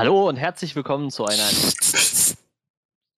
[0.00, 1.42] Hallo und herzlich willkommen zu einer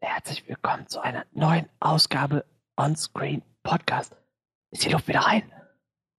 [0.00, 2.44] herzlich willkommen zu einer neuen Ausgabe
[2.74, 4.16] Onscreen Podcast.
[4.72, 5.44] Ist die Luft wieder rein?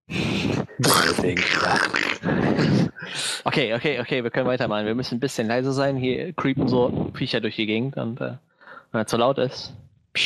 [3.44, 4.86] okay, okay, okay, wir können weitermachen.
[4.86, 5.98] Wir müssen ein bisschen leiser sein.
[5.98, 8.38] Hier creepen so Viecher durch die Gegend und äh,
[8.94, 9.74] wenn er zu laut ist.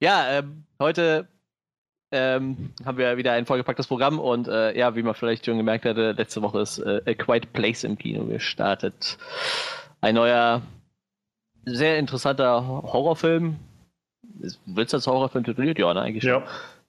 [0.00, 1.28] ja, ähm, heute
[2.12, 5.84] ähm, haben wir wieder ein vollgepacktes Programm und äh, ja, wie man vielleicht schon gemerkt
[5.84, 9.18] hatte, letzte Woche ist äh, A Quiet Place im Kino gestartet.
[10.00, 10.62] Ein neuer,
[11.64, 13.56] sehr interessanter Horrorfilm.
[14.66, 15.78] Wird es als Horrorfilm tituliert?
[15.78, 16.42] Ja, ne, eigentlich Ja.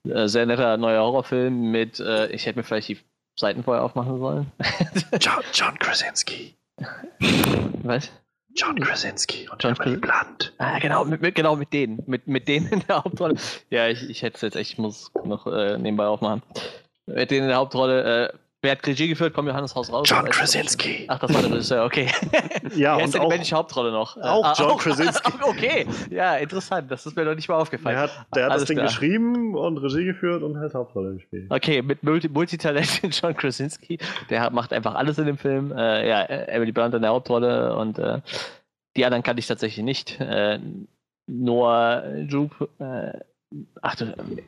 [0.04, 0.12] schon.
[0.12, 2.98] Äh, sehr netter neuer Horrorfilm mit, äh, ich hätte mir vielleicht die
[3.36, 4.52] Seiten vorher aufmachen sollen.
[5.20, 6.54] John, John Krasinski.
[7.82, 8.10] Was?
[8.58, 10.52] John Krasinski und John Emily Blunt.
[10.58, 12.02] Ah, genau, mit, mit, genau mit denen.
[12.06, 13.36] Mit, mit denen in der Hauptrolle.
[13.70, 16.42] Ja, ich, ich hätte es jetzt echt, ich muss noch äh, nebenbei aufmachen.
[17.06, 18.32] Mit denen in der Hauptrolle.
[18.32, 19.32] Äh, wer hat Regie geführt?
[19.34, 20.08] Komm, Johannes Haus raus.
[20.08, 21.04] John auch Krasinski.
[21.08, 22.08] Ach, das war der Regisseur, okay.
[22.74, 24.16] Ja, und ist auch, die männliche Hauptrolle noch?
[24.16, 25.32] Äh, auch John Krasinski.
[25.42, 26.90] Okay, ja, interessant.
[26.90, 27.96] Das ist mir noch nicht mal aufgefallen.
[27.96, 28.88] der hat, der hat das Ding klar.
[28.88, 31.46] geschrieben und Regie geführt und halt Hauptrolle gespielt.
[31.50, 33.98] Okay, mit Multi Multitalent John Krasinski.
[34.30, 35.72] Der hat, macht einfach alles in dem Film.
[35.72, 38.20] Äh, ja, äh, Emily Blunt in der Hauptrolle und äh,
[38.96, 40.20] die anderen kannte ich tatsächlich nicht.
[40.20, 40.58] Äh,
[41.26, 43.18] Noah Jupe, äh,
[43.82, 43.96] ach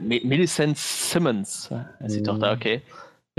[0.00, 2.24] Millicent Simmons äh, ist die Mhm.
[2.24, 2.82] Tochter, okay.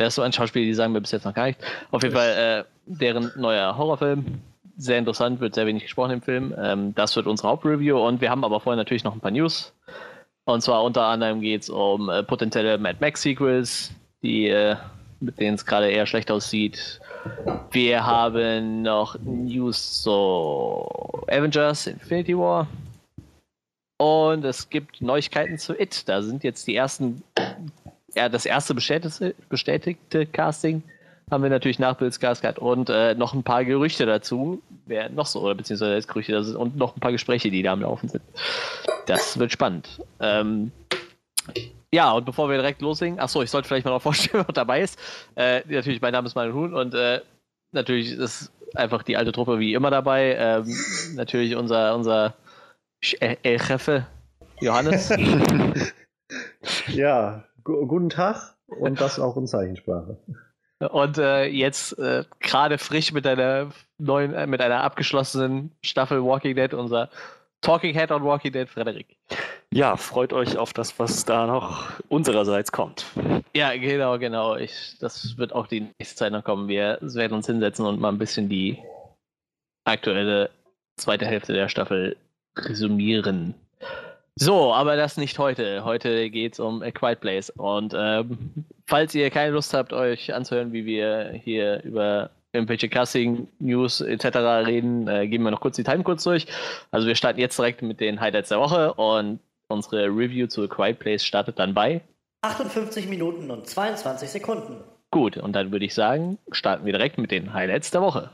[0.01, 1.59] Der ist so ein Schauspieler, die sagen mir bis jetzt noch gar nicht.
[1.91, 4.41] Auf jeden Fall äh, deren neuer Horrorfilm.
[4.75, 6.55] Sehr interessant, wird sehr wenig gesprochen im Film.
[6.57, 9.75] Ähm, das wird unsere Hauptreview und wir haben aber vorher natürlich noch ein paar News.
[10.45, 13.91] Und zwar unter anderem geht es um äh, potenzielle Mad Max Sequels,
[14.23, 14.75] die, äh,
[15.19, 16.99] mit denen es gerade eher schlecht aussieht.
[17.69, 20.89] Wir haben noch News zu
[21.27, 22.65] Avengers Infinity War.
[23.97, 26.09] Und es gibt Neuigkeiten zu It.
[26.09, 27.21] Da sind jetzt die ersten,
[28.15, 30.83] ja, das erste bestätigte, bestätigte Casting
[31.29, 35.25] haben wir natürlich nach Bill Skarsgård und äh, noch ein paar Gerüchte dazu, wer noch
[35.25, 38.09] so, oder beziehungsweise Gerüchte da sind und noch ein paar Gespräche, die da am Laufen
[38.09, 38.23] sind.
[39.05, 40.01] Das wird spannend.
[40.19, 40.71] Ähm,
[41.93, 44.81] ja, und bevor wir direkt loslegen, achso, ich sollte vielleicht mal noch vorstellen, wer dabei
[44.81, 44.99] ist.
[45.35, 47.21] Äh, natürlich, mein Name ist Manuel Huhn und äh,
[47.71, 50.35] natürlich ist einfach die alte Truppe wie immer dabei.
[50.37, 50.75] Ähm,
[51.15, 52.35] natürlich unser, unser
[53.21, 54.05] El Jefe
[54.59, 55.13] Johannes.
[56.87, 60.17] Ja, guten Tag und das auch in Zeichensprache.
[60.79, 66.55] Und äh, jetzt äh, gerade frisch mit einer neuen, äh, mit einer abgeschlossenen Staffel Walking
[66.55, 67.09] Dead, unser
[67.61, 69.15] Talking Head on Walking Dead, Frederik.
[69.71, 73.05] Ja, freut euch auf das, was da noch unsererseits kommt.
[73.55, 74.55] Ja, genau, genau.
[74.55, 76.67] Ich, das wird auch die nächste Zeit noch kommen.
[76.67, 78.79] Wir werden uns hinsetzen und mal ein bisschen die
[79.85, 80.49] aktuelle
[80.97, 82.17] zweite Hälfte der Staffel
[82.57, 83.53] resümieren.
[84.35, 85.83] So, aber das nicht heute.
[85.83, 87.49] Heute geht es um A Quiet Place.
[87.49, 94.01] Und ähm, falls ihr keine Lust habt, euch anzuhören, wie wir hier über irgendwelche Casting-News
[94.01, 94.25] etc.
[94.65, 96.47] reden, äh, gehen wir noch kurz die Time kurz durch.
[96.91, 100.67] Also wir starten jetzt direkt mit den Highlights der Woche und unsere Review zu A
[100.67, 102.01] Quiet Place startet dann bei
[102.41, 104.83] 58 Minuten und 22 Sekunden.
[105.11, 108.31] Gut, und dann würde ich sagen, starten wir direkt mit den Highlights der Woche.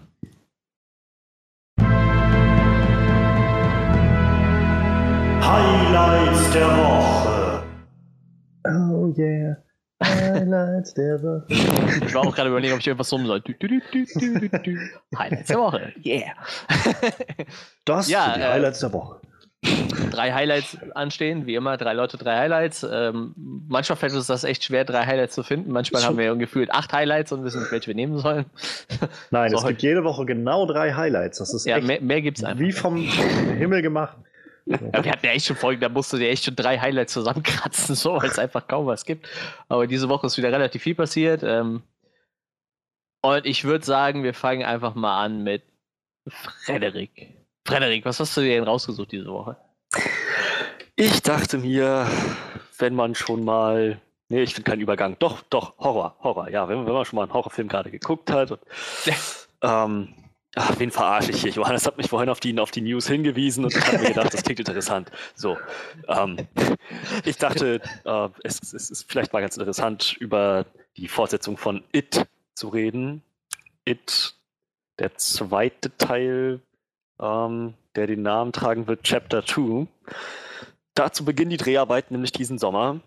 [5.47, 7.63] Highlights der Woche.
[8.65, 9.55] Oh yeah.
[10.03, 11.45] Highlights der Woche.
[12.05, 13.39] Ich war auch gerade überlegen, ob ich irgendwas summen soll.
[13.41, 14.05] Du, du, du, du,
[14.39, 14.77] du, du, du.
[15.17, 15.93] Highlights der Woche.
[16.05, 16.33] Yeah.
[17.85, 19.21] Das Ja, sind die äh, Highlights der Woche.
[20.11, 21.77] drei Highlights anstehen, wie immer.
[21.77, 22.85] Drei Leute, drei Highlights.
[22.89, 23.33] Ähm,
[23.69, 25.71] manchmal fällt uns das echt schwer, drei Highlights zu finden.
[25.71, 28.45] Manchmal haben wir gefühlt acht Highlights und wissen nicht, welche wir nehmen sollen.
[29.31, 31.37] Nein, so es heute- gibt jede Woche genau drei Highlights.
[31.39, 32.59] Das ist Ja, echt mehr, mehr gibt es einfach.
[32.59, 34.17] wie vom Himmel gemacht.
[34.67, 37.95] Wir hatten ja echt schon Folgen, da musst du dir echt schon drei Highlights zusammenkratzen,
[37.95, 39.27] so, weil es einfach kaum was gibt.
[39.69, 41.41] Aber diese Woche ist wieder relativ viel passiert.
[41.43, 41.83] Ähm,
[43.21, 45.63] und ich würde sagen, wir fangen einfach mal an mit
[46.27, 47.33] Frederik.
[47.65, 49.57] Frederik, was hast du dir denn rausgesucht diese Woche?
[50.95, 52.07] Ich dachte mir,
[52.77, 54.01] wenn man schon mal.
[54.29, 55.15] Nee, ich finde keinen Übergang.
[55.19, 56.49] Doch, doch, Horror, Horror.
[56.49, 58.51] Ja, wenn, wenn man schon mal einen Horrorfilm gerade geguckt hat.
[58.51, 58.61] Und,
[59.61, 60.13] ähm,
[60.55, 61.51] ach, wen verarsche ich hier?
[61.51, 64.33] Johannes hat mich vorhin auf die, auf die News hingewiesen und ich habe mir gedacht,
[64.33, 65.11] das klingt interessant.
[65.35, 65.57] So.
[66.07, 66.47] Ähm,
[67.25, 70.65] ich dachte, äh, es, es ist vielleicht mal ganz interessant, über
[70.97, 73.21] die Fortsetzung von It zu reden.
[73.85, 74.35] It,
[74.99, 76.61] der zweite Teil,
[77.19, 79.87] ähm, der den Namen tragen wird, Chapter 2.
[80.95, 82.99] Dazu beginnen die Dreharbeiten nämlich diesen Sommer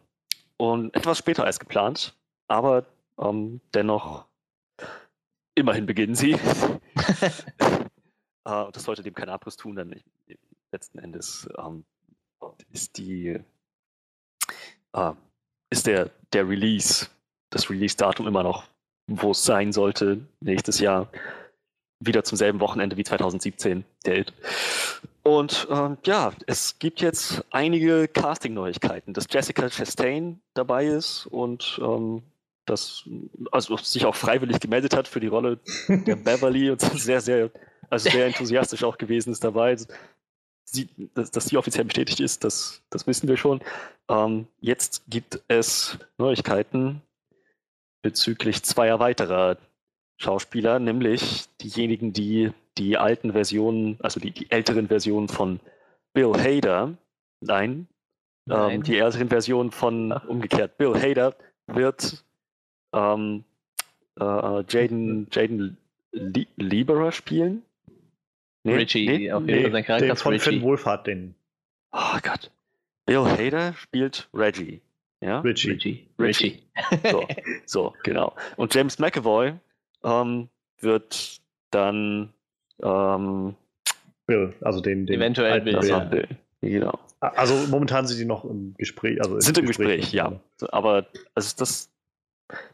[0.57, 2.15] und etwas später als geplant,
[2.47, 2.85] aber
[3.19, 4.27] ähm, dennoch
[5.55, 6.35] immerhin beginnen sie.
[6.35, 6.81] und
[8.45, 10.39] das sollte dem keinen Abriss tun, denn ich,
[10.73, 11.85] letzten Endes ähm,
[12.73, 13.41] ist die
[14.93, 15.13] äh,
[15.71, 17.09] ist der, der Release,
[17.51, 18.65] das Release-Datum immer noch,
[19.07, 21.11] wo es sein sollte, nächstes Jahr.
[22.03, 24.33] wieder zum selben Wochenende wie 2017 Date.
[25.23, 32.23] Und ähm, ja, es gibt jetzt einige Casting-Neuigkeiten, dass Jessica Chastain dabei ist und ähm,
[32.71, 33.05] dass
[33.51, 35.59] also sich auch freiwillig gemeldet hat für die Rolle
[35.89, 37.51] der Beverly und sehr, sehr,
[37.89, 39.77] also sehr enthusiastisch auch gewesen ist dabei.
[40.65, 43.61] Sie, dass, dass sie offiziell bestätigt ist, das, das wissen wir schon.
[44.09, 47.03] Ähm, jetzt gibt es Neuigkeiten
[48.03, 49.57] bezüglich zweier weiterer
[50.17, 55.61] Schauspieler, nämlich diejenigen, die die alten Versionen, also die, die älteren Versionen von
[56.13, 56.95] Bill Hader,
[57.41, 57.89] nein,
[58.47, 58.71] nein.
[58.71, 61.35] Ähm, die älteren Versionen von, umgekehrt, Bill Hader
[61.67, 62.25] wird
[62.93, 63.45] ähm,
[64.19, 65.77] äh, äh Jaden, Jaden
[66.57, 67.63] Lieberer spielen.
[68.63, 70.51] Nee, Richie, nee, auf jeden Fall sein Charakter den von Richie.
[70.51, 71.35] Finn Wolfhard, den.
[71.93, 72.51] Oh Gott.
[73.07, 74.81] Bill Hader spielt Reggie.
[75.21, 75.41] Ja?
[75.41, 75.71] Richie.
[75.73, 76.09] Richie.
[76.19, 76.63] Richie.
[77.11, 77.27] so,
[77.67, 78.35] so, genau.
[78.57, 79.55] Und James McAvoy
[80.05, 80.49] ähm,
[80.81, 81.41] wird
[81.71, 82.33] dann
[82.83, 83.55] ähm,
[84.27, 85.99] Bill, also den, den eventuell Bill, ja.
[86.01, 86.29] Bill.
[86.61, 86.99] Genau.
[87.21, 89.21] Also momentan sind die noch im Gespräch.
[89.21, 90.41] Also sind im Gespräch, Gespräch ja.
[90.71, 91.90] Aber also das,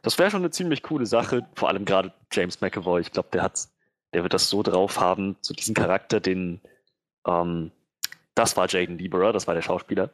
[0.02, 3.00] das wäre schon eine ziemlich coole Sache, vor allem gerade James McAvoy.
[3.00, 3.68] Ich glaube, der hat,
[4.14, 6.60] der wird das so drauf haben, so diesen Charakter, den
[7.26, 7.70] ähm,
[8.34, 10.10] das war Jaden Lieberer, das war der Schauspieler.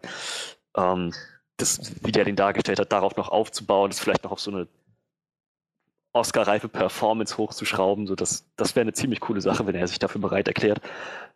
[0.76, 1.12] Ähm,
[1.56, 4.68] das, wie der den dargestellt hat, darauf noch aufzubauen, das vielleicht noch auf so eine
[6.12, 8.06] Oscar-reife Performance hochzuschrauben.
[8.06, 10.80] So das, das wäre eine ziemlich coole Sache, wenn er sich dafür bereit erklärt.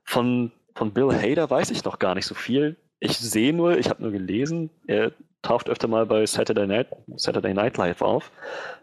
[0.04, 2.76] Von, von Bill Hader weiß ich noch gar nicht so viel.
[3.00, 5.12] Ich sehe nur, ich habe nur gelesen, er
[5.42, 8.30] taucht öfter mal bei Saturday Night, Saturday Night Live auf.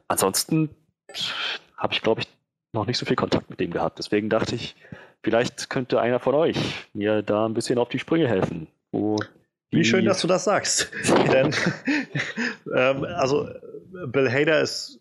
[0.07, 0.69] Ansonsten
[1.77, 2.27] habe ich, glaube ich,
[2.73, 3.99] noch nicht so viel Kontakt mit dem gehabt.
[3.99, 4.75] Deswegen dachte ich,
[5.23, 6.57] vielleicht könnte einer von euch
[6.93, 8.67] mir da ein bisschen auf die Sprünge helfen.
[9.71, 10.91] Wie schön, dass du das sagst.
[11.31, 11.53] Denn,
[12.75, 13.49] ähm, also
[14.07, 14.99] Bill Hader ist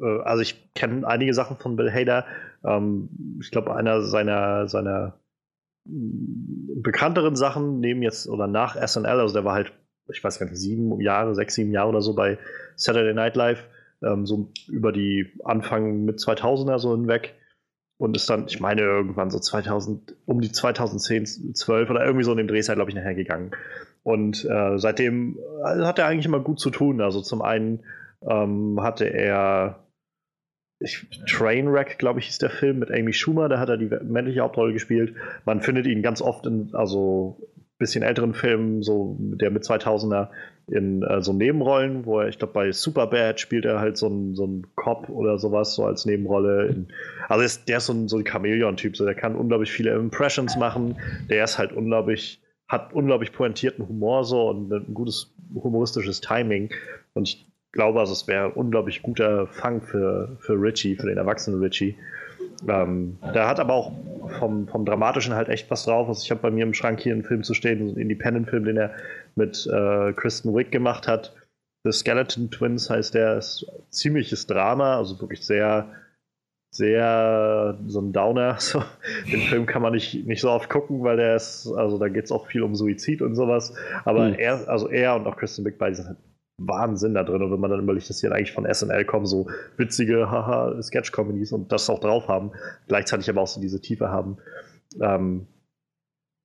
[0.00, 2.26] äh, also ich kenne einige Sachen von Bill Hader.
[2.64, 5.14] Ähm, ich glaube, einer seiner, seiner
[5.88, 9.72] bekannteren Sachen neben jetzt oder nach SNL, also der war halt,
[10.10, 12.38] ich weiß gar nicht, sieben Jahre, sechs, sieben Jahre oder so bei
[12.76, 13.66] Saturday Night Live,
[14.02, 17.34] ähm, so über die Anfang mit 2000er so hinweg
[17.98, 22.30] und ist dann, ich meine, irgendwann so 2000, um die 2010, 12 oder irgendwie so
[22.32, 23.50] in dem Drehzeit, glaube ich, nachher gegangen.
[24.04, 27.00] Und äh, seitdem äh, hat er eigentlich immer gut zu tun.
[27.00, 27.80] Also zum einen
[28.22, 29.80] ähm, hatte er
[30.80, 34.40] ich, Trainwreck, glaube ich, ist der Film mit Amy Schumer, da hat er die männliche
[34.40, 35.14] Hauptrolle gespielt.
[35.44, 37.40] Man findet ihn ganz oft in, also
[37.78, 40.28] bisschen älteren Filmen, so der mit 2000er,
[40.66, 44.34] in äh, so Nebenrollen, wo er, ich glaube, bei Superbad spielt er halt so einen
[44.34, 46.66] so Cop oder sowas, so als Nebenrolle.
[46.66, 46.88] In,
[47.28, 50.56] also ist, der ist so ein, so ein Chameleon-Typ, so der kann unglaublich viele Impressions
[50.56, 50.98] machen.
[51.30, 56.70] Der ist halt unglaublich, hat unglaublich pointierten Humor so und ein gutes humoristisches Timing.
[57.14, 57.47] Und ich
[57.78, 61.94] glaube, also es wäre ein unglaublich guter Fang für, für Richie, für den erwachsenen Richie.
[62.68, 63.92] Ähm, der hat aber auch
[64.40, 66.08] vom, vom Dramatischen halt echt was drauf.
[66.08, 68.78] Also ich habe bei mir im Schrank hier einen Film zu stehen, einen Independent-Film, den
[68.78, 68.90] er
[69.36, 71.36] mit äh, Kristen Wick gemacht hat.
[71.84, 75.88] The Skeleton Twins heißt der, ist ziemliches Drama, also wirklich sehr,
[76.74, 78.56] sehr so ein Downer.
[78.58, 78.82] So,
[79.30, 82.24] den Film kann man nicht, nicht so oft gucken, weil der ist, also da geht
[82.24, 83.72] es auch viel um Suizid und sowas.
[84.04, 84.34] Aber mhm.
[84.34, 86.18] er, also er und auch Kristen Wick beide sind halt
[86.58, 87.42] Wahnsinn da drin.
[87.42, 91.52] Und wenn man dann überlegt, dass die eigentlich von SNL kommen, so witzige, haha, Sketch-Comedies
[91.52, 92.52] und das auch drauf haben,
[92.88, 94.38] gleichzeitig aber auch so diese Tiefe haben.
[95.00, 95.46] Ähm,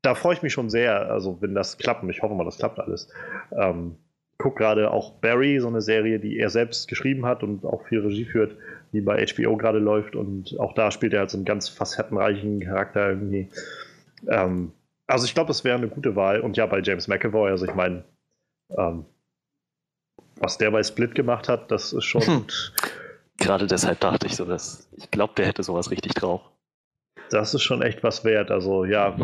[0.03, 2.57] da freue ich mich schon sehr, also wenn das klappt, und ich hoffe mal, das
[2.57, 3.09] klappt alles.
[3.51, 3.95] Ähm,
[4.37, 8.01] guck gerade auch Barry, so eine Serie, die er selbst geschrieben hat und auch viel
[8.01, 8.57] Regie führt,
[8.91, 10.15] die bei HBO gerade läuft.
[10.15, 13.49] Und auch da spielt er halt so einen ganz facettenreichen Charakter irgendwie.
[14.27, 14.73] Ähm,
[15.07, 16.41] also ich glaube, es wäre eine gute Wahl.
[16.41, 18.03] Und ja, bei James McAvoy, also ich meine,
[18.77, 19.05] ähm,
[20.43, 22.21] was der bei Split gemacht hat, das ist schon.
[22.21, 22.45] Hm.
[23.37, 26.41] Gerade deshalb dachte ich so, dass ich glaube, der hätte sowas richtig drauf.
[27.31, 28.51] Das ist schon echt was wert.
[28.51, 29.15] Also ja,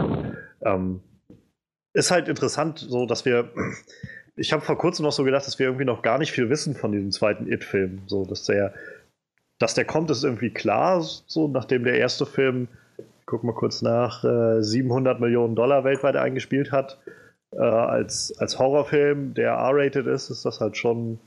[0.64, 1.02] ähm,
[1.94, 3.50] ist halt interessant, so dass wir.
[4.36, 6.74] Ich habe vor kurzem noch so gedacht, dass wir irgendwie noch gar nicht viel wissen
[6.74, 8.04] von diesem zweiten It-Film.
[8.08, 8.74] So, dass der,
[9.60, 11.02] dass der kommt, ist irgendwie klar.
[11.02, 12.70] So nachdem der erste Film,
[13.26, 17.00] guck mal kurz nach, äh, 700 Millionen Dollar weltweit eingespielt hat
[17.52, 21.20] äh, als, als Horrorfilm, der R-rated ist, ist das halt schon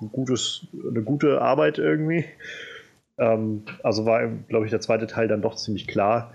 [0.00, 2.24] ein gutes, eine gute Arbeit irgendwie.
[3.18, 6.34] Ähm, also war, glaube ich, der zweite Teil dann doch ziemlich klar.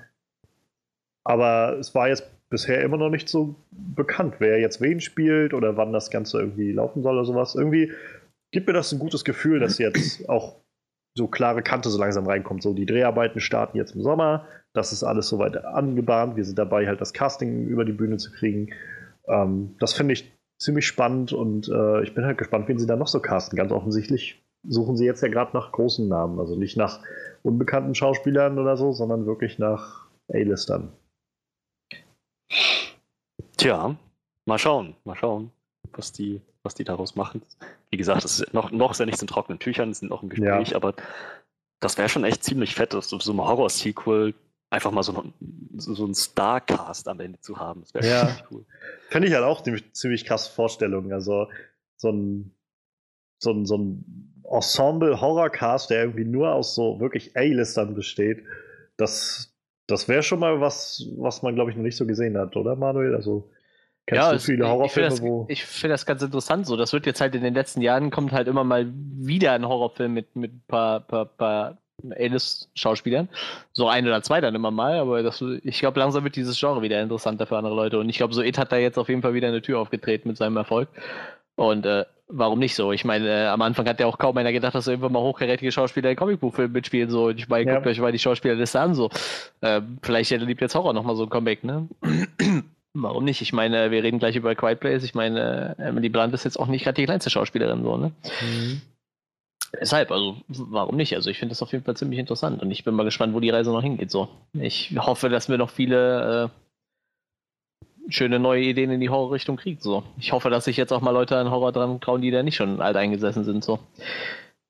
[1.23, 5.77] Aber es war jetzt bisher immer noch nicht so bekannt, wer jetzt wen spielt oder
[5.77, 7.55] wann das Ganze irgendwie laufen soll oder sowas.
[7.55, 7.91] Irgendwie
[8.51, 10.57] gibt mir das ein gutes Gefühl, dass jetzt auch
[11.15, 12.63] so klare Kante so langsam reinkommt.
[12.63, 16.35] So, die Dreharbeiten starten jetzt im Sommer, das ist alles soweit angebahnt.
[16.35, 18.69] Wir sind dabei, halt das Casting über die Bühne zu kriegen.
[19.27, 22.95] Ähm, das finde ich ziemlich spannend und äh, ich bin halt gespannt, wen sie da
[22.95, 23.57] noch so casten.
[23.57, 27.01] Ganz offensichtlich suchen sie jetzt ja gerade nach großen Namen, also nicht nach
[27.41, 30.93] unbekannten Schauspielern oder so, sondern wirklich nach A-Listern.
[33.57, 33.95] Tja,
[34.45, 35.51] mal schauen, mal schauen,
[35.91, 37.41] was die, was die daraus machen.
[37.91, 40.29] Wie gesagt, es ist noch, noch ja nichts in trockenen Tüchern, es sind noch im
[40.29, 40.75] Gespräch, ja.
[40.77, 40.93] aber
[41.81, 44.33] das wäre schon echt ziemlich fett, so ein Horror-Sequel
[44.73, 45.23] einfach mal so,
[45.77, 47.81] so, so einen Star-Cast am Ende zu haben.
[47.81, 48.27] Das wäre ja.
[48.27, 48.65] ziemlich cool.
[49.09, 51.13] Fände ich halt auch ziemlich, ziemlich krasse Vorstellung.
[51.13, 51.47] Also
[51.95, 52.51] so ein,
[53.37, 58.43] so ein, so ein Ensemble-Horror-Cast, der irgendwie nur aus so wirklich A-Listern besteht,
[58.97, 59.53] das,
[59.87, 62.75] das wäre schon mal was, was man, glaube ich, noch nicht so gesehen hat, oder
[62.75, 63.15] Manuel?
[63.15, 63.49] Also
[64.05, 66.75] Kennst ja, du viele Horrorfilme, ich finde das, find das, ganz interessant so.
[66.75, 70.13] Das wird jetzt halt in den letzten Jahren kommt halt immer mal wieder ein Horrorfilm
[70.13, 71.77] mit, mit ein paar, paar, paar
[72.11, 73.29] A-List-Schauspielern.
[73.71, 76.81] So ein oder zwei dann immer mal, aber das, ich glaube, langsam wird dieses Genre
[76.81, 77.99] wieder interessanter für andere Leute.
[77.99, 80.27] Und ich glaube, so It hat da jetzt auf jeden Fall wieder eine Tür aufgetreten
[80.27, 80.89] mit seinem Erfolg.
[81.55, 82.91] Und äh, warum nicht so?
[82.91, 85.71] Ich meine, äh, am Anfang hat ja auch kaum einer gedacht, dass irgendwann mal hochkarätige
[85.71, 87.09] Schauspieler in Comicbuchfilmen mitspielen.
[87.09, 87.25] So.
[87.27, 87.75] Und ich meine, ja.
[87.75, 88.95] guckt euch mal die Schauspielerliste an.
[88.95, 89.09] So.
[89.61, 91.87] Äh, vielleicht erlebt jetzt Horror nochmal so ein Comeback, ne?
[92.95, 93.41] Warum nicht?
[93.41, 95.03] Ich meine, wir reden gleich über Quiet Place.
[95.03, 98.11] Ich meine, Emily Blunt ist jetzt auch nicht gerade die kleinste Schauspielerin, so, ne?
[98.41, 98.81] Mhm.
[99.79, 101.15] Deshalb, also warum nicht?
[101.15, 103.39] Also ich finde das auf jeden Fall ziemlich interessant und ich bin mal gespannt, wo
[103.39, 104.11] die Reise noch hingeht.
[104.11, 106.51] So, ich hoffe, dass wir noch viele
[108.07, 109.81] äh, schöne neue Ideen in die Horrorrichtung kriegen.
[109.81, 112.43] So, ich hoffe, dass sich jetzt auch mal Leute an Horror dran trauen, die da
[112.43, 113.63] nicht schon alt eingesessen sind.
[113.63, 113.79] So,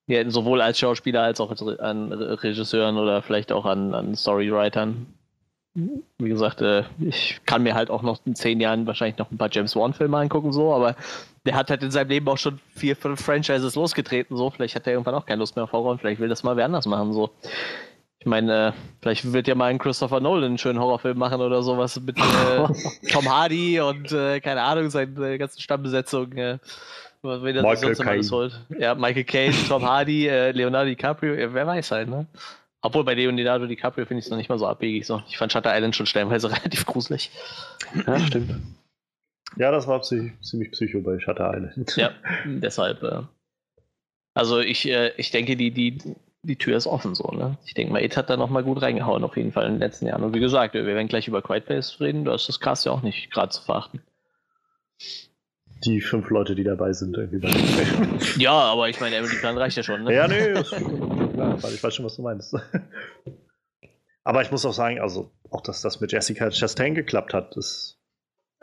[0.07, 5.07] ja, sowohl als Schauspieler als auch an Regisseuren oder vielleicht auch an, an Storywritern.
[5.75, 9.37] Wie gesagt, äh, ich kann mir halt auch noch in zehn Jahren wahrscheinlich noch ein
[9.37, 10.95] paar James Wan-Filme angucken, so, aber
[11.45, 14.51] der hat halt in seinem Leben auch schon vier, fünf Franchises losgetreten, so.
[14.51, 16.55] Vielleicht hat er irgendwann auch keine Lust mehr auf Horror und vielleicht will das mal
[16.57, 17.31] wer anders machen, so.
[18.19, 21.63] Ich meine, äh, vielleicht wird ja mal ein Christopher Nolan einen schönen Horrorfilm machen oder
[21.63, 22.67] sowas mit äh,
[23.11, 26.31] Tom Hardy und äh, keine Ahnung, seine ganzen Stammbesetzung.
[26.33, 26.59] Äh,
[27.23, 28.61] wen das sonst alles holt.
[28.77, 32.27] Ja, Michael Caine, Tom Hardy, äh, Leonardo DiCaprio, wer weiß halt, ne?
[32.85, 35.05] Obwohl bei Leonardo DiCaprio finde ich es noch nicht mal so abwegig.
[35.05, 35.23] So.
[35.29, 37.31] Ich fand Shutter Island schon stellenweise relativ gruselig.
[38.05, 38.51] Ja, stimmt.
[39.55, 41.95] Ja, das war ziemlich, ziemlich psycho bei Shutter Island.
[41.95, 42.11] Ja,
[42.45, 43.01] deshalb.
[43.01, 43.21] Äh,
[44.33, 45.97] also ich, äh, ich denke, die, die,
[46.41, 47.29] die Tür ist offen so.
[47.29, 47.57] Ne?
[47.65, 50.07] Ich denke mal, It hat da nochmal gut reingehauen auf jeden Fall in den letzten
[50.07, 50.23] Jahren.
[50.23, 52.25] Und wie gesagt, wir werden gleich über Quiet Place reden.
[52.25, 54.01] Da ist das Cast ja auch nicht gerade zu verachten
[55.85, 57.17] die fünf Leute, die dabei sind.
[57.17, 57.47] Irgendwie
[58.37, 60.03] ja, aber ich meine, Emily Blunt reicht ja schon.
[60.03, 60.13] Ne?
[60.13, 62.55] Ja, nee, klar, ich weiß schon, was du meinst.
[64.23, 67.99] aber ich muss auch sagen, also auch, dass das mit Jessica Chastain geklappt hat, ist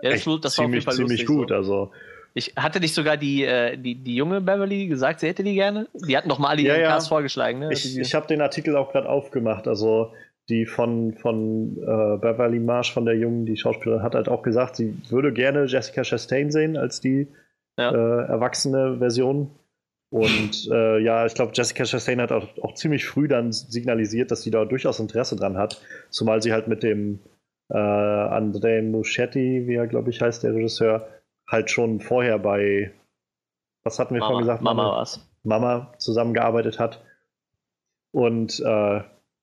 [0.03, 1.49] ja, das, das ziemlich, ziemlich gut.
[1.49, 1.55] So.
[1.55, 1.93] Also
[2.35, 5.89] ich hatte nicht sogar die, äh, die, die junge Beverly gesagt, sie hätte die gerne?
[5.95, 6.89] Die hatten doch mal alle ja, ihren ja.
[6.91, 7.59] Cast vorgeschlagen.
[7.59, 7.73] Ne?
[7.73, 9.67] Ich, ich habe den Artikel auch gerade aufgemacht.
[9.67, 10.13] Also
[10.51, 14.77] die von, von äh, Beverly Marsh, von der Jungen, die Schauspielerin, hat halt auch gesagt,
[14.77, 17.29] sie würde gerne Jessica Chastain sehen als die
[17.79, 17.91] ja.
[17.91, 19.51] äh, erwachsene Version.
[20.11, 24.43] Und äh, ja, ich glaube, Jessica Chastain hat auch, auch, ziemlich früh dann signalisiert, dass
[24.43, 25.81] sie da durchaus Interesse dran hat.
[26.11, 27.21] Zumal sie halt mit dem
[27.69, 31.07] äh, Andrei Muschetti, wie er, glaube ich, heißt, der Regisseur,
[31.47, 32.91] halt schon vorher bei,
[33.85, 34.63] was hatten wir vorhin gesagt?
[34.63, 35.27] Mama was.
[35.45, 37.05] Mama zusammengearbeitet hat.
[38.13, 39.01] Und äh,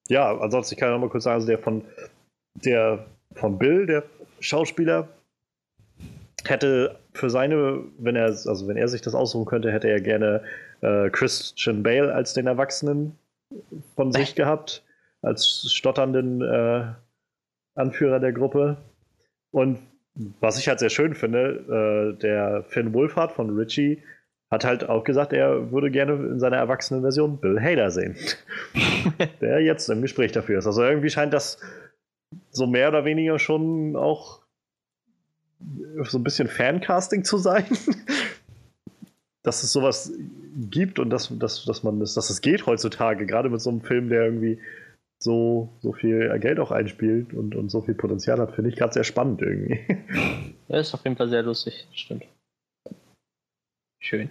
[0.09, 1.83] ja, ansonsten ich kann ich noch mal kurz sagen, also der von
[2.55, 4.03] der von Bill, der
[4.39, 5.07] Schauspieler,
[6.45, 10.43] hätte für seine, wenn er, also wenn er sich das aussuchen könnte, hätte er gerne
[10.81, 13.17] äh, Christian Bale als den Erwachsenen
[13.95, 14.83] von sich gehabt,
[15.21, 16.85] als stotternden äh,
[17.75, 18.77] Anführer der Gruppe.
[19.51, 19.79] Und
[20.39, 24.01] was ich halt sehr schön finde, äh, der Finn Wolfhard von Richie
[24.49, 28.15] hat halt auch gesagt, er würde gerne in seiner erwachsenen Version Bill Hader sehen.
[29.41, 30.67] der jetzt im Gespräch dafür ist.
[30.67, 31.59] Also irgendwie scheint das
[32.51, 34.41] so mehr oder weniger schon auch
[36.03, 37.65] so ein bisschen Fancasting zu sein.
[39.47, 40.11] dass es sowas
[40.69, 43.79] gibt und dass, dass, dass man das, dass es geht heutzutage, gerade mit so einem
[43.79, 44.59] Film, der irgendwie
[45.19, 48.93] so, so viel Geld auch einspielt und, und so viel Potenzial hat, finde ich gerade
[48.93, 49.79] sehr spannend irgendwie.
[50.69, 52.25] Ja, ist auf jeden Fall sehr lustig, stimmt.
[53.99, 54.29] Schön.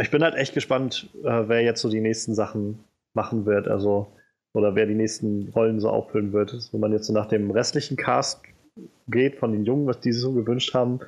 [0.00, 4.06] Ich bin halt echt gespannt, äh, wer jetzt so die nächsten Sachen machen wird, also
[4.52, 6.72] oder wer die nächsten Rollen so auffüllen wird.
[6.72, 8.42] Wenn man jetzt so nach dem restlichen Cast
[9.08, 11.00] geht, von den Jungen, was die so gewünscht haben,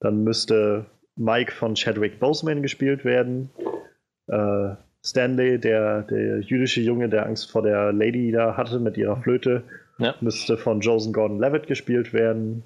[0.00, 3.50] dann müsste Mike von Chadwick Boseman gespielt werden.
[4.26, 9.22] Äh, Stanley, der, der jüdische Junge, der Angst vor der Lady da hatte mit ihrer
[9.22, 9.62] Flöte,
[9.98, 10.14] ja.
[10.20, 12.64] müsste von Joseph Gordon-Levitt gespielt werden.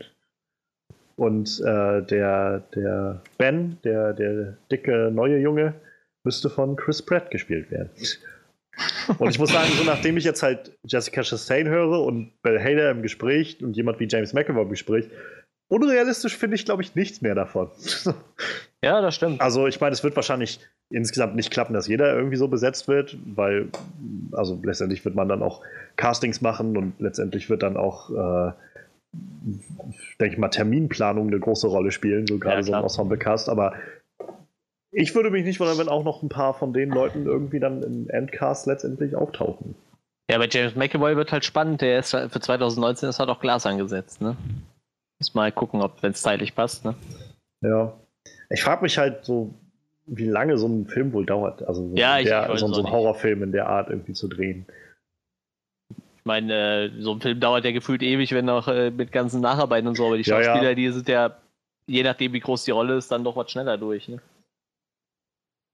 [1.21, 5.75] Und äh, der, der Ben, der, der dicke neue Junge,
[6.25, 7.91] müsste von Chris Pratt gespielt werden.
[9.19, 12.91] Und ich muss sagen, so nachdem ich jetzt halt Jessica Chastain höre und Bill Hader
[12.91, 15.11] im Gespräch und jemand wie James McAvoy im Gespräch,
[15.69, 17.71] unrealistisch finde ich, glaube ich, nichts mehr davon.
[18.83, 19.43] Ja, das stimmt.
[19.43, 20.59] Also ich meine, es wird wahrscheinlich
[20.89, 23.69] insgesamt nicht klappen, dass jeder irgendwie so besetzt wird, weil
[24.33, 25.61] also letztendlich wird man dann auch
[25.97, 28.53] Castings machen und letztendlich wird dann auch, äh,
[29.13, 33.49] denke ich mal, Terminplanung eine große Rolle spielen, so gerade ja, so ein Ensemble-Cast.
[33.49, 33.75] Aber
[34.93, 37.83] ich würde mich nicht wundern, wenn auch noch ein paar von den Leuten irgendwie dann
[37.83, 39.75] im Endcast letztendlich auftauchen.
[40.31, 41.81] Ja, bei James McAvoy wird halt spannend.
[41.81, 44.37] Der ist für 2019 ist halt auch Glas angesetzt, ne?
[45.19, 46.95] Muss mal gucken, ob wenn es zeitlich passt, ne?
[47.63, 47.93] Ja.
[48.49, 49.55] Ich frage mich halt so,
[50.07, 51.63] wie lange so ein Film wohl dauert.
[51.63, 54.67] Also ja, ich, der, so, so ein Horrorfilm in der Art irgendwie zu drehen.
[56.21, 59.41] Ich meine, äh, so ein Film dauert ja gefühlt ewig, wenn auch äh, mit ganzen
[59.41, 60.75] Nacharbeiten und so, aber die Schauspieler, ja, ja.
[60.75, 61.37] die sind ja,
[61.87, 64.21] je nachdem wie groß die Rolle ist, dann doch was schneller durch, ne?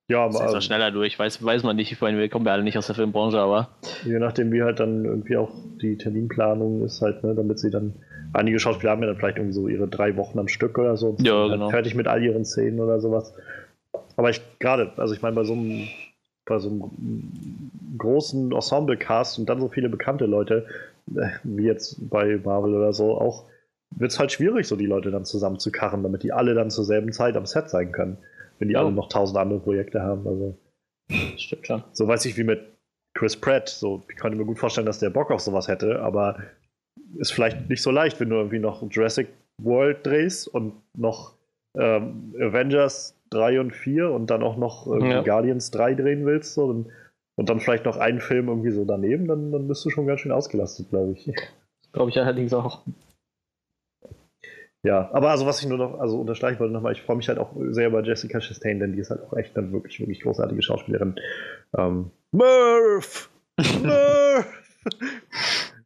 [0.08, 0.34] Ja, aber.
[0.34, 1.90] Das ist also, schneller durch, weiß, weiß man nicht.
[1.90, 3.70] Ich meine, wir kommen ja alle nicht aus der Filmbranche, aber.
[4.04, 5.50] Je nachdem, wie halt dann irgendwie auch
[5.82, 7.94] die Terminplanung ist, halt, ne, damit sie dann.
[8.32, 11.16] Einige Schauspieler haben ja dann vielleicht irgendwie so ihre drei Wochen am Stück oder so.
[11.20, 11.70] Ja, genau.
[11.70, 13.34] Fertig mit all ihren Szenen oder sowas.
[14.16, 15.88] Aber ich gerade, also ich meine, bei so einem,
[16.46, 20.66] bei so einem großen Ensemble-Cast und dann so viele bekannte Leute,
[21.14, 23.44] äh, wie jetzt bei Marvel oder so, auch
[23.90, 27.12] wird es halt schwierig, so die Leute dann zusammenzukarren, damit die alle dann zur selben
[27.12, 28.18] Zeit am Set sein können
[28.58, 28.80] wenn die oh.
[28.80, 30.26] alle noch tausend andere Projekte haben.
[30.26, 30.58] Also,
[31.36, 31.84] Stimmt schon.
[31.92, 32.60] So weiß ich wie mit
[33.14, 33.68] Chris Pratt.
[33.68, 36.38] So, ich könnte mir gut vorstellen, dass der Bock auf sowas hätte, aber
[37.18, 41.34] ist vielleicht nicht so leicht, wenn du irgendwie noch Jurassic World drehst und noch
[41.78, 45.23] ähm, Avengers 3 und 4 und dann auch noch ja.
[45.23, 46.54] Guardians 3 drehen willst.
[46.54, 46.88] So, und,
[47.37, 50.21] und, dann vielleicht noch einen Film irgendwie so daneben, dann, dann bist du schon ganz
[50.21, 51.33] schön ausgelastet, glaube ich.
[51.92, 52.83] Glaube ich allerdings auch.
[54.87, 57.38] Ja, aber also was ich nur noch also unterstreichen wollte nochmal, ich freue mich halt
[57.38, 60.62] auch sehr über Jessica Chastain, denn die ist halt auch echt eine wirklich, wirklich großartige
[60.62, 61.16] Schauspielerin.
[61.76, 63.30] Ähm, Murph!
[63.83, 64.83] Murph!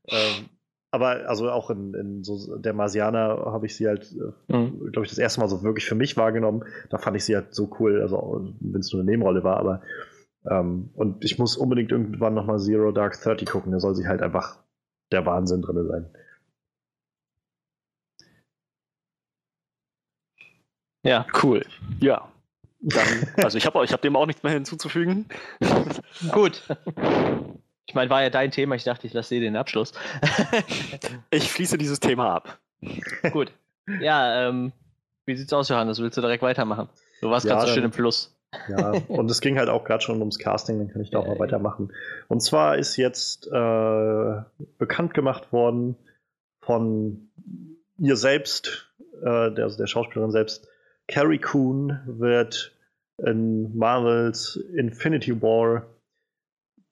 [0.09, 0.51] ähm,
[0.91, 4.91] aber also auch in, in so der Marsianer habe ich sie halt, äh, mhm.
[4.93, 6.65] glaube ich, das erste Mal so wirklich für mich wahrgenommen.
[6.91, 9.83] Da fand ich sie halt so cool, also wenn es nur eine Nebenrolle war, aber
[10.51, 14.23] ähm, und ich muss unbedingt irgendwann nochmal Zero Dark Thirty gucken, da soll sie halt
[14.23, 14.59] einfach
[15.13, 16.11] der Wahnsinn drin sein.
[21.03, 21.65] Ja, cool.
[22.01, 22.29] Ja.
[22.81, 25.27] Dann, also ich habe ich hab dem auch nichts mehr hinzuzufügen.
[26.33, 26.67] Gut.
[27.91, 29.93] Ich meine, war ja dein Thema, ich dachte, ich lasse dir den Abschluss.
[31.33, 32.61] ich schließe dieses Thema ab.
[33.33, 33.51] Gut.
[34.01, 34.71] Ja, ähm,
[35.27, 36.01] wie sieht's aus, Johannes?
[36.01, 36.89] Willst du direkt weitermachen?
[37.21, 38.33] Du warst ja, gerade so schön im Fluss.
[38.69, 41.27] Ja, und es ging halt auch gerade schon ums Casting, dann kann ich da auch
[41.27, 41.93] mal weitermachen.
[42.29, 44.43] Und zwar ist jetzt äh,
[44.79, 45.97] bekannt gemacht worden
[46.61, 47.29] von
[47.99, 48.89] ihr selbst,
[49.21, 50.69] äh, der, also der Schauspielerin selbst,
[51.09, 52.73] Carrie Coon wird
[53.19, 55.87] in Marvels Infinity War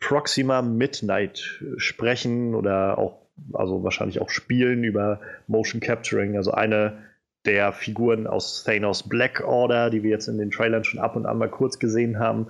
[0.01, 3.19] Proxima Midnight sprechen oder auch,
[3.53, 6.37] also wahrscheinlich auch spielen über Motion Capturing.
[6.37, 6.99] Also eine
[7.45, 11.27] der Figuren aus Thanos Black Order, die wir jetzt in den Trailern schon ab und
[11.27, 12.49] an mal kurz gesehen haben,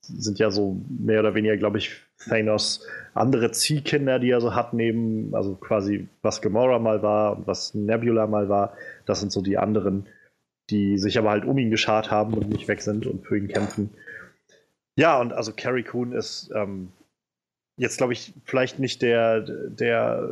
[0.00, 1.96] sind ja so mehr oder weniger, glaube ich,
[2.28, 7.46] Thanos andere Ziehkinder, die er so hat, neben, also quasi was Gamora mal war und
[7.46, 8.74] was Nebula mal war.
[9.06, 10.08] Das sind so die anderen
[10.70, 13.48] die sich aber halt um ihn geschart haben und nicht weg sind und für ihn
[13.48, 13.90] kämpfen.
[14.98, 16.88] Ja, und also Carrie Coon ist ähm,
[17.76, 20.28] jetzt, glaube ich, vielleicht nicht der, der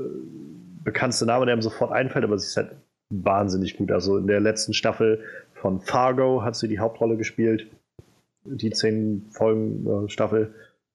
[0.83, 2.73] bekannteste Name, der ihm sofort einfällt, aber sie ist halt
[3.11, 3.93] wahnsinnig gut.
[3.93, 5.23] Also in der letzten Staffel
[5.55, 7.69] von Fargo hat sie die Hauptrolle gespielt.
[8.45, 10.53] Die zehn Folgen äh, Staffel,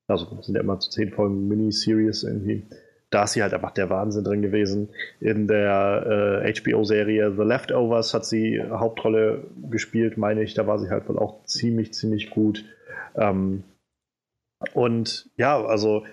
[0.08, 2.68] also sind ja immer zu zehn Folgen Miniseries irgendwie
[3.12, 4.90] da ist sie halt einfach der Wahnsinn drin gewesen.
[5.20, 10.54] In der äh, HBO-Serie The Leftovers hat sie Hauptrolle gespielt, meine ich.
[10.54, 12.64] Da war sie halt wohl auch ziemlich, ziemlich gut.
[13.16, 13.64] Ähm,
[14.74, 16.06] und ja, also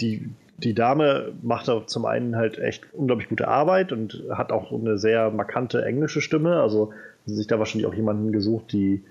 [0.00, 4.72] die, die Dame macht da zum einen halt echt unglaublich gute Arbeit und hat auch
[4.72, 6.60] eine sehr markante englische Stimme.
[6.60, 6.92] Also
[7.26, 9.04] sich da wahrscheinlich auch jemanden gesucht, die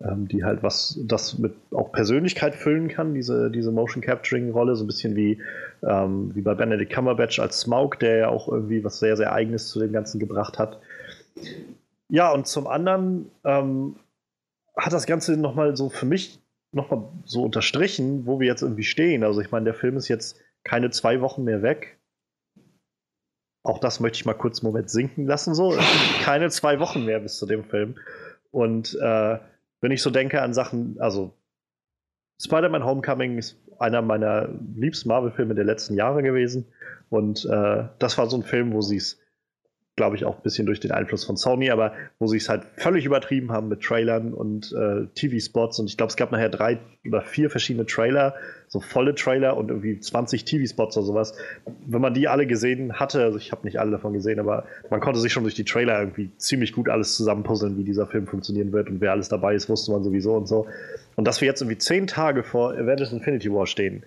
[0.00, 4.76] ähm, die halt was das mit auch Persönlichkeit füllen kann, diese, diese Motion Capturing Rolle,
[4.76, 5.40] so ein bisschen wie,
[5.82, 9.68] ähm, wie bei Benedict Cumberbatch als Smaug, der ja auch irgendwie was sehr, sehr Eigenes
[9.68, 10.78] zu dem Ganzen gebracht hat.
[12.08, 13.96] Ja, und zum anderen ähm,
[14.78, 16.40] hat das Ganze nochmal so für mich
[16.72, 19.24] nochmal so unterstrichen, wo wir jetzt irgendwie stehen.
[19.24, 21.98] Also ich meine, der Film ist jetzt keine zwei Wochen mehr weg.
[23.64, 25.54] Auch das möchte ich mal kurz einen Moment sinken lassen.
[25.54, 25.76] So,
[26.22, 27.96] keine zwei Wochen mehr bis zu dem Film.
[28.50, 29.38] Und äh,
[29.80, 31.34] wenn ich so denke an Sachen, also
[32.40, 36.66] Spider-Man Homecoming ist einer meiner liebsten Marvel-Filme der letzten Jahre gewesen.
[37.10, 39.20] Und äh, das war so ein Film, wo sie es
[39.98, 42.62] glaube ich, auch ein bisschen durch den Einfluss von Sony, aber wo sie es halt
[42.76, 45.80] völlig übertrieben haben mit Trailern und äh, TV-Spots.
[45.80, 48.34] Und ich glaube, es gab nachher drei oder vier verschiedene Trailer,
[48.68, 51.34] so volle Trailer und irgendwie 20 TV-Spots oder sowas.
[51.84, 55.00] Wenn man die alle gesehen hatte, also ich habe nicht alle davon gesehen, aber man
[55.00, 58.72] konnte sich schon durch die Trailer irgendwie ziemlich gut alles zusammenpuzzeln, wie dieser Film funktionieren
[58.72, 60.66] wird und wer alles dabei ist, wusste man sowieso und so.
[61.16, 64.04] Und dass wir jetzt irgendwie zehn Tage vor Avengers Infinity War stehen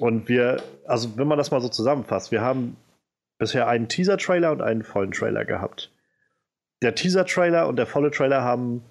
[0.00, 2.76] und wir, also wenn man das mal so zusammenfasst, wir haben
[3.40, 5.90] bisher einen Teaser-Trailer und einen vollen Trailer gehabt.
[6.82, 8.84] Der Teaser-Trailer und der volle Trailer haben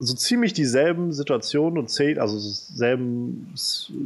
[0.00, 3.52] so ziemlich dieselben Situationen und Szenen, also dieselben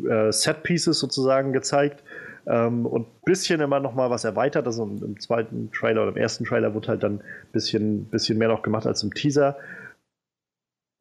[0.08, 2.02] äh, Set-Pieces sozusagen gezeigt
[2.46, 4.66] ähm, und ein bisschen immer noch mal was erweitert.
[4.66, 8.48] Also im zweiten Trailer oder im ersten Trailer wurde halt dann ein bisschen, bisschen mehr
[8.48, 9.56] noch gemacht als im Teaser.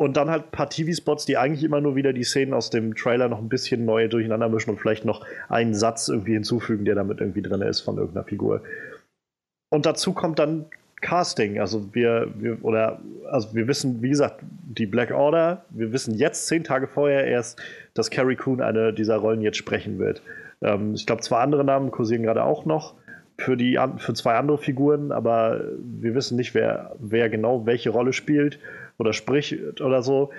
[0.02, 2.96] Und dann halt ein paar TV-Spots, die eigentlich immer nur wieder die Szenen aus dem
[2.96, 6.96] Trailer noch ein bisschen neu durcheinander mischen und vielleicht noch einen Satz irgendwie hinzufügen, der
[6.96, 8.64] damit irgendwie drin ist von irgendeiner Figur.
[9.70, 10.66] Und dazu kommt dann
[11.02, 11.60] Casting.
[11.60, 16.48] Also wir, wir, oder also wir wissen, wie gesagt, die Black Order, wir wissen jetzt
[16.48, 17.62] zehn Tage vorher erst,
[17.94, 20.24] dass Carrie Coon eine dieser Rollen jetzt sprechen wird.
[20.64, 22.96] Ähm, ich glaube, zwei andere Namen kursieren gerade auch noch
[23.38, 28.14] für, die, für zwei andere Figuren, aber wir wissen nicht, wer, wer genau welche Rolle
[28.14, 28.58] spielt
[28.98, 30.32] oder spricht oder so.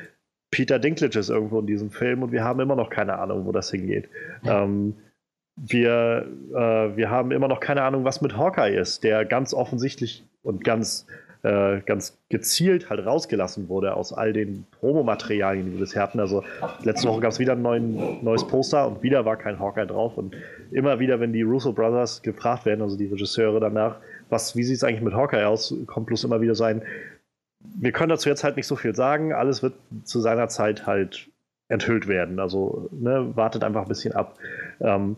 [0.51, 3.53] Peter Dinklage ist irgendwo in diesem Film und wir haben immer noch keine Ahnung, wo
[3.53, 4.09] das hingeht.
[4.45, 4.95] Ähm,
[5.57, 10.25] wir, äh, wir haben immer noch keine Ahnung, was mit Hawkeye ist, der ganz offensichtlich
[10.43, 11.07] und ganz,
[11.43, 16.21] äh, ganz gezielt halt rausgelassen wurde aus all den Promomaterialien, die wir bisher hatten.
[16.21, 16.43] Also
[16.83, 20.17] letzte Woche gab es wieder ein neuen, neues Poster und wieder war kein Hawkeye drauf.
[20.17, 20.37] Und
[20.71, 23.97] immer wieder, wenn die Russo Brothers gefragt werden, also die Regisseure danach,
[24.31, 26.83] was, wie sieht es eigentlich mit Hawkeye aus, kommt bloß immer wieder sein,
[27.79, 29.33] wir können dazu jetzt halt nicht so viel sagen.
[29.33, 31.29] Alles wird zu seiner Zeit halt
[31.69, 32.39] enthüllt werden.
[32.39, 34.39] Also ne, wartet einfach ein bisschen ab.
[34.81, 35.17] Ähm,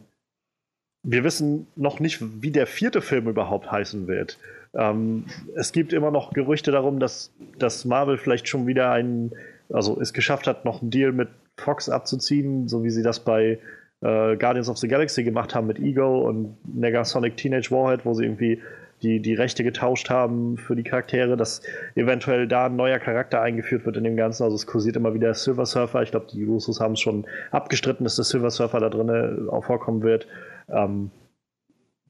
[1.02, 4.38] wir wissen noch nicht, wie der vierte Film überhaupt heißen wird.
[4.74, 9.32] Ähm, es gibt immer noch Gerüchte darum, dass, dass Marvel vielleicht schon wieder einen,
[9.72, 13.58] also es geschafft hat, noch einen Deal mit Fox abzuziehen, so wie sie das bei
[14.00, 18.24] äh, Guardians of the Galaxy gemacht haben mit Ego und Negasonic Teenage Warhead, wo sie
[18.24, 18.60] irgendwie
[19.04, 21.62] die, die Rechte getauscht haben für die Charaktere, dass
[21.94, 24.42] eventuell da ein neuer Charakter eingeführt wird in dem Ganzen.
[24.42, 26.02] Also es kursiert immer wieder Silver Surfer.
[26.02, 29.64] Ich glaube, die Russos haben es schon abgestritten, dass der Silver Surfer da drin auch
[29.64, 30.26] vorkommen wird.
[30.68, 31.10] Ähm,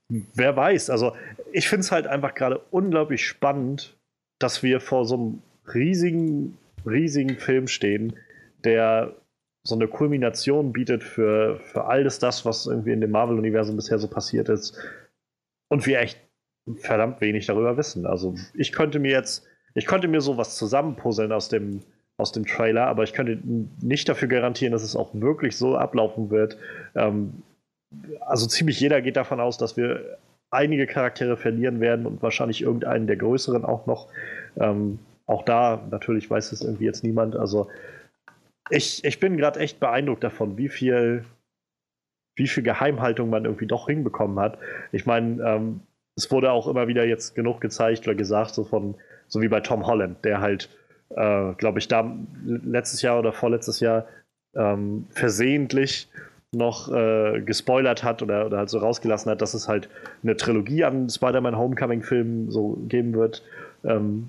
[0.09, 0.91] wer weiß.
[0.91, 1.15] Also
[1.53, 3.97] ich finde es halt einfach gerade unglaublich spannend,
[4.39, 5.43] dass wir vor so einem
[5.75, 8.15] riesigen, riesigen Film stehen,
[8.65, 9.15] der
[9.67, 14.09] so eine Kulmination bietet für, für alles das, was irgendwie in dem Marvel-Universum bisher so
[14.09, 14.79] passiert ist.
[15.71, 16.21] Und wir echt
[16.77, 18.07] verdammt wenig darüber wissen.
[18.07, 21.81] Also ich könnte mir jetzt, ich könnte mir sowas zusammenpuzzeln aus dem,
[22.17, 23.39] aus dem Trailer, aber ich könnte
[23.83, 26.57] nicht dafür garantieren, dass es auch wirklich so ablaufen wird.
[26.95, 27.43] Ähm,
[28.21, 30.19] also ziemlich jeder geht davon aus, dass wir
[30.51, 34.09] einige Charaktere verlieren werden und wahrscheinlich irgendeinen der größeren auch noch.
[34.57, 37.35] Ähm, auch da natürlich weiß es irgendwie jetzt niemand.
[37.37, 37.69] Also
[38.71, 41.25] ich, ich bin gerade echt beeindruckt davon, wie viel,
[42.37, 44.59] wie viel Geheimhaltung man irgendwie doch hinbekommen hat.
[44.93, 45.81] Ich meine, ähm,
[46.17, 48.95] es wurde auch immer wieder jetzt genug gezeigt oder gesagt, so von,
[49.27, 50.69] so wie bei Tom Holland, der halt,
[51.11, 54.07] äh, glaube ich, da letztes Jahr oder vorletztes Jahr
[54.55, 56.09] ähm, versehentlich
[56.53, 59.89] noch äh, gespoilert hat oder, oder halt so rausgelassen hat, dass es halt
[60.23, 63.43] eine Trilogie an Spider-Man Homecoming-Filmen so geben wird.
[63.85, 64.29] Ähm,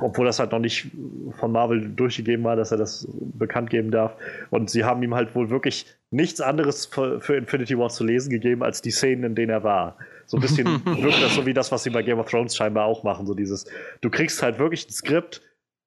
[0.00, 0.90] obwohl das halt noch nicht
[1.38, 4.16] von Marvel durchgegeben war, dass er das bekannt geben darf.
[4.50, 8.30] Und sie haben ihm halt wohl wirklich nichts anderes für, für Infinity War zu lesen
[8.30, 9.96] gegeben, als die Szenen, in denen er war.
[10.26, 12.86] So ein bisschen wirkt das so wie das, was sie bei Game of Thrones scheinbar
[12.86, 13.26] auch machen.
[13.26, 13.66] So dieses,
[14.00, 15.42] du kriegst halt wirklich ein Skript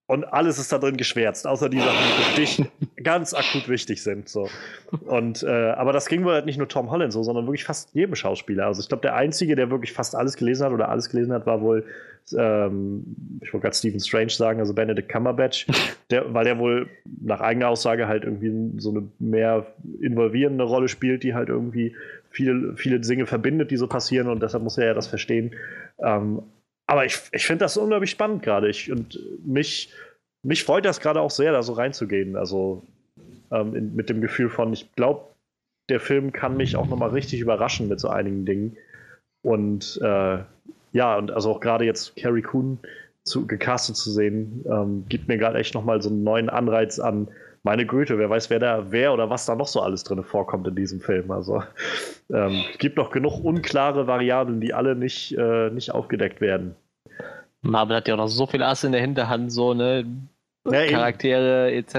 [0.09, 2.71] und alles ist da drin geschwärzt, außer die Sachen, die für dich
[3.03, 4.27] ganz akut wichtig sind.
[4.27, 4.49] So.
[5.05, 7.93] Und, äh, aber das ging wohl halt nicht nur Tom Holland so, sondern wirklich fast
[7.93, 8.65] jedem Schauspieler.
[8.65, 11.45] Also ich glaube, der Einzige, der wirklich fast alles gelesen hat oder alles gelesen hat,
[11.45, 11.85] war wohl,
[12.35, 13.03] ähm,
[13.43, 15.67] ich wollte gerade Stephen Strange sagen, also Benedict Cumberbatch,
[16.09, 16.89] der, weil der wohl
[17.21, 19.67] nach eigener Aussage halt irgendwie so eine mehr
[20.01, 21.95] involvierende Rolle spielt, die halt irgendwie
[22.31, 25.51] viele, viele Dinge verbindet, die so passieren und deshalb muss er ja das verstehen.
[25.99, 26.41] Ähm,
[26.89, 28.71] aber ich, ich finde das unglaublich spannend gerade.
[28.89, 29.93] Und mich,
[30.41, 32.35] mich freut das gerade auch sehr, da so reinzugehen.
[32.35, 32.83] Also
[33.51, 35.25] ähm, in, mit dem Gefühl von, ich glaube,
[35.89, 38.75] der Film kann mich auch nochmal richtig überraschen mit so einigen Dingen.
[39.43, 40.39] Und äh,
[40.91, 42.79] ja, und also auch gerade jetzt Carrie Coon
[43.23, 47.27] zu, gecastet zu sehen, ähm, gibt mir gerade echt nochmal so einen neuen Anreiz an,
[47.63, 50.67] meine Güte, wer weiß, wer da, wer oder was da noch so alles drin vorkommt
[50.67, 51.29] in diesem Film.
[51.31, 51.61] Also
[52.33, 56.75] ähm, gibt noch genug unklare Variablen, die alle nicht, äh, nicht aufgedeckt werden.
[57.61, 60.05] Marvel hat ja auch noch so viel Ass in der Hinterhand, so, ne?
[60.69, 61.93] Ja, Charaktere etc.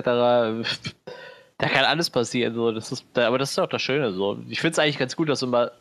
[1.58, 2.72] Da kann alles passieren, so.
[2.72, 4.38] Das ist, aber das ist auch das Schöne, so.
[4.48, 5.72] Ich finde es eigentlich ganz gut, dass immer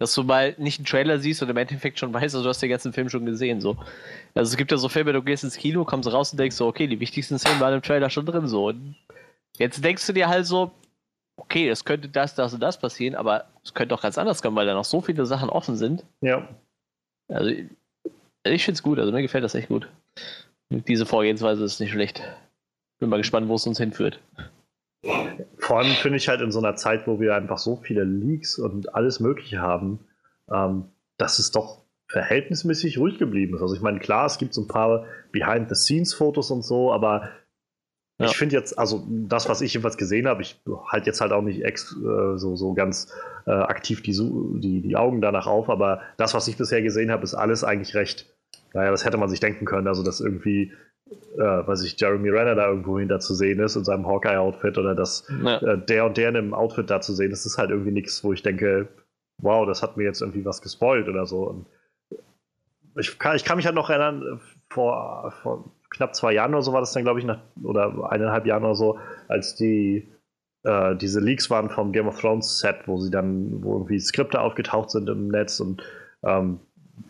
[0.00, 2.62] dass du mal nicht einen Trailer siehst und im Endeffekt schon weißt, also du hast
[2.62, 3.60] den ganzen Film schon gesehen.
[3.60, 3.76] So.
[4.34, 6.66] Also es gibt ja so Filme, du gehst ins Kino, kommst raus und denkst so,
[6.66, 8.48] okay, die wichtigsten Szenen waren im Trailer schon drin.
[8.48, 8.68] So.
[8.68, 8.96] Und
[9.58, 10.70] jetzt denkst du dir halt so,
[11.36, 14.56] okay, es könnte das, das und das passieren, aber es könnte auch ganz anders kommen,
[14.56, 16.02] weil da noch so viele Sachen offen sind.
[16.22, 16.48] Ja.
[17.28, 17.50] Also
[18.44, 19.88] ich finde es gut, also mir gefällt das echt gut.
[20.70, 22.22] Diese Vorgehensweise ist nicht schlecht.
[22.98, 24.20] Bin mal gespannt, wo es uns hinführt.
[25.58, 28.58] Vor allem finde ich halt in so einer Zeit, wo wir einfach so viele Leaks
[28.58, 30.00] und alles Mögliche haben,
[30.50, 30.84] ähm,
[31.16, 33.62] dass es doch verhältnismäßig ruhig geblieben ist.
[33.62, 37.30] Also ich meine, klar, es gibt so ein paar Behind-the-Scenes-Fotos und so, aber
[38.20, 38.26] ja.
[38.26, 41.42] ich finde jetzt, also das, was ich jedenfalls gesehen habe, ich halte jetzt halt auch
[41.42, 43.12] nicht ex, äh, so, so ganz
[43.46, 47.24] äh, aktiv die, die, die Augen danach auf, aber das, was ich bisher gesehen habe,
[47.24, 48.26] ist alles eigentlich recht,
[48.74, 50.72] naja, das hätte man sich denken können, also dass irgendwie
[51.36, 54.94] äh, weiß ich, Jeremy Renner da irgendwo hinter zu sehen ist in seinem Hawkeye-Outfit oder
[54.94, 55.58] dass ja.
[55.58, 58.22] äh, der und der in einem Outfit da zu sehen ist, ist halt irgendwie nichts,
[58.22, 58.88] wo ich denke,
[59.38, 61.42] wow, das hat mir jetzt irgendwie was gespoilt oder so.
[61.42, 61.66] Und
[62.96, 66.72] ich, kann, ich kann mich halt noch erinnern, vor, vor knapp zwei Jahren oder so
[66.72, 68.98] war das dann, glaube ich, nach, oder eineinhalb Jahren oder so,
[69.28, 70.08] als die
[70.62, 74.40] äh, diese Leaks waren vom Game of Thrones Set, wo sie dann, wo irgendwie Skripte
[74.40, 75.82] aufgetaucht sind im Netz und
[76.22, 76.60] ähm,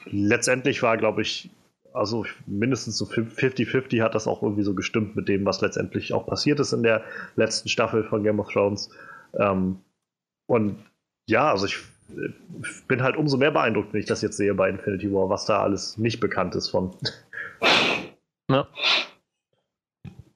[0.06, 1.50] letztendlich war, glaube ich,
[1.92, 6.26] also mindestens so 50-50 hat das auch irgendwie so gestimmt mit dem, was letztendlich auch
[6.26, 7.02] passiert ist in der
[7.34, 8.90] letzten Staffel von Game of Thrones.
[9.34, 9.80] Ähm,
[10.46, 10.78] und
[11.28, 11.78] ja, also ich
[12.88, 15.62] bin halt umso mehr beeindruckt, wenn ich das jetzt sehe bei Infinity War, was da
[15.62, 16.94] alles nicht bekannt ist von.
[18.50, 18.68] Ja.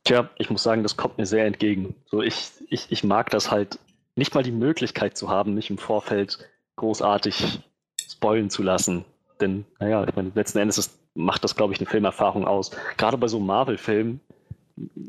[0.05, 1.95] Tja, ich muss sagen, das kommt mir sehr entgegen.
[2.07, 3.79] So, ich, ich, ich mag das halt,
[4.17, 6.39] nicht mal die Möglichkeit zu haben, mich im Vorfeld
[6.77, 7.61] großartig
[8.09, 9.05] spoilen zu lassen.
[9.41, 12.71] Denn, naja, ich meine, letzten Endes ist macht das, glaube ich, eine Filmerfahrung aus.
[12.97, 14.21] Gerade bei so Marvel-Filmen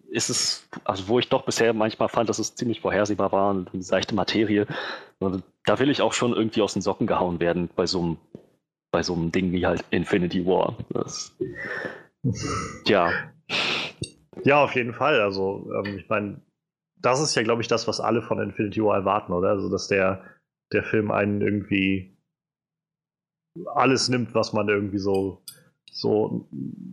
[0.10, 3.74] ist es, also wo ich doch bisher manchmal fand, dass es ziemlich vorhersehbar war und
[3.74, 4.68] eine seichte Materie.
[5.20, 8.18] Und da will ich auch schon irgendwie aus den Socken gehauen werden bei so einem,
[8.91, 10.78] bei so einem Ding wie halt Infinity War.
[10.89, 11.36] Das,
[12.85, 13.11] ja.
[14.43, 15.21] Ja, auf jeden Fall.
[15.21, 16.41] Also, ähm, ich meine,
[16.97, 19.49] das ist ja, glaube ich, das, was alle von Infinity War erwarten, oder?
[19.49, 20.23] Also, dass der,
[20.71, 22.15] der Film einen irgendwie
[23.73, 25.41] alles nimmt, was man irgendwie so
[25.95, 26.47] so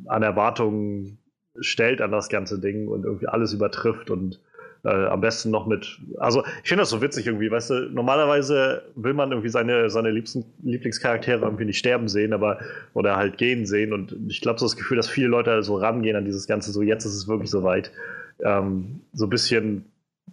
[0.06, 1.18] an Erwartungen
[1.58, 4.40] stellt an das ganze Ding und irgendwie alles übertrifft und
[4.84, 6.00] äh, am besten noch mit.
[6.18, 10.10] Also, ich finde das so witzig irgendwie, weißt du, normalerweise will man irgendwie seine, seine
[10.10, 12.58] liebsten, Lieblingscharaktere irgendwie nicht sterben sehen, aber
[12.94, 13.92] oder halt gehen sehen.
[13.92, 16.82] Und ich glaube, so das Gefühl, dass viele Leute so rangehen an dieses Ganze, so
[16.82, 17.92] jetzt ist es wirklich soweit.
[18.40, 19.84] Ähm, so ein bisschen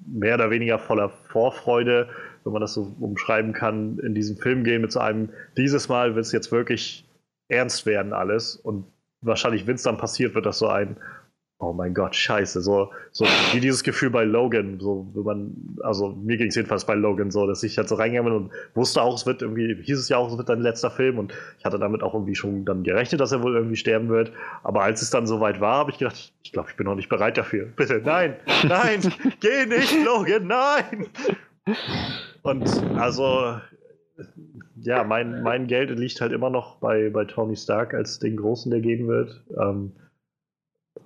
[0.07, 2.09] mehr oder weniger voller Vorfreude,
[2.43, 6.15] wenn man das so umschreiben kann, in diesen Film gehen mit so einem, dieses Mal
[6.15, 7.05] wird es jetzt wirklich
[7.49, 8.85] ernst werden alles und
[9.21, 10.97] wahrscheinlich, wenn es dann passiert, wird das so ein
[11.61, 12.61] Oh mein Gott, scheiße.
[12.61, 16.85] So, so wie dieses Gefühl bei Logan, so wenn man, also mir ging es jedenfalls
[16.85, 19.75] bei Logan so, dass ich halt so reingegangen bin und wusste auch, es wird irgendwie,
[19.83, 22.35] hieß es ja auch, es wird dein letzter Film und ich hatte damit auch irgendwie
[22.35, 24.31] schon dann gerechnet, dass er wohl irgendwie sterben wird.
[24.63, 27.09] Aber als es dann soweit war, habe ich gedacht, ich glaube, ich bin noch nicht
[27.09, 27.65] bereit dafür.
[27.65, 29.01] Bitte, nein, nein,
[29.41, 31.07] geh nicht, Logan, nein!
[32.41, 32.67] Und
[32.97, 33.59] also
[34.77, 38.71] ja, mein, mein Geld liegt halt immer noch bei, bei Tony Stark als den Großen,
[38.71, 39.43] der gehen wird.
[39.59, 39.91] Ähm,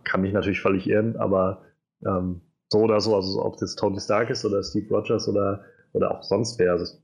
[0.03, 1.63] kann mich natürlich völlig irren, aber
[2.05, 5.63] ähm, so oder so, also ob jetzt Tony Stark ist oder Steve Rogers oder,
[5.93, 6.71] oder auch sonst wer.
[6.71, 6.97] Also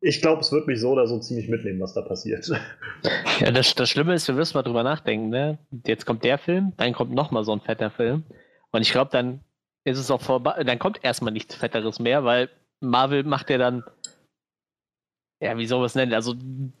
[0.00, 2.50] ich glaube, es wird mich so oder so ziemlich mitnehmen, was da passiert.
[3.40, 5.28] Ja, das, das Schlimme ist, wir müssen mal drüber nachdenken.
[5.28, 5.58] Ne?
[5.86, 8.24] Jetzt kommt der Film, dann kommt nochmal so ein fetter Film.
[8.72, 9.44] Und ich glaube, dann
[9.84, 13.84] ist es auch vorbei, dann kommt erstmal nichts Fetteres mehr, weil Marvel macht ja dann
[15.40, 16.14] ja, wie soll man es nennen?
[16.14, 16.34] Also,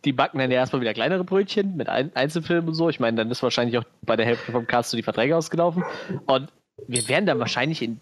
[0.04, 2.88] die backen dann ja erstmal wieder kleinere Brötchen mit Ein Einzelfilmen und so.
[2.88, 5.84] Ich meine, dann ist wahrscheinlich auch bei der Hälfte vom Cast so die Verträge ausgelaufen.
[6.26, 6.52] Und
[6.86, 8.00] wir werden dann wahrscheinlich in.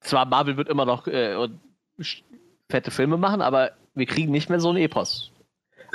[0.00, 1.36] Zwar Marvel wird immer noch äh,
[2.70, 5.30] fette Filme machen, aber wir kriegen nicht mehr so ein Epos.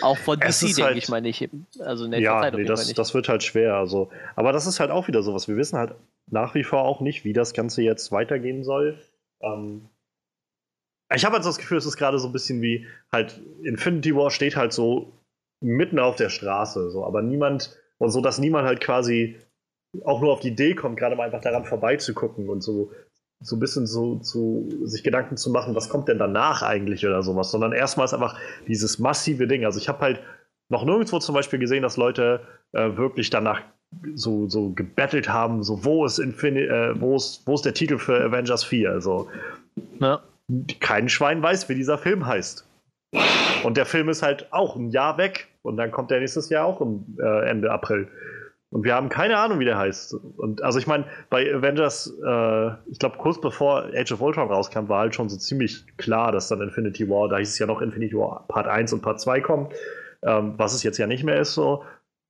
[0.01, 1.49] Auch von DC, denke halt, ich mal nicht.
[1.79, 3.75] Also in der ja, Zeit nee, das, das wird halt schwer.
[3.75, 4.11] Also.
[4.35, 5.47] Aber das ist halt auch wieder sowas.
[5.47, 5.95] Wir wissen halt
[6.27, 8.99] nach wie vor auch nicht, wie das Ganze jetzt weitergehen soll.
[9.41, 9.89] Ähm,
[11.13, 14.31] ich habe halt das Gefühl, es ist gerade so ein bisschen wie halt Infinity War
[14.31, 15.13] steht halt so
[15.61, 19.39] mitten auf der Straße, so, aber niemand und so, dass niemand halt quasi
[20.03, 22.91] auch nur auf die Idee kommt, gerade mal einfach daran vorbeizugucken und so
[23.41, 27.21] so ein bisschen so zu sich Gedanken zu machen, was kommt denn danach eigentlich oder
[27.21, 29.65] sowas, sondern erstmals einfach dieses massive Ding.
[29.65, 30.19] Also ich habe halt
[30.69, 32.41] noch nirgendwo zum Beispiel gesehen, dass Leute
[32.71, 33.61] äh, wirklich danach
[34.15, 37.97] so, so gebettelt haben, so wo ist Infini äh, wo ist, wo ist der Titel
[37.97, 38.89] für Avengers 4?
[38.89, 39.27] Also,
[39.99, 40.21] ja
[40.79, 42.67] kein Schwein weiß, wie dieser Film heißt.
[43.63, 46.65] Und der Film ist halt auch ein Jahr weg und dann kommt der nächstes Jahr
[46.65, 48.07] auch im, äh, Ende April.
[48.69, 50.15] Und wir haben keine Ahnung, wie der heißt.
[50.37, 54.89] Und also ich meine, bei Avengers, äh, ich glaube, kurz bevor Age of Ultron rauskam,
[54.89, 57.81] war halt schon so ziemlich klar, dass dann Infinity War, da hieß es ja noch
[57.81, 59.69] Infinity War Part 1 und Part 2 kommen,
[60.23, 61.83] ähm, was es jetzt ja nicht mehr ist so.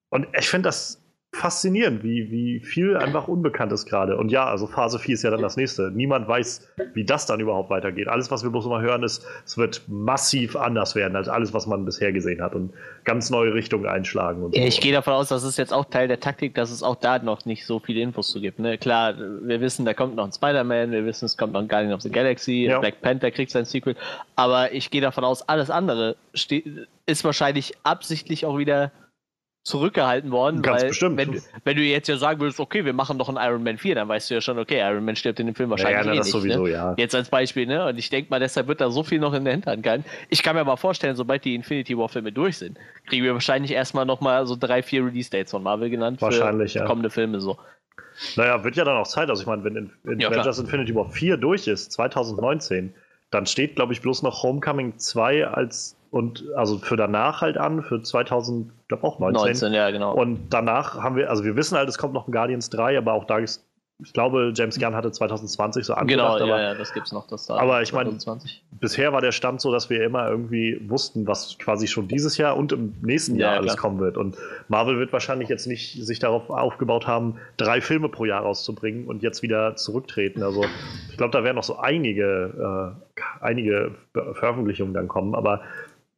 [0.09, 1.04] Und ich finde das
[1.35, 4.17] faszinierend, wie, wie viel einfach unbekannt ist gerade.
[4.17, 5.91] Und ja, also Phase 4 ist ja dann das nächste.
[5.91, 8.07] Niemand weiß, wie das dann überhaupt weitergeht.
[8.07, 11.67] Alles, was wir bloß mal hören, ist, es wird massiv anders werden als alles, was
[11.67, 14.43] man bisher gesehen hat und ganz neue Richtungen einschlagen.
[14.43, 14.61] Und so.
[14.61, 17.19] ich gehe davon aus, dass es jetzt auch Teil der Taktik, dass es auch da
[17.19, 18.59] noch nicht so viele Infos zu gibt.
[18.59, 18.77] Ne?
[18.77, 21.93] Klar, wir wissen, da kommt noch ein Spider-Man, wir wissen, es kommt noch ein Guardian
[21.93, 22.79] of the Galaxy, ja.
[22.79, 23.95] Black Panther kriegt sein Sequel,
[24.37, 26.15] aber ich gehe davon aus, alles andere
[27.05, 28.91] ist wahrscheinlich absichtlich auch wieder
[29.65, 30.61] zurückgehalten worden.
[30.61, 31.17] Ganz weil, bestimmt.
[31.17, 33.95] Wenn, wenn, du jetzt ja sagen würdest, okay, wir machen doch einen Iron Man 4,
[33.95, 36.13] dann weißt du ja schon, okay, Iron Man stirbt in dem Film wahrscheinlich ja, ja,
[36.13, 36.33] eh das nicht.
[36.33, 36.71] Sowieso, ne?
[36.71, 36.93] ja.
[36.97, 37.87] Jetzt als Beispiel, ne?
[37.87, 40.05] Und ich denke mal, deshalb wird da so viel noch in der Hinterhand gehalten.
[40.29, 43.71] Ich kann mir aber vorstellen, sobald die Infinity War Filme durch sind, kriegen wir wahrscheinlich
[43.71, 46.21] erstmal nochmal so drei, vier Release-Dates von Marvel genannt.
[46.21, 46.85] Wahrscheinlich, für ja.
[46.85, 47.57] kommende Filme so.
[48.35, 49.29] Naja, wird ja dann auch Zeit.
[49.29, 52.93] Also ich meine, wenn in, in ja, Avengers Infinity War 4 durch ist, 2019,
[53.31, 57.83] dann steht, glaube ich, bloß noch Homecoming 2 als und also für danach halt an,
[57.83, 59.41] für 2000, glaube auch 19.
[59.47, 60.13] 19, ja, genau.
[60.13, 63.11] Und danach haben wir, also wir wissen halt, es kommt noch ein Guardians 3, aber
[63.11, 63.65] auch da ist,
[64.01, 66.39] ich glaube, James Gunn hatte 2020 so angedacht.
[66.39, 67.57] Genau, ja, ja, das gibt's noch, das da.
[67.57, 68.17] Aber ich meine,
[68.79, 72.55] bisher war der Stand so, dass wir immer irgendwie wussten, was quasi schon dieses Jahr
[72.55, 74.15] und im nächsten ja, Jahr alles kommen wird.
[74.15, 74.37] Und
[74.69, 79.21] Marvel wird wahrscheinlich jetzt nicht sich darauf aufgebaut haben, drei Filme pro Jahr rauszubringen und
[79.21, 80.43] jetzt wieder zurücktreten.
[80.43, 80.63] Also
[81.09, 85.61] ich glaube, da werden noch so einige, äh, einige Veröffentlichungen dann kommen, aber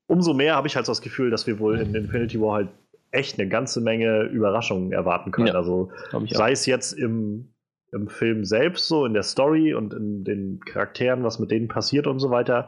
[0.07, 2.69] umso mehr habe ich halt so das Gefühl, dass wir wohl in Infinity War halt
[3.11, 5.47] echt eine ganze Menge Überraschungen erwarten können.
[5.47, 5.91] Ja, also
[6.29, 7.49] sei es jetzt im,
[7.91, 12.07] im Film selbst so, in der Story und in den Charakteren, was mit denen passiert
[12.07, 12.67] und so weiter.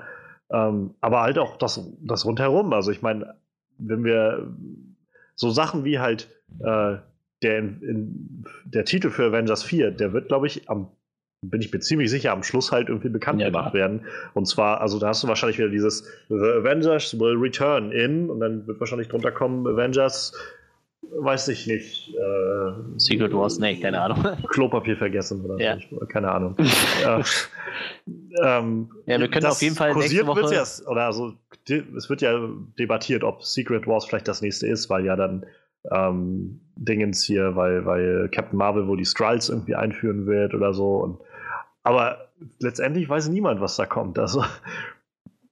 [0.52, 2.74] Ähm, aber halt auch das, das rundherum.
[2.74, 3.36] Also ich meine,
[3.78, 4.52] wenn wir
[5.36, 6.98] so Sachen wie halt äh,
[7.42, 10.90] der, in, in, der Titel für Avengers 4, der wird, glaube ich, am
[11.42, 14.06] bin ich mir ziemlich sicher, am Schluss halt irgendwie bekannt ja, gemacht werden.
[14.34, 18.40] Und zwar, also da hast du wahrscheinlich wieder dieses The Avengers will return in und
[18.40, 20.34] dann wird wahrscheinlich drunter kommen Avengers,
[21.02, 22.10] weiß ich nicht.
[22.10, 24.38] Äh, Secret Wars, nee, keine Ahnung.
[24.50, 25.78] Klopapier vergessen oder ja.
[26.10, 26.58] keine Ahnung.
[27.06, 27.24] äh,
[28.44, 30.54] ähm, ja, wir können auf jeden Fall nächste Woche...
[30.54, 31.34] Ja, oder also,
[31.70, 35.46] es wird ja debattiert, ob Secret Wars vielleicht das nächste ist, weil ja dann
[35.90, 40.98] ähm, Dingens hier, weil, weil Captain Marvel wohl die Skrulls irgendwie einführen wird oder so
[40.98, 41.20] und
[41.84, 44.20] aber letztendlich weiß niemand, was da kommt.
[44.20, 44.44] Also,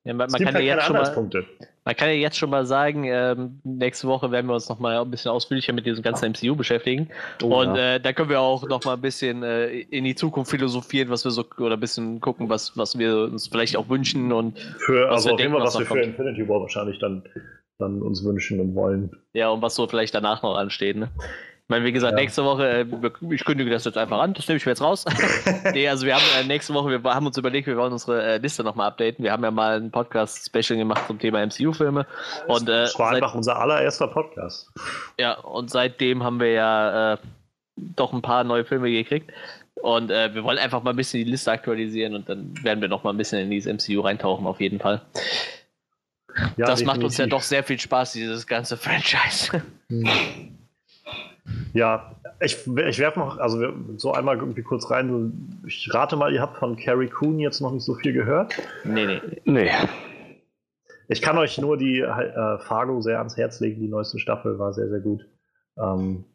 [0.08, 1.46] ja, man, man kann ja jetzt schon mal,
[1.84, 5.02] man kann ja jetzt schon mal sagen, ähm, nächste Woche werden wir uns noch mal
[5.02, 7.10] ein bisschen ausführlicher mit diesem ganzen MCU beschäftigen.
[7.44, 7.96] Oh, und ja.
[7.96, 11.26] äh, da können wir auch noch mal ein bisschen äh, in die Zukunft philosophieren, was
[11.26, 15.10] wir so oder ein bisschen gucken, was, was wir uns vielleicht auch wünschen und für,
[15.10, 17.24] was also wir denken, was, was wir für Infinity War wahrscheinlich dann,
[17.78, 19.12] dann uns wünschen und wollen.
[19.34, 20.96] Ja, und was so vielleicht danach noch ansteht.
[20.96, 21.10] Ne?
[21.68, 22.22] Ich meine, wie gesagt, ja.
[22.22, 22.86] nächste Woche, äh,
[23.30, 25.04] ich kündige das jetzt einfach an, das nehme ich mir jetzt raus.
[25.74, 28.38] nee, also wir haben äh, nächste Woche, wir haben uns überlegt, wir wollen unsere äh,
[28.38, 29.22] Liste nochmal updaten.
[29.22, 32.08] Wir haben ja mal ein Podcast-Special gemacht zum Thema MCU-Filme.
[32.48, 34.72] Und, äh, das war einfach unser allererster Podcast.
[35.20, 37.18] Ja, und seitdem haben wir ja äh,
[37.76, 39.34] doch ein paar neue Filme gekriegt.
[39.82, 42.88] Und äh, wir wollen einfach mal ein bisschen die Liste aktualisieren und dann werden wir
[42.88, 45.02] noch mal ein bisschen in dieses MCU reintauchen, auf jeden Fall.
[46.34, 46.86] Ja, das definitiv.
[46.86, 49.62] macht uns ja doch sehr viel Spaß, dieses ganze Franchise.
[49.90, 50.57] Hm.
[51.74, 55.62] Ja, ich, ich werfe noch, also so einmal irgendwie kurz rein.
[55.66, 58.56] Ich rate mal, ihr habt von Carrie Coon jetzt noch nicht so viel gehört.
[58.84, 59.22] Nee, nee.
[59.46, 59.72] Nee.
[61.08, 63.80] Ich kann euch nur die äh, Fargo sehr ans Herz legen.
[63.80, 65.26] Die neueste Staffel war sehr, sehr gut.
[65.78, 66.26] Ähm,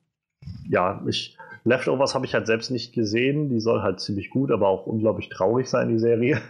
[0.68, 3.50] ja, ich, Leftovers habe ich halt selbst nicht gesehen.
[3.50, 6.40] Die soll halt ziemlich gut, aber auch unglaublich traurig sein, die Serie.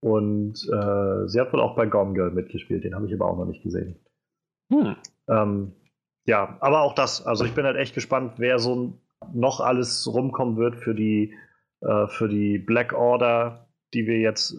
[0.00, 2.84] Und äh, sie hat wohl auch bei Gone Girl mitgespielt.
[2.84, 3.96] Den habe ich aber auch noch nicht gesehen.
[4.70, 4.96] Hm.
[5.28, 5.72] Ähm,
[6.30, 8.92] ja, aber auch das, also ich bin halt echt gespannt, wer so
[9.34, 11.34] noch alles rumkommen wird für die,
[11.80, 14.56] äh, für die Black Order, die wir jetzt äh,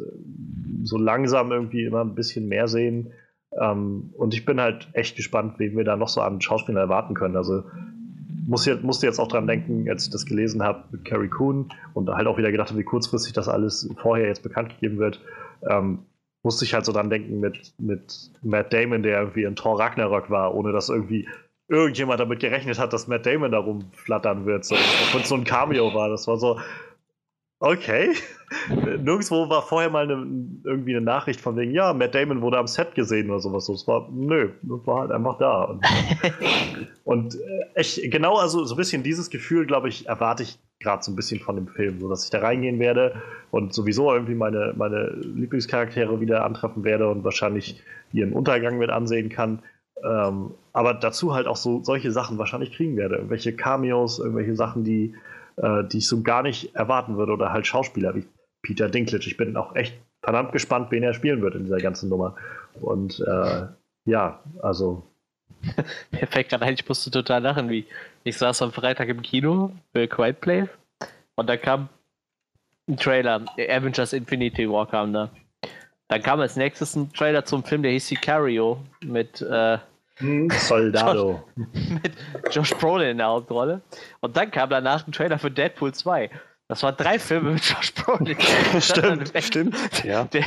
[0.84, 3.14] so langsam irgendwie immer ein bisschen mehr sehen.
[3.58, 7.14] Ähm, und ich bin halt echt gespannt, wen wir da noch so an Schauspielern erwarten
[7.14, 7.38] können.
[7.38, 7.64] Also
[8.46, 11.70] muss jetzt, musste jetzt auch dran denken, als ich das gelesen habe mit Carrie Coon
[11.94, 15.22] und halt auch wieder gedacht habe, wie kurzfristig das alles vorher jetzt bekannt gegeben wird.
[15.70, 16.00] Ähm,
[16.44, 20.30] musste ich halt so dran denken mit, mit Matt Damon, der irgendwie in Thor Ragnarok
[20.30, 21.30] war, ohne dass irgendwie
[21.72, 24.66] irgendjemand damit gerechnet hat, dass Matt Damon da rumflattern wird.
[24.66, 24.76] So,
[25.16, 26.10] und so ein Cameo war.
[26.10, 26.60] Das war so,
[27.60, 28.14] okay.
[28.70, 30.28] Nirgendwo war vorher mal eine,
[30.66, 33.68] irgendwie eine Nachricht von wegen, ja, Matt Damon wurde am Set gesehen oder sowas.
[33.68, 35.64] Das war, nö, das war halt einfach da.
[35.64, 35.86] Und,
[37.06, 37.38] und
[37.74, 41.12] echt, äh, genau, also so ein bisschen dieses Gefühl, glaube ich, erwarte ich gerade so
[41.12, 44.74] ein bisschen von dem Film, so dass ich da reingehen werde und sowieso irgendwie meine,
[44.76, 49.60] meine Lieblingscharaktere wieder antreffen werde und wahrscheinlich ihren Untergang mit ansehen kann
[50.04, 53.16] ähm, aber dazu halt auch so solche Sachen wahrscheinlich kriegen werde.
[53.16, 55.16] Irgendwelche Cameos, irgendwelche Sachen, die,
[55.58, 57.34] äh, die ich so gar nicht erwarten würde.
[57.34, 58.26] Oder halt Schauspieler wie
[58.62, 59.28] Peter Dinklage.
[59.28, 62.36] Ich bin auch echt verdammt gespannt, wen er spielen wird in dieser ganzen Nummer.
[62.80, 63.68] Und äh,
[64.06, 65.04] ja, also.
[66.12, 67.86] Mir fällt gerade ein, ich musste total lachen, wie
[68.24, 70.70] ich saß am Freitag im Kino für Quiet Place
[71.36, 71.90] und da kam
[72.88, 75.30] ein Trailer, Avengers Infinity War kam da.
[76.08, 79.78] Dann kam als nächstes ein Trailer zum Film, der hieß Sicario mit äh,
[80.52, 81.44] Soldado.
[81.56, 82.14] Josh, mit
[82.52, 83.82] Josh Brolin in der Hauptrolle.
[84.20, 86.30] Und dann kam danach ein Trailer für Deadpool 2.
[86.68, 88.38] Das waren drei Filme mit Josh Brolin.
[88.80, 90.04] stimmt, stimmt.
[90.04, 90.24] Ja.
[90.26, 90.46] Der,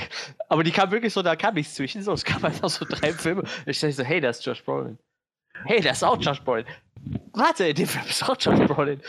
[0.48, 2.02] aber die kamen wirklich so, da kam nichts zwischen.
[2.02, 3.42] So, es kamen einfach so drei Filme.
[3.66, 4.98] Ich dachte so, hey, das ist Josh Brolin.
[5.64, 6.64] Hey, das ist auch Josh Brolin.
[7.32, 9.00] Warte, in dem Film ist auch Josh Brolin.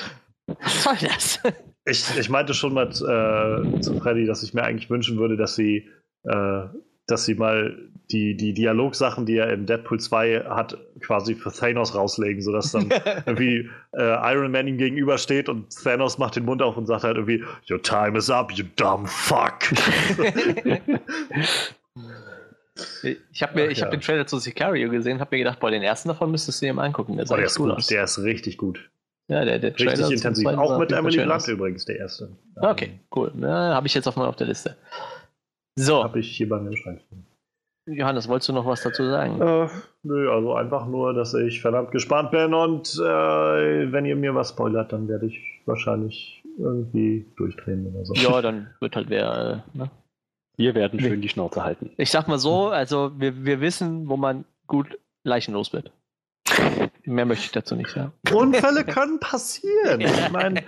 [0.48, 1.40] Was soll das?
[1.86, 5.56] Ich, ich meinte schon mal äh, zu Freddy, dass ich mir eigentlich wünschen würde, dass
[5.56, 5.88] sie
[6.24, 6.64] äh,
[7.08, 7.78] dass sie mal
[8.12, 12.90] die, die Dialogsachen, die er in Deadpool 2 hat, quasi für Thanos rauslegen, sodass dann
[13.26, 17.18] irgendwie äh, Iron Man ihm gegenübersteht und Thanos macht den Mund auf und sagt halt
[17.18, 19.72] irgendwie, Your time is up, you dumb fuck.
[23.32, 23.86] ich habe mir, ich ja.
[23.86, 26.68] habe den Trailer zu Sicario gesehen, habe mir gedacht, boah, den ersten davon müsstest du
[26.68, 27.18] dir mal angucken.
[27.18, 27.88] Der, oh, der ist gut, aus.
[27.88, 28.90] der ist richtig gut.
[29.28, 30.46] Ja, der, der Richtig intensiv.
[30.48, 32.30] Auch mit Emily Blunt übrigens, der erste.
[32.58, 33.32] Okay, cool.
[33.42, 34.78] Ja, habe ich jetzt auf, mal auf der Liste.
[35.78, 36.04] So.
[36.04, 37.02] Habe ich hier bei mir im Schrank.
[37.88, 39.40] Johannes, wolltest du noch was dazu sagen?
[39.40, 39.70] Äh,
[40.04, 44.50] nö, also einfach nur, dass ich verdammt gespannt bin und äh, wenn ihr mir was
[44.50, 48.14] spoilert, dann werde ich wahrscheinlich irgendwie durchdrehen oder so.
[48.16, 49.64] Ja, dann wird halt wer.
[49.74, 49.92] Äh, ne?
[50.58, 51.92] Wir werden schön die Schnauze halten.
[51.98, 55.92] Ich sag mal so, also wir, wir wissen, wo man gut leichenlos wird.
[57.04, 58.14] Mehr möchte ich dazu nicht sagen.
[58.34, 60.00] Unfälle können passieren.
[60.00, 60.64] Ich meine.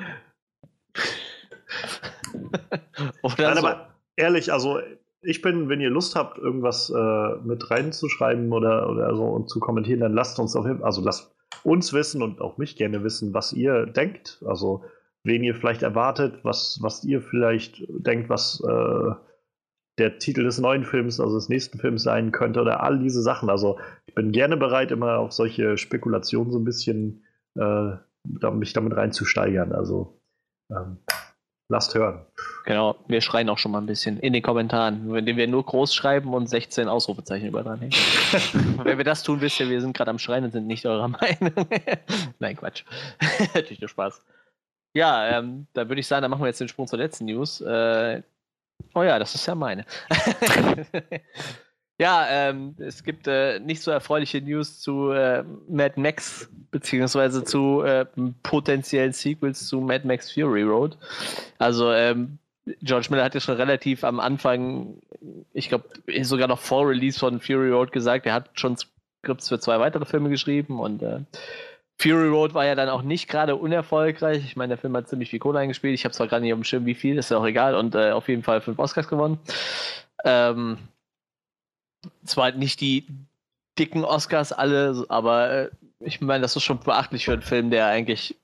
[3.24, 3.66] Oder Nein, so.
[3.66, 4.80] aber ehrlich, also
[5.22, 9.60] ich bin, wenn ihr Lust habt, irgendwas äh, mit reinzuschreiben oder, oder so und zu
[9.60, 13.34] kommentieren, dann lasst uns auf jeden also lasst uns wissen und auch mich gerne wissen,
[13.34, 14.44] was ihr denkt.
[14.46, 14.84] Also
[15.24, 19.12] wen ihr vielleicht erwartet, was, was ihr vielleicht denkt, was äh,
[19.98, 23.50] der Titel des neuen Films, also des nächsten Films sein könnte oder all diese Sachen.
[23.50, 27.24] Also ich bin gerne bereit, immer auf solche Spekulationen so ein bisschen
[27.56, 27.96] äh,
[28.52, 29.72] mich damit reinzusteigern.
[29.74, 30.22] Also
[30.70, 31.00] ähm,
[31.70, 32.26] Lasst hören.
[32.64, 35.94] Genau, wir schreien auch schon mal ein bisschen in den Kommentaren, indem wir nur groß
[35.94, 37.94] schreiben und 16 Ausrufezeichen über dran hängen.
[38.84, 41.08] Wenn wir das tun, wisst ihr, wir sind gerade am Schreien und sind nicht eurer
[41.10, 41.68] Meinung.
[42.40, 42.86] Nein, Quatsch.
[43.54, 44.22] Natürlich nur Spaß.
[44.94, 47.60] Ja, ähm, da würde ich sagen, dann machen wir jetzt den Sprung zur letzten News.
[47.60, 48.22] Äh,
[48.96, 49.86] oh ja, das ist ja meine.
[52.00, 57.82] Ja, ähm, es gibt äh, nicht so erfreuliche News zu äh, Mad Max, beziehungsweise zu
[57.82, 58.06] äh,
[58.44, 60.96] potenziellen Sequels zu Mad Max Fury Road.
[61.58, 62.38] Also, ähm,
[62.82, 64.98] George Miller hat ja schon relativ am Anfang,
[65.54, 65.86] ich glaube,
[66.22, 70.06] sogar noch vor Release von Fury Road gesagt, er hat schon Skripts für zwei weitere
[70.06, 71.22] Filme geschrieben und äh,
[72.00, 74.46] Fury Road war ja dann auch nicht gerade unerfolgreich.
[74.46, 75.96] Ich meine, der Film hat ziemlich viel Kohle eingespielt.
[75.96, 77.74] Ich habe zwar gerade nicht auf dem Schirm, wie viel, ist ja auch egal.
[77.74, 79.40] Und äh, auf jeden Fall fünf Oscars gewonnen.
[80.24, 80.78] Ähm,
[82.26, 83.08] zwar nicht die
[83.78, 85.70] dicken Oscars alle, aber äh,
[86.00, 88.36] ich meine, das ist schon beachtlich für einen Film, der eigentlich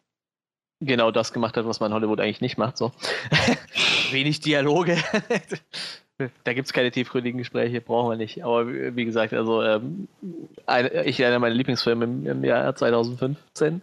[0.80, 2.78] genau das gemacht hat, was man in Hollywood eigentlich nicht macht.
[2.78, 2.92] So.
[4.12, 4.98] Wenig Dialoge.
[6.44, 8.44] da gibt es keine tiefgründigen Gespräche, brauchen wir nicht.
[8.44, 10.08] Aber wie gesagt, also ähm,
[10.66, 13.82] ein, ich einer meiner Lieblingsfilme im, im Jahr 2015.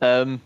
[0.00, 0.40] Ähm,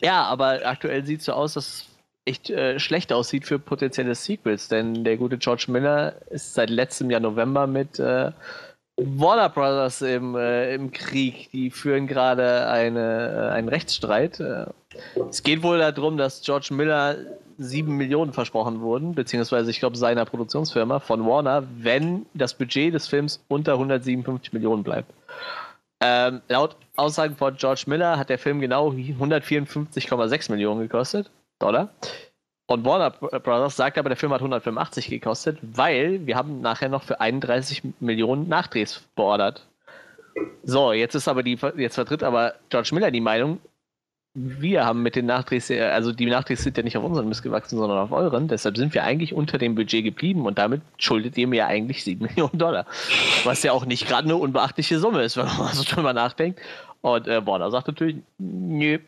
[0.00, 1.86] ja, aber aktuell sieht es so aus, dass
[2.24, 7.10] echt äh, schlecht aussieht für potenzielle Sequels, denn der gute George Miller ist seit letztem
[7.10, 8.32] Jahr November mit äh,
[8.96, 11.50] Warner Brothers im, äh, im Krieg.
[11.52, 14.40] Die führen gerade eine, äh, einen Rechtsstreit.
[14.40, 14.66] Äh,
[15.28, 17.16] es geht wohl darum, dass George Miller
[17.58, 23.08] sieben Millionen versprochen wurden, beziehungsweise ich glaube seiner Produktionsfirma von Warner, wenn das Budget des
[23.08, 25.12] Films unter 157 Millionen bleibt.
[26.00, 31.30] Ähm, laut Aussagen von George Miller hat der Film genau 154,6 Millionen gekostet.
[31.58, 31.90] Dollar.
[32.66, 37.02] Und Warner Brothers sagt aber, der Film hat 185 gekostet, weil wir haben nachher noch
[37.02, 39.66] für 31 Millionen Nachdrehs beordert.
[40.62, 43.60] So, jetzt ist aber die, jetzt vertritt aber George Miller die Meinung,
[44.36, 47.78] wir haben mit den Nachdrehs, also die Nachdrehs sind ja nicht auf unseren Mist gewachsen,
[47.78, 48.48] sondern auf euren.
[48.48, 52.22] Deshalb sind wir eigentlich unter dem Budget geblieben und damit schuldet ihr mir eigentlich 7
[52.26, 52.86] Millionen Dollar.
[53.44, 56.60] Was ja auch nicht gerade eine unbeachtliche Summe ist, wenn man so drüber nachdenkt.
[57.00, 58.98] Und äh, Warner sagt natürlich, nö,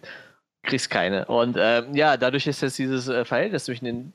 [0.67, 1.25] kriegst keine.
[1.27, 4.13] Und äh, ja, dadurch ist jetzt dieses äh, Verhältnis zwischen den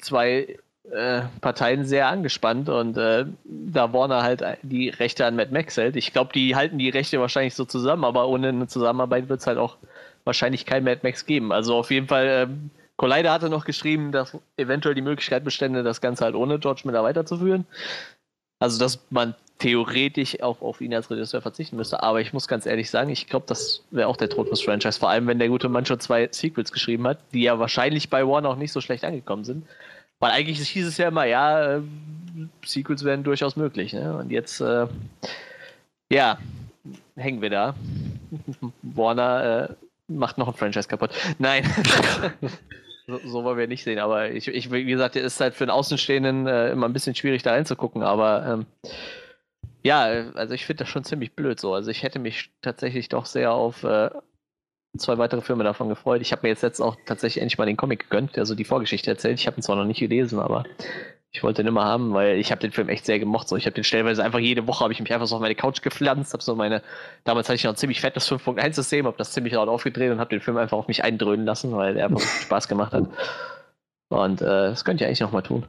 [0.00, 0.56] zwei
[0.90, 5.96] äh, Parteien sehr angespannt und äh, da Warner halt die Rechte an Mad Max hält.
[5.96, 9.46] Ich glaube, die halten die Rechte wahrscheinlich so zusammen, aber ohne eine Zusammenarbeit wird es
[9.46, 9.76] halt auch
[10.24, 11.52] wahrscheinlich kein Mad Max geben.
[11.52, 16.00] Also auf jeden Fall, ähm, Collider hatte noch geschrieben, dass eventuell die Möglichkeit bestände, das
[16.00, 17.66] Ganze halt ohne George Miller weiterzuführen.
[18.58, 22.02] Also, dass man theoretisch auch auf ihn als Regisseur verzichten müsste.
[22.02, 24.98] Aber ich muss ganz ehrlich sagen, ich glaube, das wäre auch der Tod des Franchise.
[24.98, 28.26] Vor allem, wenn der gute Mann schon zwei Sequels geschrieben hat, die ja wahrscheinlich bei
[28.26, 29.66] Warner auch nicht so schlecht angekommen sind.
[30.18, 31.80] Weil eigentlich hieß es ja immer, ja, äh,
[32.64, 33.92] Sequels wären durchaus möglich.
[33.92, 34.16] Ne?
[34.16, 34.86] Und jetzt, äh,
[36.10, 36.38] ja,
[37.16, 37.74] hängen wir da.
[38.82, 39.74] Warner äh,
[40.08, 41.10] macht noch ein Franchise kaputt.
[41.38, 41.64] Nein.
[43.06, 45.64] so, so, wollen wir nicht sehen, aber ich, ich, wie gesagt, es ist halt für
[45.64, 48.66] einen Außenstehenden äh, immer ein bisschen schwierig da reinzugucken, aber ähm,
[49.86, 51.72] ja, also ich finde das schon ziemlich blöd so.
[51.72, 54.10] Also ich hätte mich tatsächlich doch sehr auf äh,
[54.98, 56.22] zwei weitere Filme davon gefreut.
[56.22, 58.64] Ich habe mir jetzt, jetzt auch tatsächlich endlich mal den Comic gegönnt, der so die
[58.64, 59.38] Vorgeschichte erzählt.
[59.38, 60.64] Ich habe ihn zwar noch nicht gelesen, aber
[61.30, 63.46] ich wollte den immer haben, weil ich habe den Film echt sehr gemocht.
[63.48, 65.54] So, ich habe den stellenweise einfach jede Woche habe ich mich einfach so auf meine
[65.54, 66.82] Couch gepflanzt, habe so meine,
[67.22, 70.18] damals hatte ich noch ein ziemlich fettes 5.1 System, habe das ziemlich laut aufgedreht und
[70.18, 73.08] habe den Film einfach auf mich eindröhnen lassen, weil der einfach Spaß gemacht hat.
[74.08, 75.64] Und äh, das könnt ihr eigentlich noch mal tun.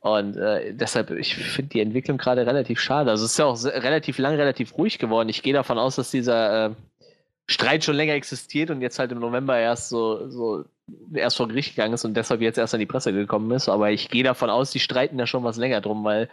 [0.00, 3.10] Und äh, deshalb, ich finde die Entwicklung gerade relativ schade.
[3.10, 5.28] Also es ist ja auch relativ lang, relativ ruhig geworden.
[5.28, 6.70] Ich gehe davon aus, dass dieser äh,
[7.48, 10.64] Streit schon länger existiert und jetzt halt im November erst so, so
[11.14, 13.68] erst vor Gericht gegangen ist und deshalb jetzt erst an die Presse gekommen ist.
[13.68, 16.28] Aber ich gehe davon aus, die streiten da schon was länger drum, weil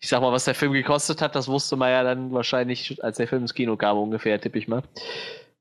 [0.00, 3.16] ich sag mal, was der Film gekostet hat, das wusste man ja dann wahrscheinlich, als
[3.16, 4.82] der Film ins Kino kam, ungefähr, tippe ich mal.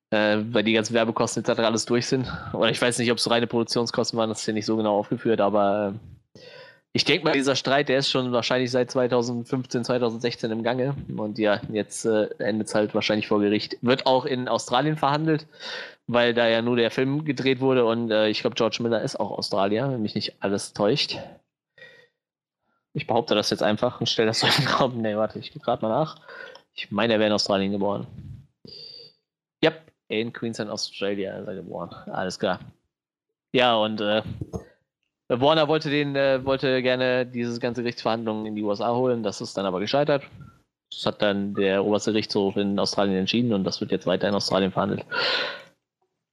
[0.09, 1.59] Äh, weil die ganzen Werbekosten etc.
[1.59, 2.32] alles durch sind.
[2.53, 4.97] Oder ich weiß nicht, ob es reine Produktionskosten waren, das ist hier nicht so genau
[4.97, 6.16] aufgeführt, aber äh,
[6.98, 10.95] ich denke mal, dieser Streit, der ist schon wahrscheinlich seit 2015, 2016 im Gange.
[11.16, 13.78] Und ja, jetzt äh, endet es halt wahrscheinlich vor Gericht.
[13.82, 15.45] Wird auch in Australien verhandelt,
[16.08, 17.86] weil da ja nur der Film gedreht wurde.
[17.86, 21.20] Und äh, ich glaube, George Miller ist auch Australier, wenn mich nicht alles täuscht.
[22.93, 25.00] Ich behaupte das jetzt einfach und stelle das so in den Raum.
[25.00, 26.20] Nee, warte, ich gehe gerade mal nach.
[26.74, 28.08] Ich meine, er wäre in Australien geboren.
[29.62, 31.91] Ja, yep, in Queensland, Australia ist er geboren.
[32.12, 32.60] Alles klar.
[33.54, 34.24] Ja, und äh,
[35.30, 39.57] Warner wollte den, äh, wollte gerne diese ganze Gerichtsverhandlungen in die USA holen, das ist
[39.57, 40.23] dann aber gescheitert.
[40.89, 44.36] Das hat dann der oberste Gerichtshof in Australien entschieden und das wird jetzt weiter in
[44.36, 45.05] Australien verhandelt.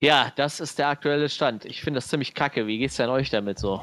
[0.01, 1.65] Ja, das ist der aktuelle Stand.
[1.65, 2.67] Ich finde das ziemlich kacke.
[2.67, 3.81] Wie geht's denn euch damit so?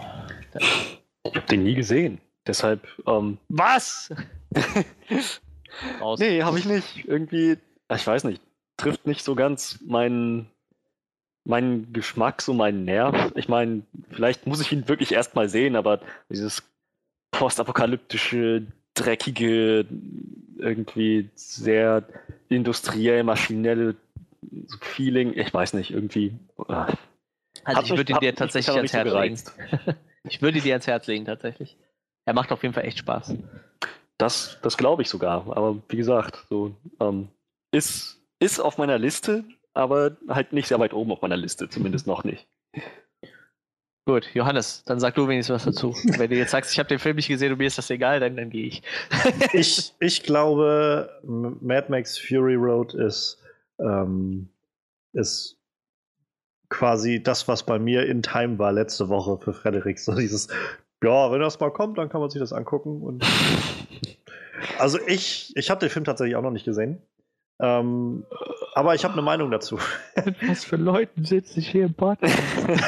[1.24, 2.22] Ich habe den nie gesehen.
[2.48, 2.88] Deshalb.
[3.08, 4.14] Ähm, Was?
[6.20, 7.06] nee, habe ich nicht.
[7.06, 7.58] Irgendwie,
[7.94, 8.42] ich weiß nicht,
[8.78, 10.50] trifft nicht so ganz meinen
[11.44, 13.32] mein Geschmack, so mein Nerv.
[13.36, 13.82] Ich meine,
[14.12, 16.64] vielleicht muss ich ihn wirklich erstmal sehen, aber dieses
[17.32, 19.86] postapokalyptische, dreckige,
[20.58, 22.04] irgendwie sehr
[22.50, 23.96] industriell, maschinelle
[24.82, 26.38] Feeling, ich weiß nicht, irgendwie.
[26.68, 26.86] Äh,
[27.64, 29.96] also ich würde dir tatsächlich ans Herz legen.
[30.24, 31.78] ich würde dir ans Herz legen, tatsächlich.
[32.26, 33.36] Er macht auf jeden Fall echt Spaß.
[34.18, 35.46] Das, das glaube ich sogar.
[35.56, 37.30] Aber wie gesagt, so ähm,
[37.72, 39.44] ist, ist auf meiner Liste,
[39.74, 42.48] aber halt nicht sehr weit oben auf meiner Liste, zumindest noch nicht.
[44.08, 45.96] Gut, Johannes, dann sag du wenigstens was dazu.
[46.18, 48.20] Wenn du jetzt sagst, ich habe den Film nicht gesehen und mir ist das egal,
[48.20, 48.82] dann, dann gehe ich.
[49.54, 49.94] ich.
[50.00, 53.40] Ich glaube, Mad Max Fury Road ist,
[53.80, 54.50] ähm,
[55.14, 55.62] ist
[56.70, 60.00] quasi das, was bei mir in Time war letzte Woche für Frederik.
[60.00, 60.48] So dieses,
[61.04, 63.04] ja, wenn das mal kommt, dann kann man sich das angucken.
[63.04, 63.24] Und
[64.80, 67.04] also ich, ich habe den Film tatsächlich auch noch nicht gesehen.
[67.62, 68.26] Ähm,
[68.74, 69.78] aber ich habe eine Meinung dazu.
[70.48, 72.38] Was für Leuten sitze ich hier im Podcast?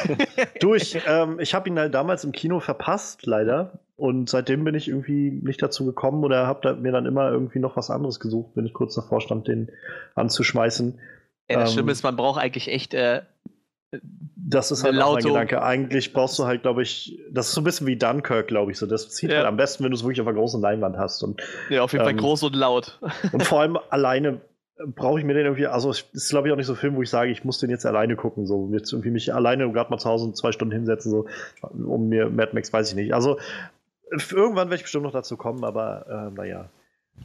[0.60, 3.78] du, ich, ähm, ich habe ihn halt damals im Kino verpasst, leider.
[3.96, 7.60] Und seitdem bin ich irgendwie nicht dazu gekommen oder habe da mir dann immer irgendwie
[7.60, 9.70] noch was anderes gesucht, wenn ich kurz davor stand, den
[10.16, 10.98] anzuschmeißen.
[11.48, 12.94] Ja, das ähm, Schlimme ist, man braucht eigentlich echt.
[12.94, 13.22] Äh,
[14.36, 15.62] das ist halt auch mein Gedanke.
[15.62, 18.78] Eigentlich brauchst du halt, glaube ich, das ist so ein bisschen wie Dunkirk, glaube ich.
[18.78, 19.36] So, das zieht ja.
[19.36, 21.22] halt am besten, wenn du es wirklich auf einer großen Leinwand hast.
[21.22, 22.98] Und, ja, auf jeden ähm, Fall groß und laut.
[23.32, 24.40] und vor allem alleine
[24.94, 26.96] brauche ich mir den irgendwie, also es ist glaube ich auch nicht so ein Film,
[26.96, 29.90] wo ich sage, ich muss den jetzt alleine gucken, so jetzt irgendwie mich alleine gerade
[29.90, 31.26] mal zu Hause zwei Stunden hinsetzen, so
[31.72, 33.14] um mir Mad Max weiß ich nicht.
[33.14, 33.38] Also
[34.10, 36.68] irgendwann werde ich bestimmt noch dazu kommen, aber äh, naja.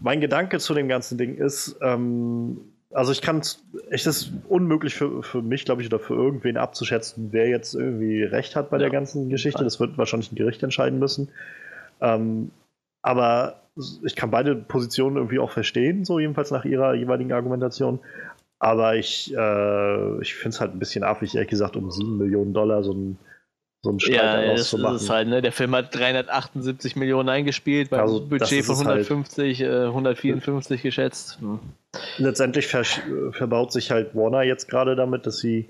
[0.01, 4.95] Mein Gedanke zu dem ganzen Ding ist, ähm, also ich kann es, es ist unmöglich
[4.95, 8.77] für, für mich, glaube ich, oder für irgendwen abzuschätzen, wer jetzt irgendwie recht hat bei
[8.77, 8.81] ja.
[8.81, 9.63] der ganzen Geschichte.
[9.63, 11.29] Das wird wahrscheinlich ein Gericht entscheiden müssen.
[12.01, 12.51] Ähm,
[13.01, 13.61] aber
[14.03, 17.99] ich kann beide Positionen irgendwie auch verstehen, so jedenfalls nach ihrer jeweiligen Argumentation.
[18.59, 22.53] Aber ich, äh, ich finde es halt ein bisschen affig, ehrlich gesagt, um 7 Millionen
[22.53, 23.17] Dollar so ein
[23.82, 25.41] so einen Streit ja, das ist es halt, ne?
[25.41, 29.71] Der Film hat 378 Millionen eingespielt, beim also, Budget von 150, halt.
[29.71, 31.39] äh, 154 geschätzt.
[31.39, 31.59] Hm.
[32.17, 32.84] Letztendlich ver
[33.32, 35.69] verbaut sich halt Warner jetzt gerade damit, dass sie,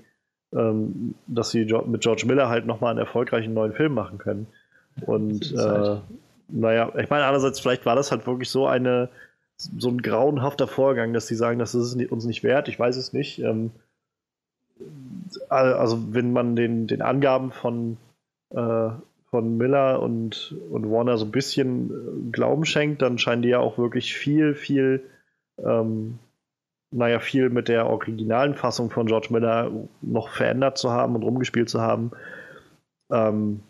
[0.52, 4.48] ähm, dass sie mit George Miller halt nochmal einen erfolgreichen neuen Film machen können.
[5.06, 6.02] Und äh, halt
[6.52, 9.08] naja, ich meine, einerseits, vielleicht war das halt wirklich so eine,
[9.56, 13.12] so ein grauenhafter Vorgang, dass sie sagen, das ist uns nicht wert, ich weiß es
[13.12, 13.38] nicht.
[13.40, 13.70] Ähm,
[15.48, 17.98] also, wenn man den, den Angaben von,
[18.50, 18.90] äh,
[19.30, 23.58] von Miller und, und Warner so ein bisschen äh, Glauben schenkt, dann scheinen die ja
[23.58, 25.04] auch wirklich viel, viel,
[25.58, 26.18] ähm,
[26.90, 29.70] naja, viel mit der originalen Fassung von George Miller
[30.00, 32.10] noch verändert zu haben und rumgespielt zu haben.
[33.12, 33.60] Ähm,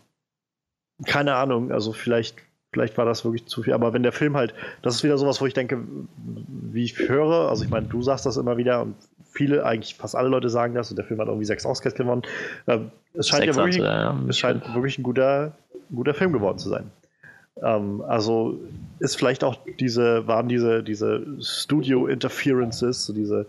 [1.05, 2.37] keine Ahnung, also vielleicht,
[2.71, 5.41] vielleicht war das wirklich zu viel, aber wenn der Film halt, das ist wieder sowas,
[5.41, 5.79] wo ich denke,
[6.15, 8.95] wie ich höre, also ich meine, du sagst das immer wieder und
[9.29, 12.23] viele, eigentlich fast alle Leute sagen das und der Film hat irgendwie sechs Oscars gewonnen.
[12.67, 15.53] Ähm, es scheint ja wirklich, ja, es scheint wirklich ein guter,
[15.93, 16.91] guter Film geworden zu sein.
[17.61, 18.59] Ähm, also
[18.99, 23.47] ist vielleicht auch diese, waren diese, diese Studio-Interferences, so diese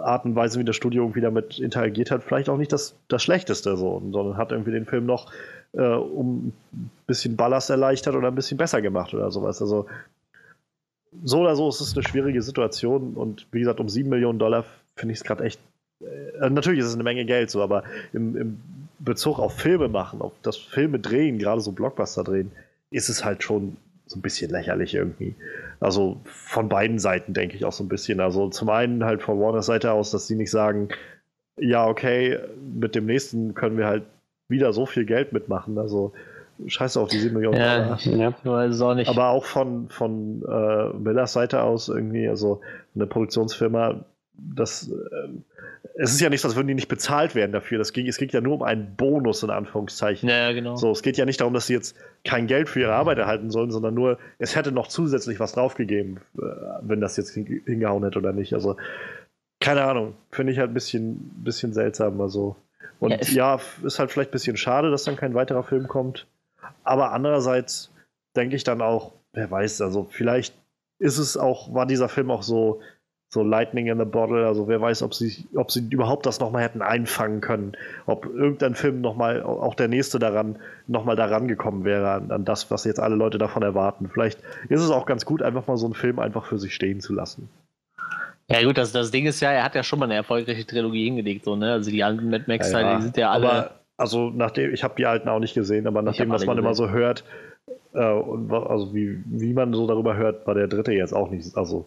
[0.00, 3.22] Art und Weise, wie das Studio irgendwie damit interagiert hat, vielleicht auch nicht das, das
[3.22, 5.32] Schlechteste so, sondern hat irgendwie den Film noch
[5.76, 9.60] äh, um ein bisschen Ballast erleichtert oder ein bisschen besser gemacht oder sowas.
[9.60, 9.86] Also
[11.22, 14.64] so oder so ist es eine schwierige Situation und wie gesagt, um sieben Millionen Dollar
[14.96, 15.60] finde ich es gerade echt.
[16.00, 18.60] Äh, natürlich ist es eine Menge Geld so, aber im, im
[18.98, 22.50] Bezug auf Filme machen, auf das Filme drehen, gerade so Blockbuster drehen,
[22.90, 25.34] ist es halt schon so ein bisschen lächerlich irgendwie.
[25.80, 28.20] Also von beiden Seiten denke ich auch so ein bisschen.
[28.20, 30.88] Also zum einen halt von Warners Seite aus, dass sie nicht sagen,
[31.58, 32.38] ja, okay,
[32.74, 34.04] mit dem nächsten können wir halt
[34.48, 35.78] wieder so viel Geld mitmachen.
[35.78, 36.12] Also
[36.66, 39.08] scheiße auf die 7 Millionen ja, Ja, weiß auch nicht.
[39.08, 42.60] Aber auch von, von äh, Millers Seite aus irgendwie, also
[42.94, 44.04] eine Produktionsfirma,
[44.36, 45.28] das äh,
[45.96, 47.78] es ist ja nicht als würden die nicht bezahlt werden dafür.
[47.78, 50.28] Das ging, es geht ja nur um einen Bonus in Anführungszeichen.
[50.28, 50.76] Ja, genau.
[50.76, 53.50] So, es geht ja nicht darum, dass sie jetzt kein Geld für ihre Arbeit erhalten
[53.50, 56.42] sollen, sondern nur, es hätte noch zusätzlich was draufgegeben, äh,
[56.82, 58.54] wenn das jetzt hingehauen hätte oder nicht.
[58.54, 58.76] Also,
[59.60, 62.20] keine Ahnung, finde ich halt ein bisschen, bisschen seltsam.
[62.20, 62.56] Also.
[63.00, 66.26] Und ja, ja, ist halt vielleicht ein bisschen schade, dass dann kein weiterer Film kommt.
[66.82, 67.92] Aber andererseits
[68.36, 70.54] denke ich dann auch, wer weiß, also vielleicht
[70.98, 72.80] ist es auch, war dieser Film auch so
[73.34, 74.46] so Lightning in the Bottle.
[74.46, 77.72] Also wer weiß, ob sie, ob sie überhaupt das nochmal hätten einfangen können.
[78.06, 80.56] Ob irgendein Film nochmal, auch der nächste daran,
[80.86, 84.08] nochmal daran gekommen wäre, an, an, das, was jetzt alle Leute davon erwarten.
[84.08, 87.00] Vielleicht ist es auch ganz gut, einfach mal so einen Film einfach für sich stehen
[87.00, 87.50] zu lassen.
[88.48, 91.04] Ja gut, das, das Ding ist ja, er hat ja schon mal eine erfolgreiche Trilogie
[91.04, 91.72] hingelegt, so, ne?
[91.72, 92.96] Also die alten Mad Max ja, ja.
[92.96, 93.48] die sind ja alle.
[93.48, 96.66] Aber, also nachdem, ich habe die alten auch nicht gesehen, aber nachdem, was man gesehen.
[96.66, 97.24] immer so hört,
[97.94, 101.56] äh, und also wie, wie man so darüber hört, war der dritte jetzt auch nicht.
[101.56, 101.86] Also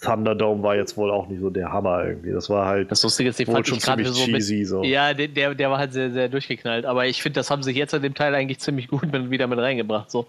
[0.00, 2.32] Thunderdome war jetzt wohl auch nicht so der Hammer irgendwie.
[2.32, 2.90] Das war halt.
[2.90, 4.82] Das Lustige ist, die fand schon ich gerade so, cheesy, so.
[4.84, 6.86] Ja, der, der war halt sehr, sehr durchgeknallt.
[6.86, 9.46] Aber ich finde, das haben sie jetzt in dem Teil eigentlich ziemlich gut mit, wieder
[9.46, 10.10] mit reingebracht.
[10.10, 10.26] So.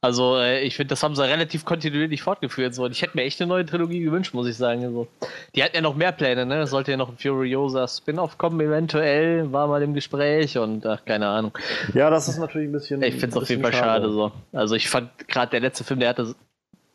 [0.00, 2.72] Also, äh, ich finde, das haben sie relativ kontinuierlich fortgeführt.
[2.74, 2.84] So.
[2.84, 4.80] Und ich hätte mir echt eine neue Trilogie gewünscht, muss ich sagen.
[4.92, 5.08] So.
[5.56, 6.60] Die hatten ja noch mehr Pläne, ne?
[6.60, 9.52] Es sollte ja noch ein Furiosa Spin-off kommen, eventuell.
[9.52, 11.52] War mal im Gespräch und ach, keine Ahnung.
[11.94, 13.02] Ja, das ist natürlich ein bisschen.
[13.02, 14.04] Ich finde es auf jeden Fall schade.
[14.04, 14.32] schade so.
[14.52, 16.36] Also, ich fand gerade der letzte Film, der hatte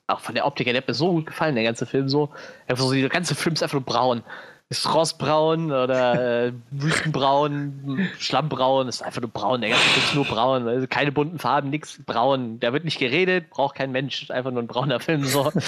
[0.08, 2.30] auch von der Optik her, der hat mir so gut gefallen, der ganze Film so.
[2.68, 4.24] Einfach so, der ganze Film ist einfach nur braun.
[4.70, 9.62] Ist Rostbraun oder äh, Wüstenbraun, Schlammbraun, ist einfach nur braun.
[9.62, 10.68] Der ganze Film ist nur braun.
[10.68, 12.60] Also keine bunten Farben, nichts braun.
[12.60, 14.24] Da wird nicht geredet, braucht kein Mensch.
[14.24, 15.26] Ist einfach nur ein brauner Film.
[15.26, 15.51] So.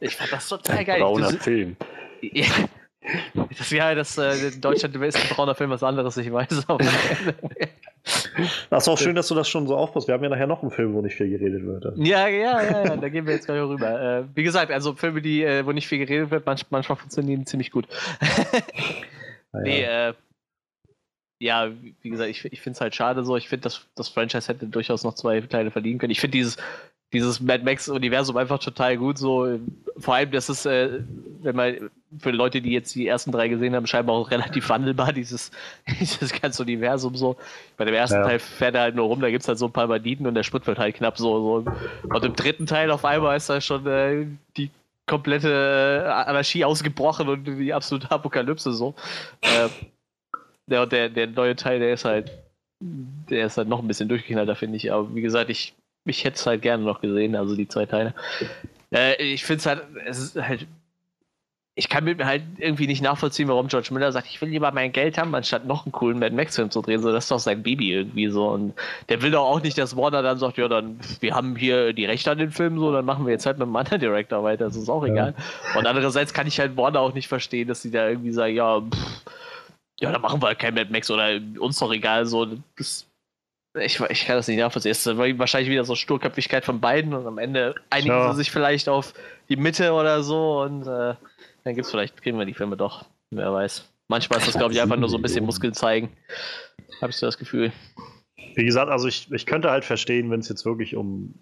[0.00, 1.00] Ich fand das total geil.
[1.00, 1.76] Brauner Film.
[2.20, 2.46] Ja,
[3.56, 6.68] das ja, das äh, in Deutschland ist ein brauner Film was anderes, ich weiß.
[6.68, 6.84] Aber
[8.70, 10.08] das ist auch schön, dass du das schon so aufpasst.
[10.08, 11.84] Wir haben ja nachher noch einen Film, wo nicht viel geredet wird.
[11.96, 14.18] Ja, ja, ja, ja da gehen wir jetzt gleich rüber.
[14.18, 17.46] Äh, wie gesagt, also Filme, die, äh, wo nicht viel geredet wird, manch, manchmal funktionieren
[17.46, 17.86] ziemlich gut.
[19.52, 19.60] ja.
[19.60, 20.14] Nee, äh,
[21.40, 21.70] ja,
[22.02, 23.36] wie gesagt, ich, ich finde es halt schade so.
[23.36, 26.10] Ich finde, das, das Franchise hätte durchaus noch zwei Teile verdienen können.
[26.10, 26.56] Ich finde dieses
[27.12, 29.18] dieses Mad Max-Universum einfach total gut.
[29.18, 29.58] So,
[29.96, 31.00] vor allem, das ist, äh,
[31.42, 35.12] wenn man für Leute, die jetzt die ersten drei gesehen haben, scheinbar auch relativ wandelbar,
[35.14, 35.50] dieses,
[36.00, 37.36] dieses ganze Universum so.
[37.76, 38.24] Bei dem ersten ja.
[38.24, 40.34] Teil fährt er halt nur rum, da gibt es halt so ein paar Banditen und
[40.34, 41.62] der Sprit wird halt knapp so.
[41.64, 41.70] so.
[42.02, 44.70] Und im dritten Teil auf einmal ist da schon äh, die
[45.06, 48.94] komplette äh, Anarchie ausgebrochen und die absolute Apokalypse so.
[49.40, 49.68] Äh,
[50.66, 52.30] der, der, der neue Teil, der ist halt,
[52.80, 54.92] der ist halt noch ein bisschen durchgeknallter, finde ich.
[54.92, 55.74] Aber wie gesagt, ich
[56.08, 58.14] ich hätte es halt gerne noch gesehen, also die zwei Teile.
[58.92, 60.66] Äh, ich finde es halt, es ist halt,
[61.78, 64.90] ich kann mir halt irgendwie nicht nachvollziehen, warum George Miller sagt, ich will lieber mein
[64.90, 67.00] Geld haben, anstatt noch einen coolen Mad Max-Film zu drehen.
[67.00, 68.48] So, das ist doch sein Baby irgendwie so.
[68.48, 68.74] Und
[69.08, 72.04] der will doch auch nicht, dass Warner dann sagt, ja, dann, wir haben hier die
[72.04, 74.64] Rechte an den Film, so, dann machen wir jetzt halt mit einem anderen Director weiter.
[74.64, 75.12] Das ist auch ja.
[75.12, 75.34] egal.
[75.76, 78.80] Und andererseits kann ich halt Warner auch nicht verstehen, dass sie da irgendwie sagen, ja,
[78.80, 79.22] pff,
[80.00, 82.46] ja, dann machen wir halt kein Mad Max oder uns doch egal, so.
[82.76, 83.06] Das
[83.74, 84.92] ich, ich kann das nicht nachvollziehen.
[84.92, 88.32] Es ist wahrscheinlich wieder so Sturköpfigkeit von beiden und am Ende einigen ja.
[88.32, 89.14] sie sich vielleicht auf
[89.48, 91.14] die Mitte oder so und äh,
[91.64, 93.04] dann gibt's vielleicht, kriegen wir die Filme doch.
[93.30, 93.88] Wer weiß.
[94.08, 96.08] Manchmal ist das, glaube ich, einfach nur so ein bisschen Muskeln zeigen.
[97.02, 97.72] Habe ich so das Gefühl.
[98.54, 101.34] Wie gesagt, also ich, ich könnte halt verstehen, wenn es jetzt wirklich um,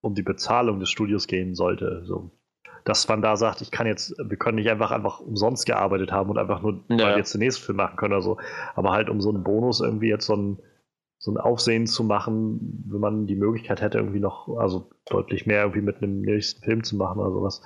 [0.00, 2.02] um die Bezahlung des Studios gehen sollte.
[2.04, 2.32] So.
[2.84, 6.30] Dass man da sagt, ich kann jetzt, wir können nicht einfach einfach umsonst gearbeitet haben
[6.30, 6.98] und einfach nur, ja.
[6.98, 8.38] weil wir jetzt den nächsten Film machen können oder so.
[8.74, 10.58] Aber halt um so einen Bonus irgendwie jetzt so ein
[11.28, 15.60] so ein Aufsehen zu machen, wenn man die Möglichkeit hätte, irgendwie noch, also deutlich mehr
[15.60, 17.60] irgendwie mit einem nächsten Film zu machen oder sowas.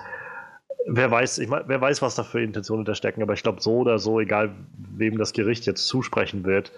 [0.88, 3.78] Wer weiß, ich mein, wer weiß, was da für Intentionen hinterstecken, aber ich glaube, so
[3.78, 4.52] oder so, egal
[4.96, 6.72] wem das Gericht jetzt zusprechen wird,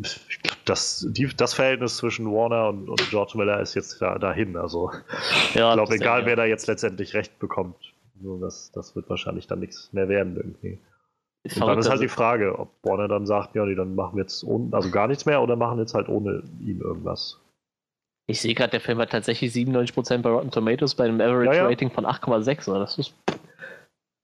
[0.00, 4.16] ich glaub, das, die, das Verhältnis zwischen Warner und, und George Miller ist jetzt da,
[4.18, 4.56] dahin.
[4.56, 4.92] Also
[5.54, 7.76] ja, ich glaube, egal wer da jetzt letztendlich recht bekommt,
[8.22, 10.78] so, das, das wird wahrscheinlich dann nichts mehr werden irgendwie.
[11.44, 14.22] Und dann ist halt die Frage, ob Warner dann sagt, ja, nee, dann machen wir
[14.22, 17.40] jetzt ohne, also gar nichts mehr oder machen jetzt halt ohne ihn irgendwas.
[18.28, 21.62] Ich sehe gerade, der Film hat tatsächlich 97% bei Rotten Tomatoes bei einem Average ja,
[21.62, 21.66] ja.
[21.66, 22.72] Rating von 8,6.
[22.78, 23.14] Das ist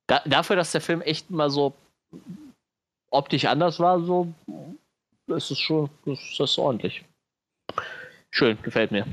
[0.06, 1.74] da, dafür, dass der Film echt mal so
[3.10, 4.32] optisch anders war, so
[5.26, 7.04] ist es schon, ist das ordentlich.
[8.30, 9.06] Schön, gefällt mir.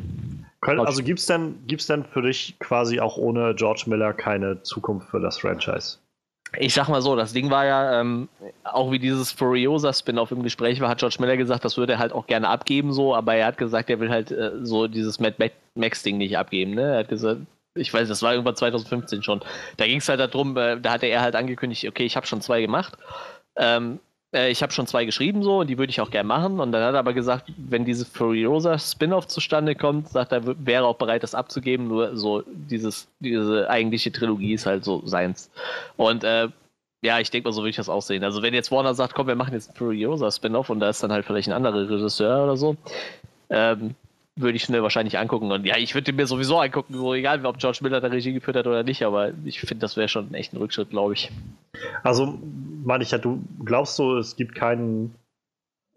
[0.61, 5.09] Also gibt es denn, gibt's denn für dich quasi auch ohne George Miller keine Zukunft
[5.09, 5.99] für das Franchise?
[6.59, 8.29] Ich sag mal so, das Ding war ja, ähm,
[8.63, 12.13] auch wie dieses Furiosa-Spin-off im Gespräch war, hat George Miller gesagt, das würde er halt
[12.13, 15.35] auch gerne abgeben, so, aber er hat gesagt, er will halt äh, so dieses Mad
[15.75, 16.93] Max-Ding nicht abgeben, ne?
[16.93, 17.41] Er hat gesagt,
[17.75, 19.41] ich weiß, das war irgendwann 2015 schon.
[19.77, 22.41] Da ging es halt darum, äh, da hatte er halt angekündigt, okay, ich habe schon
[22.41, 22.97] zwei gemacht.
[23.57, 23.99] Ähm,
[24.35, 26.59] äh, ich habe schon zwei geschrieben so und die würde ich auch gerne machen.
[26.59, 30.85] Und dann hat er aber gesagt, wenn diese Furiosa Spin-off zustande kommt, sagt er, wäre
[30.85, 31.87] auch bereit, das abzugeben.
[31.87, 35.49] Nur so dieses, diese eigentliche Trilogie ist halt so seins.
[35.97, 36.49] Und äh,
[37.01, 38.23] ja, ich denke mal, so würde ich das auch sehen.
[38.23, 41.11] Also wenn jetzt Warner sagt, komm, wir machen jetzt Furiosa Spin-off und da ist dann
[41.11, 42.75] halt vielleicht ein anderer Regisseur oder so,
[43.49, 43.95] ähm,
[44.37, 45.51] würde ich schnell wahrscheinlich angucken.
[45.51, 48.57] Und ja, ich würde mir sowieso angucken, so egal, ob George Miller da Regie geführt
[48.57, 51.31] hat oder nicht, aber ich finde, das wäre schon echt ein Rückschritt, glaube ich.
[52.03, 52.37] Also,
[52.83, 55.15] meine ich ja, du glaubst so, es gibt keinen.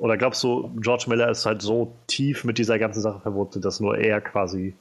[0.01, 3.81] Oder glaubst du, George Miller ist halt so tief mit dieser ganzen Sache verwurzelt, dass
[3.81, 4.75] nur er quasi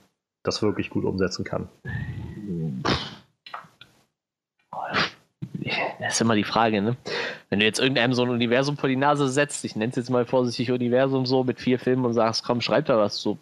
[0.43, 1.67] das wirklich gut umsetzen kann?
[6.07, 6.95] Das ist immer die Frage, ne?
[7.49, 10.09] Wenn du jetzt irgendeinem so ein Universum vor die Nase setzt, ich nenne es jetzt
[10.09, 13.37] mal vorsichtig Universum so mit vier Filmen und sagst, komm, schreib da was zu.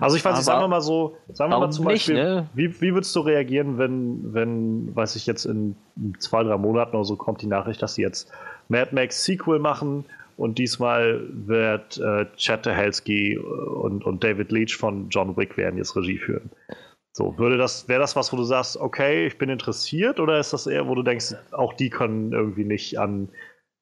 [0.00, 2.46] Also ich weiß nicht, sagen wir mal so, sagen wir mal zum nicht, Beispiel, ne?
[2.54, 5.74] wie, wie würdest du reagieren, wenn, wenn, weiß ich jetzt, in
[6.20, 8.30] zwei, drei Monaten oder so kommt die Nachricht, dass sie jetzt
[8.68, 10.04] Mad Max Sequel machen
[10.36, 15.96] und diesmal wird äh, Chad Stahelski und, und David Leach von John Wick werden jetzt
[15.96, 16.50] Regie führen.
[17.16, 20.52] So, würde das, wäre das was, wo du sagst, okay, ich bin interessiert, oder ist
[20.52, 23.30] das eher, wo du denkst, auch die können irgendwie nicht an,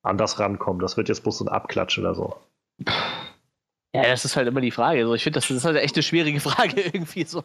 [0.04, 0.80] an das rankommen?
[0.80, 2.36] Das wird jetzt bloß so ein Abklatsch oder so.
[3.92, 5.00] Ja, das ist halt immer die Frage.
[5.00, 7.42] Also ich finde, das ist halt echt eine schwierige Frage irgendwie so.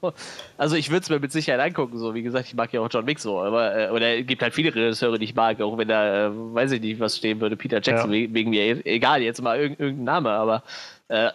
[0.60, 1.98] Also ich würde es mir mit Sicherheit angucken.
[1.98, 4.44] So wie gesagt, ich mag ja auch John Wick so, aber äh, oder es gibt
[4.44, 7.42] halt viele Regisseure, die ich mag, auch wenn da, äh, weiß ich nicht, was stehen
[7.42, 8.32] würde, Peter Jackson ja.
[8.32, 8.86] wegen mir.
[8.86, 10.62] Egal, jetzt mal irgendein Name, aber
[11.08, 11.32] äh,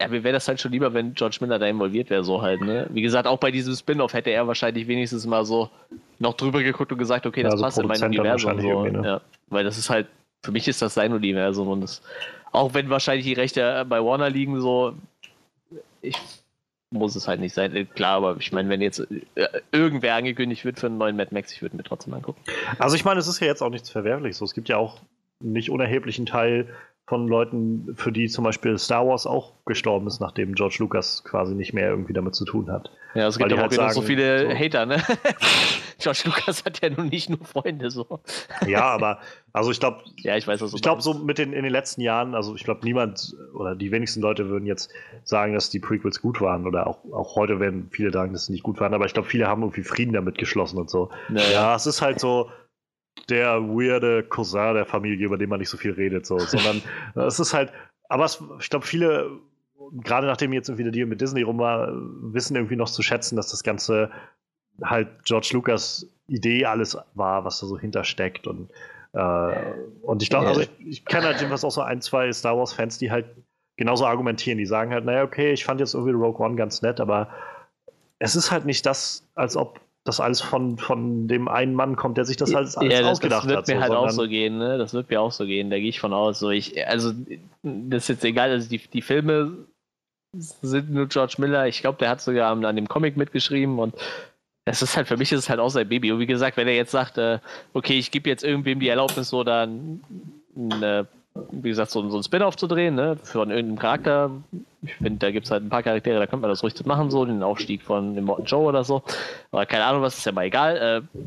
[0.00, 2.60] ja, mir wäre das halt schon lieber, wenn George Miller da involviert wäre, so halt,
[2.60, 2.88] ne?
[2.90, 5.70] Wie gesagt, auch bei diesem Spin-off hätte er wahrscheinlich wenigstens mal so
[6.18, 8.60] noch drüber geguckt und gesagt, okay, das ja, also passt in mein Universum.
[8.60, 9.06] So, ne?
[9.06, 10.08] ja, weil das ist halt,
[10.42, 12.02] für mich ist das sein Universum und das,
[12.50, 14.94] auch wenn wahrscheinlich die Rechte bei Warner liegen, so,
[16.02, 16.16] ich
[16.90, 17.88] muss es halt nicht sein.
[17.94, 19.00] Klar, aber ich meine, wenn jetzt
[19.34, 22.40] äh, irgendwer angekündigt wird für einen neuen Mad Max, ich würde mir trotzdem angucken.
[22.78, 24.38] Also ich meine, es ist ja jetzt auch nichts Verwerfliches.
[24.38, 25.00] So, es gibt ja auch
[25.40, 26.68] nicht unerheblichen Teil
[27.06, 31.54] von Leuten, für die zum Beispiel Star Wars auch gestorben ist, nachdem George Lucas quasi
[31.54, 32.90] nicht mehr irgendwie damit zu tun hat.
[33.14, 35.02] Ja, es gibt ja auch halt sagen, so viele so, Hater, ne?
[35.98, 38.20] George Lucas hat ja nun nicht nur Freunde so.
[38.66, 39.20] Ja, aber
[39.52, 42.00] also ich glaube, ja, ich weiß, was ich glaube so mit den in den letzten
[42.00, 44.90] Jahren, also ich glaube niemand oder die wenigsten Leute würden jetzt
[45.24, 48.52] sagen, dass die Prequels gut waren oder auch, auch heute werden viele sagen, dass sie
[48.52, 51.10] nicht gut waren, aber ich glaube, viele haben irgendwie Frieden damit geschlossen und so.
[51.28, 51.52] Naja.
[51.52, 52.50] Ja, es ist halt so,
[53.28, 56.82] der weirde Cousin der Familie, über den man nicht so viel redet, so, sondern
[57.26, 57.72] es ist halt,
[58.08, 59.30] aber es, ich glaube, viele,
[59.92, 63.50] gerade nachdem jetzt wieder die mit Disney rum war, wissen irgendwie noch zu schätzen, dass
[63.50, 64.10] das Ganze
[64.82, 68.70] halt George Lucas Idee alles war, was da so hintersteckt und
[69.12, 72.58] äh, und ich glaube, also ich, ich kenne halt jedenfalls auch so ein, zwei Star
[72.58, 73.26] Wars-Fans, die halt
[73.76, 74.58] genauso argumentieren.
[74.58, 77.28] Die sagen halt, naja, okay, ich fand jetzt irgendwie Rogue One ganz nett, aber
[78.18, 82.18] es ist halt nicht das, als ob das alles von, von dem einen Mann kommt,
[82.18, 83.50] der sich das alles, alles ja, das, ausgedacht hat.
[83.50, 84.76] Das wird mir so, halt auch so gehen, ne?
[84.76, 86.38] Das wird mir auch so gehen, da gehe ich von aus.
[86.38, 87.12] So, ich, also,
[87.62, 89.66] das ist jetzt egal, also die, die Filme
[90.36, 91.66] sind nur George Miller.
[91.66, 93.94] Ich glaube, der hat sogar an dem Comic mitgeschrieben und
[94.66, 96.12] das ist halt, für mich ist es halt auch sein Baby.
[96.12, 97.38] Und wie gesagt, wenn er jetzt sagt, äh,
[97.72, 100.00] okay, ich gebe jetzt irgendwem die Erlaubnis, so dann
[100.56, 101.06] eine
[101.50, 104.30] wie gesagt, so, so ein Spin-off zu drehen, ne, von irgendeinem Charakter.
[104.82, 107.10] Ich finde, da gibt es halt ein paar Charaktere, da könnte man das ruhig machen,
[107.10, 109.02] so, den Aufstieg von dem Morton Joe oder so.
[109.50, 110.76] Aber keine Ahnung, was ist ja mal egal.
[110.76, 111.20] Äh,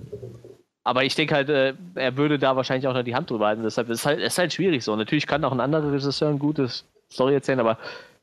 [0.84, 3.64] aber ich denke halt, äh, er würde da wahrscheinlich auch noch die Hand drüber halten.
[3.64, 4.95] Deshalb ist es halt, ist halt schwierig so.
[4.95, 6.70] Natürlich kann auch ein anderer Regisseur eine gute
[7.12, 7.78] Story erzählen, aber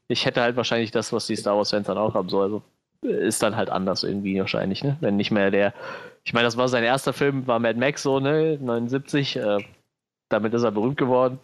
[0.08, 2.30] ich hätte halt wahrscheinlich das, was die Star Wars-Fans dann auch haben.
[2.30, 2.40] So.
[2.40, 2.62] Also
[3.02, 4.96] ist dann halt anders irgendwie wahrscheinlich, ne?
[5.00, 5.74] Wenn nicht mehr der.
[6.24, 8.58] Ich meine, das war sein erster Film, war Mad Max so, ne?
[8.58, 9.36] 79.
[9.36, 9.58] Äh,
[10.30, 11.38] damit ist er berühmt geworden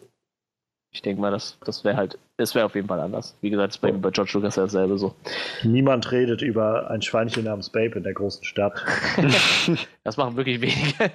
[0.93, 3.37] ich denke mal, das, das wäre halt, es wäre auf jeden Fall anders.
[3.41, 5.15] Wie gesagt, es bei, bei George Lucas ja dasselbe so.
[5.63, 8.85] Niemand redet über ein Schweinchen namens Babe in der großen Stadt.
[10.05, 11.13] das machen wirklich wenige.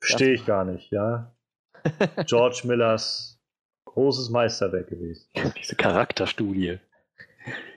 [0.00, 1.34] Verstehe ich gar nicht, ja.
[2.26, 3.38] George Millers
[3.84, 5.28] großes Meisterwerk gewesen.
[5.60, 6.78] Diese Charakterstudie.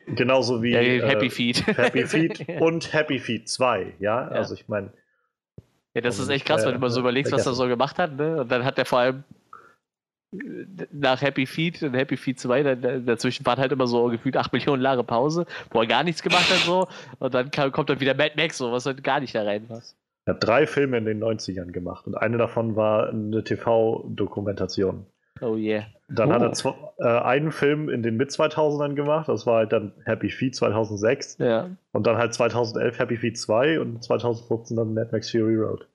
[0.07, 1.67] Genauso wie ja, Happy äh, Feet.
[1.77, 4.21] Happy Feet und Happy Feet 2, ja.
[4.21, 4.27] ja.
[4.29, 4.91] Also ich meine.
[5.93, 8.15] Ja, das ist echt krass, wenn du mal so überlegst, was er so gemacht hat,
[8.15, 8.41] ne?
[8.41, 9.23] Und dann hat er vor allem
[10.91, 14.51] nach Happy Feet und Happy Feet 2, dann, dazwischen war halt immer so gefühlt 8
[14.51, 16.87] Millionen Jahre Pause, wo er gar nichts gemacht hat so.
[17.19, 19.95] Und dann kam, kommt dann wieder Mad Max, so, was halt gar nicht da reinpasst.
[20.25, 25.05] Er hat drei Filme in den 90ern gemacht und eine davon war eine TV-Dokumentation.
[25.39, 25.85] Oh yeah.
[26.09, 26.33] Dann oh.
[26.33, 30.29] hat er zwei, äh, einen Film in den Mid-2000ern gemacht, das war halt dann Happy
[30.29, 31.37] Feet 2006.
[31.39, 31.69] Ja.
[31.93, 35.87] Und dann halt 2011 Happy Feet 2 und 2015 dann Mad Max Fury Road.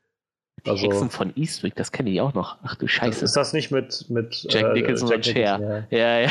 [0.66, 2.58] Also, Hexen von Eastwick, das kenne ich auch noch.
[2.62, 3.24] Ach du Scheiße.
[3.24, 5.86] Ist das nicht mit, mit Jack äh, Nicholson Jack und Cher?
[5.90, 6.20] Ja, ja.
[6.20, 6.30] ja.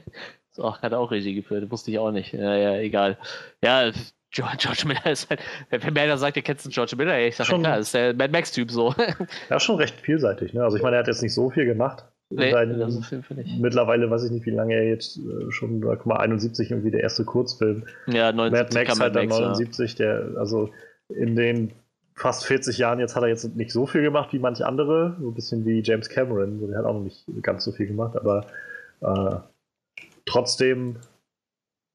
[0.52, 2.32] so, hat auch Regie geführt, wusste ich auch nicht.
[2.32, 3.18] Ja, ja, egal.
[3.62, 3.92] Ja,
[4.30, 5.40] George Miller ist halt,
[5.70, 8.14] wenn mir einer sagt, ihr kennt George Miller, ich sage, ja klar, das ist der
[8.14, 8.94] Mad Max-Typ so.
[9.50, 10.62] Ja, schon recht vielseitig, ne?
[10.62, 12.04] Also ich meine, er hat jetzt nicht so viel gemacht.
[12.28, 13.00] Nee, Seinen, also
[13.60, 17.00] mittlerweile weiß ich nicht, wie lange er jetzt äh, schon, guck mal, 71 irgendwie der
[17.00, 17.86] erste Kurzfilm.
[18.08, 20.04] Ja, 79 Mad Max halt dann 79, ja.
[20.04, 20.70] der, also
[21.08, 21.72] in den
[22.16, 25.28] fast 40 Jahren jetzt hat er jetzt nicht so viel gemacht wie manche andere, so
[25.28, 28.46] ein bisschen wie James Cameron, der hat auch noch nicht ganz so viel gemacht, aber
[29.00, 29.36] äh,
[30.24, 30.98] trotzdem,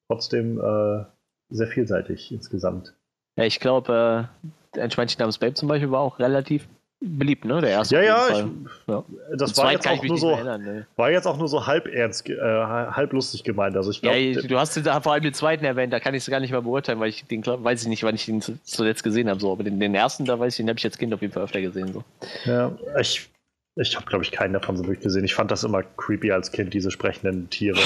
[0.08, 1.06] trotzdem äh,
[1.50, 2.96] sehr vielseitig insgesamt.
[3.38, 4.30] Ja, ich glaube,
[4.76, 6.68] äh, ein Schweinchen namens Babe zum Beispiel war auch relativ
[7.02, 7.62] beliebt, ne?
[7.62, 7.96] Der erste.
[7.96, 8.46] Ja, ja, ich,
[8.88, 9.04] ja.
[9.36, 10.88] Das war jetzt, auch nur so, erinnern, ne?
[10.96, 13.76] war jetzt auch nur so halb ernst, äh, halb lustig gemeint.
[13.76, 16.24] Also ich glaub, ja, du hast da vor allem den zweiten erwähnt, da kann ich
[16.24, 19.04] es gar nicht mehr beurteilen, weil ich den weiß ich nicht, wann ich den zuletzt
[19.04, 19.40] gesehen habe.
[19.40, 19.52] So.
[19.52, 21.44] Aber den, den ersten, da weiß ich, den habe ich als Kind auf jeden Fall
[21.44, 21.92] öfter gesehen.
[21.94, 22.04] So.
[22.46, 23.30] Ja, ich
[23.76, 25.24] ich habe, glaube ich, keinen davon so wirklich gesehen.
[25.24, 27.80] Ich fand das immer creepy als Kind, diese sprechenden Tiere.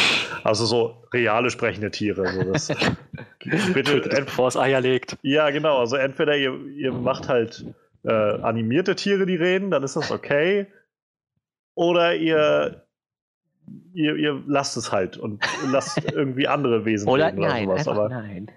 [0.43, 2.27] Also so reale sprechende Tiere.
[2.33, 2.67] So das,
[3.73, 5.15] bitte, bevor es Eier legt.
[5.21, 5.77] Ja, genau.
[5.77, 7.65] Also entweder ihr, ihr macht halt
[8.05, 10.67] äh, animierte Tiere, die reden, dann ist das okay.
[11.75, 12.85] Oder ihr,
[13.93, 17.97] ihr, ihr lasst es halt und lasst irgendwie andere Wesen oder reden nein, oder sowas.
[17.97, 18.51] Aber nein.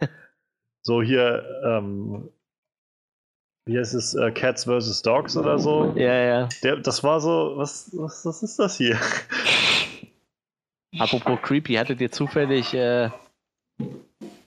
[0.82, 2.30] so hier ähm,
[3.68, 5.02] wie heißt es, äh, Cats vs.
[5.02, 5.92] Dogs oder so.
[5.94, 6.48] Ja, ja.
[6.62, 8.98] Der, das war so, was, was, was ist das hier?
[10.98, 13.10] Apropos creepy, hattet ihr zufällig äh,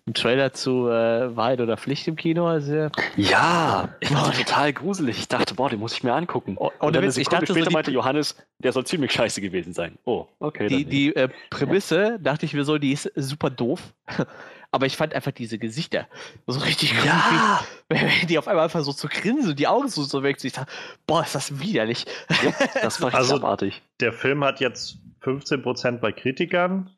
[0.07, 2.47] einen Trailer zu äh, Wahrheit oder Pflicht im Kino?
[2.47, 5.19] Also, ja, ich war total gruselig.
[5.19, 6.55] Ich dachte, boah, den muss ich mir angucken.
[6.57, 9.73] Oh, und, und dann ich dachte, später so meinte Johannes, der soll ziemlich scheiße gewesen
[9.73, 9.97] sein.
[10.05, 10.67] Oh, okay.
[10.67, 13.93] Die, die äh, Prämisse, dachte ich mir so, die ist super doof.
[14.73, 16.07] Aber ich fand einfach diese Gesichter
[16.47, 17.59] so richtig ja.
[17.89, 20.47] Wenn die auf einmal einfach so zu grinsen und die Augen so, so wechseln.
[20.47, 20.71] Ich dachte,
[21.05, 22.05] boah, ist das widerlich.
[22.41, 23.81] Ja, das war also, abartig.
[23.99, 26.89] Der Film hat jetzt 15% bei Kritikern.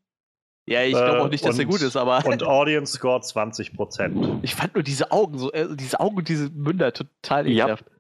[0.66, 2.26] Ja, ich glaube auch nicht, dass und, er gut ist, aber.
[2.26, 4.40] Und Audience Score 20%.
[4.44, 7.86] Ich fand nur diese Augen, so, äh, diese Augen und diese Münder total ekelhaft.
[7.86, 7.94] Ja.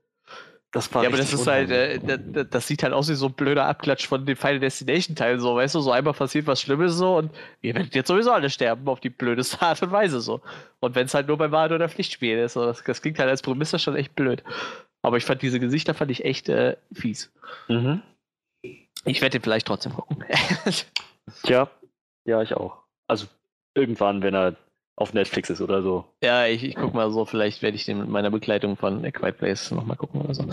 [0.71, 3.33] Das ja, aber das ist halt, äh, das, das, sieht halt aus wie so ein
[3.33, 6.95] blöder Abklatsch von dem Final Destination Teil, so, weißt du, so einmal passiert was Schlimmes
[6.95, 10.41] so und ihr werdet jetzt sowieso alle sterben auf die blödeste Art und Weise so.
[10.79, 13.29] Und wenn es halt nur beim Wahrheit oder Pflichtspiel ist, so, das, das, klingt halt
[13.29, 14.43] als Prämisse schon echt blöd.
[15.03, 17.31] Aber ich fand diese Gesichter fand ich echt äh, fies.
[17.67, 18.01] Mhm.
[19.05, 20.23] Ich werde den vielleicht trotzdem gucken.
[21.43, 21.69] Tja,
[22.25, 22.77] ja, ich auch.
[23.07, 23.27] Also
[23.75, 24.55] irgendwann, wenn er
[24.95, 26.05] auf Netflix ist oder so.
[26.21, 29.11] Ja, ich, ich guck mal so, vielleicht werde ich den mit meiner Begleitung von A
[29.11, 30.45] Quiet Place nochmal gucken oder so.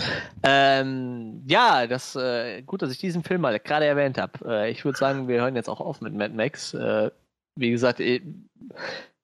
[0.43, 4.33] Ähm, ja, das äh, gut, dass ich diesen Film mal gerade erwähnt habe.
[4.47, 6.73] Äh, ich würde sagen, wir hören jetzt auch auf mit Mad Max.
[6.73, 7.11] Äh,
[7.55, 8.23] wie gesagt, äh,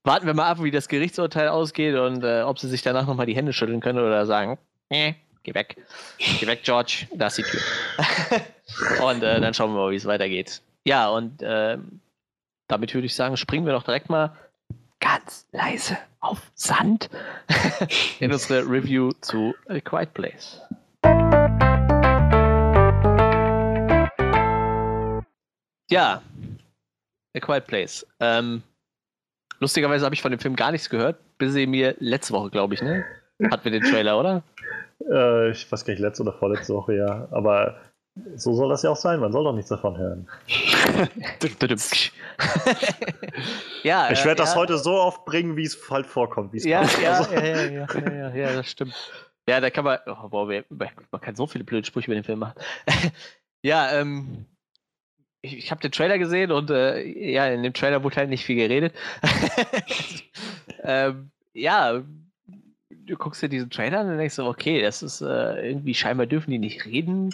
[0.05, 3.27] warten wir mal ab, wie das Gerichtsurteil ausgeht und äh, ob sie sich danach nochmal
[3.27, 4.59] die Hände schütteln können oder sagen,
[4.91, 5.77] äh, geh weg.
[6.19, 7.61] Geh weg, George, da ist die Tür.
[9.09, 10.61] und äh, dann schauen wir mal, wie es weitergeht.
[10.85, 12.01] Ja, und ähm,
[12.69, 14.33] damit würde ich sagen, springen wir doch direkt mal
[15.01, 17.11] ganz leise auf Sand
[18.21, 20.61] in unsere Review zu A Quiet Place.
[25.89, 26.23] Ja,
[27.37, 28.07] A Quiet Place.
[28.19, 28.62] Ähm,
[29.61, 32.75] lustigerweise habe ich von dem Film gar nichts gehört, bis sie mir letzte Woche, glaube
[32.75, 33.05] ich, ne?
[33.51, 34.43] Hatten wir den Trailer, oder?
[35.09, 37.29] Äh, ich weiß gar nicht, letzte oder vorletzte Woche, ja.
[37.31, 37.77] Aber
[38.37, 40.27] so soll das ja auch sein, man soll doch nichts davon hören.
[43.83, 44.57] ja, ich werde das ja.
[44.57, 46.55] heute so oft bringen, wie es halt vorkommt.
[46.55, 47.35] Ja, ja, also.
[47.35, 48.95] ja, ja, ja, ja, ja, das stimmt.
[49.49, 52.39] Ja, da kann man, oh, boah, man kann so viele blöde Sprüche über den Film
[52.41, 52.59] machen.
[53.62, 54.47] ja, ähm,
[55.43, 58.45] ich, ich habe den Trailer gesehen und äh, ja, in dem Trailer wurde halt nicht
[58.45, 58.95] viel geredet.
[60.83, 62.03] ähm, ja,
[62.89, 66.27] du guckst dir diesen Trailer an und denkst so, okay, das ist äh, irgendwie scheinbar
[66.27, 67.33] dürfen die nicht reden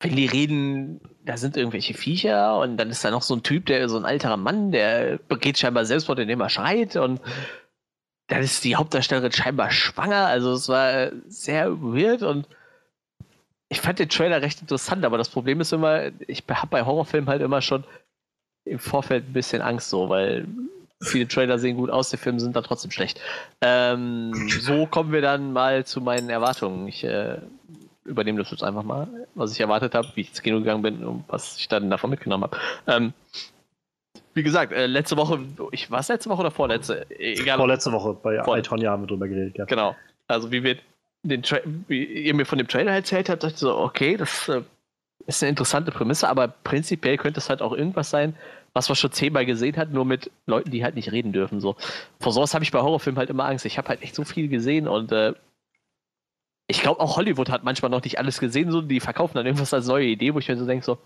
[0.00, 3.66] wenn die reden, da sind irgendwelche Viecher und dann ist da noch so ein Typ,
[3.66, 7.20] der so ein alterer Mann, der begeht scheinbar Selbstmord, indem er schreit und
[8.28, 10.26] dann ist die Hauptdarstellerin scheinbar schwanger.
[10.26, 12.46] Also es war sehr weird und
[13.68, 17.28] ich fand den Trailer recht interessant, aber das Problem ist immer, ich habe bei Horrorfilmen
[17.28, 17.84] halt immer schon
[18.64, 20.46] im Vorfeld ein bisschen Angst so, weil
[21.00, 23.20] viele Trailer sehen gut aus, die Filme sind dann trotzdem schlecht.
[23.60, 26.88] Ähm, so kommen wir dann mal zu meinen Erwartungen.
[26.88, 27.38] Ich äh,
[28.06, 31.04] übernehme das jetzt einfach mal, was ich erwartet habe, wie ich ins Kino gegangen bin
[31.04, 32.56] und was ich dann davon mitgenommen habe.
[32.86, 33.12] Ähm,
[34.34, 35.40] wie gesagt, äh, letzte Woche,
[35.72, 37.06] ich war es letzte Woche oder vorletzte?
[37.18, 37.56] Egal.
[37.56, 39.56] Vorletzte Woche, bei Vor Itonia haben wir drüber geredet.
[39.56, 39.64] Ja.
[39.64, 39.96] Genau.
[40.28, 40.76] Also wie wir
[41.22, 44.48] den Tra wie ihr mir von dem Trailer erzählt habt, dachte ich so, okay, das
[44.48, 44.62] äh,
[45.26, 48.36] ist eine interessante Prämisse, aber prinzipiell könnte es halt auch irgendwas sein,
[48.74, 51.60] was man schon zehnmal gesehen hat, nur mit Leuten, die halt nicht reden dürfen.
[51.60, 51.76] So.
[52.20, 53.64] Vor sowas habe ich bei Horrorfilmen halt immer Angst.
[53.64, 55.32] Ich habe halt echt so viel gesehen und äh,
[56.68, 59.72] ich glaube auch Hollywood hat manchmal noch nicht alles gesehen, so die verkaufen dann irgendwas
[59.72, 60.98] als neue Idee, wo ich mir so denke, so,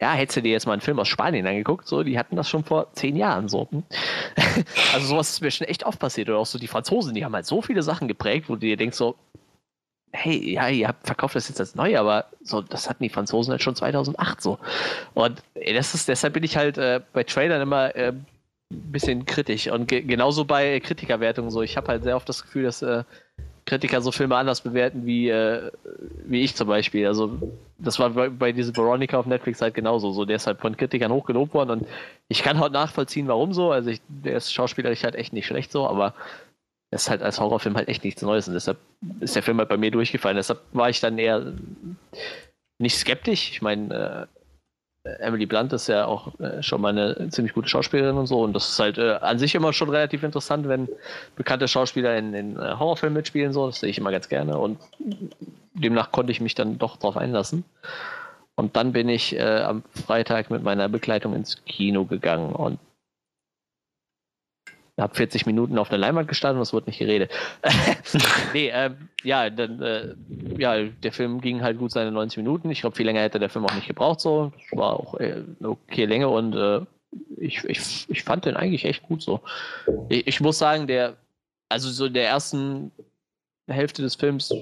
[0.00, 2.48] ja, hättest du dir jetzt mal einen Film aus Spanien angeguckt, so, die hatten das
[2.48, 3.68] schon vor zehn Jahren so.
[3.70, 3.82] Hm?
[4.94, 6.28] also sowas ist mir schon echt oft passiert.
[6.28, 8.76] Oder auch so die Franzosen, die haben halt so viele Sachen geprägt, wo du dir
[8.76, 9.16] denkst so,
[10.12, 13.52] hey, ja, ihr habt verkauft das jetzt als neu, aber so, das hatten die Franzosen
[13.52, 14.58] halt schon 2008 so.
[15.14, 18.12] Und ey, das ist, deshalb bin ich halt äh, bei Trailern immer äh,
[18.72, 19.68] ein bisschen kritisch.
[19.68, 21.62] Und ge genauso bei Kritikerwertungen so.
[21.62, 23.04] Ich habe halt sehr oft das Gefühl, dass äh,
[23.70, 25.70] Kritiker so Filme anders bewerten wie, äh,
[26.26, 27.06] wie ich zum Beispiel.
[27.06, 27.38] Also
[27.78, 30.10] das war bei, bei diesem Veronica auf Netflix halt genauso.
[30.10, 31.86] So, der ist halt von Kritikern hochgelobt worden und
[32.26, 33.70] ich kann halt nachvollziehen, warum so.
[33.70, 36.14] Also ich, der ist schauspielerisch halt echt nicht schlecht so, aber
[36.90, 38.78] das ist halt als Horrorfilm halt echt nichts Neues und deshalb
[39.20, 40.36] ist der Film halt bei mir durchgefallen.
[40.36, 41.52] Deshalb war ich dann eher
[42.80, 43.52] nicht skeptisch.
[43.52, 44.39] Ich meine, äh,
[45.04, 48.52] Emily Blunt ist ja auch äh, schon mal eine ziemlich gute Schauspielerin und so und
[48.52, 50.88] das ist halt äh, an sich immer schon relativ interessant, wenn
[51.36, 53.52] bekannte Schauspieler in, in äh, Horrorfilmen mitspielen.
[53.52, 54.78] So, das sehe ich immer ganz gerne und
[55.72, 57.64] demnach konnte ich mich dann doch drauf einlassen.
[58.56, 62.78] Und dann bin ich äh, am Freitag mit meiner Begleitung ins Kino gegangen und
[65.00, 67.30] habe 40 Minuten auf der Leinwand gestanden und es wurde nicht geredet.
[68.54, 68.90] nee, äh,
[69.22, 70.14] ja, dann, äh,
[70.58, 72.70] ja, der Film ging halt gut seine 90 Minuten.
[72.70, 74.20] Ich glaube, viel länger hätte der Film auch nicht gebraucht.
[74.20, 76.80] So, war auch äh, eine okay Länge und äh,
[77.36, 79.40] ich, ich, ich fand den eigentlich echt gut so.
[80.08, 81.16] Ich, ich muss sagen, der,
[81.68, 82.92] also so in der ersten
[83.68, 84.54] Hälfte des Films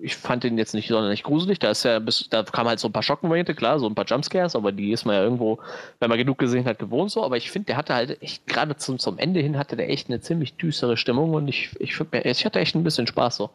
[0.00, 1.58] ich fand den jetzt nicht sonderlich gruselig.
[1.58, 4.04] Da ist ja bis, da kamen halt so ein paar Schockmomente, klar, so ein paar
[4.04, 5.58] Jumpscares, aber die ist man ja irgendwo,
[6.00, 7.24] wenn man genug gesehen hat, gewohnt so.
[7.24, 10.08] Aber ich finde, der hatte halt echt, gerade zum, zum Ende hin hatte der echt
[10.08, 13.50] eine ziemlich düstere Stimmung und ich, ich, ich hatte echt ein bisschen Spaß so.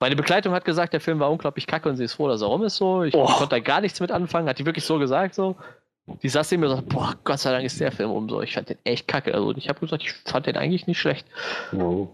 [0.00, 2.48] Meine Begleitung hat gesagt, der Film war unglaublich kacke und sie ist froh, dass er
[2.48, 3.04] rum ist so.
[3.04, 3.24] Ich, oh.
[3.24, 5.56] konnte da gar nichts mit anfangen, hat die wirklich so gesagt so.
[6.22, 8.42] Die saß neben mir und sagt, boah, Gott sei Dank ist der Film um so.
[8.42, 9.32] Ich fand den echt kacke.
[9.32, 11.26] Also ich habe gesagt, ich fand den eigentlich nicht schlecht.
[11.72, 12.08] Oh.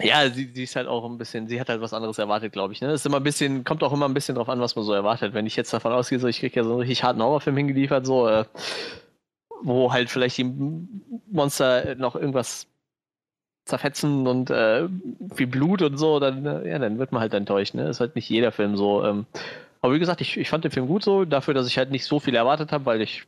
[0.00, 2.72] Ja, sie, sie, ist halt auch ein bisschen, sie hat halt was anderes erwartet, glaube
[2.72, 2.80] ich.
[2.80, 2.92] Ne?
[2.92, 5.34] Ist immer ein bisschen, kommt auch immer ein bisschen drauf an, was man so erwartet.
[5.34, 8.06] Wenn ich jetzt davon ausgehe, so ich kriege ja so einen richtig harten Horrorfilm hingeliefert,
[8.06, 8.44] so, äh,
[9.62, 10.52] wo halt vielleicht die
[11.30, 12.68] Monster noch irgendwas
[13.64, 14.88] zerfetzen und äh,
[15.34, 17.74] viel Blut und so, dann, äh, ja, dann wird man halt enttäuscht.
[17.74, 17.88] Ne?
[17.88, 19.04] Ist halt nicht jeder Film so.
[19.04, 19.26] Ähm,
[19.80, 22.04] aber wie gesagt, ich, ich fand den Film gut so, dafür, dass ich halt nicht
[22.04, 23.26] so viel erwartet habe, weil ich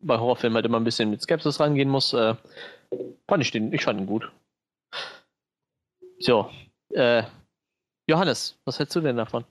[0.00, 2.12] bei Horrorfilmen halt immer ein bisschen mit Skepsis rangehen muss.
[2.12, 2.34] Äh,
[3.26, 4.30] fand ich den, ich fand ihn gut.
[6.18, 6.50] So,
[6.94, 7.22] äh,
[8.08, 9.44] Johannes, was hältst du denn davon?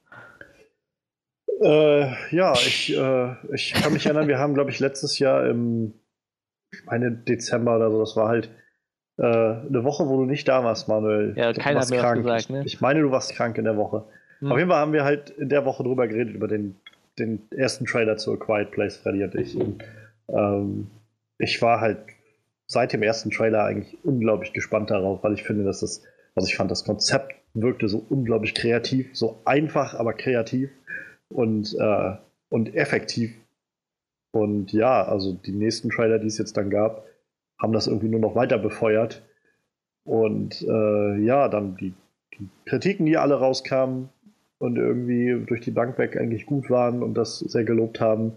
[1.62, 5.94] Äh, ja, ich, äh, ich kann mich erinnern, wir haben, glaube ich, letztes Jahr im,
[6.72, 8.50] ich meine, Dezember oder so, das war halt
[9.18, 11.34] äh, eine Woche, wo du nicht da warst, Manuel.
[11.36, 12.24] Ja, keiner hat mir krank.
[12.24, 12.64] gesagt, ne?
[12.66, 14.04] Ich meine, du warst krank in der Woche.
[14.40, 14.52] Hm.
[14.52, 16.76] Auf jeden Fall haben wir halt in der Woche drüber geredet, über den,
[17.18, 19.56] den ersten Trailer zu A Quiet Place, Freddy und ich.
[19.56, 19.84] Und,
[20.28, 20.88] ähm,
[21.40, 22.00] ich war halt
[22.68, 26.04] seit dem ersten Trailer eigentlich unglaublich gespannt darauf, weil ich finde, dass das
[26.38, 30.70] also ich fand, das Konzept wirkte so unglaublich kreativ, so einfach, aber kreativ
[31.30, 32.16] und, äh,
[32.50, 33.36] und effektiv.
[34.32, 37.06] Und ja, also die nächsten Trailer, die es jetzt dann gab,
[37.60, 39.24] haben das irgendwie nur noch weiter befeuert.
[40.04, 41.94] Und äh, ja, dann die,
[42.38, 44.10] die, Kritiken, die alle rauskamen
[44.60, 48.34] und irgendwie durch die Bank weg eigentlich gut waren und das sehr gelobt haben.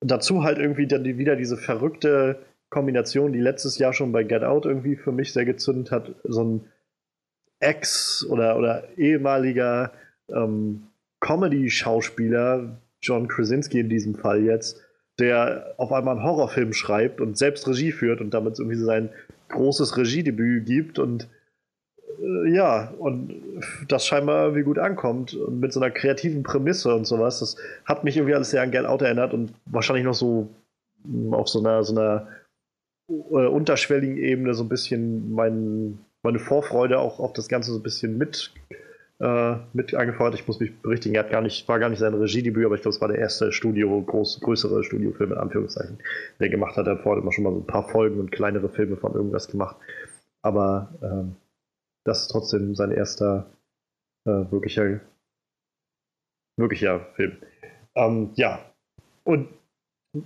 [0.00, 4.22] Und dazu halt irgendwie dann die, wieder diese verrückte Kombination, die letztes Jahr schon bei
[4.22, 6.14] Get Out irgendwie für mich sehr gezündet hat.
[6.24, 6.60] So ein
[7.62, 9.92] Ex- oder, oder ehemaliger
[10.28, 10.82] ähm,
[11.20, 14.80] Comedy-Schauspieler, John Krasinski in diesem Fall jetzt,
[15.18, 19.10] der auf einmal einen Horrorfilm schreibt und selbst Regie führt und damit irgendwie sein
[19.48, 21.28] großes Regiedebüt gibt und
[22.20, 23.34] äh, ja, und
[23.88, 27.40] das scheinbar irgendwie gut ankommt und mit so einer kreativen Prämisse und sowas.
[27.40, 30.48] Das hat mich irgendwie alles sehr an Get Out erinnert und wahrscheinlich noch so
[31.04, 32.28] hm, auf so einer, so einer
[33.08, 37.82] äh, unterschwelligen Ebene so ein bisschen mein meine Vorfreude auch auf das Ganze so ein
[37.82, 38.52] bisschen mit
[39.22, 40.34] äh, mit angefeuert.
[40.34, 42.82] Ich muss mich berichtigen, er hat gar nicht, war gar nicht sein Regiedebüt, aber ich
[42.82, 45.98] glaube, es war der erste Studio, groß, größere Studiofilm in Anführungszeichen,
[46.40, 46.86] der er gemacht hat.
[46.86, 49.46] Er hat vorher immer schon mal so ein paar Folgen und kleinere Filme von irgendwas
[49.46, 49.76] gemacht.
[50.42, 51.36] Aber ähm,
[52.04, 53.46] das ist trotzdem sein erster
[54.26, 54.98] äh, wirklicher,
[56.56, 57.36] wirklicher Film.
[57.94, 58.58] Ähm, ja.
[59.22, 59.48] Und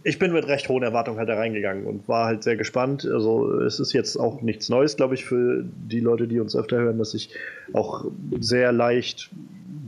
[0.02, 3.04] ich bin mit recht hohen Erwartungen halt da reingegangen und war halt sehr gespannt.
[3.04, 6.78] Also es ist jetzt auch nichts Neues, glaube ich, für die Leute, die uns öfter
[6.78, 7.30] hören, dass ich
[7.72, 8.04] auch
[8.40, 9.30] sehr leicht,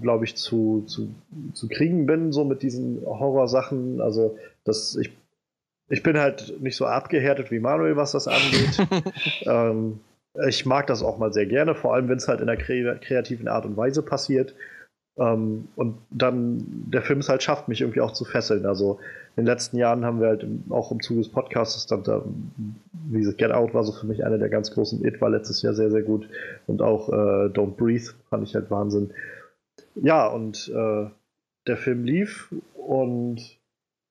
[0.01, 1.13] glaube ich, zu, zu,
[1.53, 4.01] zu kriegen bin, so mit diesen Horrorsachen.
[4.01, 5.11] Also dass ich,
[5.89, 8.87] ich bin halt nicht so abgehärtet wie Manuel, was das angeht.
[9.47, 9.99] ähm,
[10.47, 13.49] ich mag das auch mal sehr gerne, vor allem wenn es halt in einer kreativen
[13.49, 14.55] Art und Weise passiert.
[15.19, 18.67] Ähm, und dann der Film es halt schafft, mich irgendwie auch zu fesseln.
[18.67, 18.99] Also
[19.37, 22.25] in den letzten Jahren haben wir halt auch im Zuge des Podcasts dann da,
[23.11, 25.05] wie gesagt, Get Out war so für mich einer der ganz großen.
[25.05, 26.29] It war letztes Jahr sehr, sehr gut.
[26.67, 29.13] Und auch äh, Don't Breathe fand ich halt Wahnsinn.
[29.97, 31.07] Ja, und äh,
[31.67, 33.59] der Film lief und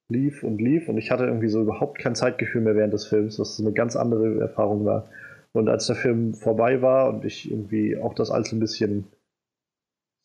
[0.10, 3.40] lief und lief und ich hatte irgendwie so überhaupt kein Zeitgefühl mehr während des Films,
[3.40, 5.10] was eine ganz andere Erfahrung war.
[5.54, 9.06] Und als der Film vorbei war und ich irgendwie auch das alles ein bisschen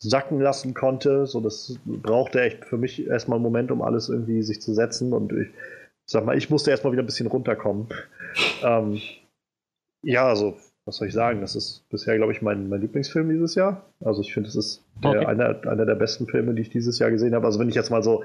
[0.03, 1.27] sacken lassen konnte.
[1.27, 5.13] So, das brauchte echt für mich erstmal einen Moment, um alles irgendwie sich zu setzen.
[5.13, 5.49] Und ich,
[6.05, 7.89] sag mal, ich musste erstmal wieder ein bisschen runterkommen.
[8.63, 9.01] Ähm,
[10.03, 11.41] ja, also, was soll ich sagen?
[11.41, 13.87] Das ist bisher, glaube ich, mein, mein Lieblingsfilm dieses Jahr.
[14.01, 15.27] Also, ich finde, es ist der, okay.
[15.27, 17.47] einer, einer der besten Filme, die ich dieses Jahr gesehen habe.
[17.47, 18.25] Also, wenn ich jetzt mal so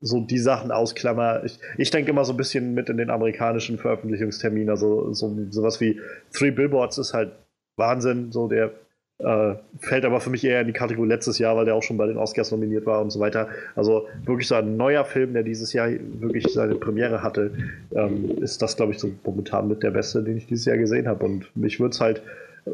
[0.00, 1.44] so die Sachen ausklammer.
[1.44, 4.70] Ich, ich denke immer so ein bisschen mit in den amerikanischen Veröffentlichungstermin.
[4.70, 6.00] Also so, sowas wie
[6.32, 7.32] Three Billboards ist halt
[7.76, 8.32] Wahnsinn.
[8.32, 8.72] So der
[9.18, 11.96] äh, fällt aber für mich eher in die Kategorie letztes Jahr, weil der auch schon
[11.96, 13.48] bei den Oscars nominiert war und so weiter.
[13.74, 17.52] Also wirklich so ein neuer Film, der dieses Jahr wirklich seine Premiere hatte,
[17.94, 21.08] ähm, ist das, glaube ich, so momentan mit der beste, den ich dieses Jahr gesehen
[21.08, 21.24] habe.
[21.24, 22.22] Und mich würde es halt,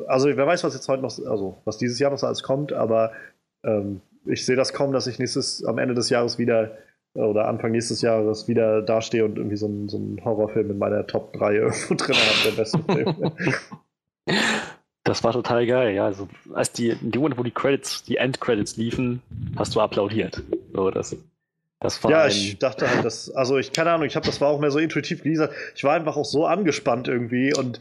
[0.07, 3.13] also wer weiß, was jetzt heute noch, also was dieses Jahr noch alles kommt, aber
[3.65, 6.77] ähm, ich sehe das kommen, dass ich nächstes, am Ende des Jahres wieder
[7.15, 11.33] oder Anfang nächstes Jahres wieder dastehe und irgendwie so einen so Horrorfilm in meiner Top
[11.35, 13.33] 3 irgendwo drin habe, der beste Film.
[15.05, 16.07] Das war total geil, ja.
[16.07, 19.23] Also, als die, in dem Moment, wo die Credits, die Endcredits liefen,
[19.57, 20.43] hast du applaudiert.
[20.73, 21.17] So, das,
[21.81, 24.49] das war ja, ich dachte halt, dass, also ich, keine Ahnung, ich habe das war
[24.49, 25.49] auch mehr so intuitiv gelesen.
[25.77, 27.81] Ich war einfach auch so angespannt irgendwie und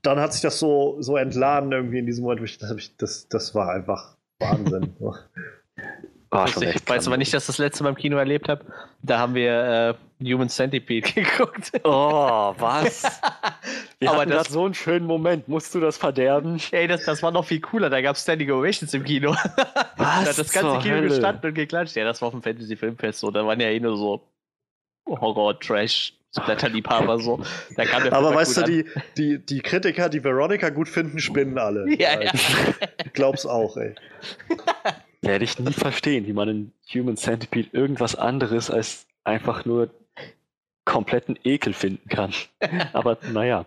[0.00, 2.62] dann hat sich das so, so entladen irgendwie in diesem Moment.
[2.62, 4.96] Das, das, das war einfach Wahnsinn.
[6.32, 8.64] Oh, ich weiß aber nicht, dass ich das letzte Mal im Kino erlebt habe.
[9.02, 11.72] Da haben wir äh, Human Centipede geguckt.
[11.82, 13.02] Oh, was?
[13.98, 15.48] Wir aber das so einen schönen Moment.
[15.48, 16.58] Musst du das verderben?
[16.70, 17.90] Ey, das, das war noch viel cooler.
[17.90, 19.32] Da gab es Standing Ovations im Kino.
[19.32, 19.54] Was
[19.96, 21.08] da hat das ganze Kino Hölle?
[21.08, 21.96] gestanden und geklatscht.
[21.96, 23.30] Ja, das war auf dem Fantasy Filmfest so.
[23.30, 24.22] Da waren ja eh nur so
[25.08, 26.14] Horror-Trash.
[26.38, 27.40] Splatter-Liebhaber so.
[27.76, 28.84] Da kam der Aber weißt du, die,
[29.16, 31.92] die, die Kritiker, die Veronica gut finden, spinnen alle.
[31.98, 32.30] Ja, ja.
[33.04, 33.96] Ich glaub's auch, ey.
[35.22, 39.90] Werde ich nie verstehen, wie man in Human Centipede irgendwas anderes als einfach nur
[40.84, 42.32] kompletten Ekel finden kann.
[42.92, 43.66] Aber naja.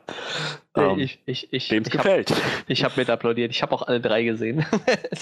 [0.75, 2.31] Ähm, ich, ich, ich, Dem gefällt.
[2.31, 2.37] Hab,
[2.67, 3.51] ich habe mit applaudiert.
[3.51, 4.65] Ich habe auch alle drei gesehen.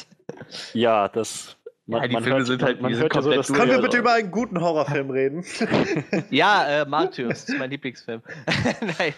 [0.74, 1.58] ja, das.
[1.86, 3.98] Man, ja, die Filme hört, sind halt man, man hört so, das Können wir bitte
[3.98, 5.44] über einen guten Horrorfilm reden?
[6.30, 8.22] ja, äh, Martyrs ist mein Lieblingsfilm.
[8.98, 9.14] Nein,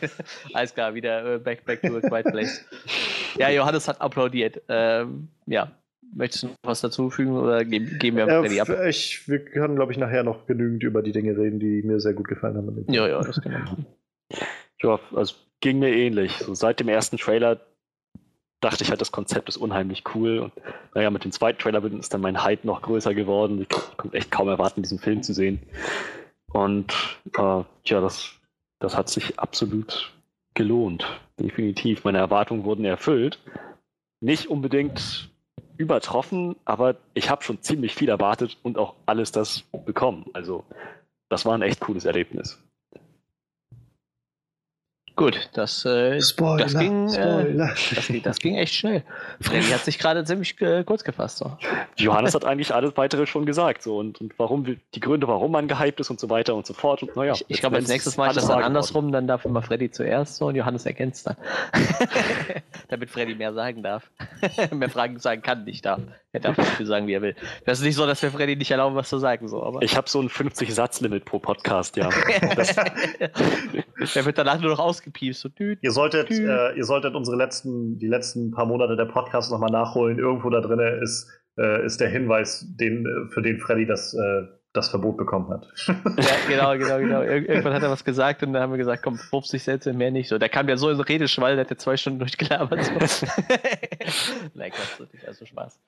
[0.54, 2.66] alles klar, wieder äh, back, back to a quiet place.
[3.38, 4.62] Ja, Johannes hat applaudiert.
[4.70, 5.72] Ähm, ja,
[6.16, 8.70] Möchtest du noch was dazufügen oder geben, geben wir Freddy ab?
[8.88, 12.14] Ich, wir können, glaube ich, nachher noch genügend über die Dinge reden, die mir sehr
[12.14, 12.86] gut gefallen haben.
[12.90, 13.86] Ja, ja, das kann man
[14.82, 16.38] Ja, also ging mir ähnlich.
[16.38, 17.62] So, seit dem ersten Trailer
[18.62, 20.40] dachte ich halt, das Konzept ist unheimlich cool.
[20.40, 20.54] Und
[20.94, 23.62] naja, mit dem zweiten Trailer ist dann mein Hype noch größer geworden.
[23.62, 25.60] Ich konnte echt kaum erwarten, diesen Film zu sehen.
[26.52, 26.94] Und
[27.38, 28.32] äh, ja, das,
[28.80, 30.14] das hat sich absolut
[30.54, 31.06] gelohnt.
[31.40, 32.04] Definitiv.
[32.04, 33.40] Meine Erwartungen wurden erfüllt.
[34.22, 35.33] Nicht unbedingt
[35.78, 40.26] übertroffen, aber ich habe schon ziemlich viel erwartet und auch alles das bekommen.
[40.34, 40.64] Also
[41.30, 42.62] das war ein echt cooles Erlebnis.
[45.16, 49.04] Gut, das, äh, Spoiler, das, ging, äh, das, das, ging echt schnell.
[49.42, 51.38] Freddy hat sich gerade ziemlich äh, kurz gefasst.
[51.38, 51.56] So.
[51.98, 53.84] Johannes hat eigentlich alles weitere schon gesagt.
[53.84, 56.74] So, und, und warum die Gründe, warum man gehypt ist und so weiter und so
[56.74, 57.04] fort.
[57.04, 59.62] Und, naja, ich, ich glaube, als nächstes Mal ist das dann andersrum, dann darf immer
[59.62, 61.38] Freddy zuerst so und Johannes ergänzt dann.
[62.90, 64.10] Damit Freddy mehr sagen darf.
[64.72, 66.02] mehr Fragen sagen kann, nicht darf.
[66.36, 67.36] Er darf so viel sagen, wie er will.
[67.66, 69.48] Das ist nicht so, dass wir Freddy nicht erlauben, was zu sagen.
[69.48, 69.84] So, aber.
[69.84, 72.10] Ich habe so ein 50-Satz-Limit pro Podcast, ja.
[74.16, 75.42] Der wird danach nur noch ausgepiepst.
[75.42, 79.52] So, düt, ihr, solltet, äh, ihr solltet unsere letzten, die letzten paar Monate der Podcasts
[79.52, 80.18] nochmal nachholen.
[80.18, 84.44] Irgendwo da drin ist, äh, ist der Hinweis, den, für den Freddy das, äh,
[84.74, 85.68] das Verbot bekommen hat.
[85.88, 85.96] ja,
[86.48, 87.22] genau, genau, genau.
[87.22, 90.12] Ir irgendwann hat er was gesagt und dann haben wir gesagt, komm, 50 Sätze, mehr
[90.12, 90.30] nicht.
[90.30, 92.84] So, der kam ja so in Redeschwall, der hat ja zwei Stunden durchgelabert.
[92.84, 92.92] So.
[94.56, 95.80] Nein, Quatsch, das ist also Spaß.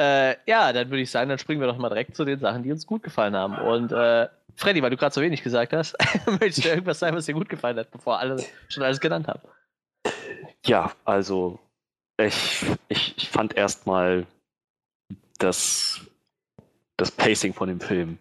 [0.00, 2.62] Äh, ja, dann würde ich sagen, dann springen wir doch mal direkt zu den Sachen,
[2.62, 3.56] die uns gut gefallen haben.
[3.58, 4.28] Und äh,
[4.58, 7.48] Freddy, weil du gerade so wenig gesagt hast, möchtest du irgendwas sagen, was dir gut
[7.48, 9.40] gefallen hat, bevor alle schon alles genannt haben?
[10.66, 11.60] Ja, also
[12.20, 14.26] ich, ich, ich fand erstmal
[15.38, 16.00] das,
[16.96, 18.18] das Pacing von dem Film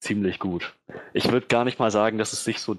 [0.00, 0.74] ziemlich gut.
[1.12, 2.78] Ich würde gar nicht mal sagen, dass es sich so,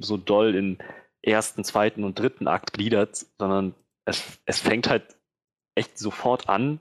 [0.00, 0.76] so doll in
[1.22, 3.74] ersten, zweiten und dritten Akt gliedert, sondern
[4.04, 5.16] es, es fängt halt
[5.74, 6.78] echt sofort an,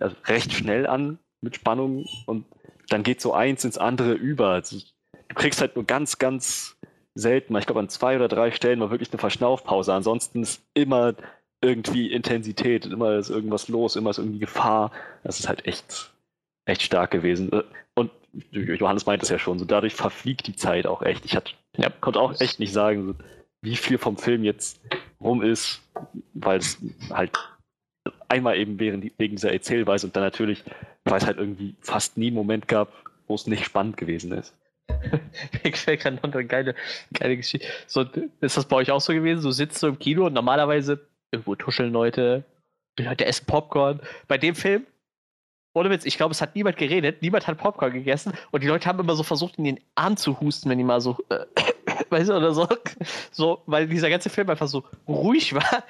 [0.00, 2.44] also recht schnell an mit Spannung und
[2.90, 4.48] dann geht so eins ins andere über.
[4.50, 6.76] Also du kriegst halt nur ganz, ganz
[7.14, 9.94] selten, ich glaube an zwei oder drei Stellen mal wirklich eine Verschnaufpause.
[9.94, 11.14] Ansonsten ist immer
[11.62, 14.92] irgendwie Intensität, immer ist irgendwas los, immer ist irgendwie Gefahr.
[15.22, 16.12] Das ist halt echt,
[16.66, 17.50] echt stark gewesen.
[17.94, 18.10] Und
[18.50, 21.24] Johannes meint es ja schon, so dadurch verfliegt die Zeit auch echt.
[21.24, 23.16] Ich hatte, ja, konnte auch echt nicht sagen,
[23.62, 24.80] wie viel vom Film jetzt
[25.20, 25.82] rum ist,
[26.32, 26.78] weil es
[27.10, 27.32] halt
[28.28, 30.64] einmal eben wegen, wegen dieser Erzählweise und dann natürlich,
[31.04, 32.92] weil es halt irgendwie fast nie einen Moment gab,
[33.26, 34.54] wo es nicht spannend gewesen ist.
[35.62, 36.74] Mir gefällt gerade noch eine geile,
[37.12, 37.66] geile Geschichte.
[37.86, 38.04] So,
[38.40, 39.42] ist das bei euch auch so gewesen?
[39.42, 42.44] Du sitzt so im Kino und normalerweise irgendwo tuscheln Leute,
[42.98, 44.00] die Leute essen Popcorn.
[44.26, 44.86] Bei dem Film,
[45.74, 48.88] ohne Witz, ich glaube, es hat niemand geredet, niemand hat Popcorn gegessen und die Leute
[48.88, 51.46] haben immer so versucht, in den Arm zu husten, wenn die mal so, äh,
[52.10, 52.66] weißt du, oder so,
[53.30, 55.84] so, weil dieser ganze Film einfach so ruhig war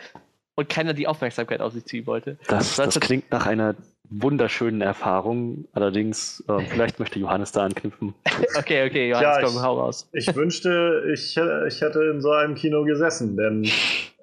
[0.60, 2.38] und keiner die Aufmerksamkeit auf sich ziehen wollte.
[2.48, 3.74] Das, das, das klingt nach einer
[4.10, 5.66] wunderschönen Erfahrung.
[5.72, 8.14] Allerdings, äh, vielleicht möchte Johannes da anknüpfen.
[8.58, 10.08] okay, okay, Johannes, ja, komm, hau raus.
[10.12, 13.66] Ich wünschte, ich, ich hätte in so einem Kino gesessen, denn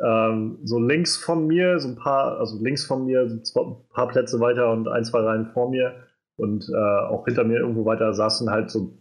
[0.04, 4.08] ähm, so links von mir, so ein paar, also links von mir, so ein paar
[4.10, 5.96] Plätze weiter und ein, zwei Reihen vor mir
[6.36, 8.98] und äh, auch hinter mir irgendwo weiter saßen halt so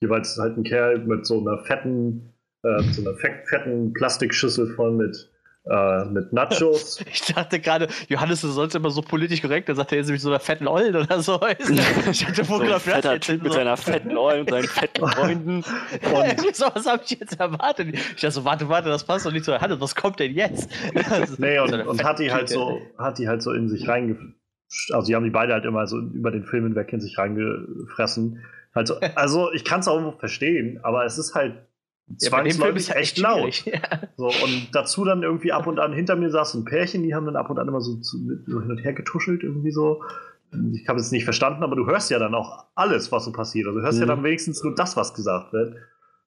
[0.00, 2.32] jeweils halt ein Kerl mit so einer fetten,
[2.64, 5.31] äh, so einer fetten Plastikschüssel voll mit
[5.64, 7.00] äh, mit Nachos.
[7.12, 10.22] Ich dachte gerade, Johannes, du sollst immer so politisch korrekt, dann sagt er jetzt nämlich
[10.22, 11.40] so einer fetten Ollen oder so.
[12.10, 15.58] Ich hatte so ein fetter Typ mit seiner fetten Ollen und seinen fetten Freunden.
[15.62, 17.94] Und so was habe ich jetzt erwartet.
[17.94, 19.58] Ich dachte so, warte, warte, das passt doch nicht so.
[19.58, 20.70] Hannes, was kommt denn jetzt?
[21.38, 24.38] nee, und, und hat die halt so, hat die halt so in sich reingefressen.
[24.92, 28.42] Also die haben die beide halt immer so über den Film hinweg in sich reingefressen.
[28.72, 31.66] Also, also ich kann es auch verstehen, aber es ist halt
[32.18, 33.64] zwangsläufig ja, echt laut.
[33.66, 33.80] Ja.
[34.16, 37.26] So, und dazu dann irgendwie ab und an hinter mir saß ein Pärchen, die haben
[37.26, 40.02] dann ab und an immer so, so hin und her getuschelt, irgendwie so.
[40.74, 43.66] Ich habe es nicht verstanden, aber du hörst ja dann auch alles, was so passiert.
[43.66, 44.02] Also du hörst mhm.
[44.02, 45.76] ja dann wenigstens nur das, was gesagt wird.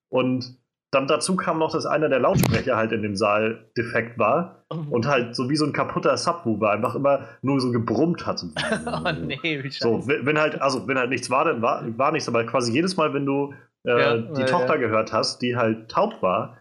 [0.10, 0.58] Und
[0.96, 4.92] dann dazu kam noch, dass einer der Lautsprecher halt in dem Saal defekt war mhm.
[4.94, 8.44] und halt so wie so ein kaputter Subwoofer einfach immer nur so gebrummt hat.
[8.86, 9.80] oh nee, wie scheiße.
[9.80, 12.96] So, wenn halt, also wenn halt nichts war, dann war, war nichts, aber quasi jedes
[12.96, 13.54] Mal, wenn du
[13.86, 14.80] äh, ja, die ja, Tochter ja.
[14.80, 16.58] gehört hast, die halt taub war,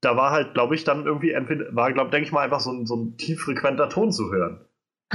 [0.00, 2.72] da war halt, glaube ich, dann irgendwie entweder, war, glaube denke ich mal, einfach so
[2.72, 4.64] ein, so ein tieffrequenter Ton zu hören.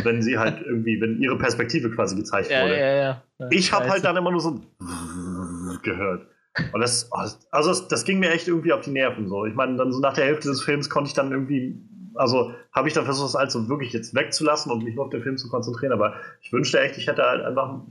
[0.03, 3.23] Wenn sie halt irgendwie, wenn ihre Perspektive quasi gezeigt wurde.
[3.49, 4.61] Ich habe halt dann immer nur so
[5.81, 6.27] gehört.
[6.73, 7.17] Und das, oh,
[7.51, 9.45] also das, das, ging mir echt irgendwie auf die Nerven so.
[9.45, 11.79] Ich meine, dann so nach der Hälfte des Films konnte ich dann irgendwie,
[12.15, 15.21] also habe ich dann versucht, das also wirklich jetzt wegzulassen und mich nur auf den
[15.21, 15.93] Film zu konzentrieren.
[15.93, 17.81] Aber ich wünschte echt, ich hätte halt einfach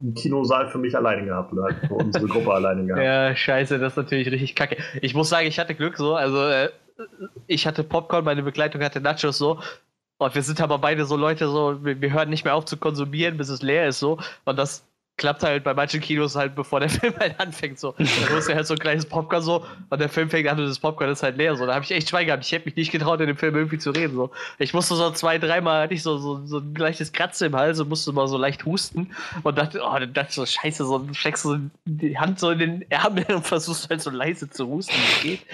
[0.00, 3.02] einen Kinosaal für mich alleine gehabt oder halt für unsere Gruppe alleine gehabt.
[3.02, 4.76] Ja, scheiße, das ist natürlich richtig kacke.
[5.00, 6.70] Ich muss sagen, ich hatte Glück so, also äh,
[7.46, 9.60] ich hatte Popcorn, meine Begleitung hatte Nachos so.
[10.18, 12.76] Und wir sind aber beide so Leute so, wir, wir hören nicht mehr auf zu
[12.76, 14.18] konsumieren, bis es leer ist so.
[14.44, 14.84] Und das
[15.22, 17.78] klappt halt bei manchen Kinos halt, bevor der Film halt anfängt.
[17.78, 17.94] So.
[17.96, 20.66] Da holst du halt so ein kleines Popcorn so und der Film fängt an und
[20.66, 21.54] das Popcorn ist halt leer.
[21.54, 21.64] So.
[21.64, 22.44] Da habe ich echt Schwein gehabt.
[22.44, 24.16] Ich hätte mich nicht getraut, in dem Film irgendwie zu reden.
[24.16, 24.32] So.
[24.58, 27.78] Ich musste so zwei, dreimal hatte ich so, so, so ein leichtes Kratzen im Hals
[27.78, 29.12] und musste mal so leicht husten
[29.44, 32.58] und dachte, oh, dann dachte ich so, scheiße, so steckst so die Hand so in
[32.58, 35.46] den Ärmel und versuchst halt so leise zu husten, wie es geht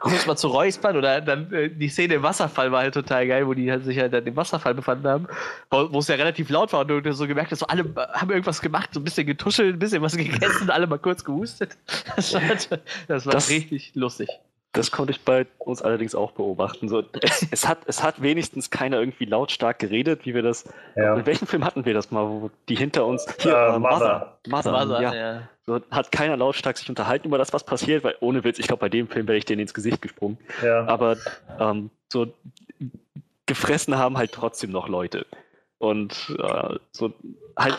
[0.00, 3.46] kurz mal zu räuspern oder dann äh, die Szene im Wasserfall war halt total geil,
[3.46, 5.28] wo die halt sich halt im Wasserfall befanden haben,
[5.70, 8.60] wo, es ja relativ laut war und du so gemerkt hast, so alle haben irgendwas
[8.60, 11.76] gemacht, so ein bisschen getuschelt, ein bisschen was gegessen, alle mal kurz gehustet.
[12.16, 12.40] Das war,
[13.08, 14.28] das war das, richtig lustig.
[14.72, 16.88] Das konnte ich bei uns allerdings auch beobachten.
[16.88, 20.64] So, es, es, hat, es hat wenigstens keiner irgendwie lautstark geredet, wie wir das.
[20.94, 21.16] Ja.
[21.16, 23.26] In welchem Film hatten wir das mal, wo die hinter uns.
[23.40, 24.38] Hier, uh, Mother.
[24.46, 25.14] Mother, Mother, Mother ja.
[25.14, 25.48] ja.
[25.66, 28.80] So, hat keiner lautstark sich unterhalten über das, was passiert, weil ohne Witz, ich glaube,
[28.80, 30.38] bei dem Film wäre ich denen ins Gesicht gesprungen.
[30.62, 30.86] Ja.
[30.86, 31.16] Aber
[31.58, 32.32] ähm, so
[33.46, 35.26] gefressen haben halt trotzdem noch Leute.
[35.78, 37.12] Und äh, so
[37.58, 37.78] halt.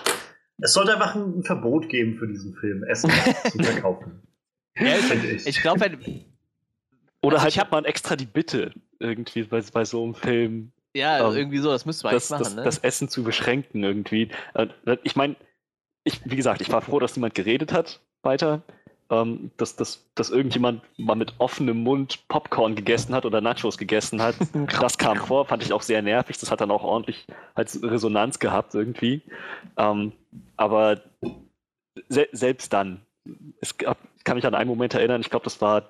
[0.59, 3.09] Es sollte einfach ein Verbot geben für diesen Film, Essen
[3.49, 4.23] zu verkaufen.
[4.77, 6.23] Ja, ich, ich glaube, wenn
[7.21, 10.71] oder also halt hat man extra die Bitte irgendwie bei, bei so einem Film.
[10.93, 12.43] Ja, ähm, irgendwie so, das müsste man das, machen.
[12.43, 12.63] Das, ne?
[12.63, 14.29] das Essen zu beschränken irgendwie.
[14.53, 14.67] Äh,
[15.03, 15.35] ich meine,
[16.03, 18.61] ich, wie gesagt, ich war froh, dass niemand geredet hat weiter.
[19.09, 24.21] ähm, dass, dass, dass irgendjemand mal mit offenem Mund Popcorn gegessen hat oder Nachos gegessen
[24.21, 24.35] hat.
[24.81, 26.37] das kam vor, fand ich auch sehr nervig.
[26.39, 29.21] Das hat dann auch ordentlich als Resonanz gehabt irgendwie.
[29.77, 30.13] Ähm,
[30.57, 31.01] aber
[32.09, 33.05] se selbst dann,
[33.59, 35.89] es gab, ich kann mich an einen Moment erinnern, ich glaube, das war,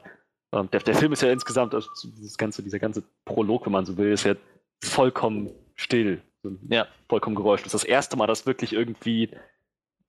[0.51, 1.89] ähm, der, der Film ist ja insgesamt, also
[2.21, 4.35] das ganze, dieser ganze Prolog, wenn man so will, ist ja
[4.83, 6.21] vollkommen still.
[6.69, 6.87] Ja.
[7.07, 7.71] Vollkommen geräuschlos.
[7.71, 9.29] Das erste Mal, dass wirklich irgendwie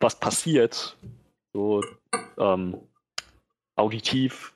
[0.00, 0.96] was passiert,
[1.52, 1.82] so
[2.38, 2.78] ähm,
[3.76, 4.54] auditiv,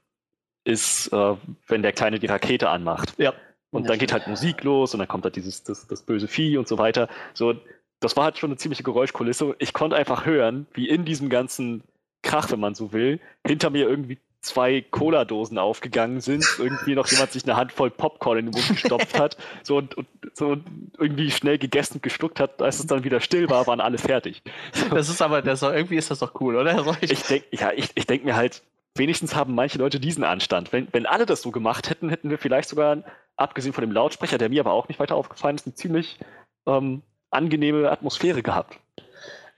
[0.64, 1.36] ist, äh,
[1.68, 3.14] wenn der Kleine die Rakete anmacht.
[3.18, 3.32] Ja.
[3.70, 6.56] Und dann geht halt Musik los und dann kommt halt dieses, das, das böse Vieh
[6.56, 7.08] und so weiter.
[7.34, 7.54] So,
[8.00, 9.54] das war halt schon eine ziemliche Geräuschkulisse.
[9.58, 11.82] Ich konnte einfach hören, wie in diesem ganzen
[12.22, 17.32] Krach, wenn man so will, hinter mir irgendwie zwei Cola-Dosen aufgegangen sind, irgendwie noch jemand
[17.32, 20.56] sich eine Handvoll Popcorn in den Mund gestopft hat, so und, und so
[20.98, 24.42] irgendwie schnell gegessen und geschluckt hat, als es dann wieder still war, waren alle fertig.
[24.90, 26.96] Das ist aber, das, irgendwie ist das doch cool, oder?
[27.00, 28.62] Ich, ich denke ja, ich, ich denk mir halt,
[28.94, 30.72] wenigstens haben manche Leute diesen Anstand.
[30.72, 33.02] Wenn, wenn alle das so gemacht hätten, hätten wir vielleicht sogar,
[33.36, 36.18] abgesehen von dem Lautsprecher, der mir aber auch nicht weiter aufgefallen ist, eine ziemlich
[36.66, 38.78] ähm, angenehme Atmosphäre gehabt.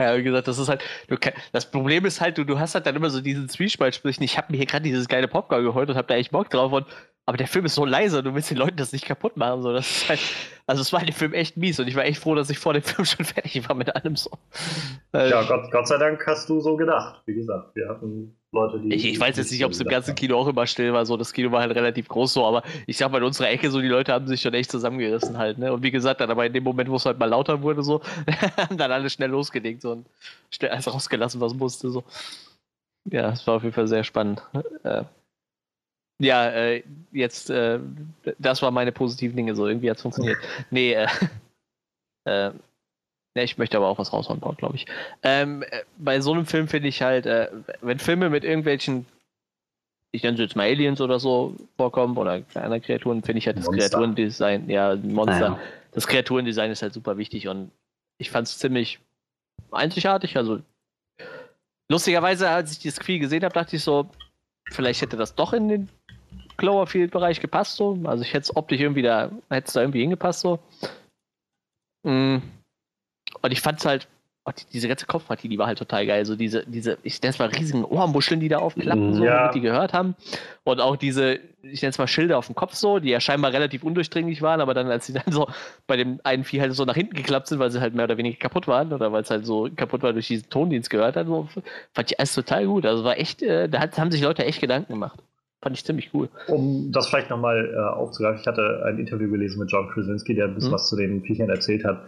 [0.00, 1.16] Ja, wie gesagt, das ist halt, du,
[1.52, 4.38] das Problem ist halt, du, du hast halt dann immer so diesen Zwiespalt, sprich, ich
[4.38, 6.86] habe mir hier gerade dieses geile Popcorn geholt und habe da echt Bock drauf und
[7.28, 9.60] aber der Film ist so leise, du willst den Leuten das nicht kaputt machen.
[9.60, 9.70] So.
[9.70, 10.18] Das halt,
[10.66, 12.72] also es war der Film echt mies und ich war echt froh, dass ich vor
[12.72, 14.30] dem Film schon fertig war mit allem so.
[15.12, 17.20] Ja, Gott, Gott sei Dank hast du so gedacht.
[17.26, 18.94] Wie gesagt, wir hatten Leute, die.
[18.94, 21.04] Ich, ich weiß jetzt nicht, ob es im ganzen Kino auch immer still war.
[21.04, 23.70] So, das Kino war halt relativ groß so, aber ich sag mal, in unserer Ecke
[23.70, 25.58] so, die Leute haben sich schon echt zusammengerissen halt.
[25.58, 25.70] Ne?
[25.70, 28.00] Und wie gesagt, dann aber in dem Moment, wo es halt mal lauter wurde, so,
[28.56, 30.06] haben dann alle schnell losgelegt so, und
[30.50, 31.90] schnell alles rausgelassen, was musste.
[31.90, 32.04] So.
[33.04, 34.42] Ja, es war auf jeden Fall sehr spannend.
[34.82, 35.04] Äh,
[36.18, 36.82] ja, äh,
[37.12, 37.78] jetzt, äh,
[38.38, 40.38] das war meine positiven Dinge, so irgendwie hat es funktioniert.
[40.70, 41.06] Nee, äh,
[42.24, 44.86] äh, ne, ich möchte aber auch was raushauen, glaube ich.
[45.22, 47.50] Ähm, äh, bei so einem Film finde ich halt, äh,
[47.80, 49.06] wenn Filme mit irgendwelchen,
[50.12, 53.58] ich nenne sie jetzt mal Aliens oder so vorkommen oder kleine Kreaturen, finde ich halt
[53.58, 53.88] das Monster.
[53.88, 55.60] Kreaturendesign, ja, Monster, ja.
[55.92, 57.70] das Kreaturendesign ist halt super wichtig und
[58.20, 58.98] ich fand es ziemlich
[59.70, 60.60] einzigartig, also
[61.88, 64.10] lustigerweise, als ich dieses Spiel gesehen habe, dachte ich so,
[64.70, 65.88] vielleicht hätte das doch in den
[66.58, 67.98] Cloverfield-Bereich gepasst, so.
[68.04, 70.58] Also ich hätte es optisch irgendwie da, hätte es da irgendwie hingepasst, so.
[72.02, 72.38] Mm.
[73.42, 74.08] Und ich fand es halt,
[74.44, 76.24] oh, die, diese ganze Kopfpartie, die war halt total geil.
[76.24, 79.36] So diese, diese, ich nenne es mal riesigen Ohrmuscheln, die da aufklappen, so, ja.
[79.36, 80.16] damit die gehört haben.
[80.64, 83.52] Und auch diese, ich nenne es mal Schilder auf dem Kopf so, die ja scheinbar
[83.52, 85.48] relativ undurchdringlich waren, aber dann, als sie dann so
[85.86, 88.16] bei dem einen Vieh halt so nach hinten geklappt sind, weil sie halt mehr oder
[88.16, 91.26] weniger kaputt waren oder weil es halt so kaputt war durch diesen Tondienst gehört hat,
[91.26, 91.48] so,
[91.92, 92.86] fand ich alles total gut.
[92.86, 95.18] Also war echt, äh, da hat, haben sich Leute echt Gedanken gemacht.
[95.60, 96.28] Fand ich ziemlich cool.
[96.46, 100.46] Um das vielleicht nochmal äh, aufzugreifen, ich hatte ein Interview gelesen mit John Krasinski, der
[100.46, 100.74] ein bisschen mhm.
[100.74, 102.04] was zu den Viechern erzählt hat.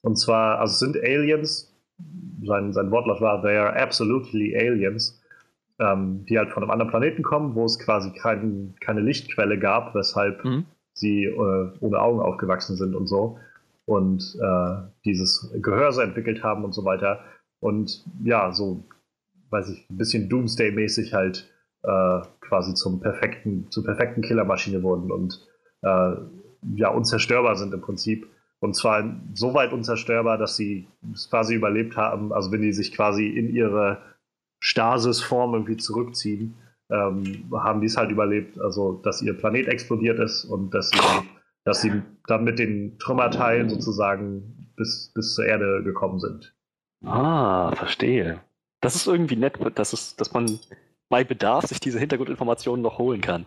[0.00, 1.74] Und zwar, also sind Aliens,
[2.44, 5.22] sein, sein Wortlaut war, they are absolutely aliens,
[5.78, 9.94] ähm, die halt von einem anderen Planeten kommen, wo es quasi kein, keine Lichtquelle gab,
[9.94, 10.64] weshalb mhm.
[10.94, 13.38] sie äh, ohne Augen aufgewachsen sind und so.
[13.86, 17.20] Und äh, dieses Gehörse entwickelt haben und so weiter.
[17.60, 18.84] Und ja, so,
[19.50, 21.50] weiß ich, ein bisschen Doomsday-mäßig halt
[21.84, 25.40] äh, quasi zum perfekten, zur perfekten Killermaschine wurden und
[25.82, 26.14] äh,
[26.76, 28.26] ja unzerstörbar sind im Prinzip.
[28.60, 29.04] Und zwar
[29.34, 32.32] so weit unzerstörbar, dass sie es quasi überlebt haben.
[32.32, 33.98] Also wenn die sich quasi in ihre
[34.60, 36.54] Stasisform irgendwie zurückziehen,
[36.90, 38.58] ähm, haben die es halt überlebt.
[38.58, 40.98] Also dass ihr Planet explodiert ist und dass sie,
[41.64, 46.54] dass sie dann mit den Trümmerteilen sozusagen bis, bis zur Erde gekommen sind.
[47.04, 48.40] Ah, verstehe.
[48.80, 50.58] Das ist irgendwie nett, dass, es, dass man
[51.08, 53.46] bei Bedarf sich diese Hintergrundinformationen noch holen kann.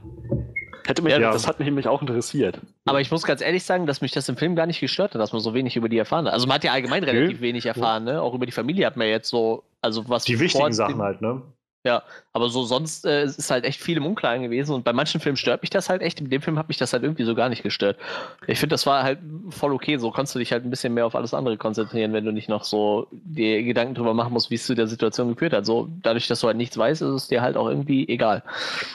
[0.85, 1.31] Hätte mich, ja.
[1.31, 2.61] Das hat mich nämlich auch interessiert.
[2.85, 5.21] Aber ich muss ganz ehrlich sagen, dass mich das im Film gar nicht gestört hat,
[5.21, 6.34] dass man so wenig über die erfahren hat.
[6.34, 8.21] Also man hat ja allgemein relativ wenig erfahren, ne?
[8.21, 11.41] Auch über die Familie hat man jetzt so, also was Die wichtigen Sachen halt, ne?
[11.88, 12.03] Ja,
[12.34, 15.38] aber so sonst äh, ist halt echt viel im Unklaren gewesen und bei manchen Filmen
[15.38, 16.19] stört mich das halt echt.
[16.19, 17.97] In dem Film hat mich das halt irgendwie so gar nicht gestört.
[18.45, 19.19] Ich finde, das war halt
[19.51, 19.95] voll okay.
[19.97, 22.49] So kannst du dich halt ein bisschen mehr auf alles andere konzentrieren, wenn du nicht
[22.49, 25.65] noch so die Gedanken drüber machen musst, wie es zu der Situation geführt hat.
[25.65, 28.43] So dadurch, dass du halt nichts weißt, ist es dir halt auch irgendwie egal.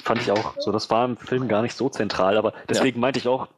[0.04, 0.52] Fand ich auch.
[0.58, 3.00] So, das war im Film gar nicht so zentral, aber deswegen ja.
[3.00, 3.48] meinte ich auch,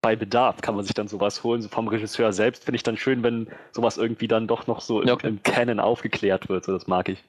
[0.00, 1.62] bei Bedarf kann man sich dann sowas holen.
[1.62, 5.04] So vom Regisseur selbst finde ich dann schön, wenn sowas irgendwie dann doch noch so
[5.04, 5.28] ja, okay.
[5.28, 6.64] im, im Canon aufgeklärt wird.
[6.64, 7.22] So, das mag ich.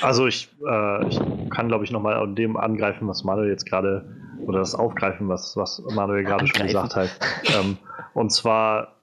[0.00, 1.20] Also ich, äh, ich
[1.50, 4.16] kann, glaube ich, nochmal an dem angreifen, was Manuel jetzt gerade,
[4.46, 7.10] oder das aufgreifen, was, was Manuel gerade schon gesagt hat.
[7.54, 7.76] Ähm,
[8.14, 9.00] und zwar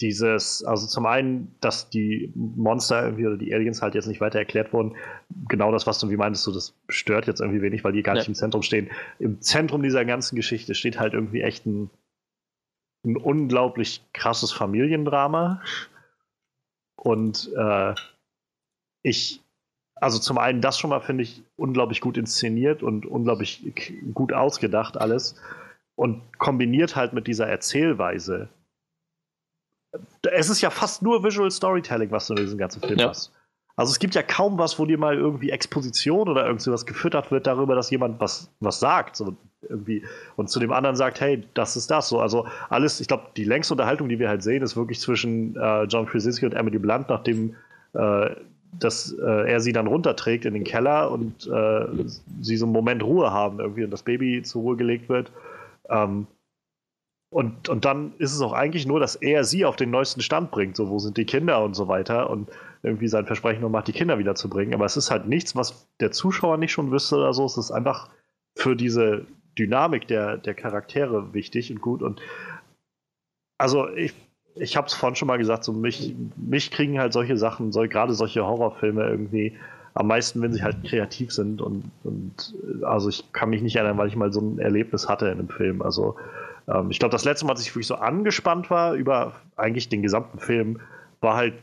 [0.00, 4.38] dieses, also zum einen, dass die Monster irgendwie oder die Aliens halt jetzt nicht weiter
[4.38, 4.96] erklärt wurden.
[5.48, 8.14] Genau das, was du wie meintest, du, das stört jetzt irgendwie wenig, weil die gar
[8.14, 8.90] nicht im Zentrum stehen.
[9.18, 11.90] Im Zentrum dieser ganzen Geschichte steht halt irgendwie echt ein,
[13.04, 15.62] ein unglaublich krasses Familiendrama.
[16.96, 17.94] Und äh,
[19.02, 19.42] ich,
[19.96, 23.64] also zum einen das schon mal finde ich unglaublich gut inszeniert und unglaublich
[24.14, 25.36] gut ausgedacht alles
[25.96, 28.48] und kombiniert halt mit dieser Erzählweise.
[30.30, 33.08] Es ist ja fast nur Visual Storytelling, was du in diesem ganzen Film ja.
[33.08, 33.32] hast.
[33.76, 37.46] Also es gibt ja kaum was, wo dir mal irgendwie Exposition oder irgendwas gefüttert wird
[37.46, 39.16] darüber, dass jemand was, was sagt.
[39.16, 40.04] So irgendwie
[40.36, 42.08] und zu dem anderen sagt, hey, das ist das.
[42.08, 45.56] So, also alles, ich glaube, die längste Unterhaltung, die wir halt sehen, ist wirklich zwischen
[45.56, 47.56] äh, John Krasinski und Emily Blunt, nachdem
[47.94, 48.34] äh,
[48.78, 51.86] dass äh, er sie dann runterträgt in den Keller und äh,
[52.40, 55.32] sie so einen Moment Ruhe haben irgendwie und das Baby zur Ruhe gelegt wird.
[55.88, 56.26] Ähm,
[57.32, 60.50] und, und dann ist es auch eigentlich nur, dass er sie auf den neuesten Stand
[60.50, 62.48] bringt, so wo sind die Kinder und so weiter und
[62.82, 64.74] irgendwie sein Versprechen nur macht, die Kinder wiederzubringen.
[64.74, 67.44] Aber es ist halt nichts, was der Zuschauer nicht schon wüsste oder so.
[67.44, 68.08] Es ist einfach
[68.56, 69.26] für diese
[69.58, 72.02] Dynamik der, der Charaktere wichtig und gut.
[72.02, 72.20] Und
[73.58, 74.12] also ich
[74.60, 77.80] ich habe es vorhin schon mal gesagt, so mich, mich kriegen halt solche Sachen, so,
[77.82, 79.56] gerade solche Horrorfilme irgendwie
[79.94, 83.98] am meisten, wenn sie halt kreativ sind und, und also ich kann mich nicht erinnern,
[83.98, 85.82] weil ich mal so ein Erlebnis hatte in einem Film.
[85.82, 86.16] Also
[86.68, 90.02] ähm, ich glaube, das letzte Mal, dass ich wirklich so angespannt war über eigentlich den
[90.02, 90.80] gesamten Film,
[91.20, 91.54] war halt,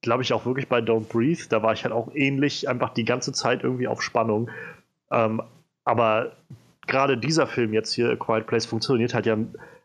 [0.00, 1.42] glaube ich, auch wirklich bei Don't Breathe.
[1.48, 4.50] Da war ich halt auch ähnlich, einfach die ganze Zeit irgendwie auf Spannung.
[5.10, 5.42] Ähm,
[5.84, 6.32] aber
[6.86, 9.36] gerade dieser Film jetzt hier, A Quiet Place, funktioniert halt ja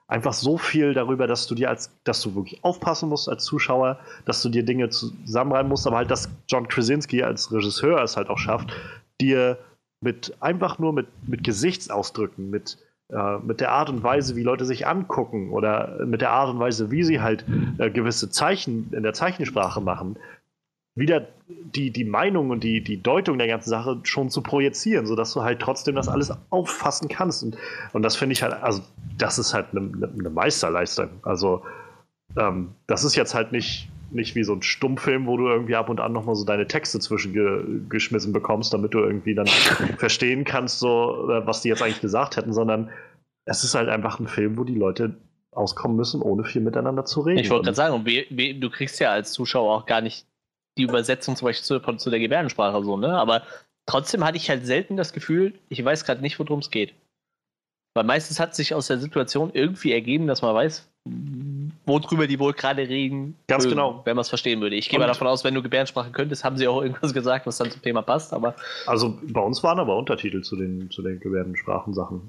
[0.07, 3.99] einfach so viel darüber, dass du dir als, dass du wirklich aufpassen musst als Zuschauer,
[4.25, 8.29] dass du dir Dinge zusammenreimen musst, aber halt, dass John Krasinski als Regisseur es halt
[8.29, 8.71] auch schafft,
[9.19, 9.57] dir
[10.01, 12.77] mit einfach nur mit, mit Gesichtsausdrücken, mit,
[13.09, 16.59] äh, mit der Art und Weise, wie Leute sich angucken oder mit der Art und
[16.59, 17.45] Weise, wie sie halt
[17.77, 20.17] äh, gewisse Zeichen in der Zeichensprache machen,
[20.97, 25.33] wieder die, die Meinung und die, die Deutung der ganzen Sache schon zu projizieren, sodass
[25.33, 27.43] du halt trotzdem das alles auffassen kannst.
[27.43, 27.57] Und,
[27.93, 28.81] und das finde ich halt, also
[29.17, 31.09] das ist halt eine, eine Meisterleistung.
[31.23, 31.63] Also
[32.37, 35.89] ähm, das ist jetzt halt nicht, nicht wie so ein Stummfilm, wo du irgendwie ab
[35.89, 39.47] und an nochmal so deine Texte zwischengeschmissen bekommst, damit du irgendwie dann
[39.97, 42.89] verstehen kannst, so, was die jetzt eigentlich gesagt hätten, sondern
[43.45, 45.15] es ist halt einfach ein Film, wo die Leute
[45.51, 47.39] auskommen müssen, ohne viel miteinander zu reden.
[47.39, 50.25] Ich wollte gerade sagen, du kriegst ja als Zuschauer auch gar nicht
[50.77, 53.17] die Übersetzung zum Beispiel zu, zu der Gebärdensprache so, ne?
[53.17, 53.43] Aber
[53.85, 56.93] trotzdem hatte ich halt selten das Gefühl, ich weiß gerade nicht, worum es geht.
[57.95, 60.87] Weil meistens hat sich aus der Situation irgendwie ergeben, dass man weiß,
[61.85, 63.35] worüber die wohl gerade reden.
[63.47, 64.01] Ganz würden, genau.
[64.05, 64.75] Wenn man es verstehen würde.
[64.75, 67.57] Ich gehe mal davon aus, wenn du Gebärdensprache könntest, haben sie auch irgendwas gesagt, was
[67.57, 68.33] dann zum Thema passt.
[68.33, 68.55] Aber
[68.85, 72.21] also bei uns waren aber Untertitel zu den, zu den Gebärdensprachen-Sachen.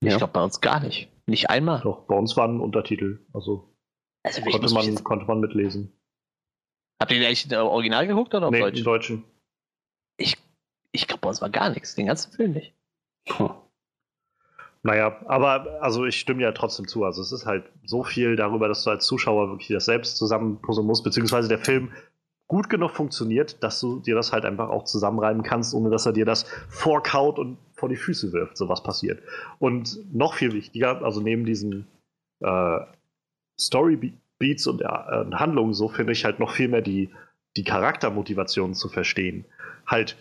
[0.00, 0.16] Ich ja.
[0.16, 1.08] glaube bei uns gar nicht.
[1.26, 1.80] Nicht einmal.
[1.82, 3.20] Doch, bei uns waren Untertitel.
[3.32, 3.68] Also,
[4.24, 5.92] also konnte, man, konnte man mitlesen.
[7.02, 8.78] Habt ihr den eigentlich im Original geguckt oder auf nee, Deutsch?
[8.78, 9.24] im Deutschen.
[10.18, 10.38] Ich,
[10.92, 12.74] ich glaube, uns war gar nichts, den ganzen Film nicht.
[13.26, 13.50] Puh.
[14.84, 17.02] Naja, aber also ich stimme ja trotzdem zu.
[17.04, 20.86] Also es ist halt so viel darüber, dass du als Zuschauer wirklich das selbst zusammenpuzzeln
[20.86, 21.90] musst, beziehungsweise der Film
[22.46, 26.12] gut genug funktioniert, dass du dir das halt einfach auch zusammenreiben kannst, ohne dass er
[26.12, 29.24] dir das vorkaut und vor die Füße wirft, so was passiert.
[29.58, 31.88] Und noch viel wichtiger, also neben diesen
[32.38, 32.78] äh,
[33.58, 33.96] Story
[34.42, 37.10] Beats und äh, Handlungen so finde ich halt noch viel mehr die,
[37.56, 39.44] die Charaktermotivation zu verstehen.
[39.86, 40.16] Halt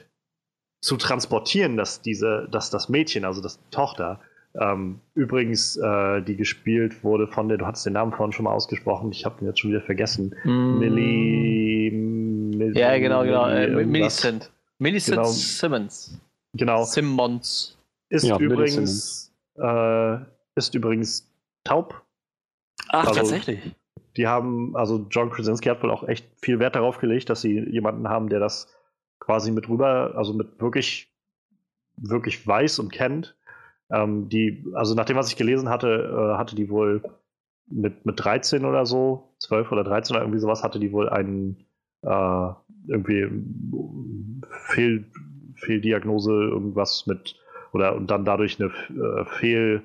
[0.80, 4.19] zu transportieren, dass diese, dass das Mädchen, also das Tochter,
[4.53, 8.53] ähm, übrigens, äh, die gespielt wurde von der, du hast den Namen vorhin schon mal
[8.53, 10.35] ausgesprochen, ich habe ihn jetzt schon wieder vergessen.
[10.43, 10.77] Mm.
[10.77, 12.80] Millie, Millie.
[12.80, 13.48] Ja, genau, genau.
[13.48, 14.52] Äh, Millicent.
[14.77, 15.30] Millicent genau.
[15.30, 16.19] Simmons.
[16.53, 16.84] Genau.
[16.84, 17.77] Simmons.
[18.10, 20.18] Ist ja, übrigens, äh,
[20.56, 21.31] ist übrigens
[21.64, 22.03] taub.
[22.89, 23.60] Ach, also, tatsächlich.
[24.18, 27.60] Die haben, also John Krasinski hat wohl auch echt viel Wert darauf gelegt, dass sie
[27.70, 28.68] jemanden haben, der das
[29.20, 31.14] quasi mit rüber, also mit wirklich,
[31.96, 33.38] wirklich weiß und kennt.
[33.90, 37.02] Ähm, die, also nach dem, was ich gelesen hatte, äh, hatte die wohl
[37.68, 41.66] mit, mit 13 oder so, 12 oder 13 oder irgendwie sowas, hatte die wohl einen
[42.02, 42.48] äh,
[42.88, 43.28] irgendwie
[44.68, 45.06] Fehl,
[45.56, 47.36] Fehldiagnose, irgendwas mit,
[47.72, 49.84] oder und dann dadurch eine äh, Fehl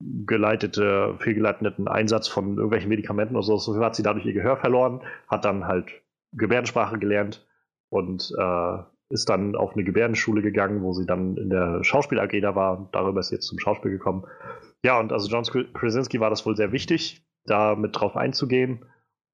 [0.00, 3.80] geleitete, fehlgeleiteten Einsatz von irgendwelchen Medikamenten oder so.
[3.80, 5.86] Hat sie dadurch ihr Gehör verloren, hat dann halt
[6.32, 7.46] Gebärdensprache gelernt
[7.88, 8.78] und äh,
[9.08, 12.78] ist dann auf eine Gebärdenschule gegangen, wo sie dann in der Schauspiel AG da war
[12.78, 14.24] und darüber ist sie jetzt zum Schauspiel gekommen.
[14.84, 18.84] Ja, und also John Krasinski war das wohl sehr wichtig, da mit drauf einzugehen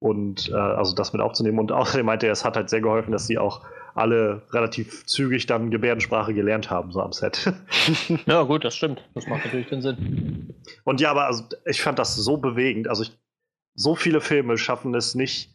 [0.03, 1.59] und äh, also das mit aufzunehmen.
[1.59, 3.63] Und außerdem meinte er, es hat halt sehr geholfen, dass sie auch
[3.95, 7.53] alle relativ zügig dann Gebärdensprache gelernt haben, so am Set.
[8.27, 9.07] ja, gut, das stimmt.
[9.15, 10.55] Das macht natürlich den Sinn.
[10.85, 12.89] Und ja, aber also, ich fand das so bewegend.
[12.89, 13.13] Also ich,
[13.75, 15.51] so viele Filme schaffen es nicht,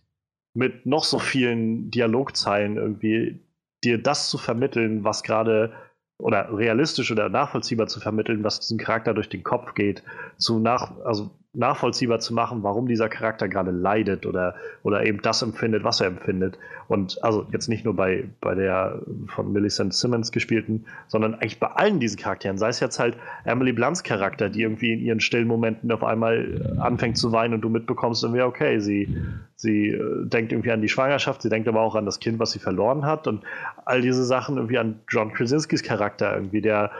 [0.53, 3.39] mit noch so vielen Dialogzeilen irgendwie
[3.83, 5.73] dir das zu vermitteln, was gerade
[6.19, 10.03] oder realistisch oder nachvollziehbar zu vermitteln, was diesem Charakter durch den Kopf geht,
[10.37, 15.41] zu nach, also nachvollziehbar zu machen, warum dieser Charakter gerade leidet oder, oder eben das
[15.41, 16.59] empfindet, was er empfindet.
[16.87, 21.67] Und also jetzt nicht nur bei, bei der von Millicent Simmons gespielten, sondern eigentlich bei
[21.67, 22.57] allen diesen Charakteren.
[22.57, 26.77] Sei es jetzt halt Emily Blunts Charakter, die irgendwie in ihren stillen Momenten auf einmal
[26.79, 29.17] anfängt zu weinen und du mitbekommst irgendwie, okay, sie,
[29.55, 32.51] sie äh, denkt irgendwie an die Schwangerschaft, sie denkt aber auch an das Kind, was
[32.51, 33.43] sie verloren hat und
[33.83, 36.91] all diese Sachen irgendwie an John Krasinskis Charakter irgendwie, der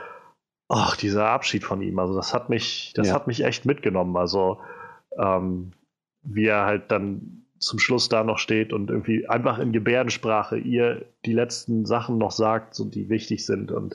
[0.68, 3.14] ach, dieser Abschied von ihm, also das hat mich, das ja.
[3.14, 4.16] hat mich echt mitgenommen.
[4.16, 4.58] Also
[5.18, 5.72] ähm,
[6.22, 11.06] wie er halt dann zum Schluss da noch steht und irgendwie einfach in Gebärdensprache ihr
[11.24, 13.94] die letzten Sachen noch sagt, so die wichtig sind und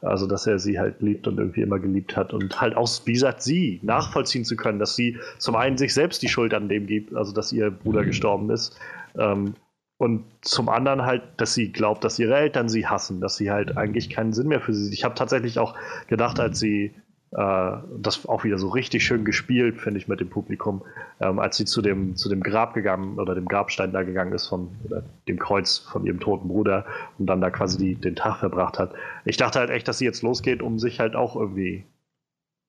[0.00, 3.12] also dass er sie halt liebt und irgendwie immer geliebt hat und halt auch, wie
[3.12, 6.86] gesagt, sie nachvollziehen zu können, dass sie zum einen sich selbst die Schuld an dem
[6.86, 8.78] gibt, also dass ihr Bruder gestorben ist
[9.16, 9.54] ähm,
[9.96, 13.76] und zum anderen halt, dass sie glaubt, dass ihre Eltern sie hassen, dass sie halt
[13.76, 14.94] eigentlich keinen Sinn mehr für sie sieht.
[14.94, 15.74] Ich habe tatsächlich auch
[16.08, 16.94] gedacht, als sie
[17.30, 20.82] äh, das auch wieder so richtig schön gespielt, finde ich, mit dem Publikum,
[21.20, 24.46] ähm, als sie zu dem, zu dem Grab gegangen oder dem Grabstein da gegangen ist
[24.46, 26.86] von oder dem Kreuz von ihrem toten Bruder
[27.18, 28.92] und dann da quasi die, den Tag verbracht hat.
[29.24, 31.84] Ich dachte halt echt, dass sie jetzt losgeht, um sich halt auch irgendwie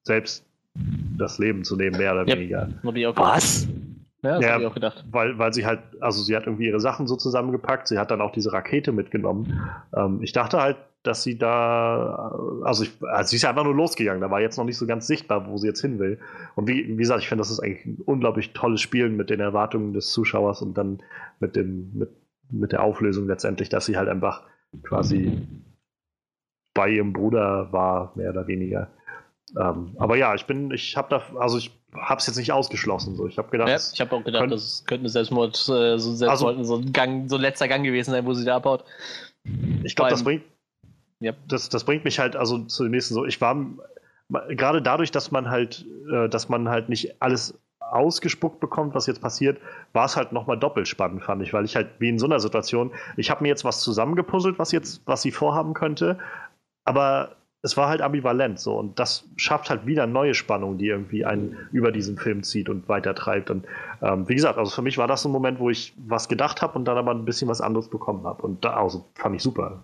[0.03, 0.45] selbst
[1.17, 2.69] das Leben zu nehmen, mehr oder weniger.
[3.17, 3.67] Was?
[4.25, 5.05] Ja, das ja, ich auch gedacht.
[5.09, 8.21] Weil, weil sie halt, also sie hat irgendwie ihre Sachen so zusammengepackt, sie hat dann
[8.21, 9.61] auch diese Rakete mitgenommen.
[9.95, 13.75] Ähm, ich dachte halt, dass sie da, also, ich, also sie ist ja einfach nur
[13.75, 16.19] losgegangen, da war jetzt noch nicht so ganz sichtbar, wo sie jetzt hin will.
[16.55, 19.39] Und wie, wie gesagt, ich finde, das ist eigentlich ein unglaublich tolles Spielen mit den
[19.39, 21.03] Erwartungen des Zuschauers und dann
[21.39, 22.09] mit dem, mit,
[22.49, 24.43] mit der Auflösung letztendlich, dass sie halt einfach
[24.83, 25.47] quasi
[26.73, 28.89] bei ihrem Bruder war, mehr oder weniger.
[29.57, 33.15] Ähm, aber ja, ich bin, ich habe da, also ich habe es jetzt nicht ausgeschlossen.
[33.15, 33.27] So.
[33.27, 36.57] Ich habe gedacht, ja, ich habe auch gedacht, könnt, das könnte Selbstmord, äh, so, Selbstmord
[36.57, 38.83] also, so, ein Gang, so ein letzter Gang gewesen sein, wo sie da abhaut.
[39.83, 40.43] Ich glaube, das bringt,
[41.19, 41.33] ja.
[41.47, 43.25] das, das bringt mich halt also zu dem nächsten so.
[43.25, 43.55] Ich war
[44.49, 49.21] gerade dadurch, dass man halt, äh, dass man halt nicht alles ausgespuckt bekommt, was jetzt
[49.21, 49.59] passiert,
[49.93, 52.39] war es halt nochmal doppelt spannend, fand ich, weil ich halt wie in so einer
[52.39, 56.17] Situation, ich habe mir jetzt was zusammengepuzzelt, was jetzt, was sie vorhaben könnte,
[56.83, 57.35] aber
[57.65, 61.57] es war halt ambivalent so und das schafft halt wieder neue Spannung, die irgendwie einen
[61.71, 63.49] über diesen Film zieht und weitertreibt.
[63.49, 63.65] Und
[64.03, 66.61] ähm, wie gesagt, also für mich war das so ein Moment, wo ich was gedacht
[66.61, 68.43] habe und dann aber ein bisschen was anderes bekommen habe.
[68.43, 69.81] Und da also fand ich super.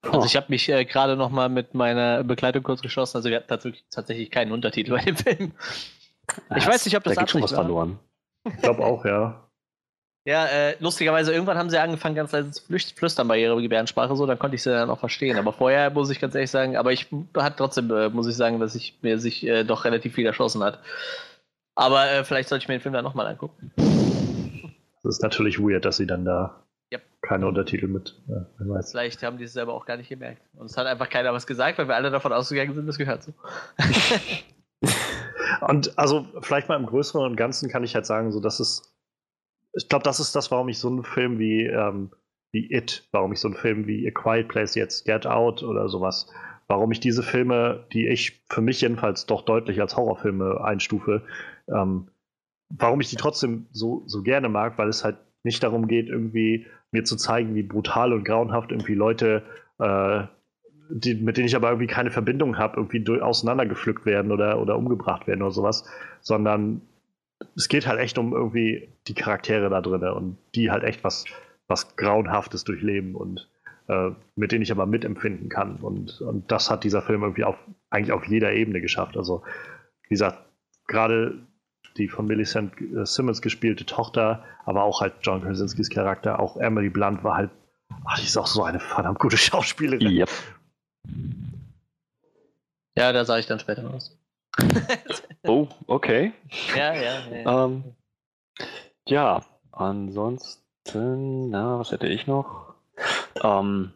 [0.00, 3.18] Also ich habe mich äh, gerade noch mal mit meiner Begleitung kurz geschlossen.
[3.18, 5.52] Also wir hatten tatsächlich, tatsächlich keinen Untertitel bei dem Film.
[6.56, 7.98] Ich weiß nicht, ob das da geht schon was verloren.
[8.48, 9.48] Ich glaube auch, ja.
[10.24, 12.62] Ja, äh, lustigerweise, irgendwann haben sie angefangen, ganz leise zu
[12.94, 15.36] flüstern bei ihrer Gebärdensprache, so, dann konnte ich sie dann auch verstehen.
[15.36, 18.60] Aber vorher muss ich ganz ehrlich sagen, aber ich hat trotzdem, äh, muss ich sagen,
[18.60, 20.78] dass ich mir sich äh, doch relativ viel erschossen hat.
[21.74, 23.72] Aber äh, vielleicht sollte ich mir den Film dann nochmal angucken.
[25.02, 26.62] Das ist natürlich weird, dass sie dann da
[26.92, 27.02] yep.
[27.22, 28.14] keine Untertitel mit.
[28.28, 28.46] Ja,
[28.82, 30.42] vielleicht haben die es selber auch gar nicht gemerkt.
[30.54, 33.24] Und es hat einfach keiner was gesagt, weil wir alle davon ausgegangen sind, das gehört
[33.24, 33.32] so.
[35.66, 38.91] und also vielleicht mal im Größeren und Ganzen kann ich halt sagen, so dass es
[39.74, 42.10] ich glaube, das ist das, warum ich so einen Film wie, ähm,
[42.52, 45.88] wie It, warum ich so einen Film wie A Quiet Place jetzt, Get Out oder
[45.88, 46.30] sowas,
[46.68, 51.22] warum ich diese Filme, die ich für mich jedenfalls doch deutlich als Horrorfilme einstufe,
[51.68, 52.08] ähm,
[52.68, 56.66] warum ich die trotzdem so, so gerne mag, weil es halt nicht darum geht, irgendwie
[56.90, 59.42] mir zu zeigen, wie brutal und grauenhaft irgendwie Leute,
[59.78, 60.24] äh,
[60.90, 65.26] die, mit denen ich aber irgendwie keine Verbindung habe, irgendwie auseinandergepflückt werden oder, oder umgebracht
[65.26, 65.84] werden oder sowas,
[66.20, 66.82] sondern
[67.56, 71.24] es geht halt echt um irgendwie die Charaktere da drin und die halt echt was,
[71.68, 73.48] was Grauenhaftes durchleben und
[73.88, 75.76] äh, mit denen ich aber mitempfinden kann.
[75.76, 77.56] Und, und das hat dieser Film irgendwie auf,
[77.90, 79.16] eigentlich auf jeder Ebene geschafft.
[79.16, 79.42] Also,
[80.04, 80.38] wie gesagt,
[80.86, 81.38] gerade
[81.96, 86.90] die von Millicent äh, Simmons gespielte Tochter, aber auch halt John Krasinskis Charakter, auch Emily
[86.90, 87.50] Blunt war halt,
[88.04, 90.10] ach, die ist auch so eine verdammt gute Schauspielerin.
[90.10, 90.30] Yep.
[92.96, 94.16] Ja, da sage ich dann später was.
[95.46, 96.32] Oh, okay.
[96.76, 97.20] Ja, ja.
[97.28, 97.84] Ja, ähm,
[99.06, 102.74] ja ansonsten, na, was hätte ich noch?
[103.42, 103.92] Ähm,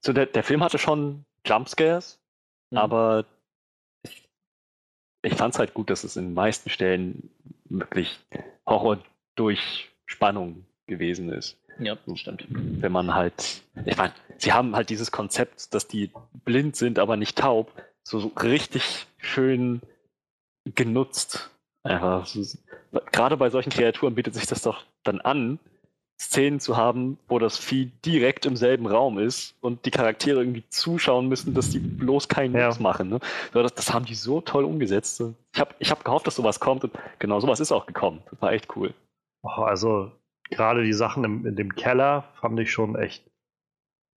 [0.00, 2.18] so der, der Film hatte schon Jumpscares,
[2.70, 2.78] mhm.
[2.78, 3.24] aber
[5.22, 7.30] ich, fand es halt gut, dass es in den meisten Stellen
[7.64, 8.18] wirklich
[8.66, 8.98] Horror
[9.34, 11.58] durch Spannung gewesen ist.
[11.78, 12.46] Ja, stimmt.
[12.48, 16.10] Wenn man halt, ich meine, sie haben halt dieses Konzept, dass die
[16.44, 17.72] blind sind, aber nicht taub
[18.18, 19.80] so richtig schön
[20.64, 21.50] genutzt.
[21.82, 22.28] Einfach.
[23.12, 25.58] Gerade bei solchen Kreaturen bietet sich das doch dann an,
[26.20, 30.64] Szenen zu haben, wo das Vieh direkt im selben Raum ist und die Charaktere irgendwie
[30.68, 32.70] zuschauen müssen, dass die bloß keinen ja.
[32.78, 33.08] machen.
[33.08, 33.20] Ne?
[33.54, 35.22] Das, das, haben die so toll umgesetzt.
[35.54, 38.22] Ich habe ich hab gehofft, dass sowas kommt und genau sowas ist auch gekommen.
[38.30, 38.92] Das war echt cool.
[39.42, 40.12] Oh, also
[40.50, 43.24] gerade die Sachen im, in dem Keller fand ich schon echt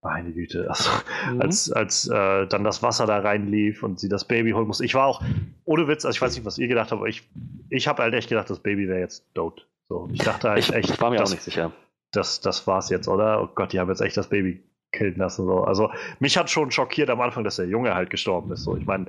[0.03, 0.89] meine Güte, also,
[1.31, 1.41] mhm.
[1.41, 4.81] als, als äh, dann das Wasser da reinlief und sie das Baby holen muss.
[4.81, 5.23] Ich war auch,
[5.65, 7.27] ohne Witz, also ich weiß nicht, was ihr gedacht habt, aber ich,
[7.69, 9.67] ich habe halt echt gedacht, das Baby wäre jetzt tot.
[9.89, 10.89] So, ich dachte halt ich, echt.
[10.89, 11.71] Ich war mir das, auch nicht sicher.
[12.11, 13.41] Das, das war's jetzt, oder?
[13.41, 15.45] Oh Gott, die haben jetzt echt das Baby killen lassen.
[15.45, 15.63] So.
[15.63, 18.63] Also, mich hat schon schockiert am Anfang, dass der Junge halt gestorben ist.
[18.63, 19.07] So, ich meine,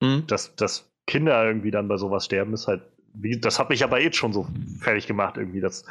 [0.00, 0.26] mhm.
[0.26, 2.82] dass, dass Kinder irgendwie dann bei sowas sterben, ist halt,
[3.14, 4.46] wie, das hat mich aber jetzt schon so
[4.80, 5.84] fertig gemacht, irgendwie, dass,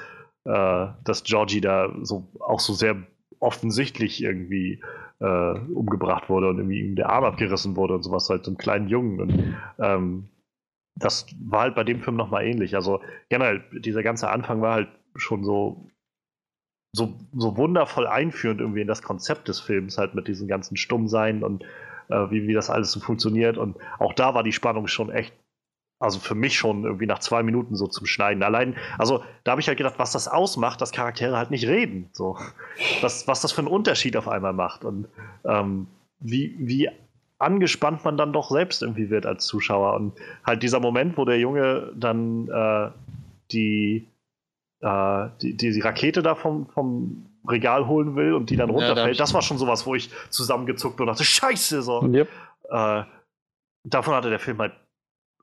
[0.46, 2.96] äh, dass Georgie da so auch so sehr
[3.42, 4.82] offensichtlich irgendwie
[5.20, 8.58] äh, umgebracht wurde und irgendwie ihm der Arm abgerissen wurde und sowas, halt so einem
[8.58, 9.20] kleinen Jungen.
[9.20, 10.30] Und ähm,
[10.96, 12.76] das war halt bei dem Film nochmal ähnlich.
[12.76, 15.90] Also generell, dieser ganze Anfang war halt schon so,
[16.96, 21.44] so, so wundervoll einführend irgendwie in das Konzept des Films, halt mit diesen ganzen Stummsein
[21.44, 21.64] und
[22.10, 23.58] äh, wie, wie das alles so funktioniert.
[23.58, 25.34] Und auch da war die Spannung schon echt
[26.02, 28.42] also für mich schon irgendwie nach zwei Minuten so zum Schneiden.
[28.42, 32.10] Allein, also da habe ich halt gedacht, was das ausmacht, dass Charaktere halt nicht reden.
[32.12, 32.38] So.
[33.02, 34.84] Was, was das für einen Unterschied auf einmal macht.
[34.84, 35.08] Und
[35.46, 35.88] ähm,
[36.20, 36.90] wie, wie
[37.38, 39.94] angespannt man dann doch selbst irgendwie wird als Zuschauer.
[39.94, 40.14] Und
[40.44, 42.90] halt dieser Moment, wo der Junge dann äh,
[43.52, 44.08] die,
[44.82, 49.18] äh, die, die, die, Rakete da vom, vom Regal holen will und die dann runterfällt,
[49.18, 52.04] ja, das war schon sowas, wo ich zusammengezuckt und dachte, scheiße, so.
[52.04, 52.28] Yep.
[52.70, 53.04] Äh,
[53.84, 54.74] davon hatte der Film halt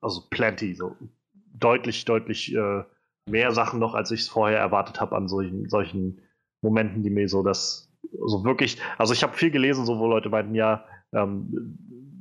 [0.01, 0.97] also plenty, so
[1.55, 2.85] deutlich, deutlich äh,
[3.29, 6.21] mehr Sachen noch, als ich es vorher erwartet habe an solchen, solchen
[6.63, 7.93] Momenten, die mir so das,
[8.27, 11.79] so wirklich, also ich habe viel gelesen, so wo Leute meinten, ja, ähm,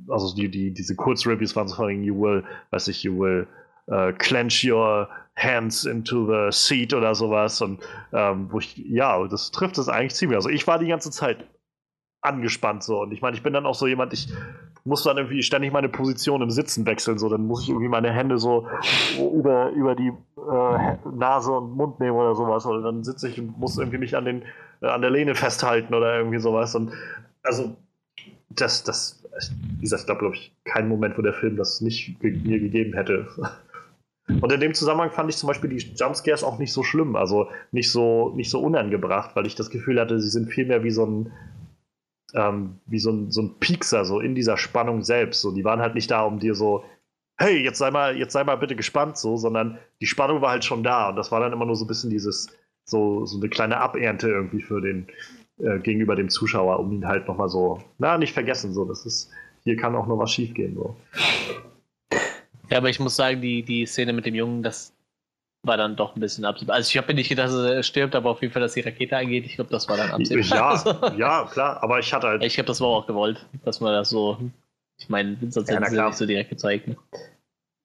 [0.08, 3.46] also die, die, diese Kurzreviews waren so von you will, weiß ich, you will
[3.90, 7.80] uh, clench your hands into the seat oder sowas und
[8.12, 10.36] ähm, wo ich, ja, das trifft es eigentlich ziemlich.
[10.36, 11.44] Also ich war die ganze Zeit
[12.20, 13.02] angespannt so.
[13.02, 14.28] Und ich meine, ich bin dann auch so jemand, ich
[14.88, 17.18] muss dann irgendwie ständig meine Position im Sitzen wechseln.
[17.18, 18.66] So, dann muss ich irgendwie meine Hände so
[19.18, 22.66] über, über die äh, Nase und Mund nehmen oder sowas.
[22.66, 24.42] Oder dann sitze ich und muss irgendwie mich an, den,
[24.80, 26.74] äh, an der Lehne festhalten oder irgendwie sowas.
[26.74, 26.92] Und
[27.42, 27.76] also,
[28.50, 29.22] das, das,
[29.76, 32.94] wie gesagt, ich glaube, ich, keinen Moment, wo der Film das nicht ge mir gegeben
[32.94, 33.28] hätte.
[34.42, 37.48] Und in dem Zusammenhang fand ich zum Beispiel die Jumpscares auch nicht so schlimm, also
[37.72, 41.06] nicht so, nicht so unangebracht, weil ich das Gefühl hatte, sie sind vielmehr wie so
[41.06, 41.32] ein,
[42.34, 45.40] ähm, wie so ein, so ein Piekser, so in dieser Spannung selbst.
[45.40, 46.84] So, die waren halt nicht da, um dir so,
[47.38, 50.64] hey, jetzt sei mal, jetzt sei mal bitte gespannt, so, sondern die Spannung war halt
[50.64, 51.10] schon da.
[51.10, 52.48] Und das war dann immer nur so ein bisschen dieses,
[52.84, 55.06] so, so eine kleine Abernte irgendwie für den,
[55.58, 59.30] äh, gegenüber dem Zuschauer, um ihn halt nochmal so, na, nicht vergessen, so, das ist,
[59.64, 60.96] hier kann auch noch was schief gehen, so.
[62.70, 64.92] Ja, aber ich muss sagen, die, die Szene mit dem Jungen, das,
[65.62, 66.76] war dann doch ein bisschen absehbar.
[66.76, 69.16] Also ich habe nicht gedacht, dass er stirbt, aber auf jeden Fall, dass die Rakete
[69.16, 70.44] eingeht, ich glaube, das war dann absehbar.
[70.44, 72.44] Ja, also, ja, klar, aber ich hatte halt.
[72.44, 74.38] Ich glaube, das war auch gewollt, dass man das so.
[74.98, 76.88] Ich meine, sonst hätten sie nicht so direkt gezeigt.
[76.88, 76.96] Ne?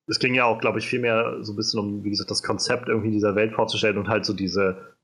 [0.07, 2.89] Es ging ja auch, glaube ich, vielmehr so ein bisschen um, wie gesagt, das Konzept
[2.89, 4.95] irgendwie dieser Welt vorzustellen und halt so diese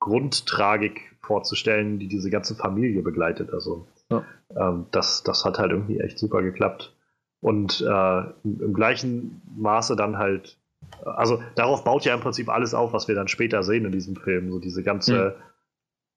[0.00, 3.52] Grundtragik vorzustellen, die diese ganze Familie begleitet.
[3.52, 4.24] Also ja.
[4.56, 6.94] ähm, das, das hat halt irgendwie echt super geklappt.
[7.40, 10.58] Und äh, im gleichen Maße dann halt
[11.04, 14.16] also darauf baut ja im Prinzip alles auf, was wir dann später sehen in diesem
[14.16, 14.50] Film.
[14.50, 15.36] So diese ganze,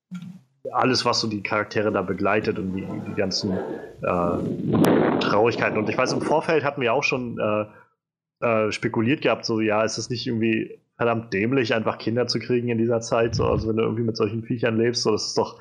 [0.10, 0.20] mhm.
[0.72, 5.78] alles, was so die Charaktere da begleitet und die, die ganzen äh, Traurigkeiten.
[5.78, 7.66] Und ich weiß, im Vorfeld hatten wir auch schon äh,
[8.46, 12.70] äh, spekuliert gehabt, so ja, ist es nicht irgendwie verdammt dämlich, einfach Kinder zu kriegen
[12.70, 13.36] in dieser Zeit?
[13.36, 15.60] So, also wenn du irgendwie mit solchen Viechern lebst, so das ist doch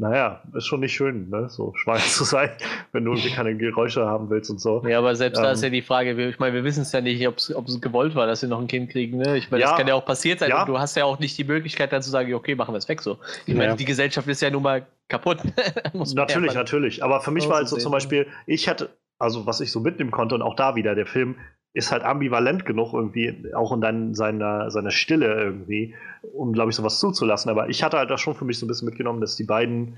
[0.00, 1.48] naja, ist schon nicht schön, ne?
[1.48, 2.50] so schwein zu sein,
[2.92, 4.82] wenn du irgendwie keine Geräusche haben willst und so.
[4.86, 7.00] Ja, aber selbst ähm, da ist ja die Frage, ich meine, wir wissen es ja
[7.00, 9.18] nicht, ob es gewollt war, dass sie noch ein Kind kriegen.
[9.18, 9.36] Ne?
[9.36, 10.60] Ich meine, ja, das kann ja auch passiert sein ja.
[10.60, 12.88] und du hast ja auch nicht die Möglichkeit dann zu sagen, okay, machen wir es
[12.88, 13.18] weg so.
[13.46, 13.76] Ich meine, ja.
[13.76, 15.38] die Gesellschaft ist ja nun mal kaputt.
[16.14, 17.02] natürlich, natürlich.
[17.02, 20.12] Aber für mich war halt so zum Beispiel, ich hätte, also was ich so mitnehmen
[20.12, 21.36] konnte und auch da wieder, der Film
[21.78, 25.94] ist halt ambivalent genug irgendwie, auch in dann seiner, seiner Stille irgendwie,
[26.34, 27.50] um, glaube ich, sowas zuzulassen.
[27.50, 29.96] Aber ich hatte halt das schon für mich so ein bisschen mitgenommen, dass die beiden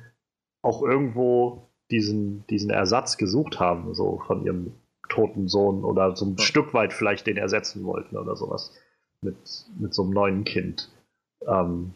[0.62, 4.73] auch irgendwo diesen, diesen Ersatz gesucht haben, so von ihrem
[5.09, 6.44] toten Sohn oder so ein ja.
[6.44, 8.78] Stück weit vielleicht den ersetzen wollten oder sowas
[9.23, 9.36] mit,
[9.78, 10.90] mit so einem neuen Kind.
[11.47, 11.94] Ähm,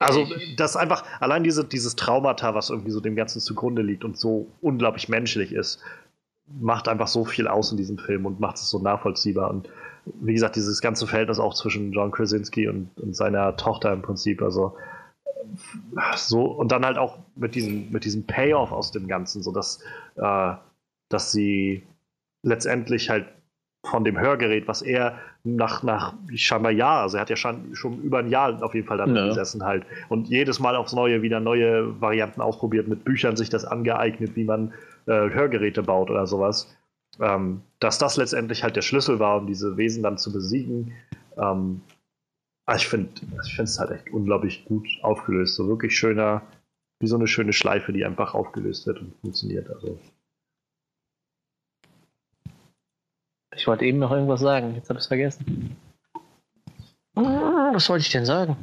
[0.00, 0.26] also,
[0.56, 4.48] das einfach, allein diese, dieses Traumata, was irgendwie so dem Ganzen zugrunde liegt und so
[4.60, 5.80] unglaublich menschlich ist,
[6.60, 9.50] macht einfach so viel aus in diesem Film und macht es so nachvollziehbar.
[9.50, 9.68] Und
[10.04, 14.42] wie gesagt, dieses ganze Verhältnis auch zwischen John Krasinski und, und seiner Tochter im Prinzip,
[14.42, 14.76] also
[16.16, 19.82] so, und dann halt auch mit diesem, mit diesem Payoff aus dem Ganzen, so dass,
[20.16, 20.54] äh,
[21.08, 21.86] dass sie
[22.42, 23.26] letztendlich halt
[23.84, 28.00] von dem Hörgerät, was er nach, nach scheinbar Jahr, also er hat ja schon, schon
[28.02, 29.28] über ein Jahr auf jeden Fall da ja.
[29.28, 33.64] gesessen halt und jedes Mal aufs Neue wieder neue Varianten ausprobiert, mit Büchern sich das
[33.64, 34.72] angeeignet, wie man
[35.06, 36.76] äh, Hörgeräte baut oder sowas.
[37.20, 40.92] Ähm, dass das letztendlich halt der Schlüssel war, um diese Wesen dann zu besiegen.
[41.36, 41.82] Ähm,
[42.64, 43.10] Ah, ich finde
[43.58, 45.56] es halt echt unglaublich gut aufgelöst.
[45.56, 46.42] So wirklich schöner,
[47.00, 49.68] wie so eine schöne Schleife, die einfach aufgelöst wird und funktioniert.
[49.68, 49.98] Also.
[53.56, 55.76] Ich wollte eben noch irgendwas sagen, jetzt habe ich es vergessen.
[57.14, 58.56] Was wollte ich denn sagen?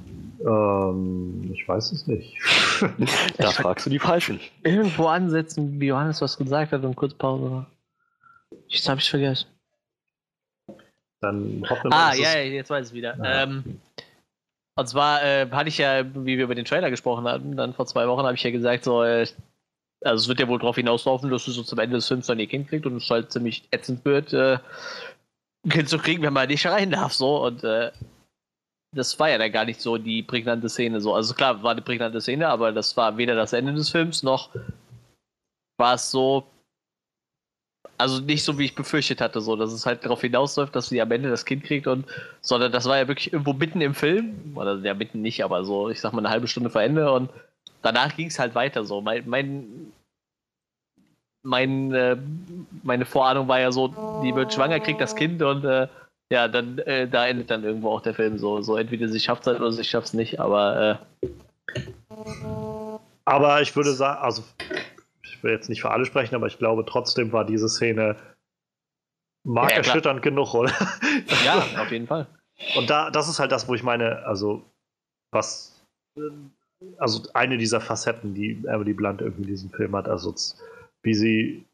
[0.46, 2.38] Ähm, ich weiß es nicht.
[3.38, 4.40] da fragst du die Falschen.
[4.64, 7.68] Irgendwo ansetzen, wie Johannes was gesagt hat und kurz Pause war.
[8.68, 9.48] Jetzt habe ich es vergessen.
[11.22, 13.18] Dann hoffen wir mal, Ah, ja, ja, jetzt weiß ich es wieder.
[13.18, 13.44] Ja.
[13.44, 13.80] Ähm,
[14.76, 17.86] und zwar äh, hatte ich ja, wie wir über den Trailer gesprochen hatten, dann vor
[17.86, 19.28] zwei Wochen habe ich ja gesagt, so, äh,
[20.02, 22.40] also es wird ja wohl darauf hinauslaufen, dass du so zum Ende des Films dann
[22.40, 24.60] ihr Kind kriegt und es halt ziemlich ätzend wird, äh,
[25.66, 27.46] ein Kind zu kriegen, wenn man nicht schreien darf, so.
[27.46, 27.92] Und äh,
[28.96, 31.14] das war ja dann gar nicht so die prägnante Szene, so.
[31.14, 34.50] Also klar, war eine prägnante Szene, aber das war weder das Ende des Films noch
[35.80, 36.46] war es so,
[37.98, 41.02] also nicht so, wie ich befürchtet hatte, so, dass es halt darauf hinausläuft, dass sie
[41.02, 42.06] am Ende das Kind kriegt und,
[42.42, 45.90] sondern das war ja wirklich irgendwo mitten im Film, oder ja, mitten nicht, aber so,
[45.90, 47.30] ich sag mal eine halbe Stunde vor Ende und
[47.82, 49.02] danach ging es halt weiter so.
[49.02, 49.92] Mein, mein,
[51.44, 52.18] mein äh,
[52.84, 53.88] meine Vorahnung war ja so,
[54.24, 55.88] die wird schwanger, kriegt das Kind und äh,
[56.32, 58.62] ja, dann äh, da endet dann irgendwo auch der Film so.
[58.62, 61.28] So entweder sie schafft es halt oder sie schafft es nicht, aber äh,
[63.26, 64.44] aber ich würde sagen, also
[65.24, 68.16] ich will jetzt nicht für alle sprechen, aber ich glaube trotzdem war diese Szene
[69.44, 70.74] markerschütternd ja, genug, oder?
[71.46, 72.28] Ja, auf jeden Fall.
[72.76, 74.66] Und da, das ist halt das, wo ich meine, also
[75.32, 75.82] was,
[76.98, 80.34] also eine dieser Facetten, die Emily Blunt irgendwie in diesem Film hat, also
[81.04, 81.66] wie sie,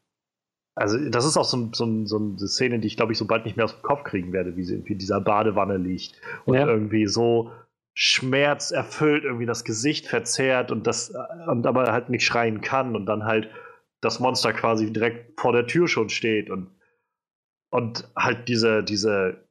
[0.74, 3.44] also das ist auch so, so, so eine Szene, die ich glaube ich so bald
[3.44, 6.66] nicht mehr aus dem Kopf kriegen werde, wie sie in dieser Badewanne liegt und ja.
[6.66, 7.52] irgendwie so
[7.94, 11.14] schmerzerfüllt irgendwie das Gesicht verzerrt und das
[11.46, 13.48] und aber halt nicht schreien kann und dann halt
[14.02, 16.68] das Monster quasi direkt vor der Tür schon steht und
[17.70, 19.45] und halt diese diese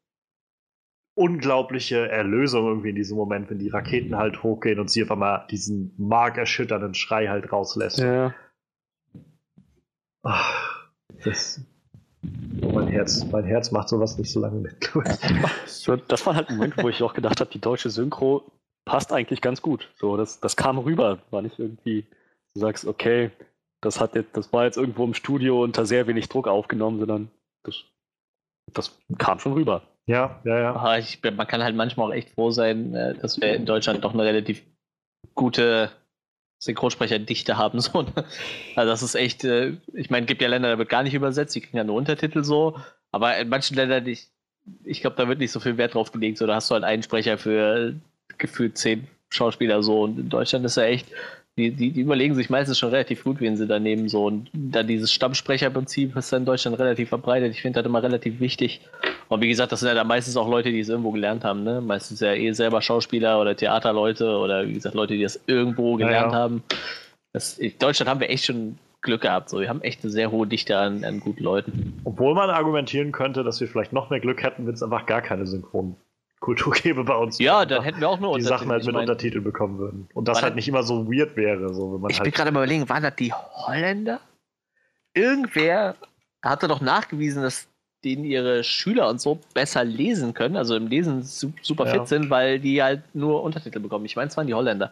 [1.16, 5.48] unglaubliche Erlösung irgendwie in diesem Moment, wenn die Raketen halt hochgehen und sie auf einmal
[5.50, 8.00] diesen markerschütternden Schrei halt rauslässt.
[8.00, 8.34] Ja.
[10.24, 10.90] Ach,
[11.24, 11.66] das,
[12.62, 14.92] Oh, mein Herz, mein Herz macht sowas nicht so lange mit.
[16.08, 18.52] das war halt ein Moment, wo ich auch gedacht habe, die deutsche Synchro
[18.86, 19.92] passt eigentlich ganz gut.
[19.98, 21.20] So, das, das kam rüber.
[21.32, 22.06] War nicht irgendwie,
[22.54, 23.32] du sagst, okay,
[23.82, 27.30] das hat jetzt, das war jetzt irgendwo im Studio unter sehr wenig Druck aufgenommen, sondern
[27.64, 27.84] das,
[28.74, 29.84] das kam schon rüber.
[30.08, 30.98] Ja, ja, ja.
[30.98, 34.14] Ich, man kann halt manchmal auch echt froh sein, äh, dass wir in Deutschland doch
[34.14, 34.62] eine relativ
[35.34, 35.92] gute
[36.60, 37.80] Synchronsprecherdichte haben.
[37.82, 38.26] So, ne?
[38.76, 41.56] Also das ist echt, äh, ich meine, gibt ja Länder, da wird gar nicht übersetzt,
[41.56, 42.80] die kriegen ja nur Untertitel so,
[43.12, 44.28] aber in manchen Ländern, ich,
[44.84, 46.38] ich glaube, da wird nicht so viel Wert drauf gelegt.
[46.38, 47.96] So, da hast du halt einen Sprecher für
[48.38, 51.08] gefühlt zehn Schauspieler so und in Deutschland ist ja echt
[51.58, 54.10] die, die, die, überlegen sich meistens schon relativ gut, wen sie da nehmen.
[54.10, 54.26] So.
[54.26, 57.52] Und dann dieses Stammsprecherprinzip ist dann in Deutschland relativ verbreitet.
[57.52, 58.82] Ich finde das immer relativ wichtig.
[59.28, 61.64] Und wie gesagt, das sind ja dann meistens auch Leute, die es irgendwo gelernt haben.
[61.64, 61.82] Ne?
[61.82, 66.32] Meistens ja eh selber Schauspieler oder Theaterleute oder wie gesagt Leute, die das irgendwo gelernt
[66.32, 66.44] ja, ja.
[66.44, 66.64] haben.
[67.34, 69.50] Das, in Deutschland haben wir echt schon Glück gehabt.
[69.50, 69.60] So.
[69.60, 72.00] Wir haben echt eine sehr hohe Dichte an, an guten Leuten.
[72.04, 75.22] Obwohl man argumentieren könnte, dass wir vielleicht noch mehr Glück hätten, wenn es einfach gar
[75.22, 75.96] keine Synchron
[76.46, 77.40] Kultur gäbe bei uns.
[77.40, 80.08] Ja, dann hätten wir auch nur die Sachen halt mit mein, Untertiteln bekommen würden.
[80.14, 81.74] Und das halt nicht immer so weird wäre.
[81.74, 84.20] So, wenn man ich halt bin gerade mal überlegen, waren das die Holländer?
[85.14, 85.96] Irgendwer
[86.44, 87.68] hatte doch nachgewiesen, dass
[88.06, 92.06] denen ihre Schüler und so besser lesen können, also im Lesen super fit ja.
[92.06, 94.06] sind, weil die halt nur Untertitel bekommen.
[94.06, 94.92] Ich meine, es waren die Holländer.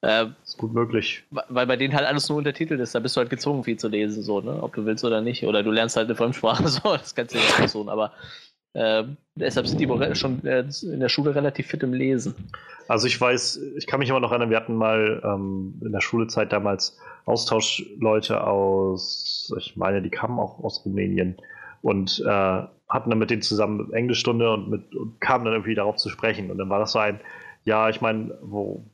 [0.00, 1.24] Äh, ist gut möglich.
[1.30, 3.88] Weil bei denen halt alles nur untertitelt ist, da bist du halt gezwungen, viel zu
[3.88, 4.62] lesen, so, ne?
[4.62, 5.44] Ob du willst oder nicht.
[5.44, 8.12] Oder du lernst halt eine Fremdsprache, so, das kannst du nicht tun, aber
[8.74, 9.04] äh,
[9.36, 12.34] deshalb sind die schon äh, in der Schule relativ fit im Lesen.
[12.88, 16.00] Also ich weiß, ich kann mich immer noch erinnern, wir hatten mal ähm, in der
[16.00, 21.36] Schulezeit damals Austauschleute aus, ich meine, die kamen auch aus Rumänien
[21.86, 25.96] und äh, hatten dann mit denen zusammen Englischstunde und, mit, und kamen dann irgendwie darauf
[25.96, 26.50] zu sprechen.
[26.50, 27.20] Und dann war das so ein,
[27.64, 28.84] ja, ich meine, wo,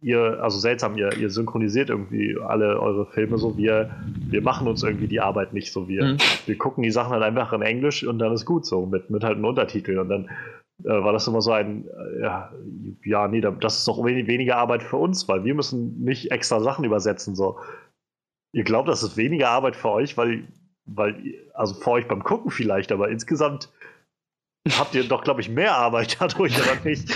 [0.00, 3.90] ihr, also seltsam, ihr, ihr synchronisiert irgendwie alle eure Filme so, wir,
[4.28, 6.16] wir machen uns irgendwie die Arbeit nicht so, wir, mhm.
[6.46, 9.22] wir gucken die Sachen halt einfach in Englisch und dann ist gut so, mit, mit
[9.22, 10.30] halt einem Untertitel und dann
[10.84, 12.52] äh, war das immer so ein, äh, ja,
[13.04, 16.60] ja, nee, das ist doch wenig, weniger Arbeit für uns, weil wir müssen nicht extra
[16.60, 17.58] Sachen übersetzen, so.
[18.54, 20.44] Ihr glaubt, das ist weniger Arbeit für euch, weil,
[20.84, 23.70] weil, also für euch beim Gucken vielleicht, aber insgesamt
[24.78, 27.10] habt ihr doch, glaube ich, mehr Arbeit dadurch, oder nicht?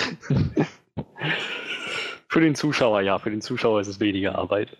[2.28, 4.76] Für den Zuschauer, ja, für den Zuschauer ist es weniger Arbeit.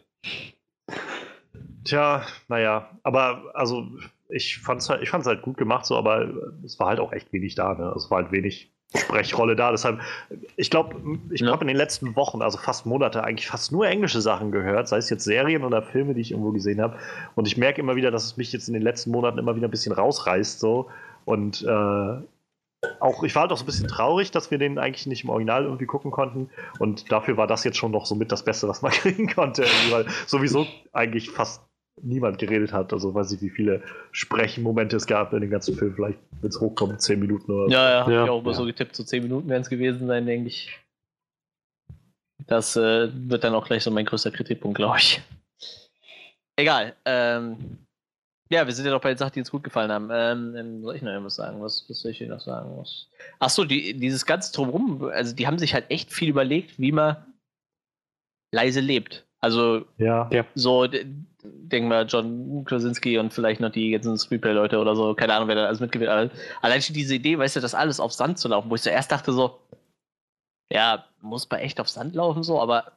[1.85, 3.87] Tja, naja, aber also
[4.29, 6.29] ich fand es halt, ich fand's halt gut gemacht, so, aber
[6.65, 7.93] es war halt auch echt wenig da, ne?
[7.97, 9.71] Es war halt wenig Sprechrolle da.
[9.71, 10.01] Deshalb,
[10.57, 10.97] ich glaube,
[11.31, 11.51] ich ja.
[11.51, 14.99] habe in den letzten Wochen, also fast Monate, eigentlich fast nur englische Sachen gehört, sei
[14.99, 16.97] es jetzt Serien oder Filme, die ich irgendwo gesehen habe.
[17.35, 19.69] Und ich merke immer wieder, dass es mich jetzt in den letzten Monaten immer wieder
[19.69, 20.89] ein bisschen rausreißt, so.
[21.25, 22.17] Und äh,
[23.01, 25.31] auch, ich war halt auch so ein bisschen traurig, dass wir den eigentlich nicht im
[25.31, 26.51] Original irgendwie gucken konnten.
[26.79, 29.65] Und dafür war das jetzt schon noch so mit das Beste, was man kriegen konnte.
[29.91, 31.63] Weil sowieso eigentlich fast
[32.02, 32.93] niemand geredet hat.
[32.93, 33.82] Also weiß ich, wie viele
[34.12, 35.94] Sprechenmomente es gab in dem ganzen Film.
[35.94, 37.73] Vielleicht, wenn es hochkommt, 10 Minuten oder so.
[37.73, 38.24] Ja, ja, ja.
[38.24, 38.56] ich auch immer ja.
[38.56, 40.78] so getippt, so 10 Minuten werden es gewesen sein, denke ich.
[42.47, 45.20] Das äh, wird dann auch gleich so mein größter Kritikpunkt, glaube ich.
[46.56, 46.94] Egal.
[47.05, 47.78] Ähm,
[48.48, 50.09] ja, wir sind ja doch bei den Sachen, die uns gut gefallen haben.
[50.12, 51.60] Ähm, ähm, soll ich noch irgendwas sagen?
[51.60, 52.81] Was, was soll ich dir noch sagen?
[53.40, 57.16] Achso, die, dieses ganze Drumherum, also die haben sich halt echt viel überlegt, wie man
[58.52, 59.27] leise lebt.
[59.40, 60.31] Also, ja.
[60.55, 60.86] so,
[61.52, 65.55] denk mal, John Krasinski und vielleicht noch die ganzen Screenplay-Leute oder so, keine Ahnung, wer
[65.56, 66.31] da alles mitgewählt hat.
[66.62, 69.10] Allein schon diese Idee, weißt du, das alles auf Sand zu laufen, wo ich zuerst
[69.12, 69.59] dachte so,
[70.73, 72.93] ja, muss man echt auf Sand laufen so, aber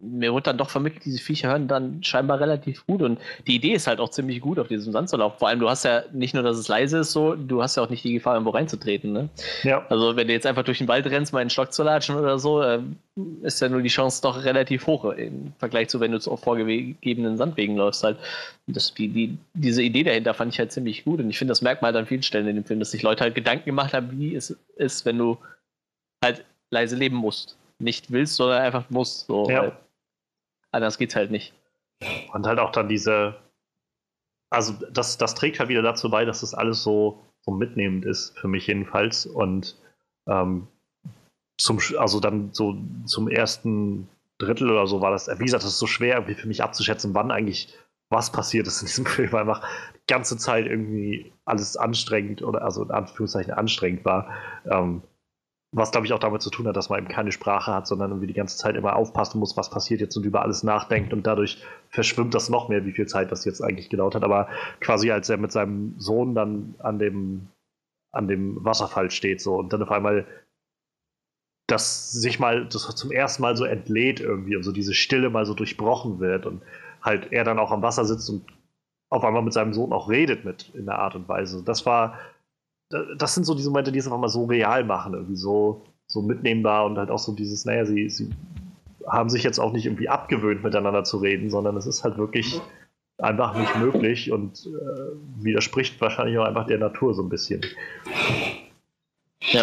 [0.00, 3.72] mir wurde dann doch vermittelt, diese Viecher hören dann scheinbar relativ gut und die Idee
[3.72, 5.38] ist halt auch ziemlich gut, auf diesem Sand zu laufen.
[5.38, 7.82] Vor allem, du hast ja nicht nur, dass es leise ist, so, du hast ja
[7.82, 9.12] auch nicht die Gefahr, irgendwo reinzutreten.
[9.12, 9.28] Ne?
[9.62, 9.84] Ja.
[9.90, 12.38] Also, wenn du jetzt einfach durch den Wald rennst, mal einen Stock zu latschen oder
[12.38, 12.80] so, äh,
[13.42, 17.36] ist ja nur die Chance doch relativ hoch im Vergleich zu, wenn du auf vorgegebenen
[17.36, 18.02] Sandwegen läufst.
[18.02, 18.16] Halt.
[18.66, 21.60] Das, die, die, diese Idee dahinter fand ich halt ziemlich gut und ich finde, das
[21.60, 23.92] merkt man halt an vielen Stellen in dem Film, dass sich Leute halt Gedanken gemacht
[23.92, 25.38] haben, wie es ist, wenn du
[26.24, 27.56] halt leise leben musst.
[27.78, 29.26] Nicht willst, sondern einfach musst.
[29.26, 29.72] So, ja.
[30.72, 31.54] Anders geht's halt nicht.
[32.32, 33.36] Und halt auch dann diese,
[34.50, 38.38] also das, das trägt halt wieder dazu bei, dass das alles so, so mitnehmend ist,
[38.38, 39.26] für mich jedenfalls.
[39.26, 39.76] Und
[40.28, 40.66] ähm,
[41.58, 45.78] zum, also dann so zum ersten Drittel oder so war das, wie gesagt, das ist
[45.78, 47.74] so schwer irgendwie für mich abzuschätzen, wann eigentlich
[48.10, 52.62] was passiert ist in diesem Film, weil einfach die ganze Zeit irgendwie alles anstrengend oder
[52.62, 54.28] also in Anführungszeichen anstrengend war.
[54.64, 55.02] Ähm,
[55.72, 58.10] was, glaube ich, auch damit zu tun hat, dass man eben keine Sprache hat, sondern
[58.10, 61.26] irgendwie die ganze Zeit immer aufpassen muss, was passiert jetzt und über alles nachdenkt und
[61.26, 64.24] dadurch verschwimmt das noch mehr, wie viel Zeit das jetzt eigentlich gedauert hat.
[64.24, 64.48] Aber
[64.80, 67.48] quasi als er mit seinem Sohn dann an dem,
[68.10, 70.26] an dem Wasserfall steht so und dann auf einmal
[71.68, 75.46] das sich mal das zum ersten Mal so entlädt irgendwie und so diese Stille mal
[75.46, 76.62] so durchbrochen wird und
[77.00, 78.44] halt er dann auch am Wasser sitzt und
[79.08, 81.62] auf einmal mit seinem Sohn auch redet mit in der Art und Weise.
[81.64, 82.18] Das war
[83.16, 86.22] das sind so diese Momente, die es einfach mal so real machen, irgendwie so, so
[86.22, 88.30] mitnehmbar und halt auch so dieses, naja, sie, sie
[89.06, 92.60] haben sich jetzt auch nicht irgendwie abgewöhnt, miteinander zu reden, sondern es ist halt wirklich
[93.18, 97.60] einfach nicht möglich und äh, widerspricht wahrscheinlich auch einfach der Natur so ein bisschen.
[99.40, 99.62] Ja.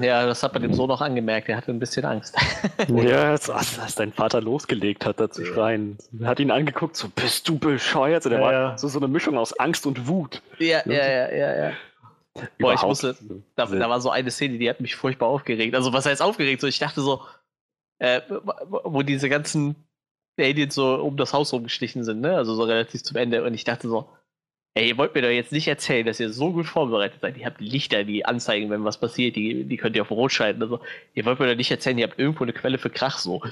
[0.00, 1.48] Ja, das hat man dem Sohn auch angemerkt.
[1.48, 2.36] Er hatte ein bisschen Angst.
[2.88, 5.98] ja, als, als dein Vater losgelegt hat, da zu schreien.
[6.20, 8.24] Er hat ihn angeguckt, so, bist du bescheuert?
[8.26, 8.78] Und er ja, war ja.
[8.78, 10.40] So, so eine Mischung aus Angst und Wut.
[10.58, 11.72] Ja, ja, ja, ja, ja.
[12.58, 13.16] Boah, ich musste,
[13.54, 15.74] da, da, war so eine Szene, die hat mich furchtbar aufgeregt.
[15.74, 16.60] Also, was heißt aufgeregt?
[16.60, 17.22] So, ich dachte so,
[17.98, 18.20] äh,
[18.84, 19.76] wo diese ganzen
[20.38, 22.36] Aliens so um das Haus rumgestichen sind, ne?
[22.36, 23.42] Also so relativ zum Ende.
[23.42, 24.08] Und ich dachte so,
[24.74, 27.38] ey, ihr wollt mir doch jetzt nicht erzählen, dass ihr so gut vorbereitet seid.
[27.38, 30.62] Ihr habt Lichter, die anzeigen, wenn was passiert, die, die könnt ihr auf Rot schalten.
[30.62, 30.80] Also,
[31.14, 33.42] ihr wollt mir doch nicht erzählen, ihr habt irgendwo eine Quelle für Krach so.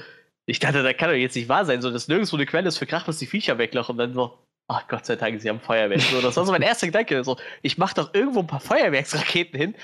[0.45, 2.77] Ich dachte, das kann doch jetzt nicht wahr sein, so dass nirgendwo eine Quelle ist
[2.77, 4.37] für Krach, was die Viecher weglachen und dann so,
[4.67, 6.01] Ach Gott sei Dank, sie haben Feuerwerk.
[6.01, 7.23] So, das war so mein erster Gedanke.
[7.23, 9.75] So, ich mache doch irgendwo ein paar Feuerwerksraketen hin,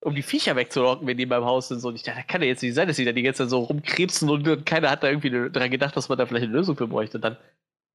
[0.00, 1.80] um die Viecher wegzulocken, wenn die in meinem Haus sind.
[1.80, 3.42] So, und ich dachte, das kann ja jetzt nicht sein, dass die da die ganze
[3.42, 6.52] Zeit so rumkrebsen und keiner hat da irgendwie daran gedacht, dass man da vielleicht eine
[6.52, 7.18] Lösung für bräuchte.
[7.18, 7.36] Und dann,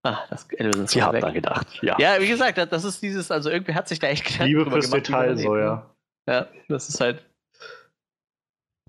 [0.03, 1.97] ah, das Ende Sie haben da gedacht, ja.
[1.97, 4.89] Ja, wie gesagt, das ist dieses, also irgendwie hat sich da echt Gedanken Liebe fürs
[4.89, 5.95] Detail, so, ja.
[6.27, 7.23] Ja, das ist halt,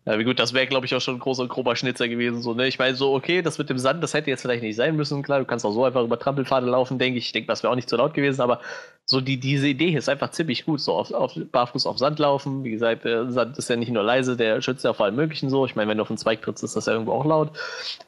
[0.07, 2.43] ja, wie gut, das wäre, glaube ich, auch schon ein großer, grober Schnitzer gewesen.
[2.43, 2.67] So, ne?
[2.67, 5.23] Ich meine, so, okay, das mit dem Sand, das hätte jetzt vielleicht nicht sein müssen.
[5.23, 7.27] Klar, du kannst auch so einfach über Trampelpfade laufen, denke ich.
[7.27, 8.61] Ich denke, das wäre auch nicht zu laut gewesen, aber
[9.07, 10.81] so die, diese Idee ist einfach ziemlich gut.
[10.81, 12.65] So auf, auf barfuß auf Sand laufen.
[12.65, 15.49] Wie gesagt, der Sand ist ja nicht nur leise, der schützt ja vor allem Möglichen
[15.49, 15.65] so.
[15.65, 17.53] Ich meine, wenn du auf einen Zweig trittst, ist das ja irgendwo auch laut.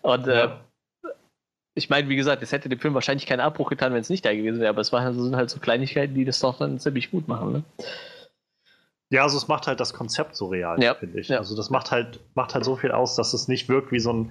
[0.02, 0.44] Und ja.
[0.44, 0.48] äh,
[1.74, 4.24] ich meine, wie gesagt, es hätte dem Film wahrscheinlich keinen Abbruch getan, wenn es nicht
[4.24, 7.10] da gewesen wäre, aber es war, sind halt so Kleinigkeiten, die das doch dann ziemlich
[7.10, 7.52] gut machen.
[7.52, 7.62] Ne?
[9.11, 10.95] Ja, also es macht halt das Konzept so real, ja.
[10.95, 11.28] finde ich.
[11.28, 11.39] Ja.
[11.39, 14.12] Also das macht halt, macht halt so viel aus, dass es nicht wirkt wie so
[14.12, 14.31] ein,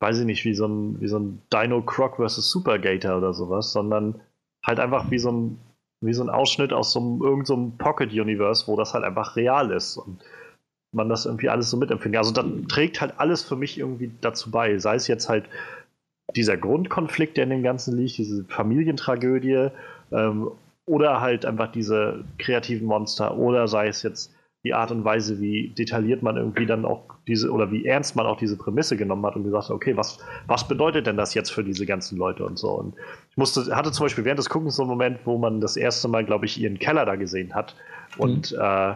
[0.00, 2.50] weiß ich nicht, wie so ein, wie so ein Dino Croc vs.
[2.50, 4.20] Supergator oder sowas, sondern
[4.64, 5.58] halt einfach wie so ein,
[6.00, 9.70] wie so ein Ausschnitt aus so einem, irgendeinem so Pocket-Universe, wo das halt einfach real
[9.70, 10.24] ist und
[10.92, 12.18] man das irgendwie alles so mitempfindet.
[12.18, 14.78] Also da trägt halt alles für mich irgendwie dazu bei.
[14.78, 15.46] Sei es jetzt halt
[16.34, 19.68] dieser Grundkonflikt, der in dem Ganzen liegt, diese Familientragödie,
[20.12, 20.50] ähm,
[20.86, 24.34] oder halt einfach diese kreativen Monster oder sei es jetzt
[24.64, 28.26] die Art und Weise, wie detailliert man irgendwie dann auch diese oder wie ernst man
[28.26, 31.50] auch diese Prämisse genommen hat und gesagt hat, okay, was, was bedeutet denn das jetzt
[31.50, 32.70] für diese ganzen Leute und so.
[32.70, 32.94] Und
[33.30, 36.06] ich musste, hatte zum Beispiel während des Guckens so einen Moment, wo man das erste
[36.08, 37.74] Mal, glaube ich, ihren Keller da gesehen hat.
[38.18, 38.58] Und mhm.
[38.58, 38.94] äh,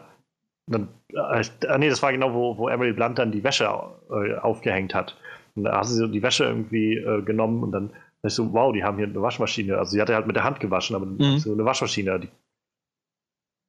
[0.69, 4.37] dann, äh, äh, nee, das war genau, wo, wo Emily Blunt dann die Wäsche äh,
[4.37, 5.17] aufgehängt hat.
[5.57, 7.91] Und da hat sie die Wäsche irgendwie äh, genommen und dann
[8.27, 9.79] ich so, wow, die haben hier eine Waschmaschine.
[9.79, 11.39] Also sie hatte halt mit der Hand gewaschen, aber mhm.
[11.39, 12.21] so eine Waschmaschine.
[12.21, 12.29] Die,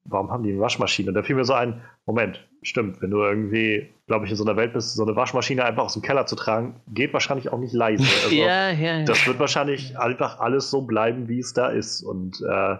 [0.05, 1.09] warum haben die eine Waschmaschine?
[1.09, 4.45] Und da fiel mir so ein, Moment, stimmt, wenn du irgendwie, glaube ich, in so
[4.45, 7.59] einer Welt bist, so eine Waschmaschine einfach aus dem Keller zu tragen, geht wahrscheinlich auch
[7.59, 8.03] nicht leise.
[8.23, 9.05] Also, ja, ja, ja.
[9.05, 12.03] Das wird wahrscheinlich einfach alles so bleiben, wie es da ist.
[12.03, 12.77] Und äh,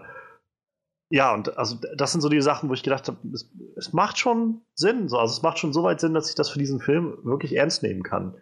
[1.10, 4.18] ja, und also das sind so die Sachen, wo ich gedacht habe, es, es, macht
[4.18, 5.08] schon Sinn.
[5.08, 5.18] So.
[5.18, 7.82] Also es macht schon so weit Sinn, dass ich das für diesen Film wirklich ernst
[7.82, 8.34] nehmen kann.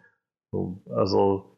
[0.53, 1.56] So, also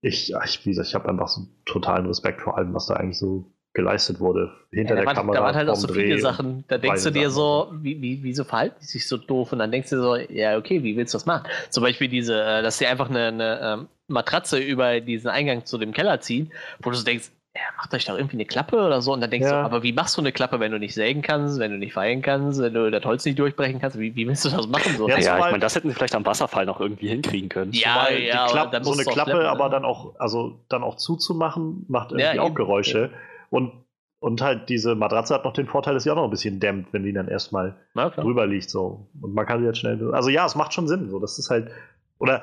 [0.00, 3.18] ich, ich, wie gesagt, ich habe einfach so totalen Respekt vor allem, was da eigentlich
[3.18, 5.36] so geleistet wurde hinter ja, der war, Kamera.
[5.36, 6.64] Da waren halt auch so viele Sachen.
[6.66, 9.52] Da denkst du dir so, wie, wie, wieso verhalten die sich so doof?
[9.52, 11.46] Und dann denkst du so, ja, okay, wie willst du das machen?
[11.68, 15.76] Zum Beispiel diese, äh, dass sie einfach eine, eine ähm, Matratze über diesen Eingang zu
[15.76, 19.00] dem Keller ziehen, wo du so denkst, ja, macht euch doch irgendwie eine Klappe oder
[19.00, 19.12] so.
[19.12, 19.60] Und dann denkst ja.
[19.60, 21.94] du, aber wie machst du eine Klappe, wenn du nicht sägen kannst, wenn du nicht
[21.94, 23.98] feilen kannst, wenn du das Holz nicht durchbrechen kannst?
[23.98, 24.94] Wie, wie willst du das machen?
[24.96, 25.08] So?
[25.08, 27.72] Ja, ja ich meine, das hätten sie vielleicht am Wasserfall noch irgendwie hinkriegen können.
[27.72, 32.12] Ja, ja, Klappe, so eine Klappe, schleppen, aber dann auch, also dann auch zuzumachen, macht
[32.12, 33.04] irgendwie ja, auch eben, Geräusche.
[33.04, 33.14] Eben.
[33.50, 33.72] Und,
[34.20, 36.92] und halt diese Matratze hat noch den Vorteil, dass sie auch noch ein bisschen dämmt,
[36.92, 38.68] wenn die dann erstmal drüber liegt.
[38.70, 39.08] So.
[39.22, 40.14] Und man kann sie jetzt schnell.
[40.14, 41.08] Also ja, es macht schon Sinn.
[41.10, 41.20] So.
[41.20, 41.70] Das ist halt.
[42.18, 42.42] Oder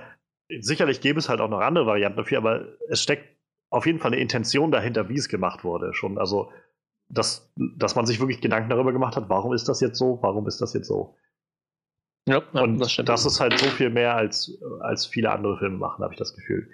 [0.60, 3.33] sicherlich gäbe es halt auch noch andere Varianten dafür, aber es steckt
[3.74, 5.94] auf jeden Fall eine Intention dahinter, wie es gemacht wurde.
[5.96, 6.52] Schon, also,
[7.10, 10.48] dass, dass man sich wirklich Gedanken darüber gemacht hat, warum ist das jetzt so, warum
[10.48, 11.18] ist das jetzt so.
[12.28, 16.04] Ja, und das, das, ist halt so viel mehr, als, als viele andere Filme machen,
[16.04, 16.72] habe ich das Gefühl.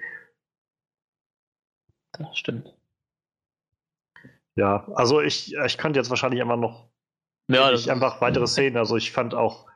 [2.12, 2.78] Das stimmt.
[4.56, 6.90] Ja, also ich, ich könnte jetzt wahrscheinlich immer noch
[7.50, 8.76] ja, einfach weitere Szenen.
[8.76, 9.69] Also ich fand auch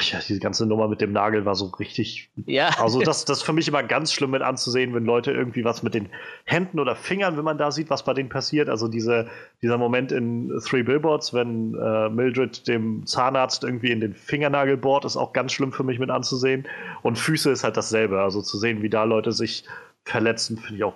[0.00, 2.30] ja, diese ganze Nummer mit dem Nagel war so richtig.
[2.46, 2.70] Ja.
[2.78, 5.82] Also, das, das ist für mich immer ganz schlimm mit anzusehen, wenn Leute irgendwie was
[5.82, 6.08] mit den
[6.44, 8.68] Händen oder Fingern, wenn man da sieht, was bei denen passiert.
[8.68, 9.28] Also, diese,
[9.62, 15.04] dieser Moment in Three Billboards, wenn äh, Mildred dem Zahnarzt irgendwie in den Fingernagel bohrt,
[15.04, 16.66] ist auch ganz schlimm für mich mit anzusehen.
[17.02, 18.20] Und Füße ist halt dasselbe.
[18.20, 19.64] Also, zu sehen, wie da Leute sich
[20.04, 20.94] verletzen, finde ich auch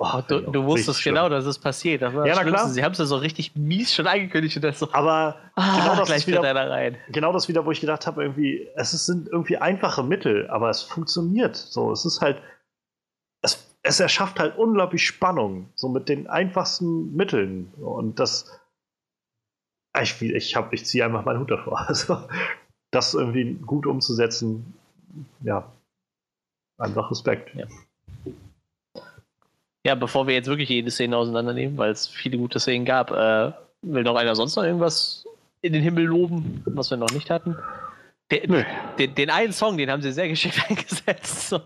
[0.00, 2.00] Boah, du, du wusstest genau, dass es passiert.
[2.00, 2.66] Das ja, na klar.
[2.70, 4.56] Sie haben es ja so richtig mies schon angekündigt.
[4.56, 6.96] Und das so, Aber ah, genau, das ist wieder, da rein.
[7.10, 10.80] genau das wieder, wo ich gedacht habe, irgendwie, es sind irgendwie einfache Mittel, aber es
[10.80, 11.54] funktioniert.
[11.54, 12.40] So, es ist halt,
[13.42, 17.70] es, es erschafft halt unglaublich Spannung, so mit den einfachsten Mitteln.
[17.74, 18.58] Und das,
[20.00, 21.78] ich, ich, ich ziehe einfach meinen Hut davor.
[21.88, 22.26] Also,
[22.90, 24.72] das irgendwie gut umzusetzen,
[25.42, 25.70] ja,
[26.78, 27.54] einfach Respekt.
[27.54, 27.66] Ja.
[29.86, 33.52] Ja, bevor wir jetzt wirklich jede Szene auseinandernehmen, weil es viele gute Szenen gab, äh,
[33.82, 35.24] will noch einer sonst noch irgendwas
[35.62, 37.56] in den Himmel loben, was wir noch nicht hatten?
[38.30, 38.64] Den,
[38.98, 41.48] den, den einen Song, den haben sie sehr geschickt eingesetzt.
[41.48, 41.60] So.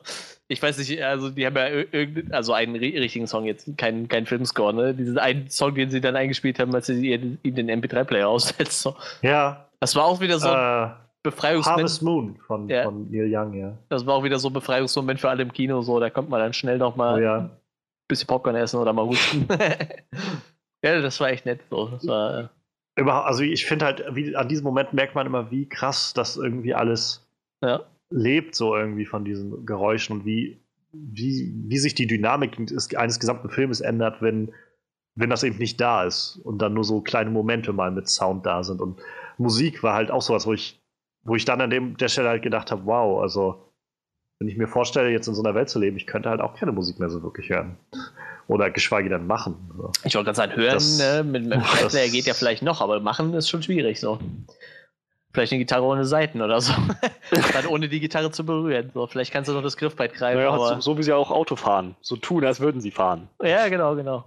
[0.46, 4.26] Ich weiß nicht, also die haben ja irgendeinen, also einen richtigen Song jetzt, kein, kein
[4.26, 4.94] Filmscore, ne?
[4.94, 8.80] Diesen einen Song, den sie dann eingespielt haben, als sie ihm den MP3-Player aussetzt.
[8.80, 8.94] So.
[9.22, 9.66] Ja.
[9.80, 10.88] Das war auch wieder so äh,
[11.22, 11.78] Befreiungsmoment.
[11.78, 12.84] Harvest Moon von, ja.
[12.84, 13.72] von Neil Young, ja.
[13.88, 16.40] Das war auch wieder so ein Befreiungsmoment für alle im Kino, so, da kommt man
[16.40, 17.50] dann schnell nochmal oh, ja
[18.08, 19.46] bisschen Popcorn essen oder mal husten.
[20.82, 21.60] ja, das war echt nett.
[21.70, 21.90] So.
[22.02, 22.50] War,
[22.96, 26.36] äh also ich finde halt, wie, an diesem Moment merkt man immer, wie krass das
[26.36, 27.26] irgendwie alles
[27.62, 27.84] ja.
[28.10, 30.60] lebt, so irgendwie von diesen Geräuschen und wie,
[30.92, 32.56] wie, wie sich die Dynamik
[32.96, 34.52] eines gesamten Filmes ändert, wenn,
[35.16, 38.46] wenn das eben nicht da ist und dann nur so kleine Momente mal mit Sound
[38.46, 38.80] da sind.
[38.80, 39.00] Und
[39.38, 40.80] Musik war halt auch sowas, wo ich,
[41.22, 43.73] wo ich dann an dem, der Stelle halt gedacht habe, wow, also
[44.38, 46.54] wenn ich mir vorstelle, jetzt in so einer Welt zu leben, ich könnte halt auch
[46.54, 47.76] keine Musik mehr so wirklich hören.
[48.46, 49.70] Oder geschweige denn machen.
[49.76, 49.90] So.
[50.04, 53.00] Ich wollte gerade sagen, hören das, ne, mit, dem Festplayer geht ja vielleicht noch, aber
[53.00, 54.18] machen ist schon schwierig so.
[55.32, 56.72] Vielleicht eine Gitarre ohne Seiten oder so.
[57.52, 58.90] Dann ohne die Gitarre zu berühren.
[58.94, 60.38] So, vielleicht kannst du noch das Griffbrett greifen.
[60.38, 60.74] Naja, aber...
[60.76, 61.96] so, so, wie sie auch Auto fahren.
[62.02, 63.28] So tun, als würden sie fahren.
[63.42, 64.26] Ja, genau, genau.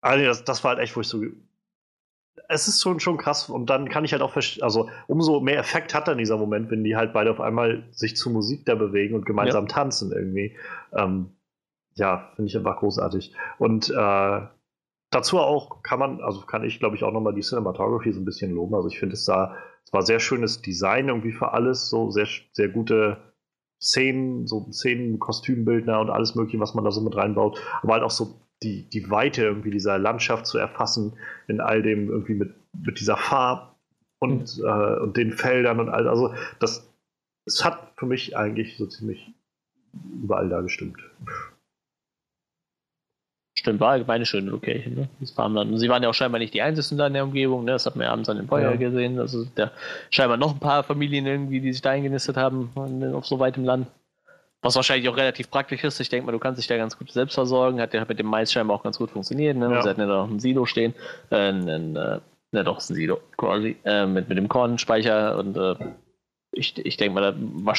[0.00, 1.22] Also das, das war halt echt, wo ich so
[2.48, 5.58] es ist schon, schon krass und dann kann ich halt auch verstehen, also umso mehr
[5.58, 8.74] Effekt hat dann dieser Moment, wenn die halt beide auf einmal sich zu Musik da
[8.74, 9.74] bewegen und gemeinsam ja.
[9.74, 10.56] tanzen irgendwie.
[10.92, 11.30] Ähm,
[11.94, 13.34] ja, finde ich einfach großartig.
[13.58, 14.40] Und äh,
[15.10, 18.24] dazu auch kann man, also kann ich glaube ich auch nochmal die Cinematography so ein
[18.24, 18.74] bisschen loben.
[18.74, 22.28] Also ich finde es da, es war sehr schönes Design irgendwie für alles, so sehr,
[22.52, 23.18] sehr gute
[23.80, 27.60] Szenen, so Szenen, Kostümbildner und alles mögliche, was man da so mit reinbaut.
[27.82, 31.14] Aber halt auch so die, die Weite irgendwie dieser Landschaft zu erfassen,
[31.48, 32.54] in all dem irgendwie mit,
[32.84, 33.74] mit dieser Farbe
[34.18, 34.64] und, mhm.
[34.64, 36.08] äh, und den Feldern und all.
[36.08, 36.90] Also, das,
[37.46, 39.32] es hat für mich eigentlich so ziemlich
[40.22, 40.98] überall da gestimmt.
[43.58, 45.08] Stimmt, war allgemein eine schöne Location, ne?
[45.20, 45.70] Das Farmland.
[45.70, 47.72] Und sie waren ja auch scheinbar nicht die Einzigen da in der Umgebung, ne?
[47.72, 48.76] Das hat man ja abends an dem Feuer ja.
[48.76, 49.18] gesehen.
[49.18, 49.70] Also da
[50.10, 52.70] scheinbar noch ein paar Familien irgendwie, die sich da eingenistet haben
[53.14, 53.86] auf so weitem Land.
[54.62, 56.00] Was wahrscheinlich auch relativ praktisch ist.
[56.00, 57.80] Ich denke mal, du kannst dich da ganz gut selbst versorgen.
[57.80, 59.56] Hat ja mit dem Mais scheinbar auch ganz gut funktioniert.
[59.56, 59.70] Ne?
[59.70, 59.82] Ja.
[59.82, 60.94] Sie hatten ja da noch ein Silo stehen.
[61.30, 62.20] Äh, ein, äh,
[62.52, 63.76] ne, doch, ein Silo quasi.
[63.84, 65.38] Äh, mit, mit dem Kornspeicher.
[65.38, 65.76] Und äh,
[66.52, 67.74] ich, ich denke mal, da war,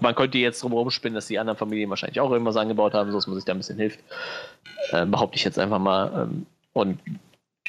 [0.00, 3.16] man könnte jetzt drum rumspinnen, dass die anderen Familien wahrscheinlich auch irgendwas angebaut haben, so
[3.16, 3.98] dass man sich da ein bisschen hilft.
[4.90, 6.28] Äh, behaupte ich jetzt einfach mal.
[6.28, 7.00] Ähm, und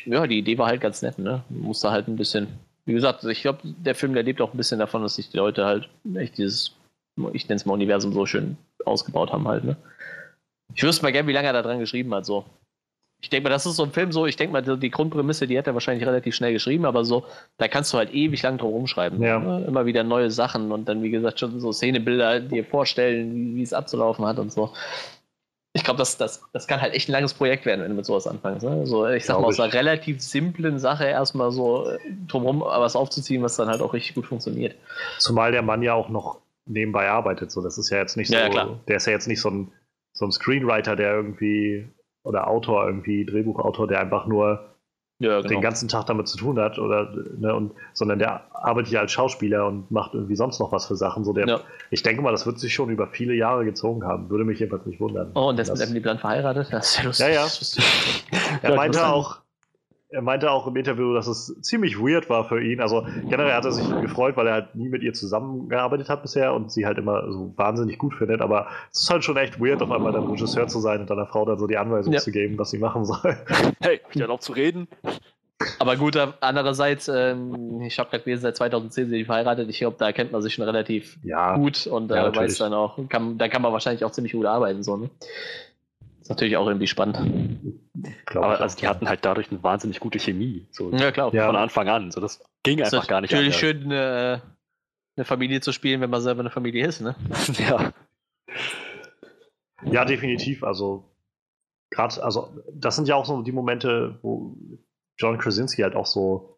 [0.05, 1.43] ja, die Idee war halt ganz nett, ne?
[1.49, 2.47] Musste halt ein bisschen,
[2.85, 5.37] wie gesagt, ich glaube, der Film, der lebt auch ein bisschen davon, dass sich die
[5.37, 6.75] Leute halt echt dieses,
[7.33, 9.77] ich nenne es mal Universum so schön ausgebaut haben halt, ne?
[10.73, 12.45] Ich wüsste mal gern, wie lange er da dran geschrieben hat, so.
[13.21, 15.57] Ich denke mal, das ist so ein Film, so, ich denke mal, die Grundprämisse, die
[15.57, 17.25] hat er wahrscheinlich relativ schnell geschrieben, aber so,
[17.57, 19.21] da kannst du halt ewig lang drum rumschreiben.
[19.21, 19.39] Ja.
[19.39, 19.65] Ne?
[19.65, 23.73] Immer wieder neue Sachen und dann, wie gesagt, schon so Szenebilder dir vorstellen, wie, es
[23.73, 24.73] abzulaufen hat und so.
[25.73, 28.05] Ich glaube, das, das, das kann halt echt ein langes Projekt werden, wenn du mit
[28.05, 28.65] sowas anfängst.
[28.65, 28.85] Ne?
[28.85, 31.97] So, ich sag mal, aus einer relativ simplen Sache erstmal so äh,
[32.27, 34.75] drumherum was aufzuziehen, was dann halt auch richtig gut funktioniert.
[35.17, 37.51] Zumal der Mann ja auch noch nebenbei arbeitet.
[37.51, 39.71] So, das ist ja jetzt nicht so, ja, der ist ja jetzt nicht so ein,
[40.13, 41.87] so ein Screenwriter, der irgendwie
[42.23, 44.75] oder Autor irgendwie, Drehbuchautor, der einfach nur
[45.19, 45.47] ja, genau.
[45.47, 49.13] den ganzen Tag damit zu tun hat, oder ne, und, sondern der arbeitet ja als
[49.13, 51.23] Schauspieler und macht irgendwie sonst noch was für Sachen.
[51.23, 51.61] So der, ja.
[51.89, 54.29] Ich denke mal, das wird sich schon über viele Jahre gezogen haben.
[54.29, 55.31] Würde mich jedenfalls nicht wundern.
[55.35, 56.67] Oh, und der ist mit Emily Blunt verheiratet?
[56.71, 57.27] Das ist ja lustig.
[57.27, 58.49] Ja, ja.
[58.61, 59.37] er meinte auch,
[60.09, 62.79] er meinte auch im Interview, dass es ziemlich weird war für ihn.
[62.79, 66.53] Also generell hat er sich gefreut, weil er halt nie mit ihr zusammengearbeitet hat bisher
[66.53, 68.41] und sie halt immer so wahnsinnig gut findet.
[68.41, 71.25] Aber es ist halt schon echt weird, auf einmal dann Regisseur zu sein und deiner
[71.25, 72.19] Frau dann so die Anweisung ja.
[72.19, 73.37] zu geben, was sie machen soll.
[73.81, 74.87] Hey, ich dann auch zu reden.
[75.79, 79.69] Aber gut, andererseits, ähm, ich habe gerade gelesen, seit 2010 sind die verheiratet.
[79.69, 81.55] Ich glaube, da kennt man sich schon relativ ja.
[81.55, 84.45] gut und äh, ja, weiß dann auch, kann, da kann man wahrscheinlich auch ziemlich gut
[84.45, 84.83] arbeiten.
[84.83, 85.09] So, ne?
[86.25, 87.61] Ist natürlich auch irgendwie spannend.
[88.33, 90.65] Aber also die hatten halt dadurch eine wahnsinnig gute Chemie.
[90.71, 91.29] So ja, klar.
[91.29, 92.09] Von Anfang an.
[92.09, 93.29] So, das ging das einfach gar nicht.
[93.29, 94.41] Natürlich schön, eine,
[95.15, 97.15] eine, Familie zu spielen, wenn man selber eine Familie ist, ne?
[97.69, 97.93] ja.
[99.83, 100.63] Ja, definitiv.
[100.63, 101.15] Also,
[101.91, 104.57] gerade, also, das sind ja auch so die Momente, wo
[105.19, 106.55] John Krasinski halt auch so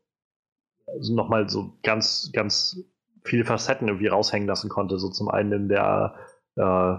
[0.88, 2.82] also nochmal so ganz, ganz
[3.26, 4.98] viele Facetten irgendwie raushängen lassen konnte.
[4.98, 6.16] So zum einen in der
[6.56, 6.96] äh,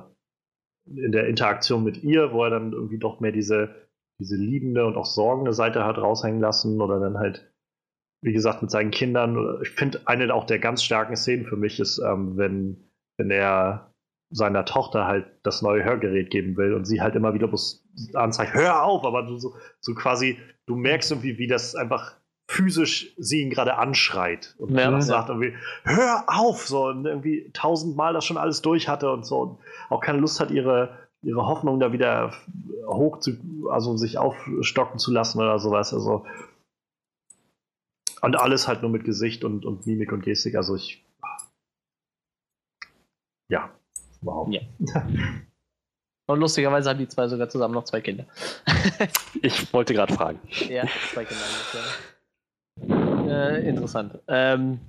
[0.97, 3.75] in der Interaktion mit ihr, wo er dann irgendwie doch mehr diese,
[4.21, 7.53] diese liebende und auch sorgende Seite hat raushängen lassen oder dann halt,
[8.23, 9.61] wie gesagt, mit seinen Kindern.
[9.63, 13.93] Ich finde, eine auch der ganz starken Szenen für mich ist, ähm, wenn, wenn er
[14.31, 18.55] seiner Tochter halt das neue Hörgerät geben will und sie halt immer wieder bloß anzeigt,
[18.55, 22.17] hör auf, aber du so, so quasi, du merkst irgendwie, wie das einfach
[22.49, 25.55] physisch sie ihn gerade anschreit und ja, sagt irgendwie,
[25.85, 29.59] hör auf, so und irgendwie tausendmal das schon alles durch hatte und so und
[29.91, 32.33] auch keine Lust hat, ihre, ihre Hoffnung da wieder
[32.87, 33.37] hoch zu,
[33.71, 35.93] also sich aufstocken zu lassen oder sowas.
[35.93, 36.25] Also
[38.23, 40.57] und alles halt nur mit Gesicht und, und Mimik und Gestik.
[40.57, 41.05] Also ich.
[43.51, 43.71] Ja,
[44.23, 44.53] überhaupt.
[44.53, 44.63] Ja.
[46.27, 48.27] Und lustigerweise haben die zwei sogar zusammen noch zwei Kinder.
[49.41, 50.39] ich wollte gerade fragen.
[50.69, 51.43] Ja, zwei Kinder.
[53.39, 54.19] Äh, interessant.
[54.29, 54.81] Ähm,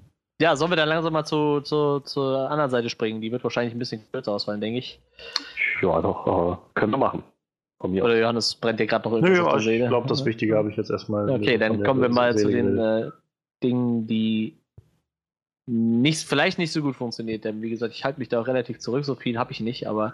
[0.41, 3.21] ja, sollen wir dann langsam mal zu, zu, zur anderen Seite springen?
[3.21, 5.01] Die wird wahrscheinlich ein bisschen kürzer ausfallen, denke ich.
[5.81, 7.23] Ja, doch, äh, können wir machen.
[7.79, 9.83] Oder Johannes brennt dir gerade noch irgendwas Nö, auf der Seele?
[9.85, 11.29] Ich glaube, das Wichtige habe ich jetzt erstmal.
[11.29, 13.09] Okay, dann kommen wir mal zu den äh,
[13.63, 14.57] Dingen, die
[15.65, 17.45] nicht, vielleicht nicht so gut funktioniert.
[17.45, 19.05] Denn wie gesagt, ich halte mich da auch relativ zurück.
[19.05, 20.13] So viel habe ich nicht, aber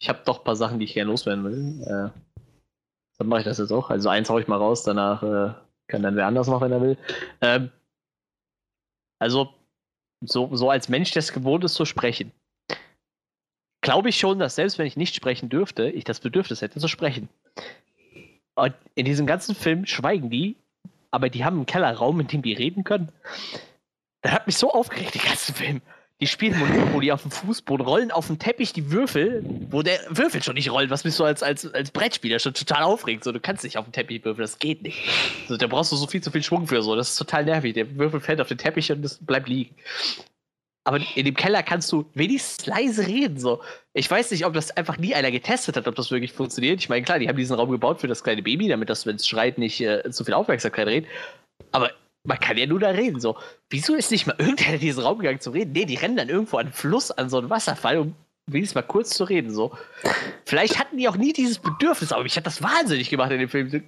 [0.00, 1.82] ich habe doch ein paar Sachen, die ich gerne loswerden will.
[1.82, 2.40] Äh,
[3.18, 3.90] dann mache ich das jetzt auch.
[3.90, 5.54] Also eins haue ich mal raus, danach äh,
[5.88, 6.98] kann dann wer anders noch, wenn er will.
[7.40, 7.70] Ähm,
[9.18, 9.54] also,
[10.24, 12.32] so, so als Mensch, der es gewohnt ist zu sprechen,
[13.80, 16.88] glaube ich schon, dass selbst wenn ich nicht sprechen dürfte, ich das Bedürfnis hätte zu
[16.88, 17.28] sprechen.
[18.54, 20.56] Und in diesem ganzen Film schweigen die,
[21.10, 23.12] aber die haben einen Kellerraum, in dem die reden können.
[24.22, 25.82] Das hat mich so aufgeregt, den ganzen Film.
[26.22, 30.42] Die spielen Monopoly auf dem Fußboden, rollen auf dem Teppich die Würfel, wo der Würfel
[30.42, 33.22] schon nicht rollt, was mich so als, als, als Brettspieler schon total aufregt.
[33.22, 34.98] So, du kannst nicht auf dem Teppich würfeln, das geht nicht.
[35.46, 36.96] So, da brauchst du so viel zu viel Schwung für so.
[36.96, 37.74] Das ist total nervig.
[37.74, 39.74] Der Würfel fällt auf den Teppich und das bleibt liegen.
[40.84, 43.38] Aber in dem Keller kannst du wenigstens leise reden.
[43.38, 43.60] So.
[43.92, 46.80] Ich weiß nicht, ob das einfach nie einer getestet hat, ob das wirklich funktioniert.
[46.80, 49.16] Ich meine, klar, die haben diesen Raum gebaut für das kleine Baby, damit das, wenn
[49.16, 51.10] es schreit, nicht äh, zu viel Aufmerksamkeit redet.
[51.72, 51.90] Aber
[52.26, 53.20] man kann ja nur da reden.
[53.20, 53.36] So,
[53.70, 55.72] wieso ist nicht mal irgendeiner in diesen Raum gegangen zu reden?
[55.72, 58.14] Nee, die rennen dann irgendwo an den Fluss, an so einen Wasserfall, um
[58.46, 59.50] wenigstens mal kurz zu reden.
[59.50, 59.72] So.
[60.44, 63.48] Vielleicht hatten die auch nie dieses Bedürfnis, aber mich hat das wahnsinnig gemacht in dem
[63.48, 63.84] Film.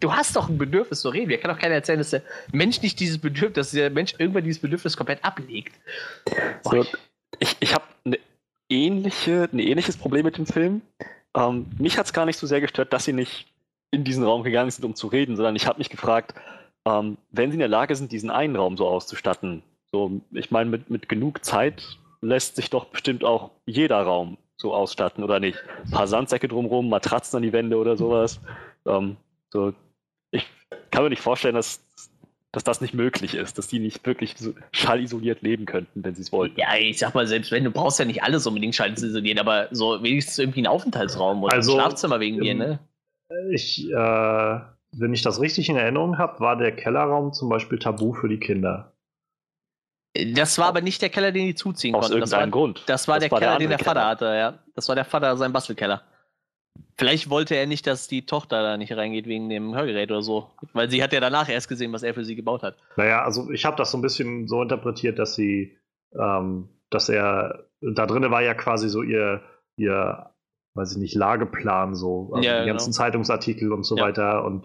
[0.00, 1.28] Du hast doch ein Bedürfnis zu reden.
[1.28, 4.44] Mir kann doch keiner erzählen, dass der Mensch nicht dieses Bedürfnis, dass der Mensch irgendwann
[4.44, 5.74] dieses Bedürfnis komplett ablegt.
[6.62, 6.84] So,
[7.38, 8.18] ich ich habe eine
[8.68, 10.82] ähnliche, ein ähnliches Problem mit dem Film.
[11.36, 13.46] Ähm, mich hat es gar nicht so sehr gestört, dass sie nicht
[13.90, 16.34] in diesen Raum gegangen sind, um zu reden, sondern ich habe mich gefragt,
[16.84, 19.62] ähm, wenn sie in der Lage sind, diesen einen Raum so auszustatten,
[19.92, 24.74] so, ich meine, mit, mit genug Zeit lässt sich doch bestimmt auch jeder Raum so
[24.74, 25.58] ausstatten, oder nicht?
[25.84, 28.40] Ein paar Sandsäcke drumherum, Matratzen an die Wände oder sowas.
[28.86, 29.16] Ähm,
[29.52, 29.72] so,
[30.30, 30.46] ich
[30.90, 31.80] kann mir nicht vorstellen, dass,
[32.52, 36.22] dass das nicht möglich ist, dass die nicht wirklich so schallisoliert leben könnten, wenn sie
[36.22, 36.58] es wollten.
[36.58, 40.02] Ja, ich sag mal, selbst wenn du brauchst ja nicht alles unbedingt schallisoliert, aber so
[40.02, 42.78] wenigstens irgendwie einen Aufenthaltsraum oder also, ein Schlafzimmer wegen ähm, dir, ne?
[43.52, 44.60] Ich, äh,
[44.98, 48.38] wenn ich das richtig in Erinnerung habe, war der Kellerraum zum Beispiel tabu für die
[48.40, 48.92] Kinder.
[50.34, 52.20] Das war aber nicht der Keller, den die zuziehen Aus konnten.
[52.20, 52.82] Das war, irgendeinem Grund.
[52.86, 54.06] das war Das der war der Keller, den der Vater Keller.
[54.06, 54.58] hatte, ja.
[54.76, 56.02] Das war der Vater, sein Bastelkeller.
[56.96, 60.50] Vielleicht wollte er nicht, dass die Tochter da nicht reingeht wegen dem Hörgerät oder so.
[60.72, 62.76] Weil sie hat ja danach erst gesehen, was er für sie gebaut hat.
[62.96, 65.76] Naja, also ich habe das so ein bisschen so interpretiert, dass sie,
[66.16, 69.42] ähm, dass er, da drinnen war ja quasi so ihr,
[69.76, 70.30] ihr,
[70.74, 72.72] weiß ich nicht, Lageplan, so, also Ja, die genau.
[72.74, 74.04] ganzen Zeitungsartikel und so Ja.
[74.04, 74.64] weiter und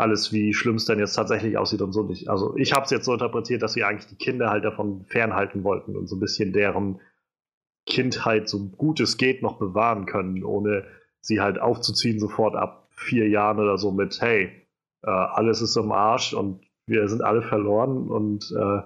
[0.00, 2.28] alles, wie schlimm es denn jetzt tatsächlich aussieht und so nicht.
[2.28, 5.62] Also ich habe es jetzt so interpretiert, dass sie eigentlich die Kinder halt davon fernhalten
[5.64, 7.00] wollten und so ein bisschen deren
[7.86, 10.84] Kindheit so gut es geht noch bewahren können, ohne
[11.20, 14.50] sie halt aufzuziehen sofort ab vier Jahren oder so mit, hey,
[15.02, 18.82] äh, alles ist im Arsch und wir sind alle verloren und äh,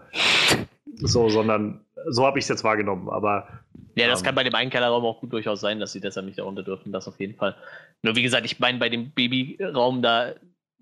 [0.96, 3.08] so, sondern so habe ich es jetzt wahrgenommen.
[3.08, 3.48] Aber
[3.96, 4.26] Ja, das Ähm.
[4.26, 6.92] kann bei dem einen Kellerraum auch gut durchaus sein, dass sie deshalb nicht darunter dürfen,
[6.92, 7.54] das auf jeden Fall.
[8.02, 10.34] Nur wie gesagt, ich meine, bei dem Babyraum da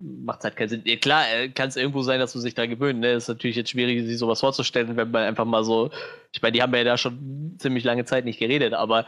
[0.03, 0.83] macht halt keinen Sinn.
[0.99, 2.99] Klar, äh, kann es irgendwo sein, dass du sich daran gewöhnen.
[2.99, 3.13] Ne?
[3.13, 5.91] Ist natürlich jetzt schwierig, sich sowas vorzustellen, wenn man einfach mal so.
[6.33, 9.05] Ich meine, die haben ja da schon ziemlich lange Zeit nicht geredet, aber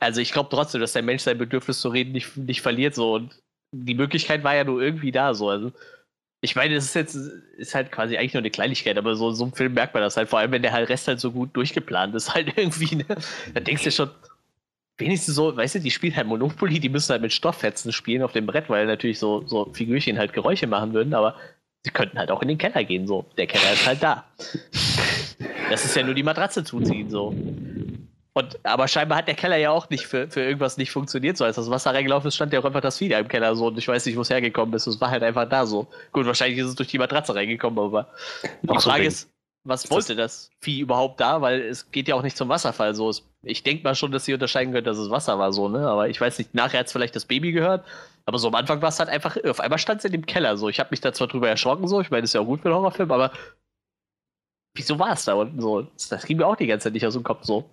[0.00, 3.14] also ich glaube trotzdem, dass der Mensch sein Bedürfnis zu reden nicht, nicht verliert so
[3.14, 3.40] und
[3.72, 5.48] die Möglichkeit war ja nur irgendwie da so.
[5.48, 5.72] Also
[6.42, 9.44] ich meine, das ist jetzt ist halt quasi eigentlich nur eine Kleinigkeit, aber so so
[9.44, 11.54] einem Film merkt man das halt, vor allem wenn der halt Rest halt so gut
[11.54, 13.06] durchgeplant ist, halt irgendwie, ne?
[13.54, 14.10] Da denkst du schon,
[15.00, 18.32] wenigstens so, weißt du, die spielen halt Monopoly, die müssen halt mit Stofffetzen spielen auf
[18.32, 21.34] dem Brett, weil natürlich so, so Figürchen halt Geräusche machen würden, aber
[21.82, 23.24] sie könnten halt auch in den Keller gehen, so.
[23.36, 24.24] Der Keller ist halt da.
[25.70, 27.34] Das ist ja nur die Matratze zuziehen, so.
[28.32, 31.36] Und, aber scheinbar hat der Keller ja auch nicht für, für irgendwas nicht funktioniert.
[31.36, 33.56] So als das Wasser reingelaufen ist, stand ja auch einfach das Vieh da im Keller
[33.56, 34.86] so und ich weiß nicht, wo es hergekommen ist.
[34.86, 35.88] Es war halt einfach da so.
[36.12, 38.08] Gut, wahrscheinlich ist es durch die Matratze reingekommen, aber
[38.62, 39.28] die so, Frage wegen- ist,
[39.64, 41.40] was wollte das Vieh überhaupt da?
[41.42, 43.10] Weil es geht ja auch nicht zum Wasserfall so.
[43.10, 45.88] Es, ich denke mal schon, dass sie unterscheiden können, dass es Wasser war so, ne?
[45.88, 47.86] Aber ich weiß nicht, nachher hat es vielleicht das Baby gehört.
[48.26, 50.56] Aber so am Anfang war es halt einfach, auf einmal stand es in dem Keller
[50.56, 50.68] so.
[50.68, 52.68] Ich habe mich da zwar drüber erschrocken so, ich meine, ist ja auch gut für
[52.68, 53.32] einen Horrorfilm, aber
[54.74, 55.86] wieso war es da unten so?
[56.10, 57.70] Das ging mir auch die ganze Zeit nicht aus dem Kopf so.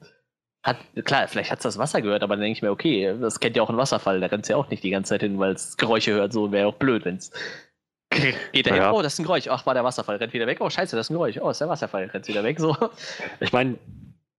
[0.64, 3.40] Hat, klar, vielleicht hat es das Wasser gehört, aber dann denke ich mir, okay, das
[3.40, 5.38] kennt ja auch ein Wasserfall, da rennt es ja auch nicht die ganze Zeit hin,
[5.38, 7.32] weil es Geräusche hört, so wäre auch blöd, wenn es
[8.52, 8.92] geht dahin, Ja.
[8.92, 11.08] oh, das ist ein Geräusch, ach, war der Wasserfall, rennt wieder weg, oh, scheiße, das
[11.08, 12.76] ist ein Geräusch, oh, ist der Wasserfall, rennt wieder weg, so.
[13.40, 13.78] Ich meine,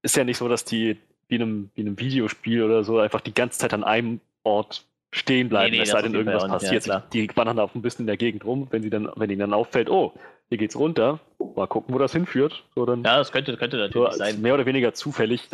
[0.03, 0.99] ist ja nicht so, dass die
[1.29, 4.21] wie in einem, wie in einem Videospiel oder so einfach die ganze Zeit an einem
[4.45, 6.85] Ort stehen bleiben, Nee, nee, es sei denn, irgendwas ja, passiert.
[6.85, 7.03] klar.
[7.13, 9.55] die wandern auch ein bisschen in der Gegend rum, wenn sie dann, wenn ihnen dann
[9.55, 10.13] auffällt, oh,
[10.51, 11.19] hier geht's runter,
[11.57, 12.65] mal gucken, wo das hinführt.
[12.75, 14.43] So dann Ja, das könnte, könnte so natürlich als sein.
[14.43, 15.49] mehr oder weniger zufällig.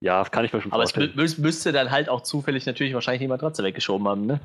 [0.00, 1.18] Ja, kann ich mir schon Aber es vorstellen.
[1.18, 4.40] mü- müsste dann halt auch zufällig natürlich wahrscheinlich die Matratze weggeschoben haben, ne?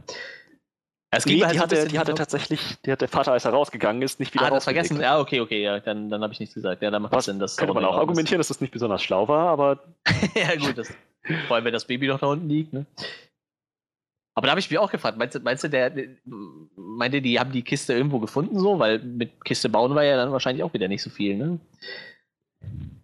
[1.11, 3.51] Es ging Nee, halt die, hatte, die hatte tatsächlich, die hat der Vater, als er
[3.51, 5.01] rausgegangen ist, nicht wieder Ah, das vergessen.
[5.01, 6.83] Ja, okay, okay, ja, dann, dann habe ich nichts gesagt.
[6.83, 7.39] Ja, dann macht das Was Sinn.
[7.39, 9.79] Das Könnte man auch argumentieren, dass das nicht besonders schlau war, aber
[10.35, 10.77] ja, gut.
[10.77, 10.93] Das,
[11.47, 12.85] vor allem, wenn das Baby noch da unten liegt, ne?
[14.35, 15.91] Aber da habe ich mich auch gefragt, meinst du, meinst du, der,
[16.75, 18.77] meinte, die haben die Kiste irgendwo gefunden, so?
[18.77, 21.59] Weil mit Kiste bauen war ja dann wahrscheinlich auch wieder nicht so viel, ne?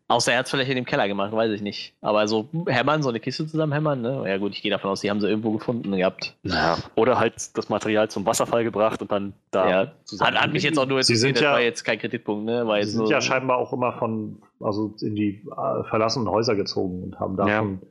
[0.07, 1.95] Außer er hat es vielleicht in dem Keller gemacht, weiß ich nicht.
[1.99, 4.23] Aber so hämmern, so eine Kiste zusammen hämmern, ne?
[4.27, 6.35] Ja gut, ich gehe davon aus, die haben sie irgendwo gefunden gehabt.
[6.43, 6.77] naja.
[6.95, 10.77] Oder halt das Material zum Wasserfall gebracht und dann da Ja, Hat, hat mich jetzt
[10.77, 12.67] auch nur Sie interessiert, sind das ja- war jetzt kein Kritikpunkt, ne?
[12.67, 16.29] War sie jetzt sind nur, ja scheinbar auch immer von, also in die äh, verlassenen
[16.29, 17.81] Häuser gezogen und haben davon,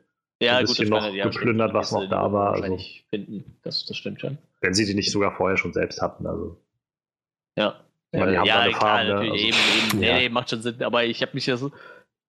[0.40, 2.78] ja, ein gut, bisschen das noch meine, ja, geplündert, was noch da war, also-
[3.10, 3.56] finden.
[3.64, 4.38] Das, das stimmt schon.
[4.60, 6.28] wenn sie die nicht sogar vorher schon selbst hatten.
[6.28, 6.58] Also
[7.58, 7.74] Ja.
[8.12, 9.14] Ich meine, die haben da eine klar, Farm, ne?
[9.14, 10.02] natürlich, Also- eben, eben.
[10.04, 10.14] Ja.
[10.14, 10.80] Nee, nee, macht schon Sinn.
[10.84, 11.72] Aber ich habe mich ja so.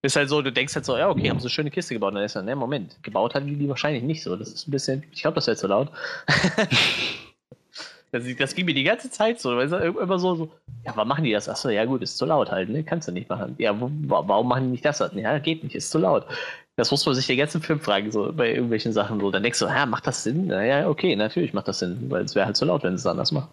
[0.05, 2.09] Ist halt so, du denkst halt so, ja, okay, haben sie eine schöne Kiste gebaut.
[2.09, 4.35] Und dann ist dann, ne, Moment, gebaut haben die die wahrscheinlich nicht so.
[4.35, 5.89] Das ist ein bisschen, ich glaube, das wäre zu laut.
[8.11, 9.57] das, das ging mir die ganze Zeit so.
[9.57, 10.51] Weißt du, immer so, so,
[10.85, 11.49] ja, warum machen die das?
[11.49, 12.83] Achso, ja, gut, ist zu laut halt, ne?
[12.83, 13.55] Kannst du nicht machen.
[13.57, 14.99] Ja, wo, wa- warum machen die nicht das?
[14.99, 16.27] Ja, geht nicht, ist zu laut.
[16.75, 19.19] Das muss man sich den ganzen Film fragen, so bei irgendwelchen Sachen.
[19.19, 19.31] So.
[19.31, 20.47] Dann denkst du, ja, macht das Sinn?
[20.47, 23.31] Naja, okay, natürlich macht das Sinn, weil es wäre halt zu laut, wenn es anders
[23.31, 23.49] machen.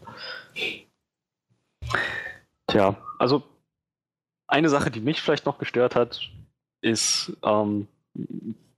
[2.67, 3.43] Tja, also
[4.49, 6.21] eine Sache, die mich vielleicht noch gestört hat,
[6.83, 7.89] ist, ähm,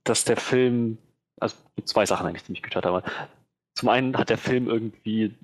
[0.03, 0.97] dass der Film,
[1.39, 3.03] also zwei Sachen eigentlich, die mich gestört haben.
[3.75, 5.35] Zum einen hat der Film irgendwie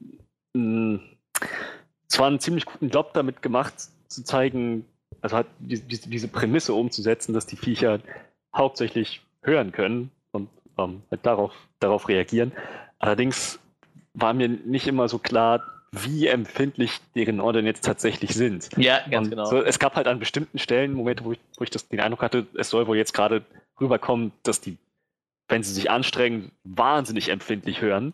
[0.53, 0.99] mh,
[2.07, 3.73] zwar einen ziemlich guten Job damit gemacht,
[4.07, 4.85] zu zeigen,
[5.21, 7.99] also hat diese, diese, diese Prämisse umzusetzen, dass die Viecher
[8.55, 12.51] hauptsächlich hören können und ähm, halt darauf, darauf reagieren.
[12.99, 13.59] Allerdings
[14.13, 18.69] war mir nicht immer so klar, wie empfindlich deren Ohren denn jetzt tatsächlich sind.
[18.77, 19.45] Ja, ganz Und genau.
[19.45, 22.22] So, es gab halt an bestimmten Stellen Momente, wo ich, wo ich das, den Eindruck
[22.22, 23.43] hatte, es soll wohl jetzt gerade
[23.80, 24.77] rüberkommen, dass die,
[25.49, 28.13] wenn sie sich anstrengen, wahnsinnig empfindlich hören.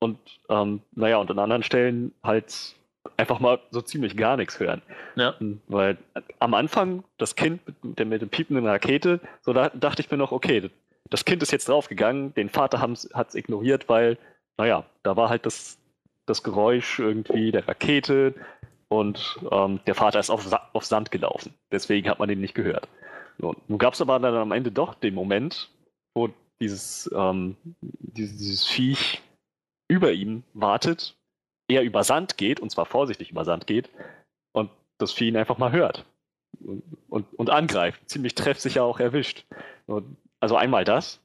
[0.00, 0.18] Und
[0.48, 2.74] ähm, naja, und an anderen Stellen halt
[3.16, 4.82] einfach mal so ziemlich gar nichts hören.
[5.14, 5.34] Ja.
[5.68, 5.98] Weil
[6.40, 10.16] am Anfang, das Kind mit der, mit der piependen Rakete, so da dachte ich mir
[10.16, 10.70] noch, okay,
[11.10, 14.18] das Kind ist jetzt draufgegangen, den Vater hat es ignoriert, weil,
[14.56, 15.78] naja, da war halt das,
[16.26, 18.34] das Geräusch irgendwie der Rakete
[18.88, 21.54] und ähm, der Vater ist auf, Sa auf Sand gelaufen.
[21.72, 22.88] Deswegen hat man den nicht gehört.
[23.38, 25.70] So, nun gab es aber dann am Ende doch den Moment,
[26.14, 26.30] wo
[26.60, 29.22] dieses, ähm, dieses, dieses Viech
[29.88, 31.16] über ihm wartet,
[31.68, 33.90] er über Sand geht, und zwar vorsichtig über Sand geht,
[34.52, 36.04] und das Vieh ihn einfach mal hört
[36.60, 38.08] und, und, und angreift.
[38.08, 39.44] Ziemlich treffsicher auch erwischt.
[39.86, 41.20] Und also einmal das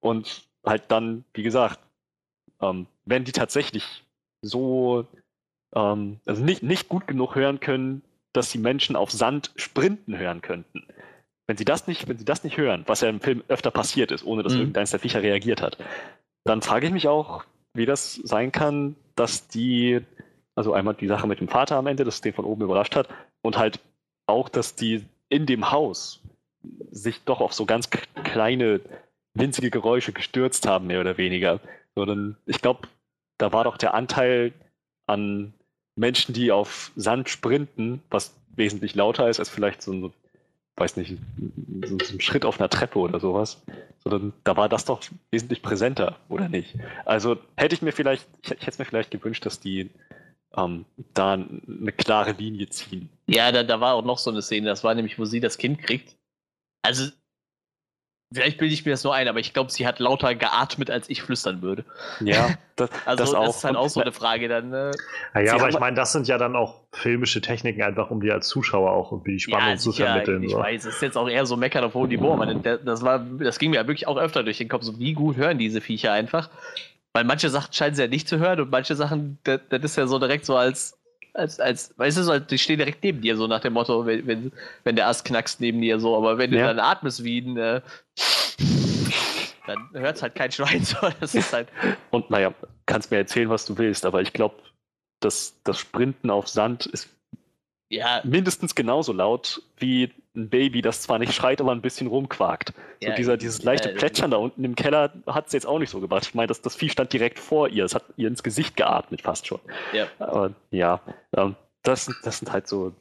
[0.00, 1.80] und halt dann, wie gesagt,
[2.60, 4.04] ähm, wenn die tatsächlich
[4.46, 5.06] so,
[5.74, 8.02] ähm, also nicht, nicht gut genug hören können,
[8.32, 10.86] dass die Menschen auf Sand sprinten hören könnten.
[11.46, 14.10] Wenn sie das nicht, wenn sie das nicht hören, was ja im Film öfter passiert
[14.10, 14.60] ist, ohne dass mhm.
[14.60, 15.78] irgendeins der Viecher reagiert hat,
[16.44, 17.44] dann frage ich mich auch,
[17.74, 20.00] wie das sein kann, dass die,
[20.54, 23.08] also einmal die Sache mit dem Vater am Ende, das den von oben überrascht hat,
[23.42, 23.80] und halt
[24.26, 26.20] auch, dass die in dem Haus
[26.90, 28.80] sich doch auf so ganz kleine,
[29.34, 31.60] winzige Geräusche gestürzt haben, mehr oder weniger.
[31.94, 32.88] Sondern ich glaube,
[33.38, 34.52] da war doch der Anteil
[35.06, 35.52] an
[35.94, 40.12] Menschen, die auf Sand sprinten, was wesentlich lauter ist als vielleicht so ein,
[40.76, 41.16] weiß nicht,
[41.84, 43.62] so, ein Schritt auf einer Treppe oder sowas.
[43.98, 45.00] Sondern da war das doch
[45.30, 46.76] wesentlich präsenter, oder nicht?
[47.04, 49.90] Also hätte ich mir vielleicht, ich, ich hätte es mir vielleicht gewünscht, dass die
[50.56, 50.84] ähm,
[51.14, 53.08] da eine klare Linie ziehen.
[53.26, 55.58] Ja, da, da war auch noch so eine Szene, das war nämlich, wo sie das
[55.58, 56.16] Kind kriegt.
[56.82, 57.10] Also,
[58.32, 61.08] vielleicht bilde ich mir das nur ein, aber ich glaube, sie hat lauter geatmet, als
[61.08, 61.84] ich flüstern würde.
[62.20, 63.46] Ja, das, also, das, auch.
[63.46, 64.70] das ist halt auch so eine Frage dann.
[64.70, 64.90] Ne?
[65.34, 68.34] Ja, ja aber ich meine, das sind ja dann auch filmische Techniken, einfach um dir
[68.34, 70.42] als Zuschauer auch irgendwie die Spannung ja, zu vermitteln.
[70.42, 70.58] Ich so.
[70.58, 73.70] weiß, es ist jetzt auch eher so meckern auf hohem Niveau, das, war, das ging
[73.70, 76.50] mir ja wirklich auch öfter durch den Kopf, so wie gut hören diese Viecher einfach.
[77.12, 79.96] Weil manche Sachen scheinen sie ja nicht zu hören und manche Sachen, das, das ist
[79.96, 80.95] ja so direkt so als,
[81.36, 84.26] als, als, weißt du, so, die stehen direkt neben dir, so nach dem Motto, wenn,
[84.26, 84.52] wenn,
[84.84, 86.60] wenn der Ast knackst neben dir so, aber wenn ja.
[86.60, 87.80] du dann atmest wie ein, äh,
[89.66, 90.96] dann hört es halt kein Schwein so.
[91.20, 91.68] Das ist halt.
[92.10, 92.54] Und naja,
[92.86, 94.56] kannst mir erzählen, was du willst, aber ich glaube,
[95.20, 97.08] das, das Sprinten auf Sand ist
[97.88, 98.20] ja.
[98.24, 102.72] mindestens genauso laut wie ein Baby, das zwar nicht schreit, aber ein bisschen rumquakt.
[103.02, 105.90] So ja, dieser, dieses leichte Plätschern da unten im Keller hat es jetzt auch nicht
[105.90, 106.24] so gebracht.
[106.26, 107.84] Ich meine, das, das Vieh stand direkt vor ihr.
[107.84, 109.60] Es hat ihr ins Gesicht geatmet, fast schon.
[109.92, 110.06] Ja.
[110.18, 111.00] Aber ja,
[111.36, 112.92] ähm, das, das sind halt so,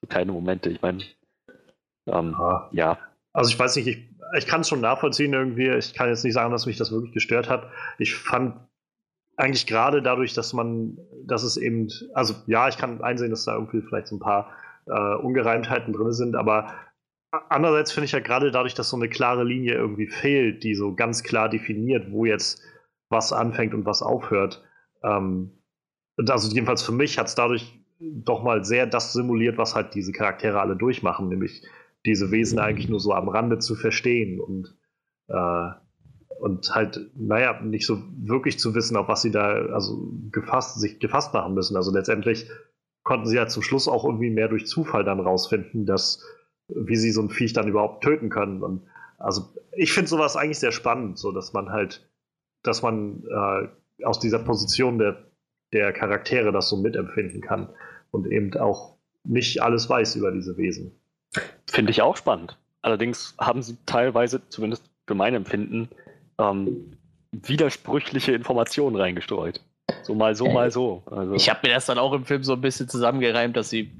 [0.00, 0.70] so kleine Momente.
[0.70, 1.04] Ich meine,
[2.06, 2.36] ähm,
[2.72, 2.98] ja.
[3.32, 5.68] Also ich weiß nicht, ich, ich kann es schon nachvollziehen irgendwie.
[5.68, 7.70] Ich kann jetzt nicht sagen, dass mich das wirklich gestört hat.
[7.98, 8.56] Ich fand
[9.40, 13.54] eigentlich gerade dadurch, dass man, dass es eben, also ja, ich kann einsehen, dass da
[13.54, 14.52] irgendwie vielleicht so ein paar
[14.86, 16.74] äh, Ungereimtheiten drin sind, aber
[17.48, 20.94] andererseits finde ich ja gerade dadurch, dass so eine klare Linie irgendwie fehlt, die so
[20.94, 22.62] ganz klar definiert, wo jetzt
[23.08, 24.62] was anfängt und was aufhört.
[25.02, 25.52] Ähm,
[26.28, 30.12] also jedenfalls für mich hat es dadurch doch mal sehr das simuliert, was halt diese
[30.12, 31.62] Charaktere alle durchmachen, nämlich
[32.06, 34.74] diese Wesen eigentlich nur so am Rande zu verstehen und,
[35.28, 35.70] äh,
[36.40, 40.98] und halt, naja, nicht so wirklich zu wissen, auf was sie da also gefasst, sich
[40.98, 41.76] gefasst machen müssen.
[41.76, 42.48] Also letztendlich
[43.02, 46.24] konnten sie ja zum Schluss auch irgendwie mehr durch Zufall dann rausfinden, dass
[46.68, 48.62] wie sie so ein Viech dann überhaupt töten können.
[48.62, 48.86] Und
[49.18, 52.08] also ich finde sowas eigentlich sehr spannend, so dass man halt,
[52.62, 55.30] dass man äh, aus dieser Position der,
[55.74, 57.68] der Charaktere das so mitempfinden kann
[58.12, 60.92] und eben auch nicht alles weiß über diese Wesen.
[61.66, 62.56] Finde ich auch spannend.
[62.80, 65.90] Allerdings haben sie teilweise, zumindest für mein Empfinden,
[66.40, 66.96] ähm,
[67.32, 69.60] widersprüchliche Informationen reingestreut.
[70.02, 71.02] So mal so, mal so.
[71.10, 71.34] Also.
[71.34, 73.90] Ich habe mir das dann auch im Film so ein bisschen zusammengereimt, dass sie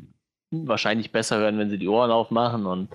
[0.50, 2.88] wahrscheinlich besser hören, wenn sie die Ohren aufmachen und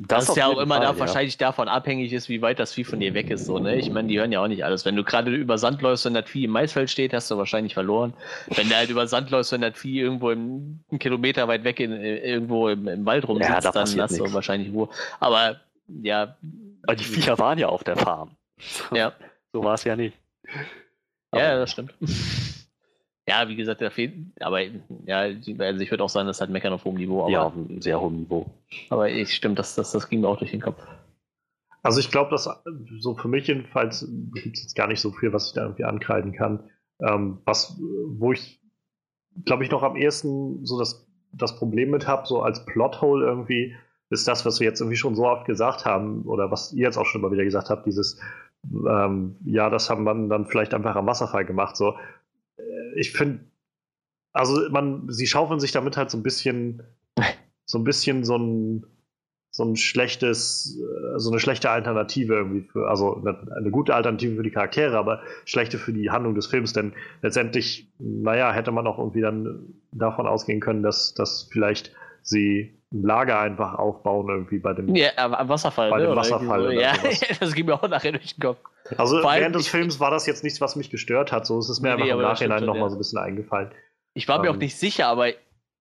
[0.00, 0.98] das, das ist ja auch immer Fall, da, ja.
[1.00, 3.46] wahrscheinlich davon abhängig ist, wie weit das Vieh von dir weg ist.
[3.46, 3.74] So, ne?
[3.74, 4.84] Ich meine, die hören ja auch nicht alles.
[4.84, 7.74] Wenn du gerade über Sand läufst und das Vieh im Maisfeld steht, hast du wahrscheinlich
[7.74, 8.14] verloren.
[8.46, 11.80] Wenn du halt über Sand läufst und das Vieh irgendwo im, einen Kilometer weit weg
[11.80, 14.14] in, irgendwo im, im Wald rumsitzt, ja, da dann hast nix.
[14.18, 14.88] du wahrscheinlich Ruhe.
[15.18, 15.56] Aber
[15.88, 16.36] ja.
[16.84, 18.37] Aber die Viecher waren ja auf der Farm.
[18.92, 19.12] Ja.
[19.52, 20.16] So war es ja nicht.
[21.30, 21.94] Aber ja, das stimmt.
[23.28, 24.62] Ja, wie gesagt, der fehlt, aber
[25.04, 25.50] ja, also
[25.82, 27.22] ich würde auch sagen, das ist halt Meckern auf hohem Niveau.
[27.22, 28.46] Aber, ja, auf einem sehr hohem Niveau.
[28.88, 30.82] Aber ich stimmt, das, das, das ging mir auch durch den Kopf.
[31.82, 32.48] Also ich glaube, dass
[32.98, 35.84] so für mich jedenfalls gibt es jetzt gar nicht so viel, was ich da irgendwie
[35.84, 36.70] ankreiden kann.
[37.00, 38.60] Ähm, was, wo ich,
[39.44, 43.76] glaube ich, noch am ehesten so das, das Problem mit habe, so als Plothole irgendwie,
[44.10, 46.96] ist das, was wir jetzt irgendwie schon so oft gesagt haben, oder was ihr jetzt
[46.96, 48.18] auch schon mal wieder gesagt habt, dieses,
[48.64, 51.76] ähm, ja, das haben man dann vielleicht einfach am Wasserfall gemacht.
[51.76, 51.94] So,
[52.96, 53.40] ich finde,
[54.32, 56.82] also man, sie schaufeln sich damit halt so ein bisschen,
[57.64, 58.86] so ein bisschen so ein,
[59.50, 64.42] so ein schlechtes, äh, so eine schlechte Alternative irgendwie für, also eine gute Alternative für
[64.42, 68.98] die Charaktere, aber schlechte für die Handlung des Films, denn letztendlich, naja, hätte man auch
[68.98, 74.72] irgendwie dann davon ausgehen können, dass, dass vielleicht sie ein Lager einfach aufbauen irgendwie bei
[74.72, 75.90] dem, ja, am Wasserfall.
[75.90, 76.04] bei ne?
[76.04, 76.62] dem Oder Wasserfall.
[76.64, 76.70] So.
[76.70, 76.92] Ja,
[77.40, 78.58] das ging mir auch nachher durch den Kopf.
[78.96, 81.44] Also Vor während des Films war das jetzt nichts, was mich gestört hat.
[81.46, 83.70] So es ist mir Nee, einfach im Nachhinein nochmal schon, so ein bisschen eingefallen.
[84.14, 84.60] Ich war mir auch Ähm.
[84.60, 85.28] nicht sicher, aber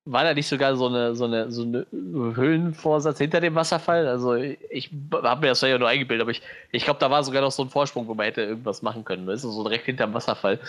[0.09, 4.07] war da nicht sogar so eine, so eine, so eine Höhlenvorsatz hinter dem Wasserfall?
[4.07, 7.41] Also ich habe mir das ja nur eingebildet, aber ich, ich glaube, da war sogar
[7.41, 9.27] noch so ein Vorsprung, wo man hätte irgendwas machen können.
[9.27, 10.59] Das ist so direkt hinterm Wasserfall.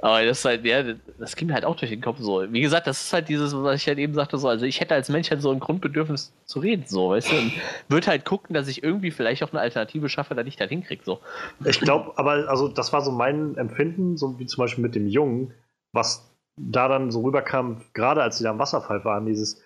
[0.00, 0.82] Aber das ist halt, ja,
[1.18, 2.44] das ging mir halt auch durch den Kopf so.
[2.52, 4.94] Wie gesagt, das ist halt dieses, was ich halt eben sagte, so, also ich hätte
[4.94, 7.52] als Mensch halt so ein Grundbedürfnis zu reden, so, weißt du, und
[7.88, 11.02] würde halt gucken, dass ich irgendwie vielleicht auch eine Alternative schaffe, dass ich das hinkriege,
[11.04, 11.18] so.
[11.64, 15.08] Ich glaube, aber also das war so mein Empfinden, so wie zum Beispiel mit dem
[15.08, 15.52] Jungen,
[15.92, 16.27] was
[16.58, 19.62] da dann so rüberkam, gerade als sie da am Wasserfall waren, dieses,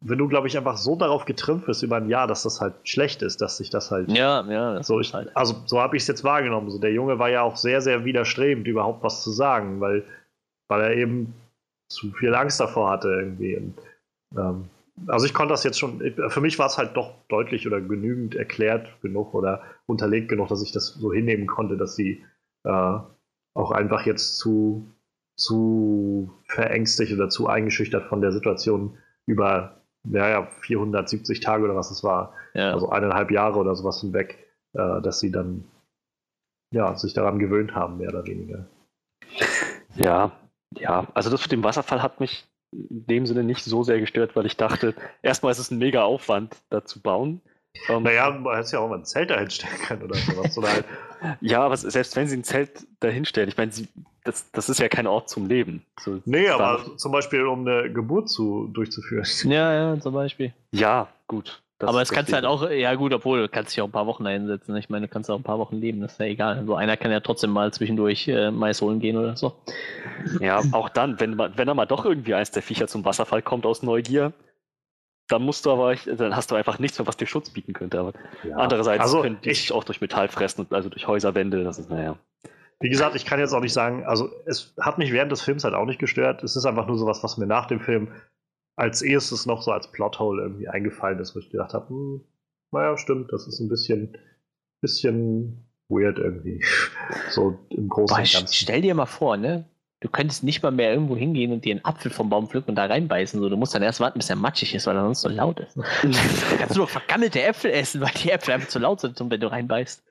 [0.00, 2.74] wenn du, glaube ich, einfach so darauf getrimmt bist über ein Jahr, dass das halt
[2.84, 5.34] schlecht ist, dass sich das halt Ja, ja, so ich, halt.
[5.36, 6.70] also so habe ich es jetzt wahrgenommen.
[6.70, 10.04] So der Junge war ja auch sehr, sehr widerstrebend, überhaupt was zu sagen, weil,
[10.68, 11.34] weil er eben
[11.88, 13.56] zu viel Angst davor hatte irgendwie.
[13.56, 13.74] Und,
[14.36, 14.68] ähm,
[15.06, 18.34] also ich konnte das jetzt schon, für mich war es halt doch deutlich oder genügend
[18.34, 22.24] erklärt genug oder unterlegt genug, dass ich das so hinnehmen konnte, dass sie
[22.64, 22.98] äh,
[23.54, 24.86] auch einfach jetzt zu,
[25.42, 28.96] zu verängstigt oder zu eingeschüchtert von der Situation
[29.26, 32.72] über naja, 470 Tage oder was es war, Ja.
[32.72, 34.38] also eineinhalb Jahre oder sowas hinweg,
[34.72, 35.64] äh, dass sie dann
[36.72, 38.66] ja, sich daran gewöhnt haben, mehr oder weniger.
[39.94, 40.32] Ja,
[40.76, 41.06] ja.
[41.14, 44.46] Also das mit dem Wasserfall hat mich in dem Sinne nicht so sehr gestört, weil
[44.46, 47.42] ich dachte, erstmal ist es ein mega Aufwand, da zu bauen.
[47.88, 50.56] Ähm, Naja, man hätte ja auch mal ein Zelt dahinstellen können oder sowas.
[50.58, 50.84] Oder halt,
[51.40, 53.70] Ja, aber selbst wenn sie ein Zelt dahinstellen, ich meine,
[54.24, 55.84] das, das ist ja kein Ort zum Leben.
[56.00, 59.26] So, nee, aber zum Beispiel, um eine Geburt zu, durchzuführen.
[59.50, 60.52] Ja, ja, zum Beispiel.
[60.72, 61.60] Ja, gut.
[61.78, 63.92] Das- aber es kannst du halt auch, ja gut, obwohl du kannst dich auch ein
[63.92, 64.76] paar Wochen einsetzen.
[64.76, 66.58] Ich meine, du kannst auch ein paar Wochen leben, das ist ja egal.
[66.58, 69.52] Also einer kann ja trotzdem mal zwischendurch äh, Mais holen gehen oder so.
[70.38, 73.42] Ja, auch dann, wenn, man, wenn da mal doch irgendwie eins der Viecher zum Wasserfall
[73.42, 74.32] kommt aus Neugier,
[75.28, 77.98] dann musst du aber, dann hast du einfach nichts mehr, was dir Schutz bieten könnte.
[78.00, 78.12] Aber
[78.44, 78.56] Ja.
[78.56, 81.64] andererseits also können die ich, sich auch durch Metall fressen, und also durch Häuserwände.
[81.64, 82.18] Das ist, naja.
[82.80, 85.62] Wie gesagt, ich kann jetzt auch nicht sagen, also es hat mich während des Films
[85.64, 86.42] halt auch nicht gestört.
[86.42, 88.08] Es ist einfach nur sowas, was mir nach dem Film
[88.76, 92.24] als erstes noch so als Plothole irgendwie eingefallen ist, wo ich gedacht habe, hm,
[92.72, 94.16] naja, stimmt, das ist ein bisschen,
[94.80, 96.64] bisschen weird irgendwie.
[97.30, 98.52] So im Großen und Ganzen.
[98.54, 99.64] stell dir mal vor, ne?
[100.02, 102.74] Du könntest nicht mal mehr irgendwo hingehen und dir einen Apfel vom Baum pflücken und
[102.74, 103.40] da reinbeißen.
[103.40, 103.48] So.
[103.48, 105.78] Du musst dann erst warten, bis er matschig ist, weil er sonst so laut ist.
[106.58, 109.50] Kannst du doch vergammelte Äpfel essen, weil die Äpfel einfach zu laut sind, wenn du
[109.50, 110.02] reinbeißt.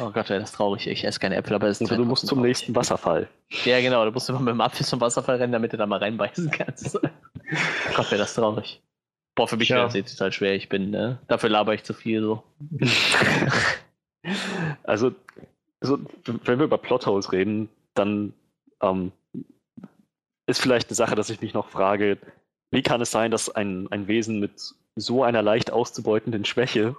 [0.00, 0.86] Oh Gott, wäre das traurig.
[0.86, 3.28] Ich esse keine Äpfel, aber es ist Also du musst zum nächsten Wasserfall.
[3.66, 5.98] Ja, genau, du musst immer mit dem Apfel zum Wasserfall rennen, damit du da mal
[5.98, 6.94] reinbeißen kannst.
[7.94, 8.82] Gott, wäre das traurig.
[9.34, 9.76] Boah, für mich Tja.
[9.76, 10.54] wäre das jetzt total schwer.
[10.54, 12.42] Ich bin, äh, dafür laber ich zu viel so.
[14.82, 15.12] Also,
[15.80, 18.32] also, wenn wir über Plotholes reden, dann
[18.82, 19.12] ähm,
[20.46, 22.18] ist vielleicht eine Sache, dass ich mich noch frage,
[22.70, 26.96] wie kann es sein, dass ein, ein Wesen mit so einer leicht auszubeutenden Schwäche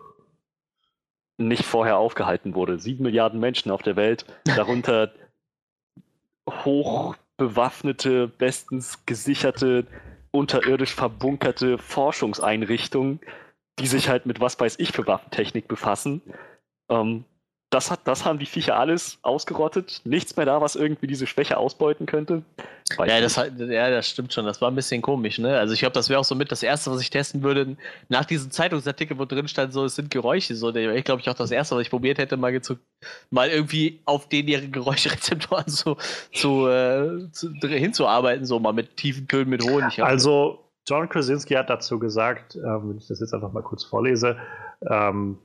[1.37, 2.79] nicht vorher aufgehalten wurde?
[2.79, 5.13] Sieben Milliarden Menschen auf der Welt, darunter
[6.49, 9.87] hochbewaffnete, bestens gesicherte,
[10.31, 13.19] unterirdisch verbunkerte Forschungseinrichtungen,
[13.79, 16.21] die sich halt mit was weiß ich für Waffentechnik befassen.
[16.89, 17.25] Ähm,
[17.69, 20.01] das, hat, das haben die Viecher alles ausgerottet.
[20.05, 22.43] Nichts mehr da, was irgendwie diese Schwäche ausbeuten könnte.
[22.95, 24.45] Weiß Ja das, hat- ja, das stimmt schon.
[24.45, 25.57] Das war ein bisschen komisch, ne?
[25.59, 27.75] Also ich glaube, das wäre auch so mit das Erste, was ich testen würde.
[28.07, 30.55] Nach diesem Zeitungsartikel, wo drin stand, so, es sind Geräusche.
[30.55, 32.77] So, ich glaube, ich auch das Erste, was ich probiert hätte, mal, zu,
[33.31, 35.97] mal irgendwie auf den ihre Geräuschrezeptoren zu,
[36.33, 40.01] zu, äh, zu, hinzuarbeiten, so mal mit tiefen Tönen, mit Honig.
[40.01, 44.37] Also, John Krasinski hat dazu gesagt, ähm, wenn ich das jetzt einfach mal kurz vorlese,
[44.89, 45.37] ähm,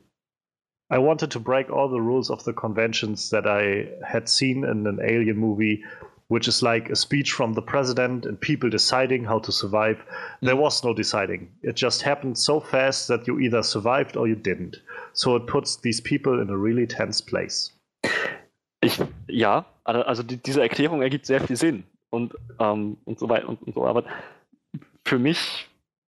[0.93, 4.87] I wanted to break all the rules of the conventions that I had seen in
[4.87, 5.83] an alien movie,
[6.29, 10.05] which is like a speech from the president and people deciding how to survive.
[10.43, 11.49] There was no deciding.
[11.63, 14.77] It just happened so fast that you either survived or you didn't.
[15.15, 17.73] So it puts these people in a really tense place.
[18.83, 23.31] Ich, ja, also also die, diese Erklärung ergibt sehr viel Sinn und, ähm, und so
[23.31, 23.87] weiter und, und so.
[23.87, 24.05] Aber
[25.07, 25.69] für mich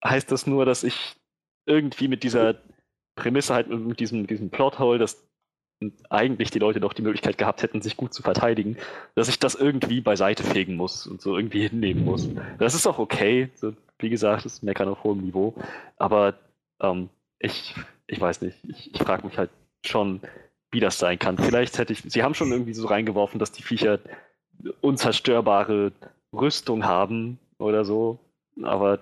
[0.05, 1.17] heißt das nur, dass ich
[1.67, 2.55] irgendwie mit dieser
[3.19, 5.29] Prämisse halt mit diesem, diesem Plothole, dass
[6.11, 8.77] eigentlich die Leute doch die Möglichkeit gehabt hätten, sich gut zu verteidigen,
[9.15, 12.29] dass ich das irgendwie beiseite fegen muss und so irgendwie hinnehmen muss.
[12.59, 13.51] Das ist auch okay.
[13.55, 15.55] So, wie gesagt, das ist Meckern auf hohem Niveau.
[15.97, 16.35] Aber
[16.81, 17.75] ähm, ich,
[18.09, 18.59] ich weiß nicht.
[18.65, 19.51] Ich, ich frage mich halt
[19.85, 20.21] schon,
[20.73, 21.39] wie das sein kann.
[21.39, 24.01] Vielleicht hätte ich, sie haben schon irgendwie so reingeworfen, dass die Viecher
[24.81, 25.93] unzerstörbare
[26.33, 28.19] Rüstung haben oder so,
[28.63, 28.99] aber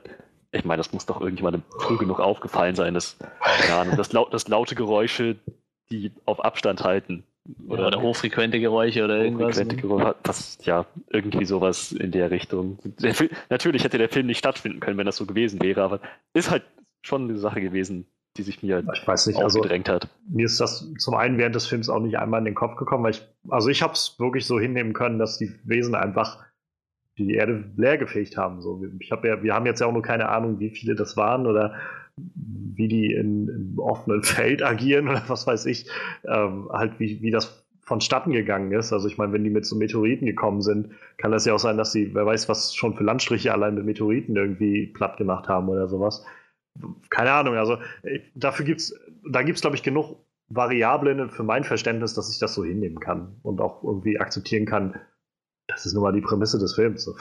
[0.56, 4.32] ich meine, das muss doch irgendjemandem früh genug aufgefallen sein, dass, keine Ahnung, dass, laut,
[4.34, 5.36] dass laute Geräusche,
[5.90, 7.24] die auf Abstand halten,
[7.68, 9.50] Oder, oder hochfrequente Geräusche oder irgendwas.
[9.50, 9.82] Hochfrequente ne?
[9.82, 12.78] Geräusche, was, ja, irgendwie sowas in der Richtung.
[13.00, 16.00] Der Film, natürlich hätte der Film nicht stattfinden können, wenn das so gewesen wäre, aber
[16.34, 16.64] ist halt
[17.02, 18.06] schon eine Sache gewesen,
[18.36, 20.08] die sich mir ich weiß nicht, also, hat.
[20.28, 23.04] Mir ist das zum einen während des Films auch nicht einmal in den Kopf gekommen,
[23.04, 26.44] weil ich, also ich habe es wirklich so hinnehmen können, dass die Wesen einfach
[27.18, 28.60] die Erde leer gefegt haben.
[28.60, 31.16] So, ich hab ja, wir haben jetzt ja auch nur keine Ahnung, wie viele das
[31.16, 31.74] waren oder
[32.16, 35.88] wie die in, im offenen Feld agieren oder was weiß ich,
[36.24, 38.93] ähm, halt wie, wie das vonstatten gegangen ist.
[38.93, 41.76] Also ich meine, wenn die mit so Meteoriten gekommen sind, kann das ja auch sein,
[41.76, 45.68] dass sie, wer weiß, was schon für Landstriche allein mit Meteoriten irgendwie platt gemacht haben
[45.68, 46.24] oder sowas.
[47.10, 48.94] Keine Ahnung, also äh, dafür gibt's,
[49.30, 50.16] da gibt es, glaube ich, genug
[50.48, 54.94] Variablen für mein Verständnis, dass ich das so hinnehmen kann und auch irgendwie akzeptieren kann.
[55.68, 57.09] Das ist nun mal die Prämisse des Films.
[57.09, 57.16] Um,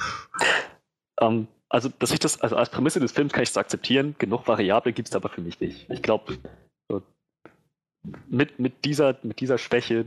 [1.22, 4.48] ähm, also, dass ich das, also als Prämisse des Films kann ich es akzeptieren, genug
[4.48, 5.90] Variable gibt es aber für mich nicht.
[5.90, 6.38] Ich glaube,
[6.90, 7.02] so,
[8.28, 10.06] mit, mit, dieser, mit dieser Schwäche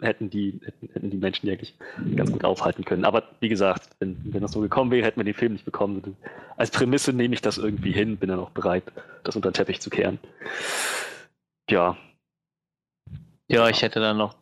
[0.00, 1.76] hätten die, hätten, hätten, die Menschen die eigentlich
[2.14, 3.04] ganz gut aufhalten können.
[3.04, 6.16] Aber wie gesagt, wenn, wenn das so gekommen wäre, hätten wir den Film nicht bekommen.
[6.56, 8.84] Als Prämisse nehme ich das irgendwie hin, bin dann auch bereit,
[9.24, 10.18] das unter den Teppich zu kehren.
[11.68, 11.96] Ja.
[13.48, 14.36] Ja, ich hätte dann noch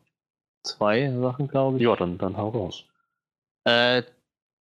[0.63, 1.83] zwei Sachen, glaube ich.
[1.83, 2.85] Ja, dann, dann hau raus.
[3.67, 4.05] Äh,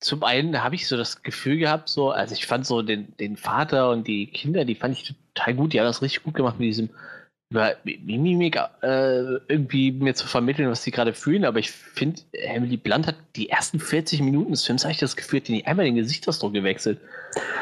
[0.01, 3.37] zum einen habe ich so das Gefühl gehabt, so, also ich fand so den, den
[3.37, 6.59] Vater und die Kinder, die fand ich total gut, die haben das richtig gut gemacht
[6.59, 6.91] mit diesem
[7.51, 12.77] über Mimik äh, irgendwie mir zu vermitteln, was sie gerade fühlen, aber ich finde, Emily
[12.77, 15.95] Blunt hat die ersten 40 Minuten des Films, habe ich das Gefühl, die einmal den
[15.95, 17.01] Gesichtsausdruck gewechselt.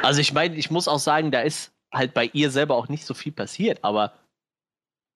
[0.02, 3.05] Also ich meine, ich muss auch sagen, da ist halt bei ihr selber auch nicht
[3.05, 4.14] so viel passiert, aber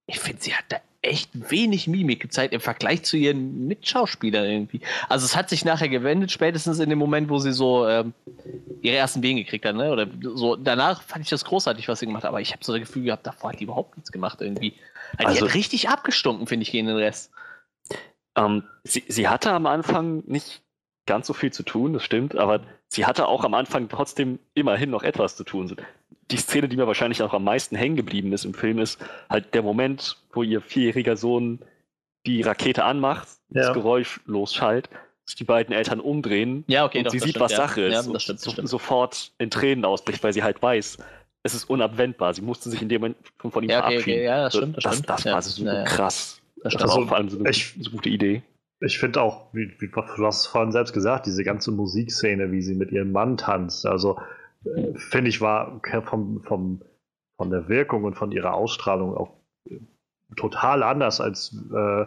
[0.06, 4.80] ich finde, sie hat da echt wenig Mimik gezeigt im Vergleich zu ihren Mitschauspielern irgendwie.
[5.08, 8.12] Also es hat sich nachher gewendet, spätestens in dem Moment, wo sie so ähm,
[8.82, 9.90] ihre ersten Wehen gekriegt hat, ne?
[9.90, 10.56] Oder so.
[10.56, 13.04] Danach fand ich das großartig, was sie gemacht hat, aber ich habe so das Gefühl
[13.04, 14.74] gehabt, davor hat die überhaupt nichts gemacht irgendwie.
[15.18, 17.30] Also, die hat richtig abgestunken, finde ich, gegen den Rest.
[18.36, 20.62] Ähm, sie, sie hatte am Anfang nicht
[21.06, 24.90] ganz so viel zu tun, das stimmt, aber sie hatte auch am Anfang trotzdem immerhin
[24.90, 25.76] noch etwas zu tun.
[26.30, 28.98] Die Szene, die mir wahrscheinlich auch am meisten hängen geblieben ist im Film, ist
[29.28, 31.60] halt der Moment, wo ihr vierjähriger Sohn
[32.26, 33.62] die Rakete anmacht, ja.
[33.62, 34.88] das Geräusch losschallt,
[35.24, 37.56] sich die beiden Eltern umdrehen ja, okay, und doch, sie sieht, stimmt, was ja.
[37.58, 40.98] Sache ist ja, und stimmt, so, sofort in Tränen ausbricht, weil sie halt weiß,
[41.46, 42.34] es ist unabwendbar.
[42.34, 44.18] Sie musste sich in dem Moment von ihm ja, okay, verabschieden.
[44.18, 44.76] Okay, ja, das stimmt.
[44.76, 45.08] Das, das, stimmt.
[45.08, 46.42] das, das war so krass.
[46.62, 48.42] Das, das war vor allem so eine, ich, so gute Idee.
[48.80, 52.60] Ich finde auch, wie, wie, du hast es vorhin selbst gesagt, diese ganze Musikszene, wie
[52.60, 54.18] sie mit ihrem Mann tanzt, also
[54.64, 56.82] äh, finde ich, war vom, vom,
[57.36, 59.36] von der Wirkung und von ihrer Ausstrahlung auch
[59.68, 59.78] äh,
[60.36, 62.04] total anders, als äh,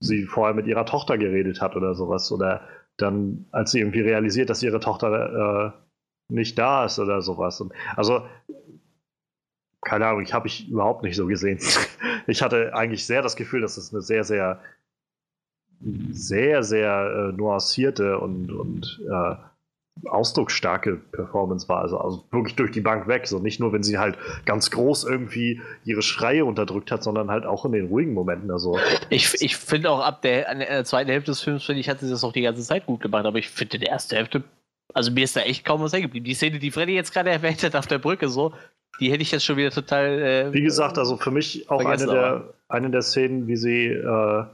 [0.00, 2.30] sie vorher mit ihrer Tochter geredet hat oder sowas.
[2.32, 2.62] Oder
[2.96, 7.60] dann, als sie irgendwie realisiert, dass ihre Tochter äh, nicht da ist oder sowas.
[7.60, 8.26] Und, also,
[9.82, 11.58] keine Ahnung, ich habe ich überhaupt nicht so gesehen.
[12.26, 14.60] ich hatte eigentlich sehr das Gefühl, dass es eine sehr, sehr
[16.10, 19.36] sehr, sehr äh, nuancierte und, und äh,
[20.04, 21.80] ausdrucksstarke Performance war.
[21.80, 23.26] Also, also, wirklich durch die Bank weg.
[23.26, 27.46] So nicht nur, wenn sie halt ganz groß irgendwie ihre Schreie unterdrückt hat, sondern halt
[27.46, 28.50] auch in den ruhigen Momenten.
[28.50, 28.78] Also,
[29.08, 32.10] ich ich finde auch ab der, der zweiten Hälfte des Films, finde ich, hat sie
[32.10, 33.24] das auch die ganze Zeit gut gemacht.
[33.24, 34.42] Aber ich finde, die erste Hälfte,
[34.92, 36.24] also mir ist da echt kaum was hängen geblieben.
[36.24, 38.52] Die Szene, die Freddy jetzt gerade erwähnt hat auf der Brücke, so,
[39.00, 40.20] die hätte ich jetzt schon wieder total.
[40.20, 43.86] Äh, wie gesagt, also für mich auch eine der, eine der Szenen, wie sie.
[43.86, 44.44] Äh,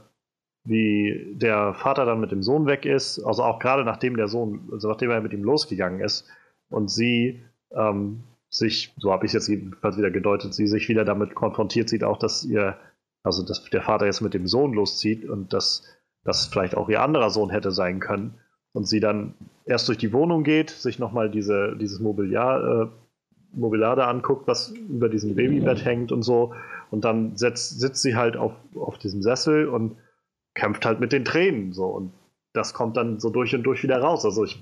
[0.65, 4.69] wie der Vater dann mit dem Sohn weg ist, also auch gerade nachdem der Sohn,
[4.71, 6.25] also nachdem er mit ihm losgegangen ist
[6.69, 11.03] und sie ähm, sich, so habe ich es jetzt jedenfalls wieder gedeutet, sie sich wieder
[11.03, 12.77] damit konfrontiert sieht, auch dass ihr,
[13.23, 15.83] also dass der Vater jetzt mit dem Sohn loszieht und dass
[16.23, 18.35] das vielleicht auch ihr anderer Sohn hätte sein können.
[18.71, 19.35] Und sie dann
[19.65, 22.87] erst durch die Wohnung geht, sich nochmal diese, dieses Mobiliar, äh,
[23.55, 26.53] Mobiliar anguckt, was über diesem Babybett hängt und so.
[26.89, 29.95] Und dann setzt, sitzt sie halt auf, auf diesem Sessel und
[30.53, 32.13] kämpft halt mit den Tränen so und
[32.53, 34.25] das kommt dann so durch und durch wieder raus.
[34.25, 34.61] Also ich,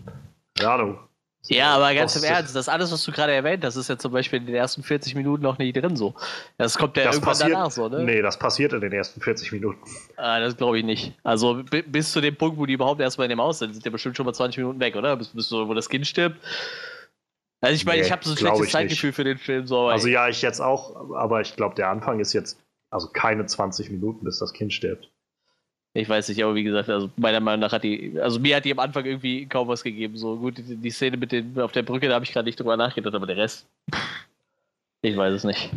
[0.58, 1.00] keine Ahnung.
[1.48, 4.12] Ja, aber ganz im Ernst, das alles, was du gerade erwähnt hast, ist ja zum
[4.12, 6.14] Beispiel in den ersten 40 Minuten noch nicht drin so.
[6.58, 8.04] Das kommt ja das irgendwann passiert, danach so, ne?
[8.04, 9.80] Nee, das passiert in den ersten 40 Minuten.
[10.18, 11.14] Ah, das glaube ich nicht.
[11.24, 13.90] Also bis zu dem Punkt, wo die überhaupt erstmal in dem Haus sind, sind ja
[13.90, 15.18] bestimmt schon mal 20 Minuten weg, oder?
[15.18, 16.40] Bis, bis wo das Kind stirbt.
[17.60, 19.16] Also ich meine, nee, ich habe so ein schlechtes Zeitgefühl nicht.
[19.16, 19.68] für den Film.
[19.68, 22.60] So, also ja, ich jetzt auch, aber ich glaube, der Anfang ist jetzt
[22.92, 25.11] also keine 20 Minuten, bis das Kind stirbt.
[25.94, 28.64] Ich weiß nicht, aber wie gesagt, also meiner Meinung nach hat die, also mir hat
[28.64, 30.16] die am Anfang irgendwie kaum was gegeben.
[30.16, 32.60] So gut, die, die Szene mit den auf der Brücke, da habe ich gerade nicht
[32.60, 33.68] drüber nachgedacht, aber der Rest,
[35.02, 35.70] ich weiß es nicht.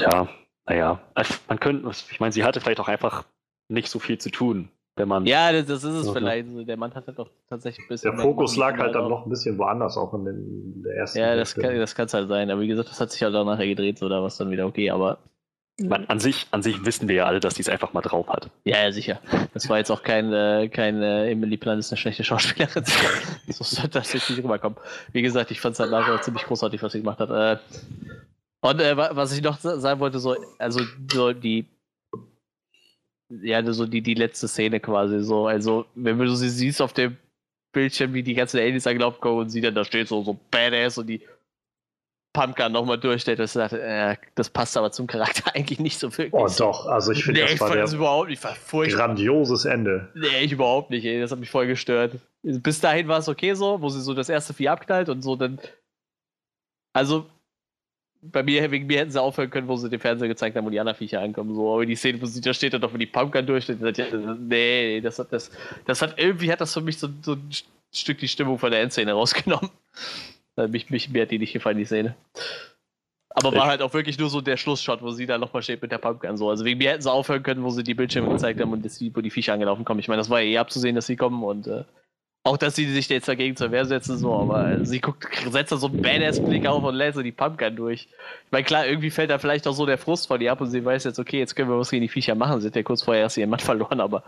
[0.00, 0.26] Ja,
[0.66, 3.24] naja, also man könnte, ich meine, sie hatte vielleicht auch einfach
[3.68, 5.26] nicht so viel zu tun, wenn man.
[5.26, 6.20] Ja, das, das ist es okay.
[6.20, 6.68] vielleicht.
[6.68, 8.16] Der Mann hatte doch tatsächlich ein bisschen.
[8.16, 11.18] Der Fokus lag halt dann noch ein bisschen woanders, auch in, den, in der ersten.
[11.18, 12.50] Ja, das kann, das kann es halt sein.
[12.50, 14.50] Aber wie gesagt, das hat sich halt auch nachher gedreht, so da war es dann
[14.50, 15.18] wieder okay, aber
[15.82, 18.28] meine, an, sich, an sich wissen wir ja alle, dass die es einfach mal drauf
[18.28, 18.50] hat.
[18.64, 19.20] Ja, ja, sicher.
[19.54, 22.84] Das war jetzt auch kein, äh, kein äh, Emily Blunt ist eine schlechte Schauspielerin.
[23.48, 24.78] so sollte das jetzt nicht rüberkommen.
[25.12, 27.30] Wie gesagt, ich fand es halt nachher ziemlich großartig, was sie gemacht hat.
[27.30, 27.58] Äh,
[28.60, 30.80] und äh, was ich noch sagen wollte, so, also
[31.10, 31.66] so die
[33.40, 35.46] ja, so die, die letzte Szene quasi so.
[35.46, 37.16] Also, wenn du sie siehst auf dem
[37.72, 40.98] Bildschirm, wie die ganzen Aliens angelaufen kommen und sie dann da steht, so, so badass
[40.98, 41.22] und die
[42.32, 46.32] Pumpkin nochmal durchstellt, das, äh, das passt aber zum Charakter eigentlich nicht so wirklich.
[46.32, 49.08] Oh doch, also ich finde nee, das, war das überhaupt nicht, war furchtbar.
[49.08, 50.08] Grandioses Ende.
[50.14, 52.16] Nee, ich überhaupt nicht, ey, das hat mich voll gestört.
[52.42, 55.36] Bis dahin war es okay so, wo sie so das erste Vieh abknallt und so
[55.36, 55.58] dann.
[56.94, 57.26] Also,
[58.22, 60.70] bei mir, wegen mir hätten sie aufhören können, wo sie den Fernseher gezeigt haben, wo
[60.70, 61.54] die anderen Viecher ankommen.
[61.54, 63.78] So, aber die Szene, wo sie da steht und doch, wo die Pumpkin durchsteht,
[64.40, 65.50] nee, das hat das,
[65.86, 67.50] das hat irgendwie hat das für mich so, so ein
[67.92, 69.70] Stück die Stimmung von der Endszene rausgenommen.
[70.56, 72.14] Mich, mich, mir hat die nicht gefallen, die Szene.
[73.34, 75.90] Aber war halt auch wirklich nur so der Schlussshot, wo sie da nochmal steht mit
[75.90, 76.50] der Pumpkin so.
[76.50, 79.00] Also wegen mir hätten sie aufhören können, wo sie die Bildschirme gezeigt haben und das,
[79.00, 80.00] wo die Viecher angelaufen kommen.
[80.00, 81.84] Ich meine, das war ja eh abzusehen, dass sie kommen und äh,
[82.44, 85.76] auch, dass sie sich jetzt dagegen zur Wehr setzen, so, aber sie guckt, setzt da
[85.76, 88.08] so einen Badass-Blick auf und lässt so die Pumpkin durch.
[88.10, 90.68] Ich meine, klar, irgendwie fällt da vielleicht auch so der Frust von ihr ab und
[90.68, 92.60] sie weiß jetzt, okay, jetzt können wir was gegen die Viecher machen.
[92.60, 94.24] Sie hat ja kurz vorher erst ihren Mann verloren, aber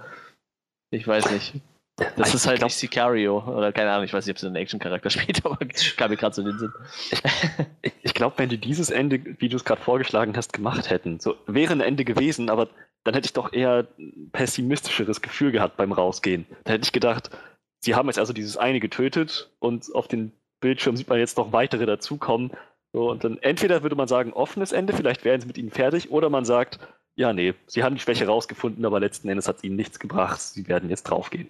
[0.91, 1.55] ich weiß nicht.
[1.97, 3.39] Das ich ist halt glaub, nicht Sicario.
[3.45, 5.59] Oder keine Ahnung, ich weiß nicht, ob es einen Action-Charakter spielt, aber
[5.97, 6.73] kam mir gerade so den Sinn.
[7.83, 11.21] Ich, ich glaube, wenn die dieses Ende, wie du es gerade vorgeschlagen hast, gemacht hätten,
[11.21, 12.69] so wäre ein Ende gewesen, aber
[13.05, 16.47] dann hätte ich doch eher ein pessimistischeres Gefühl gehabt beim Rausgehen.
[16.65, 17.31] Da hätte ich gedacht,
[17.81, 21.53] sie haben jetzt also dieses eine getötet und auf dem Bildschirm sieht man jetzt noch
[21.53, 22.51] weitere dazukommen.
[22.93, 26.11] So, und dann entweder würde man sagen, offenes Ende, vielleicht wären sie mit ihnen fertig,
[26.11, 26.79] oder man sagt,
[27.17, 30.41] ja, nee, sie haben die Schwäche rausgefunden, aber letzten Endes hat es ihnen nichts gebracht,
[30.41, 31.49] sie werden jetzt draufgehen.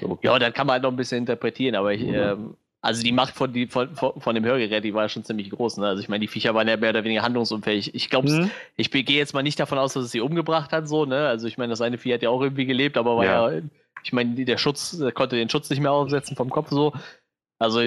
[0.00, 0.18] So.
[0.22, 3.34] Ja, dann kann man halt noch ein bisschen interpretieren, aber ich, ähm, also die Macht
[3.34, 5.78] von, die, von, von, dem Hörgerät, die war ja schon ziemlich groß.
[5.78, 5.86] Ne?
[5.86, 7.94] Also ich meine, die Viecher waren ja mehr oder weniger handlungsunfähig.
[7.94, 8.50] Ich glaube, mhm.
[8.76, 11.26] ich gehe jetzt mal nicht davon aus, dass es sie umgebracht hat, so, ne?
[11.26, 13.62] Also ich meine, das eine Vieh hat ja auch irgendwie gelebt, aber war ja, ja
[14.04, 16.92] ich meine, der Schutz, konnte den Schutz nicht mehr aufsetzen vom Kopf so.
[17.58, 17.80] Also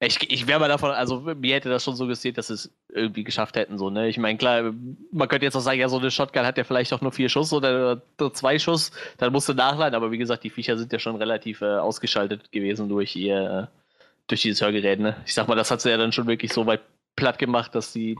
[0.00, 2.72] ich, ich wäre mal davon, also mir hätte das schon so gesehen, dass sie es
[2.88, 4.08] irgendwie geschafft hätten, so, ne?
[4.08, 4.72] Ich meine, klar,
[5.10, 7.28] man könnte jetzt auch sagen, ja, so eine Shotgun hat ja vielleicht auch nur vier
[7.28, 10.92] Schuss oder, oder zwei Schuss, dann musst du nachladen, aber wie gesagt, die Viecher sind
[10.92, 13.68] ja schon relativ äh, ausgeschaltet gewesen durch ihr,
[14.28, 15.16] durch dieses Hörgerät, ne?
[15.26, 16.82] Ich sag mal, das hat sie ja dann schon wirklich so weit
[17.16, 18.16] platt gemacht, dass die,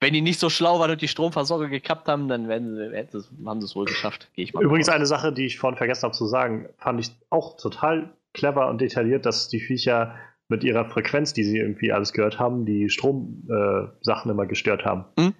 [0.00, 3.60] wenn die nicht so schlau waren und die Stromversorger gekappt haben, dann werden sie, haben
[3.62, 4.62] sie es wohl geschafft, gehe ich mal.
[4.62, 8.68] Übrigens eine Sache, die ich vorhin vergessen habe zu sagen, fand ich auch total clever
[8.68, 10.14] und detailliert, dass die Viecher
[10.48, 15.04] mit ihrer Frequenz, die sie irgendwie alles gehört haben, die Stromsachen äh, immer gestört haben.
[15.18, 15.34] Mhm.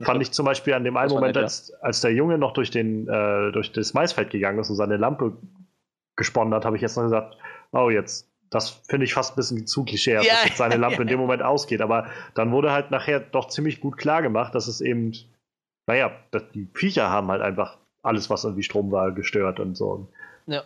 [0.00, 2.70] Fand ich zum Beispiel an dem einen Moment, nett, als, als der Junge noch durch,
[2.70, 5.36] den, äh, durch das Maisfeld gegangen ist und seine Lampe
[6.16, 7.36] gesponnen hat, habe ich jetzt noch gesagt,
[7.72, 11.08] oh, jetzt, das finde ich fast ein bisschen zu klischee, ja, dass seine Lampe in
[11.08, 11.80] dem Moment ausgeht.
[11.80, 15.12] Aber dann wurde halt nachher doch ziemlich gut klar gemacht, dass es eben,
[15.86, 16.10] naja,
[16.54, 20.08] die Viecher haben halt einfach alles, was irgendwie Strom war, gestört und so.
[20.46, 20.64] Ja.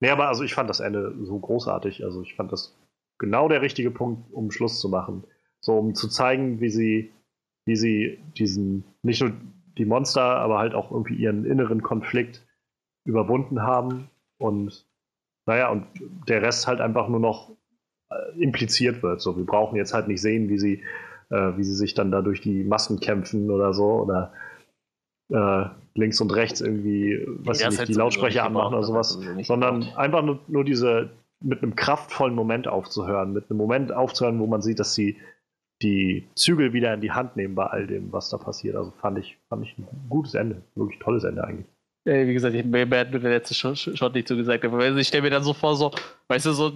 [0.00, 2.04] Nee, aber also ich fand das Ende so großartig.
[2.04, 2.76] Also ich fand das
[3.18, 5.24] genau der richtige Punkt, um Schluss zu machen.
[5.60, 7.12] So, um zu zeigen, wie sie,
[7.64, 9.32] wie sie diesen, nicht nur
[9.78, 12.46] die Monster, aber halt auch irgendwie ihren inneren Konflikt
[13.04, 14.86] überwunden haben und
[15.46, 15.86] naja, und
[16.28, 17.52] der Rest halt einfach nur noch
[18.10, 19.20] äh, impliziert wird.
[19.20, 20.82] So, wir brauchen jetzt halt nicht sehen, wie sie,
[21.30, 24.32] äh, wie sie sich dann da durch die Massen kämpfen oder so oder
[25.30, 25.66] äh,
[25.96, 29.98] links und rechts irgendwie, was nee, nicht, die Lautsprecher anmachen oder sowas, sondern gebraucht.
[29.98, 31.10] einfach nur, nur diese
[31.40, 35.16] mit einem kraftvollen Moment aufzuhören, mit einem Moment aufzuhören, wo man sieht, dass sie
[35.82, 38.76] die Zügel wieder in die Hand nehmen bei all dem, was da passiert.
[38.76, 41.66] Also fand ich, fand ich ein gutes Ende, wirklich tolles Ende eigentlich.
[42.06, 44.64] Wie gesagt, ich, mir hat nur der letzte Shot nicht so gesagt.
[44.64, 45.90] Aber ich stelle mir dann so vor, so,
[46.28, 46.72] weißt du, so,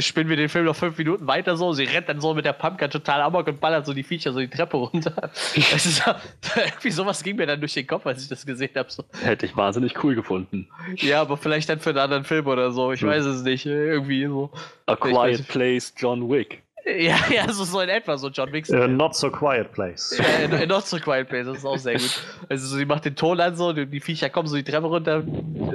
[0.00, 2.52] spinnen wir den Film noch fünf Minuten weiter so, sie rennt dann so mit der
[2.52, 5.30] Pumpkin total amok und ballert so die Viecher so die Treppe runter.
[5.72, 6.02] Das ist,
[6.56, 8.90] irgendwie sowas ging mir dann durch den Kopf, als ich das gesehen habe.
[8.90, 9.04] So.
[9.22, 10.68] Hätte ich wahnsinnig cool gefunden.
[10.96, 12.90] Ja, aber vielleicht dann für einen anderen Film oder so.
[12.90, 13.08] Ich hm.
[13.08, 13.64] weiß es nicht.
[13.66, 14.50] Irgendwie so.
[14.86, 16.62] A Quiet Place, John Wick.
[16.84, 18.68] Ja, ja, so, so in etwa, so John Wick.
[18.68, 20.18] Uh, not so quiet place.
[20.18, 22.22] Ja, in, not so quiet place, das ist auch sehr gut.
[22.48, 24.86] Also so, die macht den Ton an, so, die, die Viecher kommen so die Treppe
[24.86, 25.22] runter,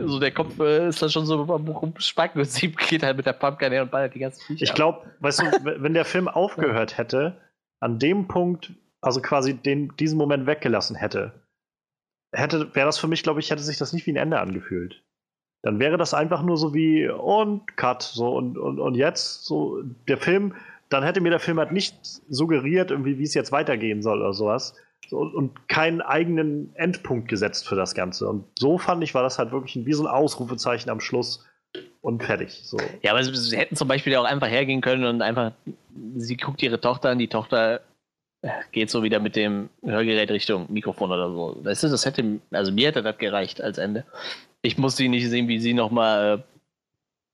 [0.06, 3.34] so der Kopf äh, ist dann schon so rumspacken und sie geht halt mit der
[3.34, 4.64] Pumpkin her und ballert die ganzen Viecher.
[4.64, 5.45] Ich glaube, weißt du,
[5.82, 7.38] wenn der Film aufgehört hätte,
[7.80, 11.32] an dem Punkt, also quasi den, diesen Moment weggelassen hätte,
[12.34, 15.03] hätte, wäre das für mich, glaube ich, hätte sich das nicht wie ein Ende angefühlt.
[15.64, 19.82] Dann wäre das einfach nur so wie und Cut, so und, und, und jetzt, so
[20.08, 20.53] der Film
[20.90, 21.95] dann hätte mir der Film halt nicht
[22.30, 24.75] suggeriert, irgendwie, wie es jetzt weitergehen soll oder sowas.
[25.09, 28.27] So, und keinen eigenen Endpunkt gesetzt für das Ganze.
[28.27, 31.45] Und so fand ich, war das halt wirklich wie so ein Ausrufezeichen am Schluss
[32.01, 32.61] und fertig.
[32.64, 32.77] So.
[33.01, 35.53] Ja, aber sie hätten zum Beispiel auch einfach hergehen können und einfach,
[36.17, 37.82] sie guckt ihre Tochter an, die Tochter
[38.72, 41.57] geht so wieder mit dem Hörgerät Richtung Mikrofon oder so.
[41.64, 44.06] Weißt du, das hätte, also mir hätte das gereicht als Ende.
[44.61, 46.43] Ich muss sie nicht sehen, wie sie nochmal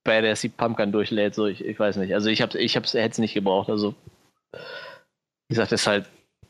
[0.03, 1.35] bei der Seed Pumpkin durchlädt.
[1.35, 2.13] So, ich, ich weiß nicht.
[2.13, 3.69] Also ich hab's, ich hab's, hätte es nicht gebraucht.
[3.69, 3.95] Also,
[4.51, 6.09] wie gesagt, ist halt,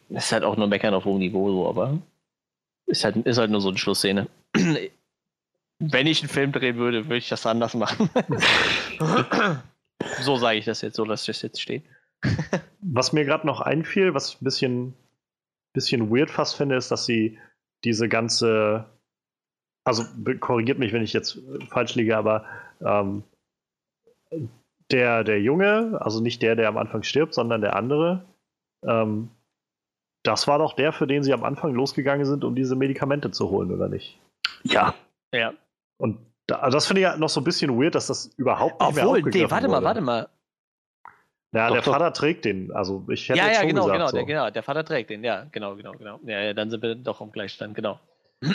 [0.09, 1.97] ist halt auch nur Meckern auf hohem Niveau, so, aber
[2.87, 4.27] ist halt, ist halt nur so eine Schlussszene.
[5.79, 8.09] Wenn ich einen Film drehen würde, würde ich das anders machen.
[10.21, 11.83] so sage ich das jetzt, so dass das jetzt steht.
[12.81, 14.93] was mir gerade noch einfiel, was ich ein bisschen,
[15.73, 17.37] bisschen weird fast finde, ist, dass sie
[17.83, 18.85] diese ganze,
[19.83, 20.05] also
[20.39, 22.45] korrigiert mich, wenn ich jetzt falsch liege, aber
[22.81, 23.23] ähm,
[24.91, 28.25] der, der Junge, also nicht der, der am Anfang stirbt, sondern der andere,
[28.85, 29.29] ähm,
[30.23, 33.49] das war doch der, für den sie am Anfang losgegangen sind, um diese Medikamente zu
[33.49, 34.19] holen, oder nicht?
[34.63, 34.93] Ja.
[35.33, 35.53] Ja.
[35.97, 38.79] Und da, also das finde ich ja noch so ein bisschen weird, dass das überhaupt
[38.79, 39.81] nicht Obwohl, mehr nee, warte wurde.
[39.81, 40.29] mal, warte mal.
[41.53, 41.91] Ja, doch, der doch.
[41.91, 42.71] Vater trägt den.
[42.71, 44.17] Also ich hätte ja, ja, schon genau, gesagt, genau, so.
[44.17, 46.19] der, genau, der Vater trägt den, ja, genau, genau, genau.
[46.25, 47.99] Ja, ja, dann sind wir doch am Gleichstand, genau.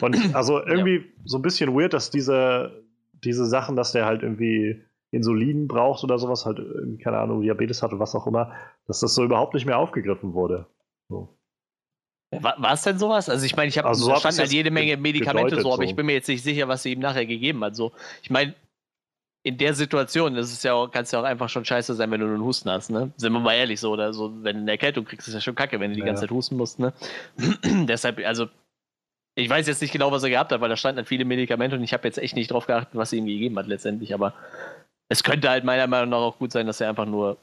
[0.01, 1.05] Und also irgendwie ja.
[1.25, 2.85] so ein bisschen weird, dass diese,
[3.25, 6.61] diese Sachen, dass der halt irgendwie Insulin braucht oder sowas, halt,
[7.03, 8.53] keine Ahnung, Diabetes hat oder was auch immer,
[8.87, 10.67] dass das so überhaupt nicht mehr aufgegriffen wurde.
[11.09, 11.35] So.
[12.31, 13.31] War es denn sowas?
[13.31, 15.89] Also ich meine, ich habe also so verstanden halt jede Menge Medikamente so, aber so.
[15.89, 17.75] ich bin mir jetzt nicht sicher, was sie ihm nachher gegeben hat.
[17.75, 18.55] So, ich meine,
[19.45, 22.21] in der Situation ist es ja auch, kannst ja auch einfach schon scheiße sein, wenn
[22.21, 23.13] du einen Husten hast, ne?
[23.17, 25.55] Sind wir mal ehrlich so, oder so, wenn du eine Erkältung kriegst, ist ja schon
[25.55, 26.07] kacke, wenn du die ja.
[26.07, 26.93] ganze Zeit husten musst, ne?
[27.65, 28.49] Deshalb, also,
[29.35, 31.77] ich weiß jetzt nicht genau, was er gehabt hat, weil da standen halt viele Medikamente
[31.77, 34.35] und ich habe jetzt echt nicht drauf geachtet, was sie ihm gegeben hat letztendlich, aber
[35.09, 37.39] es könnte halt meiner Meinung nach auch gut sein, dass er einfach nur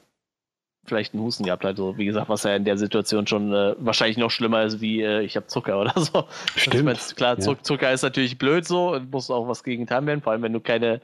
[0.86, 1.76] vielleicht einen Husten gehabt hat.
[1.76, 5.02] So, wie gesagt, was ja in der Situation schon äh, wahrscheinlich noch schlimmer ist, wie
[5.02, 6.24] äh, ich habe Zucker oder so.
[6.54, 6.84] Stimmt.
[6.84, 7.56] Meine, klar, ja.
[7.62, 10.52] Zucker ist natürlich blöd so und muss auch was gegen getan werden, vor allem wenn
[10.52, 11.00] du keine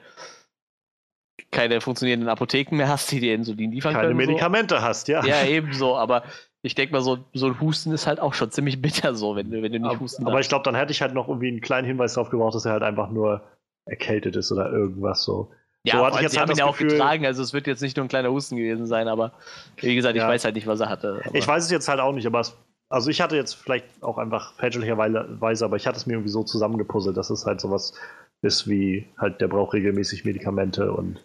[1.50, 4.18] keine funktionierenden Apotheken mehr hast, die dir Insulin liefern keine können.
[4.18, 4.82] Keine Medikamente so.
[4.82, 5.24] hast, ja.
[5.24, 6.23] Ja, ebenso, aber
[6.62, 9.50] ich denke mal, so, so ein Husten ist halt auch schon ziemlich bitter so, wenn
[9.50, 11.49] du, wenn du nicht aber, husten Aber ich glaube, dann hätte ich halt noch irgendwie
[11.49, 13.42] einen kleinen Hinweis darauf gebraucht, dass er halt einfach nur
[13.84, 15.50] erkältet ist oder irgendwas so.
[15.85, 17.67] Ja, so hatte ich jetzt sie halt haben ihn ja auch getragen, also es wird
[17.67, 19.33] jetzt nicht nur ein kleiner Husten gewesen sein, aber
[19.77, 20.28] wie gesagt, ich ja.
[20.28, 21.23] weiß halt nicht, was er hatte.
[21.33, 22.57] Ich weiß es jetzt halt auch nicht, aber es,
[22.89, 26.44] also ich hatte jetzt vielleicht auch einfach fälschlicherweise, aber ich hatte es mir irgendwie so
[26.44, 27.94] zusammengepuzzelt, dass es halt sowas
[28.43, 31.25] ist wie halt, der braucht regelmäßig Medikamente und.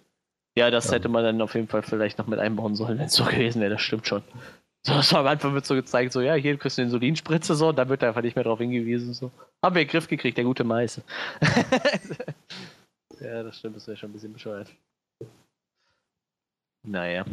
[0.57, 3.05] Ja, das ähm, hätte man dann auf jeden Fall vielleicht noch mit einbauen sollen, wenn
[3.05, 4.23] es so gewesen wäre, das stimmt schon.
[4.87, 7.53] So, das war am Anfang wird so gezeigt, so, ja, hier kriegst du eine Insulinspritze,
[7.53, 9.31] so, und da wird er einfach nicht mehr drauf hingewiesen, so.
[9.61, 11.03] Haben wir in den Griff gekriegt, der gute Meiße.
[13.19, 14.69] Ja, das stimmt, das wäre schon ein bisschen bescheuert.
[16.83, 17.25] Naja.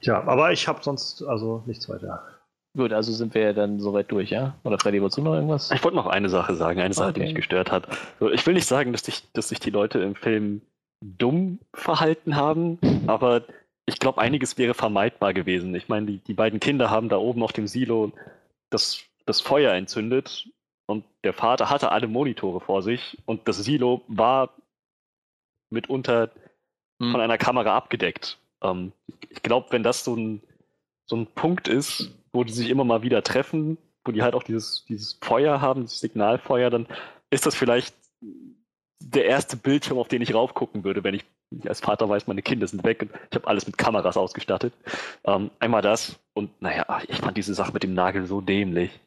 [0.00, 2.24] Tja, aber ich habe sonst also nichts weiter.
[2.76, 4.54] Gut, also sind wir dann soweit durch, ja?
[4.62, 5.70] Oder Freddy, wolltest du noch irgendwas?
[5.72, 7.20] Ich wollte noch eine Sache sagen, eine Sache, okay.
[7.20, 7.88] die mich gestört hat.
[8.32, 10.62] Ich will nicht sagen, dass sich, dass sich die Leute im Film
[11.02, 13.42] dumm verhalten haben, aber
[13.86, 15.74] ich glaube, einiges wäre vermeidbar gewesen.
[15.74, 18.12] Ich meine, die, die beiden Kinder haben da oben auf dem Silo
[18.70, 20.48] das, das Feuer entzündet
[20.86, 24.50] und der Vater hatte alle Monitore vor sich und das Silo war
[25.70, 26.30] mitunter
[27.00, 27.12] hm.
[27.12, 28.38] von einer Kamera abgedeckt.
[28.62, 28.92] Ähm,
[29.28, 30.42] ich glaube, wenn das so ein,
[31.06, 34.42] so ein Punkt ist, wo die sich immer mal wieder treffen, wo die halt auch
[34.42, 36.86] dieses, dieses Feuer haben, dieses Signalfeuer, dann
[37.30, 37.94] ist das vielleicht
[39.00, 42.42] der erste Bildschirm, auf den ich raufgucken würde, wenn ich, ich als Vater weiß, meine
[42.42, 44.72] Kinder sind weg und ich habe alles mit Kameras ausgestattet.
[45.24, 49.00] Ähm, einmal das und naja, ich fand diese Sache mit dem Nagel so dämlich.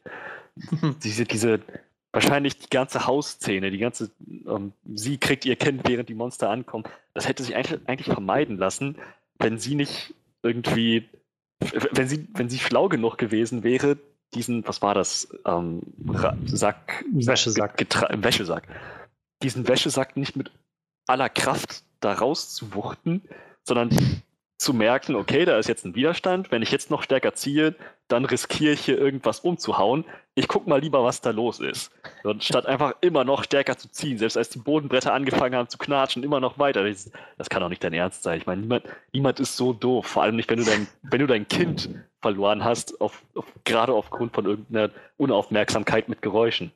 [1.02, 1.60] diese, diese,
[2.14, 4.10] wahrscheinlich die ganze Hausszene, die ganze,
[4.46, 8.56] ähm, sie kriegt ihr Kind, während die Monster ankommen, das hätte sich eigentlich, eigentlich vermeiden
[8.56, 8.96] lassen,
[9.38, 11.08] wenn sie nicht irgendwie,
[11.90, 13.98] wenn sie, wenn sie schlau genug gewesen wäre,
[14.32, 15.82] diesen, was war das, ähm,
[16.46, 17.78] Sack, Wäschesack.
[18.22, 18.68] Wäschesack,
[19.42, 20.52] diesen Wäschesack nicht mit
[21.06, 23.22] aller Kraft da rauszuwuchten,
[23.64, 23.90] sondern
[24.56, 27.74] zu merken, okay, da ist jetzt ein Widerstand, wenn ich jetzt noch stärker ziehe,
[28.08, 30.04] dann riskiere ich hier irgendwas umzuhauen.
[30.34, 31.92] Ich gucke mal lieber, was da los ist.
[32.22, 35.78] Und statt einfach immer noch stärker zu ziehen, selbst als die Bodenbretter angefangen haben zu
[35.78, 36.84] knatschen, immer noch weiter.
[36.84, 38.38] Das, das kann doch nicht dein Ernst sein.
[38.38, 41.26] Ich meine, niemand, niemand ist so doof, vor allem nicht, wenn du dein, wenn du
[41.26, 41.88] dein Kind
[42.20, 46.72] verloren hast, auf, auf, gerade aufgrund von irgendeiner Unaufmerksamkeit mit Geräuschen.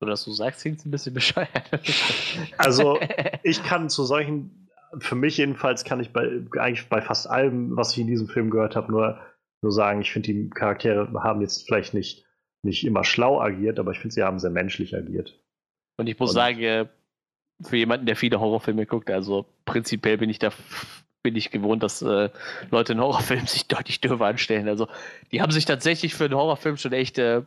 [0.00, 1.48] Oder dass du sagst, klingt ein bisschen bescheuert.
[2.58, 2.98] Also,
[3.42, 4.65] ich kann zu solchen
[4.98, 8.50] für mich jedenfalls kann ich bei, eigentlich bei fast allem, was ich in diesem Film
[8.50, 9.20] gehört habe, nur,
[9.62, 12.24] nur sagen, ich finde, die Charaktere haben jetzt vielleicht nicht,
[12.62, 15.40] nicht immer schlau agiert, aber ich finde, sie haben sehr menschlich agiert.
[15.98, 16.86] Und ich muss Und, sagen, äh,
[17.62, 20.50] für jemanden, der viele Horrorfilme guckt, also prinzipiell bin ich da
[21.22, 22.30] bin ich gewohnt, dass äh,
[22.70, 24.68] Leute in Horrorfilmen sich deutlich dürfer anstellen.
[24.68, 24.86] Also
[25.32, 27.42] die haben sich tatsächlich für einen Horrorfilm schon echt äh,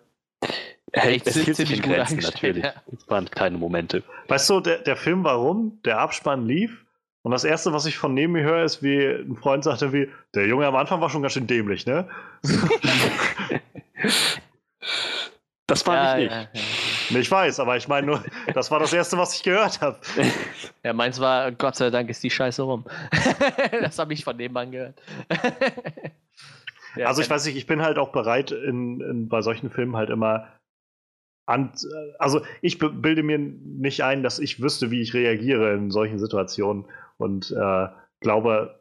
[0.91, 2.63] Echt, es sich in Grenzen, natürlich.
[2.63, 2.73] Ja.
[2.91, 4.03] Es waren kleine Momente.
[4.27, 6.85] Weißt du, der, der Film war rum, der Abspann lief
[7.29, 10.09] Und das Erste, was ich von neben mir höre, ist, wie ein Freund sagte, wie,
[10.33, 12.09] der Junge am Anfang war schon ganz schön dämlich, ne?
[15.67, 17.19] das war ja, nicht ja, ja.
[17.19, 18.23] Ich weiß, aber ich meine nur,
[18.55, 19.99] das war das Erste, was ich gehört habe.
[20.83, 22.85] Ja, meins war, Gott sei Dank ist die Scheiße rum.
[23.79, 24.99] das habe ich von nebenan gehört.
[26.95, 30.09] also ich weiß nicht, ich bin halt auch bereit, in, in, bei solchen Filmen halt
[30.09, 30.47] immer
[31.45, 31.73] an,
[32.17, 36.85] also ich bilde mir nicht ein, dass ich wüsste, wie ich reagiere in solchen Situationen
[37.19, 37.87] und äh,
[38.21, 38.79] glaube,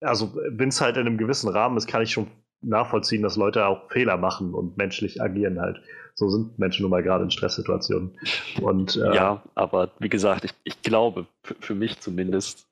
[0.00, 2.26] also wenn es halt in einem gewissen Rahmen ist, kann ich schon
[2.62, 5.80] nachvollziehen, dass Leute auch Fehler machen und menschlich agieren halt.
[6.14, 8.16] So sind Menschen nun mal gerade in Stresssituationen.
[8.60, 12.66] Und, äh, ja, aber wie gesagt, ich, ich glaube, für, mich zumindest,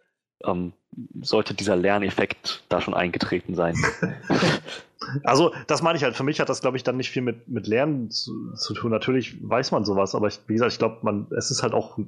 [0.44, 0.72] ähm,
[1.20, 3.76] sollte dieser Lerneffekt da schon eingetreten sein.
[5.24, 6.16] Also, das meine ich halt.
[6.16, 8.92] Für mich hat das, glaube ich, dann nicht viel mit, mit Lernen zu, zu tun.
[8.92, 11.98] Natürlich weiß man sowas, aber ich, wie gesagt, ich glaube, man, es ist halt auch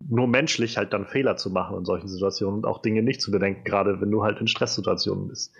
[0.00, 3.30] nur menschlich, halt dann Fehler zu machen in solchen Situationen und auch Dinge nicht zu
[3.30, 5.52] bedenken, gerade wenn du halt in Stresssituationen bist.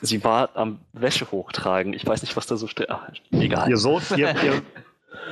[0.00, 1.92] Sie war am Wäsche hochtragen.
[1.92, 2.88] Ich weiß nicht, was da so steht.
[3.30, 3.68] Egal.
[3.68, 4.62] Ihr Sohn, ihr, ihr,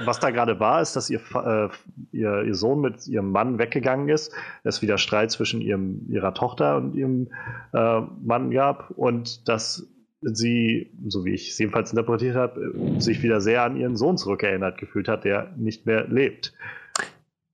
[0.05, 1.69] was da gerade war, ist, dass ihr, äh,
[2.13, 4.33] ihr, ihr, Sohn mit ihrem Mann weggegangen ist.
[4.63, 7.29] Es wieder Streit zwischen ihrem, ihrer Tochter und ihrem
[7.73, 9.89] äh, Mann gab und dass
[10.21, 14.77] sie, so wie ich es jedenfalls interpretiert habe, sich wieder sehr an ihren Sohn zurückerinnert
[14.77, 16.53] gefühlt hat, der nicht mehr lebt.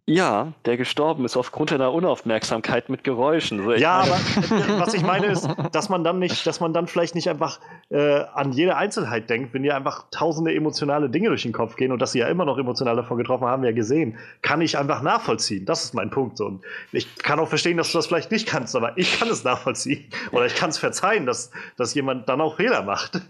[0.08, 3.64] Ja, der gestorben ist aufgrund einer Unaufmerksamkeit mit Geräuschen.
[3.64, 4.06] So, ja,
[4.48, 4.64] meine...
[4.68, 7.58] aber was ich meine ist, dass man dann nicht, dass man dann vielleicht nicht einfach
[7.90, 11.90] äh, an jede Einzelheit denkt, wenn ihr einfach tausende emotionale Dinge durch den Kopf gehen
[11.90, 14.78] und dass sie ja immer noch emotional davon getroffen haben, wir ja gesehen, kann ich
[14.78, 15.66] einfach nachvollziehen.
[15.66, 16.40] Das ist mein Punkt.
[16.40, 16.62] Und
[16.92, 20.04] ich kann auch verstehen, dass du das vielleicht nicht kannst, aber ich kann es nachvollziehen.
[20.30, 23.20] Oder ich kann es verzeihen, dass, dass jemand dann auch Fehler macht.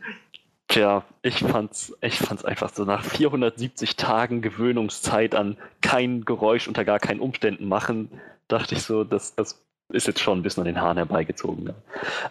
[0.68, 6.84] Tja, ich fand's, ich fand's einfach so nach 470 Tagen Gewöhnungszeit an kein Geräusch unter
[6.84, 8.10] gar keinen Umständen machen,
[8.48, 11.72] dachte ich so, das, das ist jetzt schon ein bisschen an den Haaren herbeigezogen.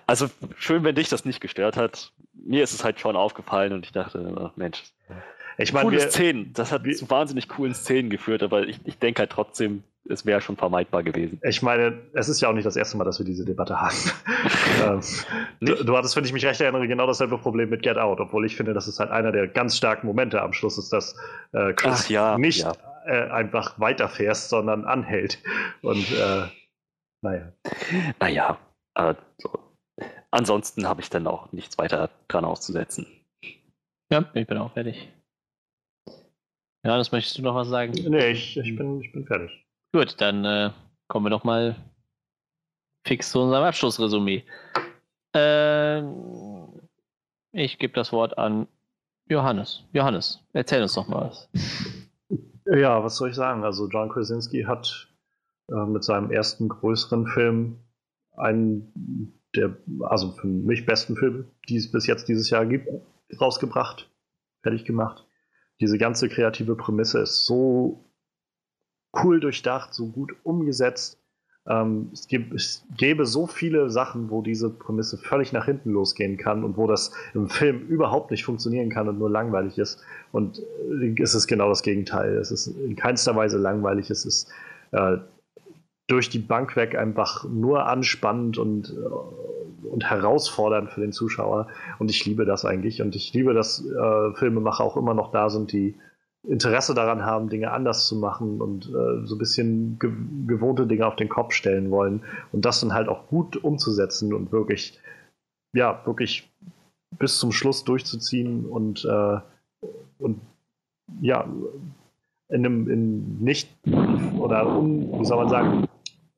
[0.05, 2.11] Also schön, wenn dich das nicht gestört hat.
[2.33, 4.83] Mir ist es halt schon aufgefallen und ich dachte, ach Mensch,
[5.58, 6.53] ich meine, coole wir, Szenen.
[6.53, 10.25] Das hat wir, zu wahnsinnig coolen Szenen geführt, aber ich, ich denke halt trotzdem, es
[10.25, 11.40] wäre schon vermeidbar gewesen.
[11.43, 13.95] Ich meine, es ist ja auch nicht das erste Mal, dass wir diese Debatte haben.
[14.84, 15.01] ähm,
[15.61, 18.45] du, du, hattest, wenn ich mich recht erinnere, genau dasselbe Problem mit Get Out, obwohl
[18.45, 21.16] ich finde, das ist halt einer der ganz starken Momente am Schluss, ist, dass
[21.53, 22.74] äh, Chris ja, nicht ja.
[23.06, 25.40] Äh, einfach weiterfährst, sondern anhält.
[25.82, 26.48] Und äh,
[27.22, 27.51] naja.
[28.19, 28.59] Naja,
[28.93, 29.19] also,
[30.30, 33.08] ansonsten habe ich dann auch nichts weiter dran auszusetzen.
[34.11, 35.11] Ja, ich bin auch fertig.
[36.85, 37.93] Ja, das möchtest du noch was sagen?
[37.93, 39.65] Nee, ich, ich, bin, ich bin fertig.
[39.91, 40.69] Gut, dann äh,
[41.07, 41.75] kommen wir noch mal
[43.07, 44.43] fix zu unserem Abschlussresümee.
[45.35, 46.03] Äh,
[47.53, 48.67] ich gebe das Wort an
[49.27, 49.83] Johannes.
[49.93, 51.49] Johannes, erzähl uns doch mal was.
[52.67, 53.64] Ja, was soll ich sagen?
[53.64, 55.07] Also John Krasinski hat
[55.72, 57.77] äh, mit seinem ersten größeren Film
[58.38, 62.89] einen der, also für mich besten Film, die es bis jetzt dieses Jahr gibt,
[63.39, 64.09] rausgebracht,
[64.64, 65.25] fertig gemacht.
[65.82, 68.06] Diese ganze kreative Prämisse ist so
[69.24, 71.20] cool durchdacht, so gut umgesetzt.
[71.68, 76.38] Ähm, es, gibt, es gäbe so viele Sachen, wo diese Prämisse völlig nach hinten losgehen
[76.38, 80.04] kann und wo das im Film überhaupt nicht funktionieren kann und nur langweilig ist.
[80.32, 80.60] Und
[81.02, 82.38] äh, es ist genau das Gegenteil.
[82.38, 84.10] Es ist in keinster Weise langweilig.
[84.12, 84.52] Es ist
[84.92, 85.18] äh,
[86.08, 91.67] durch die Bank weg einfach nur anspannend und, äh, und herausfordernd für den Zuschauer.
[92.00, 93.01] Und ich liebe das eigentlich.
[93.01, 95.95] Und ich liebe, dass äh, Filmemacher auch immer noch da sind, die
[96.48, 100.11] Interesse daran haben, Dinge anders zu machen und äh, so ein bisschen ge
[100.45, 104.51] gewohnte Dinge auf den Kopf stellen wollen und das dann halt auch gut umzusetzen und
[104.51, 105.00] wirklich,
[105.74, 106.48] ja, wirklich
[107.17, 109.40] bis zum Schluss durchzuziehen und, äh,
[110.19, 110.40] und
[111.22, 111.48] ja,
[112.50, 113.69] in einem in nicht
[114.38, 115.88] oder un, wie soll man sagen,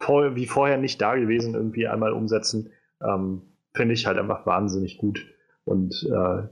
[0.07, 2.71] vor, wie vorher nicht da gewesen irgendwie einmal umsetzen,
[3.03, 3.41] ähm,
[3.75, 5.25] finde ich halt einfach wahnsinnig gut.
[5.65, 6.47] Und äh,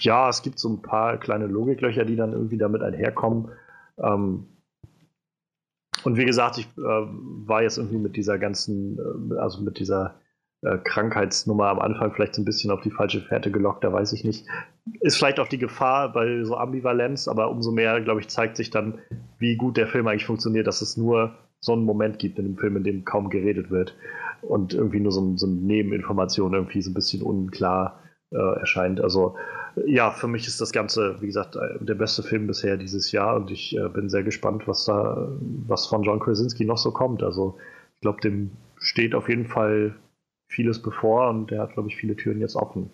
[0.00, 3.50] ja, es gibt so ein paar kleine Logiklöcher, die dann irgendwie damit einherkommen.
[3.98, 4.46] Ähm,
[6.02, 10.14] und wie gesagt, ich äh, war jetzt irgendwie mit dieser ganzen, äh, also mit dieser
[10.62, 14.14] äh, Krankheitsnummer am Anfang vielleicht so ein bisschen auf die falsche Fährte gelockt, da weiß
[14.14, 14.46] ich nicht.
[15.00, 18.70] Ist vielleicht auch die Gefahr bei so Ambivalenz, aber umso mehr, glaube ich, zeigt sich
[18.70, 18.98] dann,
[19.38, 22.56] wie gut der Film eigentlich funktioniert, dass es nur so einen Moment gibt in dem
[22.56, 23.94] Film, in dem kaum geredet wird
[24.42, 29.00] und irgendwie nur so, so eine Nebeninformation irgendwie so ein bisschen unklar äh, erscheint.
[29.00, 29.36] Also
[29.86, 33.36] ja, für mich ist das Ganze, wie gesagt, äh, der beste Film bisher dieses Jahr
[33.36, 35.28] und ich äh, bin sehr gespannt, was da,
[35.66, 37.22] was von John Krasinski noch so kommt.
[37.22, 37.58] Also
[37.94, 39.94] ich glaube, dem steht auf jeden Fall
[40.48, 42.90] vieles bevor und der hat, glaube ich, viele Türen jetzt offen.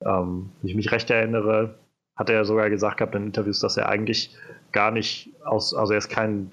[0.00, 1.78] Ähm, wenn ich mich recht erinnere,
[2.16, 4.36] hat er sogar gesagt gehabt in Interviews, dass er eigentlich
[4.72, 6.50] gar nicht aus, also er ist kein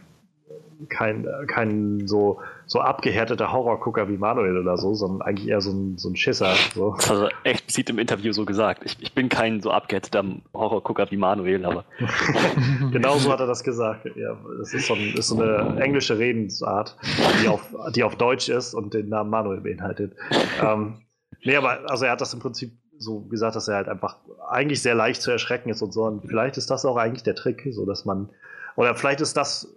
[0.89, 5.97] kein, kein so, so abgehärteter Horrorgucker wie Manuel oder so, sondern eigentlich eher so ein,
[5.97, 6.53] so ein Schisser.
[6.73, 6.93] So.
[6.95, 8.83] Das hat er explizit im Interview so gesagt.
[8.85, 10.23] Ich, ich bin kein so abgehärteter
[10.53, 11.85] Horrorgucker wie Manuel, aber.
[12.91, 14.05] genau so hat er das gesagt.
[14.15, 16.97] Ja, das ist so, ein, ist so eine englische Redensart,
[17.43, 20.13] die auf, die auf Deutsch ist und den Namen Manuel beinhaltet.
[20.61, 21.01] ähm,
[21.43, 24.17] nee, aber also er hat das im Prinzip so gesagt, dass er halt einfach
[24.49, 26.03] eigentlich sehr leicht zu erschrecken ist und so.
[26.03, 28.29] Und vielleicht ist das auch eigentlich der Trick, so dass man,
[28.75, 29.75] oder vielleicht ist das,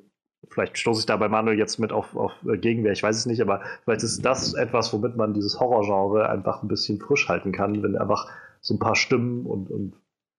[0.51, 3.41] vielleicht stoße ich da bei Manuel jetzt mit auf, auf Gegenwehr, ich weiß es nicht,
[3.43, 7.83] aber vielleicht ist das etwas, womit man dieses Horrorgenre einfach ein bisschen frisch halten kann,
[7.83, 9.95] wenn einfach so ein paar Stimmen und, und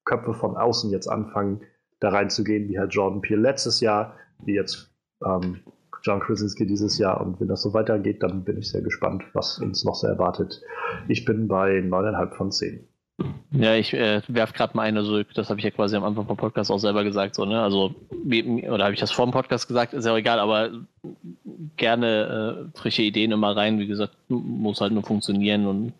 [0.05, 1.61] Köpfe von außen jetzt anfangen,
[1.99, 4.91] da reinzugehen, wie halt Jordan Peele letztes Jahr, wie jetzt
[5.23, 5.59] ähm,
[6.01, 7.21] John Krasinski dieses Jahr.
[7.21, 10.61] Und wenn das so weitergeht, dann bin ich sehr gespannt, was uns noch so erwartet.
[11.07, 12.88] Ich bin bei 9,5 von 10.
[13.51, 15.27] Ja, ich äh, werfe gerade mal eine zurück.
[15.33, 17.35] Das habe ich ja quasi am Anfang vom Podcast auch selber gesagt.
[17.35, 17.61] So, ne?
[17.61, 19.93] Also, oder habe ich das vor dem Podcast gesagt?
[19.93, 20.69] Ist ja auch egal, aber
[21.75, 23.79] gerne äh, frische Ideen immer rein.
[23.79, 25.65] Wie gesagt, muss halt nur funktionieren.
[25.65, 25.93] Und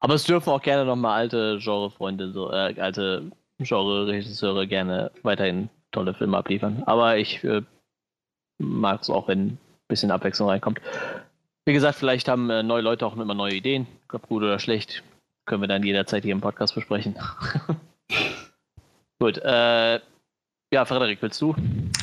[0.00, 6.14] aber es dürfen auch gerne nochmal alte Genre-Freunde, so, äh, alte Genre-Regisseure gerne weiterhin tolle
[6.14, 6.82] Filme abliefern.
[6.86, 7.62] Aber ich äh,
[8.58, 10.80] mag es auch, wenn ein bisschen Abwechslung reinkommt.
[11.64, 13.86] Wie gesagt, vielleicht haben äh, neue Leute auch immer neue Ideen.
[14.12, 15.02] Ob gut oder schlecht,
[15.46, 17.16] können wir dann jederzeit hier im Podcast besprechen.
[19.18, 20.00] gut, äh,
[20.72, 21.54] ja, Frederik, willst du?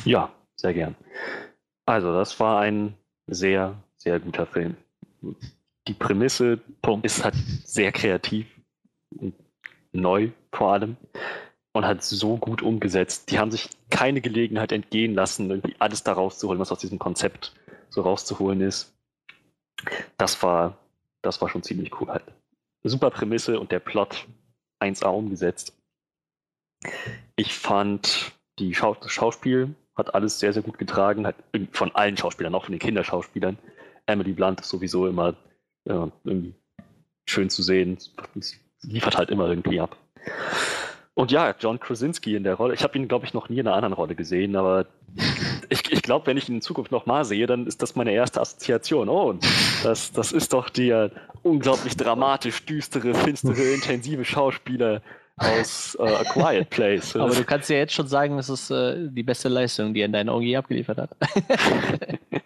[0.04, 0.94] Ja, sehr gern.
[1.86, 2.94] Also, das war ein
[3.26, 4.76] sehr, sehr guter Film.
[5.88, 7.06] Die Prämisse Punkt.
[7.06, 8.46] ist halt sehr kreativ
[9.18, 9.34] und
[9.92, 10.96] neu vor allem
[11.72, 13.30] und hat so gut umgesetzt.
[13.30, 17.54] Die haben sich keine Gelegenheit entgehen lassen, irgendwie alles da rauszuholen, was aus diesem Konzept
[17.88, 18.94] so rauszuholen ist.
[20.16, 20.76] Das war,
[21.22, 22.24] das war schon ziemlich cool halt.
[22.82, 24.26] Super Prämisse und der Plot
[24.80, 25.76] 1A umgesetzt.
[27.36, 31.36] Ich fand, die Schau das Schauspiel hat alles sehr, sehr gut getragen, hat
[31.72, 33.58] von allen Schauspielern, auch von den Kinderschauspielern.
[34.06, 35.36] Emily Blunt ist sowieso immer
[35.84, 36.54] irgendwie
[37.28, 37.98] schön zu sehen.
[38.82, 39.96] Liefert halt immer irgendwie ab.
[41.14, 42.74] Und ja, John Krasinski in der Rolle.
[42.74, 44.86] Ich habe ihn, glaube ich, noch nie in einer anderen Rolle gesehen, aber
[45.68, 48.40] ich, ich glaube, wenn ich ihn in Zukunft nochmal sehe, dann ist das meine erste
[48.40, 49.08] Assoziation.
[49.08, 49.34] Oh,
[49.82, 51.10] das, das ist doch der
[51.42, 55.02] unglaublich dramatisch, düstere, finstere, intensive Schauspieler
[55.36, 57.16] aus äh, A Quiet Place.
[57.16, 60.06] Aber du kannst ja jetzt schon sagen, das ist äh, die beste Leistung, die er
[60.06, 61.10] in deinen Augen je abgeliefert hat.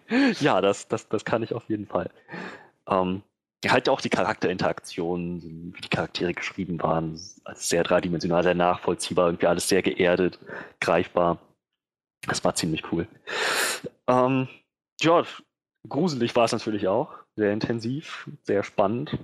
[0.39, 2.09] ja, das, das, das kann ich auf jeden Fall.
[2.89, 3.21] Ähm,
[3.69, 7.19] halt auch die Charakterinteraktionen, wie die Charaktere geschrieben waren,
[7.53, 10.39] sehr dreidimensional, sehr nachvollziehbar, irgendwie alles sehr geerdet,
[10.79, 11.39] greifbar.
[12.27, 13.07] Das war ziemlich cool.
[14.07, 14.47] Ähm,
[15.01, 15.23] ja,
[15.87, 19.17] gruselig war es natürlich auch, sehr intensiv, sehr spannend.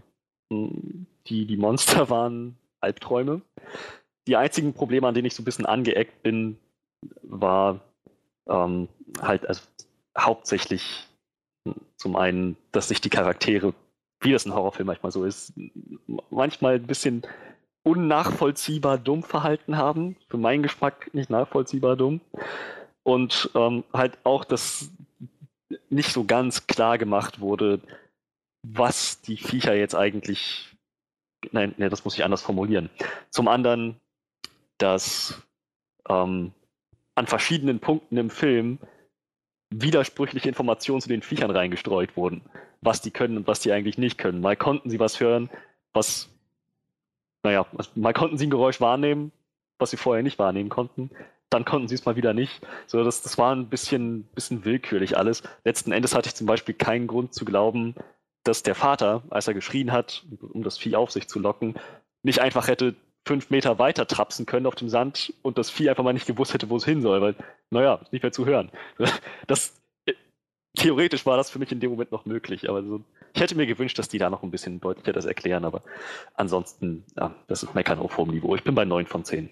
[0.52, 3.42] Die, die Monster waren Albträume.
[4.28, 6.58] Die einzigen Probleme, an denen ich so ein bisschen angeeckt bin,
[7.24, 7.80] war
[8.48, 8.88] ähm,
[9.22, 9.61] halt also
[10.18, 11.08] hauptsächlich
[11.95, 13.74] zum einen, dass sich die Charaktere
[14.22, 15.53] wie das in Horrorfilmen manchmal so ist,
[16.30, 17.24] manchmal ein bisschen
[17.83, 20.16] unnachvollziehbar dumm verhalten haben.
[20.30, 22.22] Für meinen Geschmack nicht nachvollziehbar dumm.
[23.03, 24.91] Und ähm, halt auch, dass
[25.90, 27.82] nicht so ganz klar gemacht wurde,
[28.64, 30.75] was die Viecher jetzt eigentlich.
[31.51, 32.91] Nein, nee, das muss ich anders formulieren.
[33.32, 34.00] Zum anderen,
[34.77, 35.41] dass
[36.08, 36.51] ähm,
[37.16, 38.77] an verschiedenen Punkten im Film
[39.74, 42.43] widersprüchliche Informationen zu den Viechern reingestreut wurden
[42.82, 44.42] was die können und was die eigentlich nicht können.
[44.42, 45.50] Mal konnten sie was hören,
[45.93, 46.30] was,
[47.43, 49.32] naja, mal konnten sie ein Geräusch wahrnehmen,
[49.77, 51.11] was sie vorher nicht wahrnehmen konnten.
[51.50, 52.61] Dann konnten sie es mal wieder nicht.
[52.88, 55.43] So, das, das war ein bisschen, bisschen willkürlich alles.
[55.64, 57.95] Letzten Endes hatte ich zum Beispiel keinen Grund zu glauben,
[58.43, 61.76] dass der Vater, als er geschrien hat, um das Vieh auf sich zu locken,
[62.24, 62.95] nicht einfach hätte
[63.27, 66.53] fünf Meter weiter trapsen können auf dem Sand und das Vieh einfach mal nicht gewusst
[66.53, 67.35] hätte, wo es hin soll, weil,
[67.69, 68.72] naja, nicht mehr zu hören.
[69.48, 69.81] Das,
[70.75, 73.66] theoretisch war das für mich in dem Moment noch möglich, aber so, ich hätte mir
[73.66, 75.83] gewünscht, dass die da noch ein bisschen deutlicher das erklären, aber
[76.33, 78.56] ansonsten, ja, das ist Meckern auf hohem Niveau.
[78.56, 79.50] Ich bin bei 9 von 10.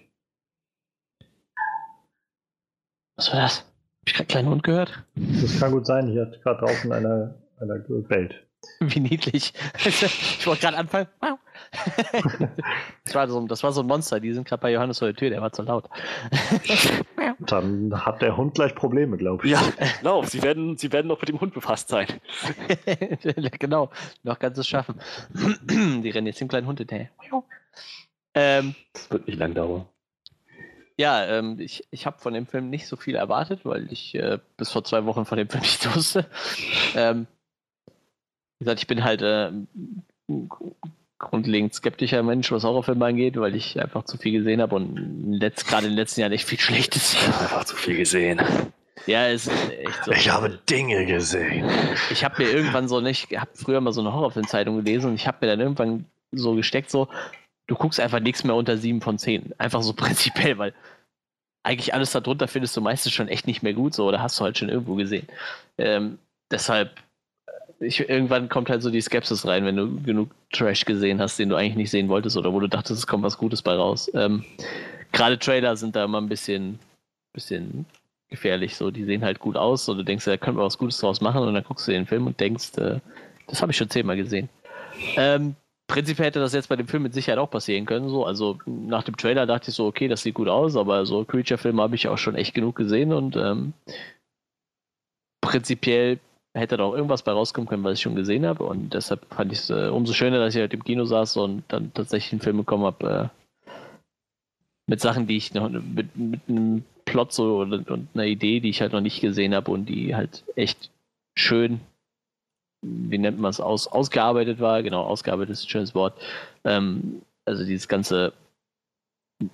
[3.16, 3.58] Was war das?
[3.58, 3.66] Hab
[4.06, 5.04] ich gerade kleinen Hund gehört?
[5.14, 8.46] Das kann gut sein, hier hat gerade draußen einer, einer gebellt.
[8.80, 9.52] Wie niedlich.
[9.84, 11.08] ich wollte gerade anfangen.
[13.04, 15.16] das, war so, das war so ein Monster, die sind gerade bei Johannes vor der
[15.16, 15.88] Tür, der war zu laut.
[17.40, 19.52] Dann hat der Hund gleich Probleme, glaube ich.
[19.52, 19.62] Ja,
[19.98, 20.22] genau.
[20.22, 22.06] Sie werden, sie werden noch mit dem Hund befasst sein.
[23.58, 23.90] genau,
[24.22, 25.00] noch ganzes schaffen.
[25.34, 27.08] die rennen jetzt dem kleinen Hund hinterher.
[28.34, 29.86] Ähm, das wird nicht lang dauern.
[31.00, 34.38] Ja, ähm, ich, ich habe von dem Film nicht so viel erwartet, weil ich äh,
[34.58, 36.26] bis vor zwei Wochen von dem Film nicht wusste.
[36.94, 37.26] Ähm,
[38.58, 39.50] wie gesagt, ich bin halt äh,
[41.20, 45.68] grundlegend skeptischer Mensch, was Horrorfilme angeht, weil ich einfach zu viel gesehen habe und letzt,
[45.68, 47.14] gerade in den letzten Jahren echt viel Schlechtes.
[47.40, 48.40] Einfach zu viel gesehen.
[49.06, 50.12] Ja, es ist echt so.
[50.12, 51.68] Ich habe Dinge gesehen.
[52.10, 55.14] Ich habe mir irgendwann so nicht, ich habe früher mal so eine Horrorfilmzeitung gelesen und
[55.14, 57.08] ich habe mir dann irgendwann so gesteckt, so,
[57.66, 59.54] du guckst einfach nichts mehr unter 7 von 10.
[59.58, 60.74] Einfach so prinzipiell, weil
[61.62, 64.44] eigentlich alles darunter findest du meistens schon echt nicht mehr gut, so, oder hast du
[64.44, 65.28] halt schon irgendwo gesehen.
[65.76, 66.18] Ähm,
[66.50, 66.94] deshalb,
[67.80, 71.48] ich, irgendwann kommt halt so die Skepsis rein, wenn du genug Trash gesehen hast, den
[71.48, 74.10] du eigentlich nicht sehen wolltest oder wo du dachtest, es kommt was Gutes bei raus.
[74.14, 74.44] Ähm,
[75.12, 76.78] Gerade Trailer sind da immer ein bisschen,
[77.32, 77.86] bisschen
[78.28, 78.76] gefährlich.
[78.76, 79.86] So, die sehen halt gut aus.
[79.86, 82.06] So, du denkst, da könnte man was Gutes draus machen und dann guckst du den
[82.06, 83.00] Film und denkst, äh,
[83.46, 84.48] das habe ich schon zehnmal gesehen.
[85.16, 85.56] Ähm,
[85.88, 88.10] prinzipiell hätte das jetzt bei dem Film mit Sicherheit auch passieren können.
[88.10, 88.26] So.
[88.26, 91.82] Also nach dem Trailer dachte ich so, okay, das sieht gut aus, aber so Creature-Filme
[91.82, 93.72] habe ich auch schon echt genug gesehen und ähm,
[95.40, 96.18] prinzipiell
[96.54, 98.64] hätte da auch irgendwas bei rauskommen können, was ich schon gesehen habe.
[98.64, 101.64] Und deshalb fand ich es äh, umso schöner, dass ich halt im Kino saß und
[101.68, 103.30] dann tatsächlich einen Film bekommen habe
[103.66, 103.72] äh,
[104.86, 108.70] mit Sachen, die ich noch mit, mit einem Plot so und, und einer Idee, die
[108.70, 110.90] ich halt noch nicht gesehen habe und die halt echt
[111.36, 111.80] schön,
[112.82, 114.82] wie nennt man es, aus, ausgearbeitet war.
[114.82, 116.20] Genau, ausgearbeitet ist ein schönes Wort.
[116.64, 118.32] Ähm, also dieses ganze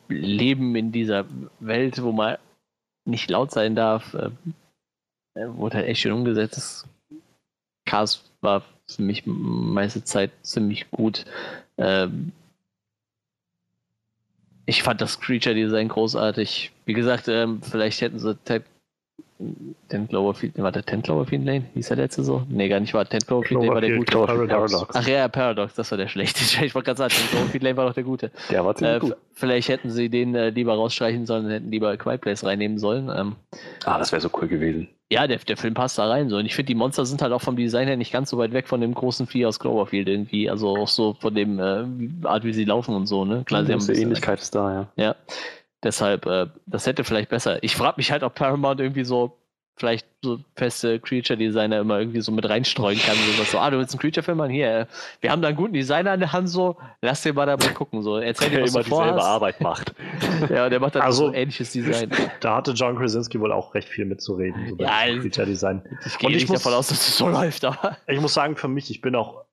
[0.09, 1.27] Leben in dieser
[1.61, 2.39] Welt, wo man
[3.05, 4.31] nicht laut sein darf, äh,
[5.37, 6.57] wurde halt echt schön umgesetzt.
[6.57, 6.87] Das
[7.85, 11.25] Cast war für mich meiste Zeit ziemlich gut.
[11.79, 12.33] Ähm,
[14.67, 16.73] ich fand das Creature-Design großartig.
[16.85, 18.65] Wie gesagt, ähm, vielleicht hätten sie Ted,
[19.89, 21.65] Ten Cloverfield, war der Ten Cloverfield Lane?
[21.75, 22.45] Hieß der letzte so?
[22.49, 24.13] Nee, gar nicht, war Ten Cloverfield Lane war der gute.
[24.13, 24.95] Paradox.
[24.95, 26.41] Ach ja, Paradox, das war der schlechte.
[26.65, 28.31] Ich wollte gerade sagen, Ten Cloverfield Lane war doch der gute.
[28.51, 29.17] Der war ziemlich äh, gut.
[29.35, 33.09] Vielleicht hätten sie den äh, lieber rausstreichen sollen, hätten lieber Quiet Place reinnehmen sollen.
[33.15, 33.37] Ähm,
[33.85, 34.89] ah, das wäre so cool gewesen.
[35.11, 36.29] Ja, der, der Film passt da rein.
[36.29, 36.37] So.
[36.37, 38.53] Und ich finde, die Monster sind halt auch vom Design her nicht ganz so weit
[38.53, 40.51] weg von dem großen Vieh aus Cloverfield irgendwie.
[40.51, 43.25] Also auch so von dem äh, Art, wie sie laufen und so.
[43.25, 43.45] Ne?
[43.45, 44.89] Klar, sie haben eine Ähnlichkeit ist da, ja.
[44.97, 45.17] Ja.
[45.85, 47.63] Deshalb, äh, das hätte vielleicht besser.
[47.63, 49.39] Ich frage mich halt, ob Paramount irgendwie so
[49.77, 53.15] vielleicht so feste Creature-Designer immer irgendwie so mit reinstreuen kann.
[53.37, 54.51] So, so ah, du willst einen Creature-Film machen?
[54.51, 54.89] Hier,
[55.21, 58.03] wir haben da einen guten Designer an der Hand, so, lass dir mal dabei gucken.
[58.03, 59.95] So, erzähl dir, was immer du dieselbe Arbeit macht.
[60.51, 62.11] ja, der macht dann also, so ähnliches Design.
[62.41, 65.83] Da hatte John Krasinski wohl auch recht viel mitzureden, so ja, Creature-Design.
[66.07, 67.97] Ich gehe nicht muss, davon aus, dass es so läuft, aber.
[68.07, 69.45] Ich muss sagen, für mich, ich bin auch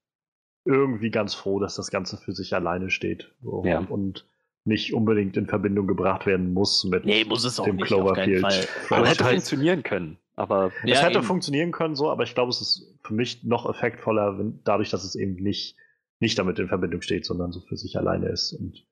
[0.65, 3.31] irgendwie ganz froh, dass das Ganze für sich alleine steht.
[3.41, 3.79] So, ja.
[3.79, 4.25] und
[4.65, 8.45] nicht unbedingt in Verbindung gebracht werden muss mit nee, muss es auch dem nicht, Cloverfield.
[8.89, 10.17] Aber hätte funktionieren können.
[10.35, 11.23] Aber ja, es hätte eben.
[11.23, 15.03] funktionieren können so, aber ich glaube, es ist für mich noch effektvoller, wenn, dadurch, dass
[15.03, 15.75] es eben nicht,
[16.19, 18.53] nicht damit in Verbindung steht, sondern so für sich alleine ist.
[18.53, 18.85] Und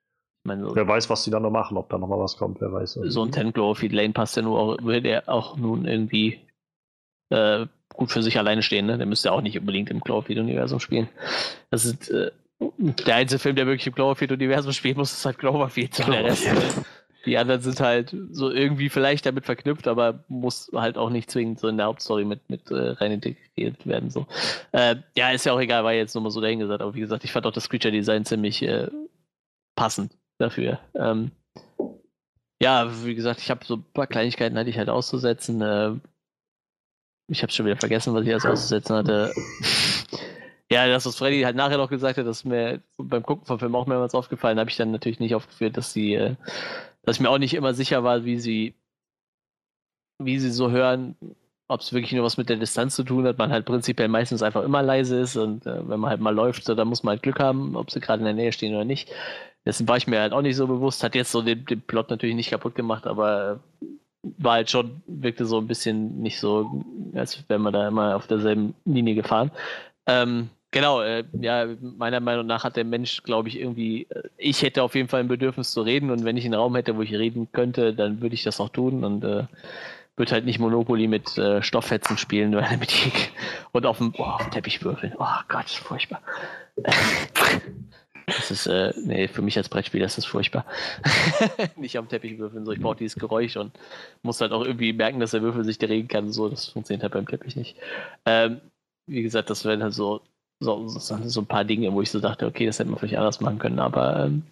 [0.44, 2.72] meine, wer weiß, was die dann noch machen, ob da noch mal was kommt, wer
[2.72, 3.00] weiß.
[3.06, 6.40] So ein Ten Cloverfield Lane passt ja nur auch, würde er auch nun irgendwie
[7.30, 8.98] äh, gut für sich alleine stehen, ne?
[8.98, 11.10] Der müsste auch nicht unbedingt im Cloverfield-Universum spielen.
[11.70, 12.32] Das ist äh,
[12.78, 16.08] der einzige Film, der wirklich im Cloverfield-Universum spielen muss, ist halt Cloverfield.
[16.08, 16.36] Ne?
[17.26, 21.60] Die anderen sind halt so irgendwie vielleicht damit verknüpft, aber muss halt auch nicht zwingend
[21.60, 24.10] so in der Hauptstory mit, mit äh, rein integriert werden.
[24.10, 24.26] So.
[24.72, 27.24] Äh, ja, ist ja auch egal, war jetzt nur mal so dahingesagt, aber wie gesagt,
[27.24, 28.90] ich fand auch das Creature-Design ziemlich äh,
[29.76, 30.80] passend dafür.
[30.96, 31.32] Ähm,
[32.62, 35.62] ja, wie gesagt, ich habe so ein paar Kleinigkeiten hatte ich halt auszusetzen.
[35.62, 35.94] Äh,
[37.28, 39.32] ich habe schon wieder vergessen, was ich als auszusetzen hatte.
[40.72, 43.60] Ja, das, was Freddy halt nachher noch gesagt hat, das ist mir beim Gucken vom
[43.60, 46.36] Film auch mehrmals aufgefallen, habe ich dann natürlich nicht aufgeführt, dass sie, äh,
[47.04, 48.74] dass ich mir auch nicht immer sicher war, wie sie,
[50.18, 51.18] wie sie so hören,
[51.68, 53.38] ob es wirklich nur was mit der Distanz zu tun hat.
[53.38, 56.64] Man halt prinzipiell meistens einfach immer leise ist und äh, wenn man halt mal läuft,
[56.64, 58.86] so, dann muss man halt Glück haben, ob sie gerade in der Nähe stehen oder
[58.86, 59.12] nicht.
[59.66, 61.04] Dessen war ich mir halt auch nicht so bewusst.
[61.04, 63.60] Hat jetzt so den, den Plot natürlich nicht kaputt gemacht, aber
[64.24, 68.28] war halt schon, wirkte so ein bisschen nicht so, als wäre man da immer auf
[68.28, 69.52] derselben Linie gefahren.
[70.08, 74.62] Ähm, Genau, äh, ja, meiner Meinung nach hat der Mensch, glaube ich, irgendwie, äh, ich
[74.62, 77.02] hätte auf jeden Fall ein Bedürfnis zu reden und wenn ich einen Raum hätte, wo
[77.02, 79.44] ich reden könnte, dann würde ich das auch tun und äh,
[80.16, 83.32] würde halt nicht Monopoly mit äh, Stofffetzen spielen, weil ich,
[83.74, 85.14] und auf dem, oh, auf dem Teppich würfeln.
[85.20, 86.22] Oh Gott, furchtbar.
[88.28, 90.66] Das ist, äh, nee, für mich als Brettspieler ist das furchtbar.
[91.76, 93.78] nicht am Teppich würfeln, so ich brauche dieses Geräusch und
[94.24, 97.14] muss halt auch irgendwie merken, dass der Würfel sich drehen kann, so, das funktioniert halt
[97.14, 97.76] beim Teppich nicht.
[98.26, 98.62] Ähm,
[99.06, 100.22] wie gesagt, das wären halt so
[100.62, 103.42] so, so ein paar Dinge, wo ich so dachte, okay, das hätte man vielleicht anders
[103.42, 103.80] machen können.
[103.80, 104.44] Aber ähm,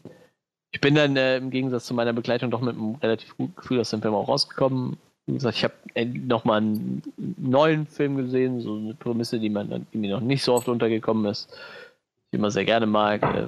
[0.72, 3.80] ich bin dann äh, im Gegensatz zu meiner Begleitung doch mit einem relativ guten Gefühl
[3.80, 4.98] aus dem Film auch rausgekommen.
[5.28, 7.04] Wie gesagt, ich habe äh, nochmal einen
[7.38, 11.26] neuen Film gesehen, so eine Prämisse, die, man, die mir noch nicht so oft untergekommen
[11.26, 11.50] ist.
[11.52, 13.24] Die ich immer sehr gerne mag.
[13.24, 13.48] Äh,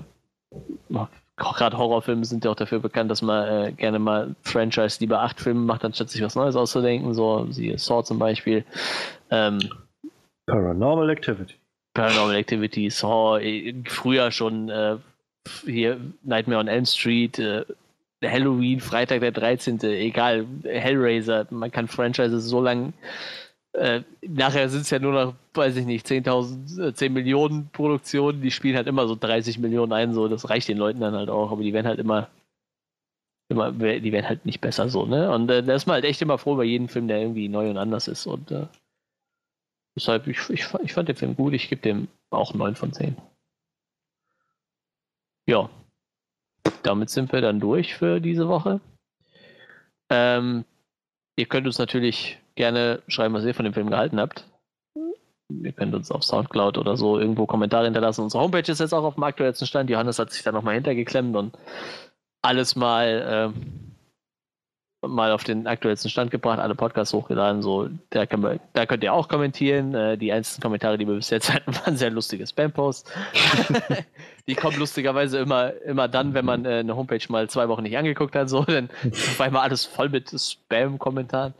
[1.37, 5.39] Gerade Horrorfilme sind ja auch dafür bekannt, dass man äh, gerne mal Franchise lieber acht
[5.39, 7.15] Filme macht, anstatt sich was Neues auszudenken.
[7.15, 8.63] So, siehe Saw zum Beispiel.
[9.31, 9.59] Ähm,
[10.45, 11.55] Paranormal Activity.
[11.93, 14.97] Paranormal Activity, Saw, äh, früher schon äh,
[15.65, 17.65] hier Nightmare on Elm Street, äh,
[18.23, 22.93] Halloween, Freitag der 13., egal, Hellraiser, man kann Franchises so lang.
[23.73, 28.41] Äh, nachher sind es ja nur noch, weiß ich nicht, 10.000, 10 äh, Millionen Produktionen,
[28.41, 31.29] die spielen halt immer so 30 Millionen ein, so, das reicht den Leuten dann halt
[31.29, 32.29] auch, aber die werden halt immer,
[33.49, 35.31] immer die werden halt nicht besser so, ne?
[35.31, 37.69] Und äh, da ist man halt echt immer froh bei jedem Film, der irgendwie neu
[37.69, 38.67] und anders ist und äh,
[39.95, 43.15] deshalb, ich, ich, ich fand den Film gut, ich gebe dem auch 9 von 10.
[45.47, 45.69] Ja,
[46.83, 48.79] damit sind wir dann durch für diese Woche.
[50.09, 50.65] Ähm,
[51.35, 54.45] ihr könnt uns natürlich gerne schreiben, was ihr von dem Film gehalten habt.
[55.49, 58.21] Ihr könnt uns auf Soundcloud oder so irgendwo Kommentare hinterlassen.
[58.21, 59.89] Unsere Homepage ist jetzt auch auf dem aktuellsten Stand.
[59.89, 61.57] Johannes hat sich da nochmal hintergeklemmt und
[62.41, 63.90] alles mal äh,
[65.01, 67.61] mal auf den aktuellsten Stand gebracht, alle Podcasts hochgeladen.
[67.61, 69.95] So, da, man, da könnt ihr auch kommentieren.
[69.95, 73.11] Äh, die einzelnen Kommentare, die wir bis jetzt hatten, waren sehr lustige Spam-Posts.
[74.47, 77.97] die kommen lustigerweise immer, immer dann, wenn man äh, eine Homepage mal zwei Wochen nicht
[77.97, 78.49] angeguckt hat.
[78.49, 78.89] So, dann
[79.37, 81.53] war immer alles voll mit Spam-Kommentaren.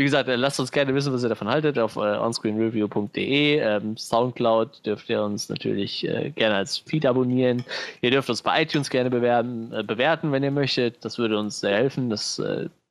[0.00, 3.58] Wie gesagt, äh, lasst uns gerne wissen, was ihr davon haltet auf äh, onscreenreview.de.
[3.58, 7.64] Ähm, Soundcloud dürft ihr uns natürlich äh, gerne als Feed abonnieren.
[8.00, 11.04] Ihr dürft uns bei iTunes gerne bewerben, äh, bewerten, wenn ihr möchtet.
[11.04, 12.10] Das würde uns sehr helfen.
[12.10, 12.40] Das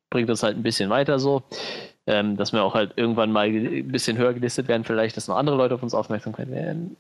[0.10, 1.44] bringt uns halt ein bisschen weiter so.
[2.10, 5.36] Ähm, dass wir auch halt irgendwann mal ein bisschen höher gelistet werden, vielleicht, dass noch
[5.36, 6.96] andere Leute auf uns aufmerksam werden.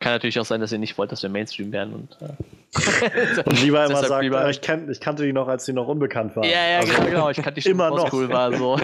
[0.00, 1.92] Kann natürlich auch sein, dass ihr nicht wollt, dass wir Mainstream werden.
[1.92, 5.72] Und, äh, und lieber immer sagt, lieber, ich, kenn, ich, kannte die noch, als sie
[5.72, 6.44] noch unbekannt war.
[6.44, 7.30] Ja, ja, also, genau, genau.
[7.30, 8.12] Ich kannte die schon, immer noch.
[8.12, 8.56] cool war.
[8.56, 8.78] So.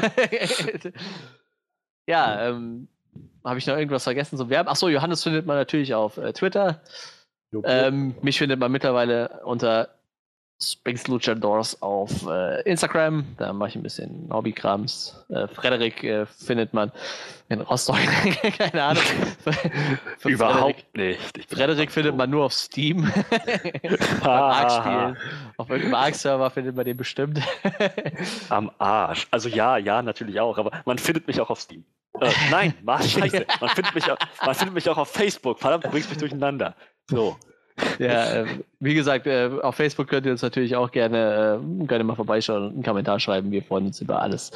[2.06, 2.88] ja, ähm,
[3.44, 4.68] habe ich noch irgendwas vergessen zu werben?
[4.68, 6.82] Achso, Johannes findet man natürlich auf äh, Twitter.
[7.62, 9.90] Ähm, mich findet man mittlerweile unter
[10.60, 13.24] Spinks Luchadors auf äh, Instagram.
[13.36, 15.26] Da mache ich ein bisschen Hobbykrams.
[15.28, 16.92] Äh, Frederik äh, findet man
[17.48, 17.98] in Rostock.
[18.58, 19.02] Keine Ahnung.
[20.24, 21.50] Überhaupt Frederik, nicht.
[21.50, 23.04] Frederik findet man nur auf Steam.
[25.56, 27.40] Auf irgendeinem Arc-Server findet man den bestimmt.
[28.48, 29.26] Am Arsch.
[29.30, 30.58] Also ja, ja, natürlich auch.
[30.58, 31.84] Aber man findet mich auch auf Steam.
[32.20, 33.44] Äh, nein, mach scheiße.
[33.60, 35.58] Man findet, mich auch, man findet mich auch auf Facebook.
[35.58, 36.74] Verdammt, du bringst mich durcheinander.
[37.08, 37.36] So.
[37.98, 38.46] Ja, äh,
[38.80, 42.64] wie gesagt, äh, auf Facebook könnt ihr uns natürlich auch gerne, äh, gerne mal vorbeischauen
[42.64, 43.50] und einen Kommentar schreiben.
[43.50, 44.52] Wir freuen uns über alles.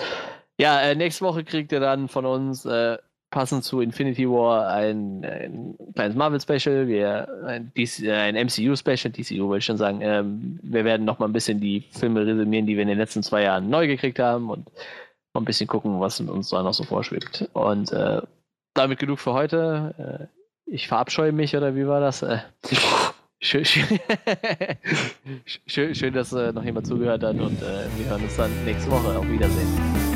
[0.61, 2.99] Ja, äh, nächste Woche kriegt ihr dann von uns äh,
[3.31, 9.77] passend zu Infinity War ein, ein kleines Marvel-Special, ein, ein MCU-Special, DCU wollte ich schon
[9.77, 10.01] sagen.
[10.01, 13.23] Ähm, wir werden noch mal ein bisschen die Filme resümieren, die wir in den letzten
[13.23, 14.67] zwei Jahren neu gekriegt haben und
[15.35, 17.49] mal ein bisschen gucken, was uns da noch so vorschwebt.
[17.53, 18.23] Und äh,
[18.75, 20.29] damit genug für heute
[20.71, 22.23] ich verabscheue mich oder wie war das?
[23.41, 23.87] Schön, schön,
[25.67, 28.91] schön, schön, dass äh, noch jemand zugehört hat und äh, wir hören uns dann nächste
[28.91, 29.17] Woche.
[29.17, 30.08] Auf Wiedersehen.